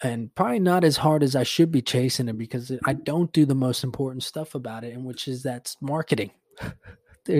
and 0.03 0.35
probably 0.35 0.61
not 0.61 0.85
as 0.85 0.97
hard 0.97 1.23
as 1.23 1.37
I 1.37 1.43
should 1.43 1.71
be 1.71 1.83
chasing 1.83 2.29
it 2.29 2.39
because 2.39 2.73
I 2.85 2.95
don't 2.95 3.33
do 3.33 3.45
the 3.45 3.55
most 3.55 3.85
important 3.85 4.23
stuff 4.23 4.55
about 4.55 4.85
it, 4.85 4.95
and 4.95 5.05
which 5.05 5.29
is 5.29 5.43
that's 5.43 5.77
marketing. 5.81 6.31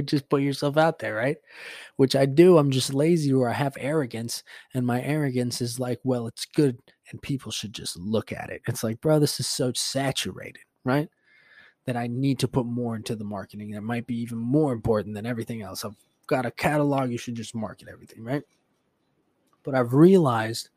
Just 0.05 0.29
put 0.29 0.43
yourself 0.43 0.77
out 0.77 0.99
there, 0.99 1.15
right? 1.15 1.39
Which 1.97 2.15
I 2.15 2.27
do. 2.27 2.59
I'm 2.59 2.71
just 2.71 2.93
lazy 2.93 3.33
or 3.33 3.49
I 3.49 3.55
have 3.55 3.77
arrogance, 3.81 4.45
and 4.75 4.87
my 4.87 5.03
arrogance 5.03 5.63
is 5.63 5.81
like, 5.81 5.99
well, 6.05 6.27
it's 6.27 6.45
good, 6.45 6.79
and 7.11 7.21
people 7.21 7.51
should 7.51 7.73
just 7.73 7.99
look 7.99 8.31
at 8.31 8.51
it. 8.51 8.61
It's 8.69 8.85
like, 8.85 9.01
bro, 9.01 9.19
this 9.19 9.41
is 9.41 9.47
so 9.47 9.73
saturated, 9.75 10.63
right? 10.85 11.09
That 11.87 11.97
I 11.97 12.09
need 12.09 12.39
to 12.41 12.47
put 12.47 12.67
more 12.67 12.95
into 12.95 13.17
the 13.17 13.25
marketing. 13.25 13.71
That 13.71 13.81
might 13.81 14.07
be 14.07 14.21
even 14.21 14.39
more 14.39 14.73
important 14.73 15.15
than 15.15 15.27
everything 15.27 15.63
else. 15.63 15.83
I've 15.85 15.97
got 16.27 16.47
a 16.47 16.51
catalog. 16.51 17.11
You 17.11 17.19
should 17.19 17.35
just 17.35 17.55
market 17.55 17.89
everything, 17.91 18.23
right? 18.23 18.43
But 19.63 19.75
I've 19.75 19.93
realized 19.93 20.69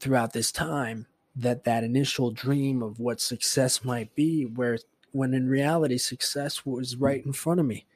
throughout 0.00 0.32
this 0.32 0.52
time 0.52 1.06
that 1.36 1.64
that 1.64 1.84
initial 1.84 2.30
dream 2.30 2.82
of 2.82 3.00
what 3.00 3.20
success 3.20 3.84
might 3.84 4.14
be 4.14 4.44
where 4.44 4.78
when 5.12 5.34
in 5.34 5.48
reality 5.48 5.98
success 5.98 6.64
was 6.66 6.96
right 6.96 7.24
in 7.24 7.32
front 7.32 7.60
of 7.60 7.66
me 7.66 7.86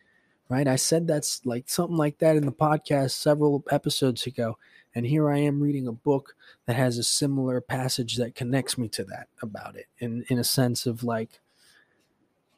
right? 0.48 0.66
I 0.66 0.76
said 0.76 1.06
that's 1.06 1.44
like 1.44 1.68
something 1.68 1.96
like 1.96 2.18
that 2.18 2.36
in 2.36 2.46
the 2.46 2.52
podcast 2.52 3.10
several 3.10 3.64
episodes 3.70 4.26
ago 4.26 4.56
and 4.94 5.06
here 5.06 5.30
i 5.30 5.38
am 5.38 5.62
reading 5.62 5.86
a 5.86 5.92
book 5.92 6.34
that 6.66 6.76
has 6.76 6.98
a 6.98 7.02
similar 7.02 7.60
passage 7.60 8.16
that 8.16 8.34
connects 8.34 8.78
me 8.78 8.88
to 8.88 9.04
that 9.04 9.28
about 9.42 9.76
it 9.76 9.86
in 9.98 10.24
in 10.28 10.38
a 10.38 10.44
sense 10.44 10.86
of 10.86 11.04
like 11.04 11.40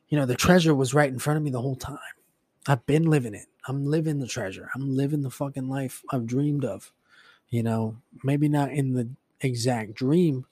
you 0.08 0.18
know 0.18 0.26
the 0.26 0.34
treasure 0.36 0.74
was 0.74 0.94
right 0.94 1.10
in 1.10 1.18
front 1.18 1.36
of 1.36 1.42
me 1.42 1.50
the 1.50 1.60
whole 1.60 1.76
time. 1.76 1.98
I've 2.66 2.84
been 2.84 3.04
living 3.04 3.34
it. 3.34 3.46
I'm 3.66 3.86
living 3.86 4.18
the 4.18 4.26
treasure. 4.26 4.68
I'm 4.74 4.96
living 4.96 5.22
the 5.22 5.30
fucking 5.30 5.68
life 5.68 6.02
i've 6.10 6.26
dreamed 6.26 6.64
of 6.64 6.92
you 7.50 7.62
know 7.62 7.96
maybe 8.24 8.48
not 8.48 8.72
in 8.72 8.94
the 8.94 9.08
exact 9.40 9.94
dream 9.94 10.46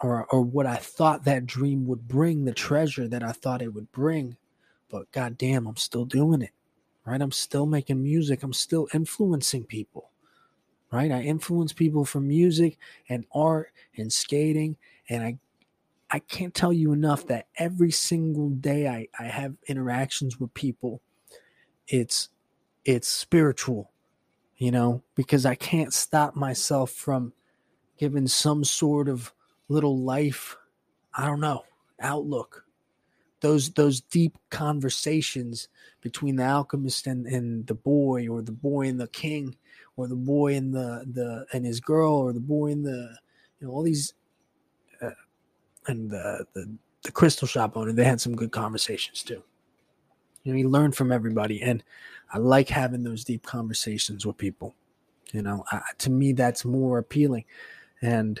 or 0.00 0.26
or 0.30 0.42
what 0.42 0.66
I 0.66 0.76
thought 0.76 1.24
that 1.24 1.46
dream 1.46 1.86
would 1.86 2.06
bring, 2.08 2.44
the 2.44 2.52
treasure 2.52 3.08
that 3.08 3.22
I 3.22 3.32
thought 3.32 3.62
it 3.62 3.74
would 3.74 3.90
bring. 3.92 4.36
But 4.90 5.10
goddamn, 5.12 5.66
I'm 5.66 5.76
still 5.76 6.04
doing 6.04 6.42
it. 6.42 6.50
Right? 7.06 7.20
I'm 7.20 7.32
still 7.32 7.66
making 7.66 8.02
music. 8.02 8.42
I'm 8.42 8.52
still 8.52 8.88
influencing 8.94 9.64
people. 9.64 10.10
Right? 10.92 11.10
I 11.10 11.22
influence 11.22 11.72
people 11.72 12.04
from 12.04 12.28
music 12.28 12.78
and 13.08 13.24
art 13.34 13.72
and 13.96 14.12
skating. 14.12 14.76
And 15.08 15.22
I 15.22 15.38
I 16.10 16.20
can't 16.20 16.54
tell 16.54 16.72
you 16.72 16.92
enough 16.92 17.26
that 17.26 17.48
every 17.56 17.90
single 17.90 18.50
day 18.50 18.86
I, 18.88 19.08
I 19.18 19.24
have 19.24 19.54
interactions 19.66 20.38
with 20.38 20.54
people, 20.54 21.00
it's 21.88 22.28
it's 22.84 23.08
spiritual, 23.08 23.90
you 24.64 24.70
know, 24.70 25.02
because 25.14 25.44
I 25.44 25.56
can't 25.56 25.92
stop 25.92 26.34
myself 26.34 26.90
from 26.90 27.34
giving 27.98 28.26
some 28.26 28.64
sort 28.64 29.10
of 29.10 29.30
little 29.68 29.98
life, 29.98 30.56
I 31.12 31.26
don't 31.26 31.40
know, 31.40 31.64
outlook. 32.00 32.64
Those 33.40 33.70
those 33.72 34.00
deep 34.00 34.38
conversations 34.48 35.68
between 36.00 36.36
the 36.36 36.44
alchemist 36.44 37.06
and, 37.06 37.26
and 37.26 37.66
the 37.66 37.74
boy, 37.74 38.26
or 38.26 38.40
the 38.40 38.52
boy 38.52 38.88
and 38.88 38.98
the 38.98 39.08
king, 39.08 39.54
or 39.98 40.08
the 40.08 40.16
boy 40.16 40.54
and 40.54 40.72
the 40.72 41.04
the 41.12 41.44
and 41.52 41.66
his 41.66 41.78
girl, 41.78 42.14
or 42.14 42.32
the 42.32 42.40
boy 42.40 42.72
and 42.72 42.86
the 42.86 43.18
you 43.60 43.66
know 43.66 43.72
all 43.74 43.82
these 43.82 44.14
uh, 45.02 45.10
and 45.88 46.10
the, 46.10 46.46
the 46.54 46.74
the 47.02 47.12
crystal 47.12 47.46
shop 47.46 47.76
owner. 47.76 47.92
They 47.92 48.04
had 48.04 48.18
some 48.18 48.34
good 48.34 48.50
conversations 48.50 49.22
too. 49.22 49.42
You 50.44 50.52
know, 50.52 50.58
you 50.58 50.68
learn 50.68 50.92
from 50.92 51.10
everybody, 51.10 51.60
and 51.62 51.82
I 52.32 52.38
like 52.38 52.68
having 52.68 53.02
those 53.02 53.24
deep 53.24 53.44
conversations 53.44 54.24
with 54.24 54.38
people. 54.38 54.74
You 55.32 55.42
know, 55.42 55.64
I, 55.72 55.80
to 55.98 56.10
me, 56.10 56.32
that's 56.32 56.64
more 56.64 56.98
appealing 56.98 57.44
and 58.00 58.40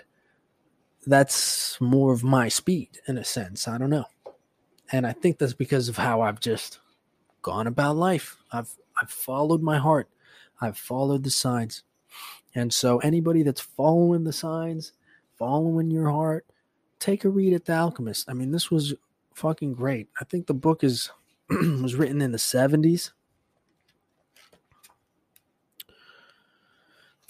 that's 1.06 1.80
more 1.80 2.12
of 2.12 2.22
my 2.22 2.48
speed 2.48 3.00
in 3.08 3.18
a 3.18 3.24
sense. 3.24 3.66
I 3.66 3.78
don't 3.78 3.90
know. 3.90 4.06
And 4.92 5.06
I 5.06 5.12
think 5.12 5.38
that's 5.38 5.54
because 5.54 5.88
of 5.88 5.96
how 5.96 6.20
I've 6.20 6.40
just 6.40 6.78
gone 7.42 7.66
about 7.66 7.96
life. 7.96 8.36
I've 8.52 8.70
I've 9.00 9.10
followed 9.10 9.62
my 9.62 9.78
heart. 9.78 10.08
I've 10.60 10.78
followed 10.78 11.24
the 11.24 11.30
signs. 11.30 11.82
And 12.54 12.72
so 12.72 12.98
anybody 12.98 13.42
that's 13.42 13.60
following 13.60 14.24
the 14.24 14.32
signs, 14.32 14.92
following 15.36 15.90
your 15.90 16.10
heart, 16.10 16.46
take 17.00 17.24
a 17.24 17.28
read 17.28 17.52
at 17.52 17.64
The 17.64 17.74
Alchemist. 17.74 18.30
I 18.30 18.34
mean, 18.34 18.52
this 18.52 18.70
was 18.70 18.94
fucking 19.34 19.74
great. 19.74 20.08
I 20.20 20.24
think 20.24 20.46
the 20.46 20.54
book 20.54 20.84
is 20.84 21.10
was 21.82 21.94
written 21.94 22.20
in 22.22 22.32
the 22.32 22.38
70s. 22.38 23.12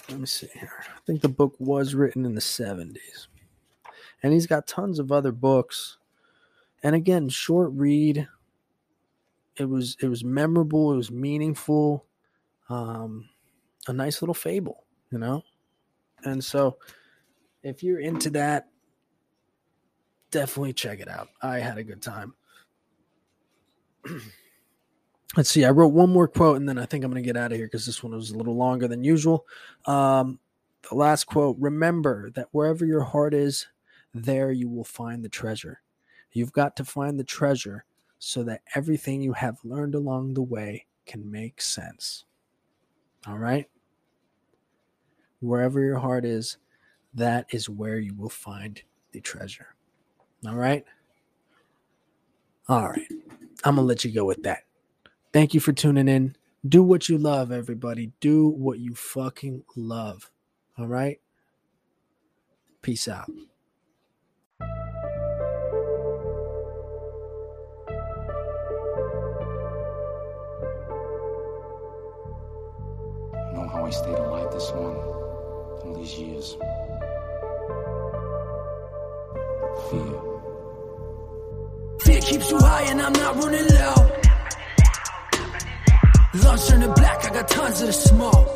Let 0.09 0.19
me 0.19 0.25
see 0.25 0.47
here. 0.53 0.83
I 0.87 0.99
think 1.05 1.21
the 1.21 1.29
book 1.29 1.55
was 1.59 1.95
written 1.95 2.25
in 2.25 2.35
the 2.35 2.41
70s. 2.41 3.27
And 4.21 4.33
he's 4.33 4.47
got 4.47 4.67
tons 4.67 4.99
of 4.99 5.11
other 5.11 5.31
books. 5.31 5.97
And 6.83 6.95
again, 6.95 7.29
short 7.29 7.71
read. 7.73 8.27
It 9.57 9.69
was 9.69 9.95
it 10.01 10.07
was 10.07 10.23
memorable, 10.23 10.91
it 10.91 10.97
was 10.97 11.11
meaningful. 11.11 12.05
Um 12.69 13.29
a 13.87 13.93
nice 13.93 14.21
little 14.21 14.35
fable, 14.35 14.83
you 15.11 15.17
know? 15.17 15.43
And 16.23 16.43
so 16.43 16.77
if 17.63 17.83
you're 17.83 17.99
into 17.99 18.29
that, 18.31 18.67
definitely 20.31 20.73
check 20.73 20.99
it 20.99 21.07
out. 21.07 21.29
I 21.41 21.59
had 21.59 21.77
a 21.77 21.83
good 21.83 22.01
time. 22.01 22.33
Let's 25.37 25.49
see. 25.49 25.65
I 25.65 25.71
wrote 25.71 25.89
one 25.89 26.11
more 26.11 26.27
quote 26.27 26.57
and 26.57 26.67
then 26.67 26.77
I 26.77 26.85
think 26.85 27.03
I'm 27.03 27.11
going 27.11 27.21
to 27.21 27.27
get 27.27 27.37
out 27.37 27.51
of 27.51 27.57
here 27.57 27.67
because 27.67 27.85
this 27.85 28.01
one 28.03 28.13
was 28.13 28.31
a 28.31 28.37
little 28.37 28.55
longer 28.55 28.87
than 28.87 29.03
usual. 29.03 29.45
Um, 29.85 30.39
the 30.89 30.95
last 30.95 31.25
quote 31.25 31.57
Remember 31.59 32.29
that 32.31 32.47
wherever 32.51 32.85
your 32.85 33.03
heart 33.03 33.33
is, 33.33 33.67
there 34.13 34.51
you 34.51 34.69
will 34.69 34.85
find 34.85 35.23
the 35.23 35.29
treasure. 35.29 35.81
You've 36.31 36.53
got 36.53 36.75
to 36.77 36.85
find 36.85 37.19
the 37.19 37.23
treasure 37.23 37.85
so 38.19 38.43
that 38.43 38.61
everything 38.75 39.21
you 39.21 39.33
have 39.33 39.57
learned 39.63 39.95
along 39.95 40.33
the 40.33 40.41
way 40.41 40.85
can 41.05 41.29
make 41.29 41.61
sense. 41.61 42.25
All 43.27 43.37
right? 43.37 43.67
Wherever 45.41 45.81
your 45.81 45.99
heart 45.99 46.25
is, 46.25 46.57
that 47.13 47.45
is 47.51 47.69
where 47.69 47.99
you 47.99 48.13
will 48.15 48.29
find 48.29 48.81
the 49.11 49.21
treasure. 49.21 49.75
All 50.47 50.55
right? 50.55 50.85
All 52.67 52.89
right. 52.89 53.07
I'm 53.65 53.75
going 53.75 53.83
to 53.85 53.87
let 53.87 54.05
you 54.05 54.11
go 54.11 54.25
with 54.25 54.43
that. 54.43 54.59
Thank 55.33 55.55
you 55.55 55.59
for 55.59 55.73
tuning 55.73 56.07
in. 56.07 56.35
Do 56.67 56.83
what 56.83 57.09
you 57.09 57.17
love, 57.17 57.51
everybody. 57.51 58.11
Do 58.19 58.47
what 58.47 58.77
you 58.77 58.93
fucking 58.93 59.63
love. 59.75 60.29
All 60.77 60.87
right? 60.87 61.19
Peace 62.83 63.07
out. 63.07 63.27
You 63.27 63.45
know 73.53 73.67
how 73.67 73.83
I 73.85 73.89
stayed 73.89 74.13
alive 74.13 74.51
this 74.53 74.69
long 74.71 74.95
all 74.95 75.95
these 75.97 76.13
years? 76.19 76.55
Fear. 79.89 80.34
Fear 82.05 82.21
keeps 82.21 82.51
you 82.51 82.59
high 82.59 82.83
and 82.91 83.01
I'm 83.01 83.13
not 83.13 83.35
running 83.35 83.67
low. 83.67 83.95
Lungs 86.43 86.67
turning 86.67 86.93
black, 86.93 87.25
I 87.25 87.29
got 87.33 87.47
tons 87.47 87.81
of 87.81 87.87
the 87.87 87.93
smoke. 87.93 88.47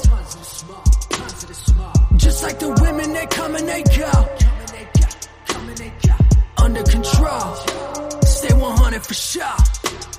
Just 2.17 2.43
like 2.43 2.59
the 2.59 2.69
women, 2.81 3.13
they 3.13 3.25
come 3.25 3.55
and 3.55 3.67
they 3.67 3.81
go. 3.97 4.11
Under 6.63 6.83
control. 6.83 7.55
Stay 8.25 8.53
100 8.53 9.05
for 9.05 9.13
sure. 9.15 9.57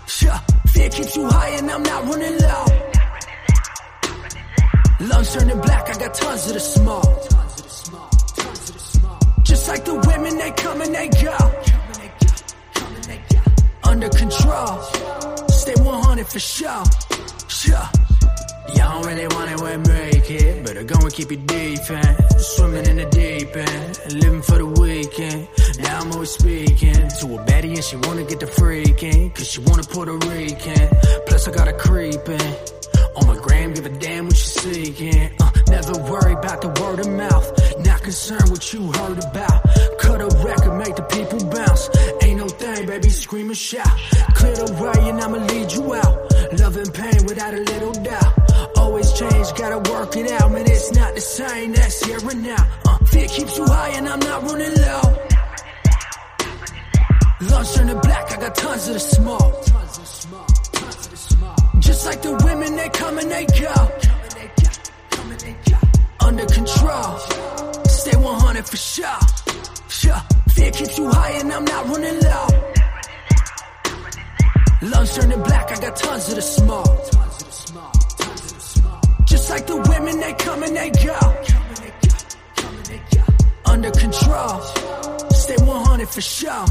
Sure. 0.07 0.41
Fear 0.73 0.89
keeps 0.91 1.17
you 1.17 1.29
high 1.29 1.51
and 1.51 1.71
I'm 1.71 1.83
not 1.85 2.05
running 2.07 2.39
low. 2.39 2.65
Lungs 5.09 5.33
turning 5.33 5.61
black, 5.61 5.89
I 5.89 5.99
got 5.99 6.15
tons 6.15 6.47
of 6.49 6.55
the 6.55 6.61
smoke. 6.61 7.29
Just 9.45 9.69
like 9.69 9.85
the 9.85 9.95
women, 9.95 10.37
they 10.37 10.51
come 10.51 10.81
and 10.81 10.95
they 10.95 11.09
go. 11.09 11.70
Under 13.91 14.09
control. 14.09 14.81
Stay 15.49 15.75
100 15.83 16.27
for 16.29 16.39
sure. 16.39 16.85
Sure. 17.49 17.89
Y'all 18.77 19.03
don't 19.03 19.07
really 19.07 19.27
want 19.35 19.51
it, 19.51 19.61
we 19.61 19.77
make 19.93 20.31
it. 20.31 20.65
Better 20.65 20.85
go 20.85 20.95
and 21.01 21.13
keep 21.13 21.33
it 21.33 21.45
deep 21.45 21.91
in. 21.91 22.39
Swimming 22.39 22.87
in 22.87 22.97
the 22.99 23.09
deep 23.11 23.57
end. 23.57 24.23
Living 24.23 24.43
for 24.43 24.59
the 24.59 24.67
weekend. 24.67 25.49
Now 25.81 26.03
I'm 26.03 26.13
always 26.13 26.31
speaking 26.31 26.95
to 26.95 27.27
a 27.35 27.45
baddie 27.45 27.75
and 27.75 27.83
she 27.83 27.97
wanna 27.97 28.23
get 28.23 28.39
the 28.39 28.47
freaking. 28.47 29.35
Cause 29.35 29.49
she 29.51 29.61
wanna 29.61 29.83
Puerto 29.83 30.13
Rican. 30.13 30.89
Plus 31.27 31.49
I 31.49 31.51
got 31.51 31.67
a 31.67 31.73
creeping. 31.73 32.55
On 33.17 33.27
my 33.27 33.37
gram, 33.43 33.75
give 33.75 33.87
a 33.87 33.89
damn 33.99 34.27
what 34.27 34.35
you 34.35 34.51
seeking. 34.63 35.35
Uh, 35.41 35.51
never 35.67 35.95
worry 36.05 36.35
about 36.35 36.63
the 36.63 36.69
word 36.81 37.01
of 37.01 37.09
mouth. 37.09 37.85
Not 37.85 38.03
concerned 38.03 38.51
what 38.51 38.73
you 38.73 38.93
heard 38.93 39.19
about. 39.19 39.70
A 40.21 40.29
record, 40.45 40.77
make 40.77 40.97
the 40.97 41.03
people 41.03 41.41
bounce. 41.49 41.89
Ain't 42.23 42.37
no 42.37 42.47
thing, 42.47 42.87
baby, 42.87 43.09
scream 43.09 43.49
and 43.49 43.57
shout. 43.57 43.89
Clear 44.35 44.55
the 44.55 44.73
way 44.81 45.09
and 45.09 45.19
I'ma 45.19 45.39
lead 45.39 45.73
you 45.73 45.95
out. 45.95 46.15
Love 46.61 46.77
and 46.77 46.93
pain 46.93 47.25
without 47.25 47.55
a 47.55 47.61
little 47.73 47.93
doubt. 47.93 48.33
Always 48.77 49.11
change, 49.13 49.47
gotta 49.55 49.79
work 49.91 50.17
it 50.17 50.31
out. 50.33 50.53
Man, 50.53 50.67
it's 50.67 50.93
not 50.93 51.15
the 51.15 51.23
same, 51.23 51.73
that's 51.73 52.05
here 52.05 52.19
and 52.19 52.43
now. 52.43 52.67
Uh, 52.87 52.99
fear 53.07 53.29
keeps 53.29 53.57
you 53.57 53.65
high 53.65 53.89
and 53.97 54.07
I'm 54.09 54.21
not 54.21 54.43
running 54.43 54.75
low. 54.75 55.03
Lungs 57.49 57.75
turning 57.75 58.01
black, 58.01 58.31
I 58.31 58.37
got 58.41 58.55
tons 58.55 58.89
of 58.89 58.95
the 58.95 59.01
smoke. 59.01 59.65
Just 61.81 62.05
like 62.05 62.21
the 62.21 62.33
women, 62.45 62.77
they 62.77 62.89
come 62.91 63.19
and 63.19 63.31
they 63.31 63.47
go. 63.47 63.75
Under 66.21 66.45
control. 66.45 67.19
Stay 67.89 68.17
100 68.17 68.69
for 68.69 68.77
sure. 68.77 69.50
Sure. 69.91 70.23
Fear 70.55 70.71
keeps 70.71 70.99
you 70.99 71.11
high 71.11 71.33
and 71.41 71.53
I'm 71.53 71.65
not 71.65 71.87
running 71.89 72.21
low. 72.21 72.47
Lungs 74.83 75.15
turning 75.17 75.43
black, 75.43 75.73
I 75.73 75.81
got 75.81 75.97
tons 75.97 76.29
of 76.29 76.37
the 76.37 76.43
smoke. 76.43 77.11
Just 79.27 79.51
like 79.51 79.67
the 79.67 79.77
women, 79.77 80.21
they 80.21 80.33
come 80.35 80.63
and 80.63 80.77
they 80.77 80.91
go. 80.91 81.19
Under 83.67 83.91
control. 83.91 84.61
Stay 85.33 85.57
100 85.57 86.09
for 86.09 86.21
sure. 86.21 86.67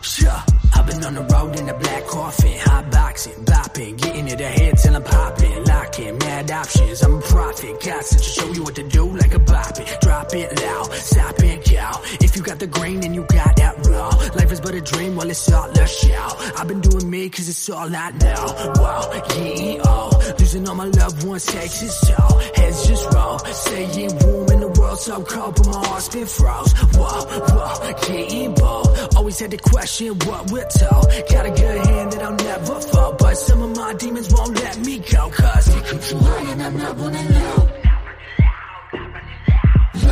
Sure. 0.00 0.42
I've 0.74 0.86
been 0.86 1.04
on 1.04 1.14
the 1.14 1.22
road 1.22 1.58
in 1.58 1.66
the 1.66 1.74
black 1.74 2.06
coffin, 2.06 2.58
hot 2.60 2.90
boxing, 2.90 3.44
bopping, 3.44 4.00
getting 4.00 4.28
it 4.28 4.40
ahead 4.40 4.78
till 4.78 4.96
I'm 4.96 5.02
popping, 5.02 5.64
locking, 5.64 6.18
mad 6.18 6.50
options. 6.50 7.02
I'm 7.02 7.14
a 7.14 7.20
prophet, 7.20 7.80
got 7.84 8.04
to 8.04 8.18
show 8.18 8.52
you 8.52 8.62
what 8.62 8.74
to 8.76 8.88
do 8.88 9.16
like 9.16 9.34
a 9.34 9.38
bop 9.38 9.78
it, 9.78 9.98
drop 10.00 10.34
it 10.34 10.60
loud, 10.60 10.92
stop 10.94 11.42
it, 11.42 11.70
go. 11.70 12.21
If 12.32 12.38
you 12.38 12.44
got 12.44 12.58
the 12.60 12.66
grain 12.66 13.04
and 13.04 13.14
you 13.14 13.26
got 13.28 13.56
that 13.56 13.86
raw. 13.86 14.08
Life 14.08 14.52
is 14.52 14.60
but 14.62 14.74
a 14.74 14.80
dream, 14.80 15.16
well 15.16 15.28
it's 15.28 15.52
all 15.52 15.68
a 15.68 15.86
show. 15.86 16.28
I've 16.56 16.66
been 16.66 16.80
doing 16.80 17.10
me 17.10 17.28
cause 17.28 17.46
it's 17.46 17.68
all 17.68 17.94
I 17.94 18.10
know. 18.12 18.72
Wow, 18.80 19.10
yeah, 19.36 20.32
losing 20.38 20.66
all 20.66 20.74
my 20.74 20.86
loved 20.86 21.24
ones 21.24 21.44
takes 21.44 21.82
its 21.82 22.00
toll. 22.08 22.38
Heads 22.56 22.88
just 22.88 23.12
roll, 23.12 23.38
staying 23.38 24.16
warm 24.24 24.48
in 24.48 24.60
the 24.60 24.74
world 24.80 24.98
so 24.98 25.22
cold, 25.22 25.56
but 25.56 25.66
my 25.66 25.86
heart's 25.86 26.08
been 26.08 26.24
froze. 26.24 26.72
Whoa, 26.72 27.26
whoa, 27.52 27.92
getting 28.00 28.54
bold. 28.54 28.98
Always 29.14 29.38
had 29.38 29.50
to 29.50 29.58
question 29.58 30.18
what 30.20 30.50
we're 30.50 30.68
told. 30.70 31.04
Got 31.28 31.44
a 31.44 31.50
good 31.50 31.86
hand 31.86 32.12
that 32.12 32.22
I'll 32.22 32.34
never 32.34 32.80
fall, 32.80 33.14
but 33.18 33.34
some 33.34 33.60
of 33.60 33.76
my 33.76 33.92
demons 33.92 34.32
won't 34.32 34.54
let 34.54 34.78
me 34.78 35.00
go. 35.00 35.28
Cause 35.28 35.66
high 35.68 36.50
and 36.50 36.62
I'm 36.62 36.78
not 36.78 36.98
running 36.98 37.28
low. 37.34 37.61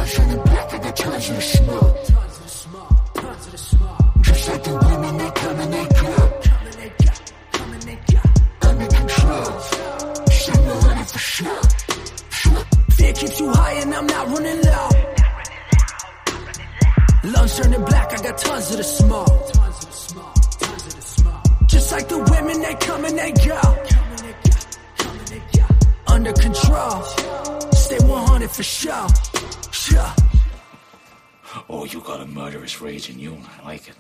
Lungs 0.01 0.19
on 0.19 0.29
the 0.31 0.37
back 0.39 0.73
of 0.73 0.83
the 0.83 0.93
tons 0.93 1.29
of 1.29 1.37
the 1.37 1.43
smoke. 1.43 1.97
Just 4.23 4.49
like 4.49 4.65
the 4.65 4.75
women, 4.89 5.19
they 5.19 5.31
come 5.31 5.61
and 5.61 5.73
they 5.75 5.87
go. 6.01 6.13
Under 8.63 8.87
control. 8.87 9.61
Stay 10.31 10.59
100 10.59 11.07
for 11.07 11.19
sure. 11.19 11.63
Sure. 12.31 12.65
Fear 12.93 13.13
keeps 13.13 13.41
you 13.41 13.51
high 13.51 13.73
and 13.73 13.95
I'm 13.95 14.07
not 14.07 14.27
running 14.29 14.63
low. 14.63 14.89
Lungs 17.33 17.57
turning 17.59 17.85
black, 17.85 18.19
I 18.19 18.23
got 18.23 18.39
tons 18.39 18.71
of 18.71 18.77
the 18.79 18.85
smoke. 18.85 19.53
Just 21.67 21.93
like 21.93 22.09
the 22.09 22.19
women, 22.19 22.61
they 22.63 22.75
come 22.77 23.05
and 23.05 23.19
they 23.19 23.33
go. 23.33 23.61
Under 26.07 26.33
control. 26.33 27.60
Stay 27.91 28.07
100 28.07 28.49
for 28.49 28.63
sure. 28.63 29.09
Sure. 29.73 30.15
Oh, 31.69 31.85
you 31.87 32.01
got 32.01 32.21
a 32.21 32.25
murderous 32.25 32.81
rage 32.81 33.11
in 33.11 33.19
you. 33.19 33.37
I 33.61 33.65
like 33.65 33.89
it. 33.89 33.97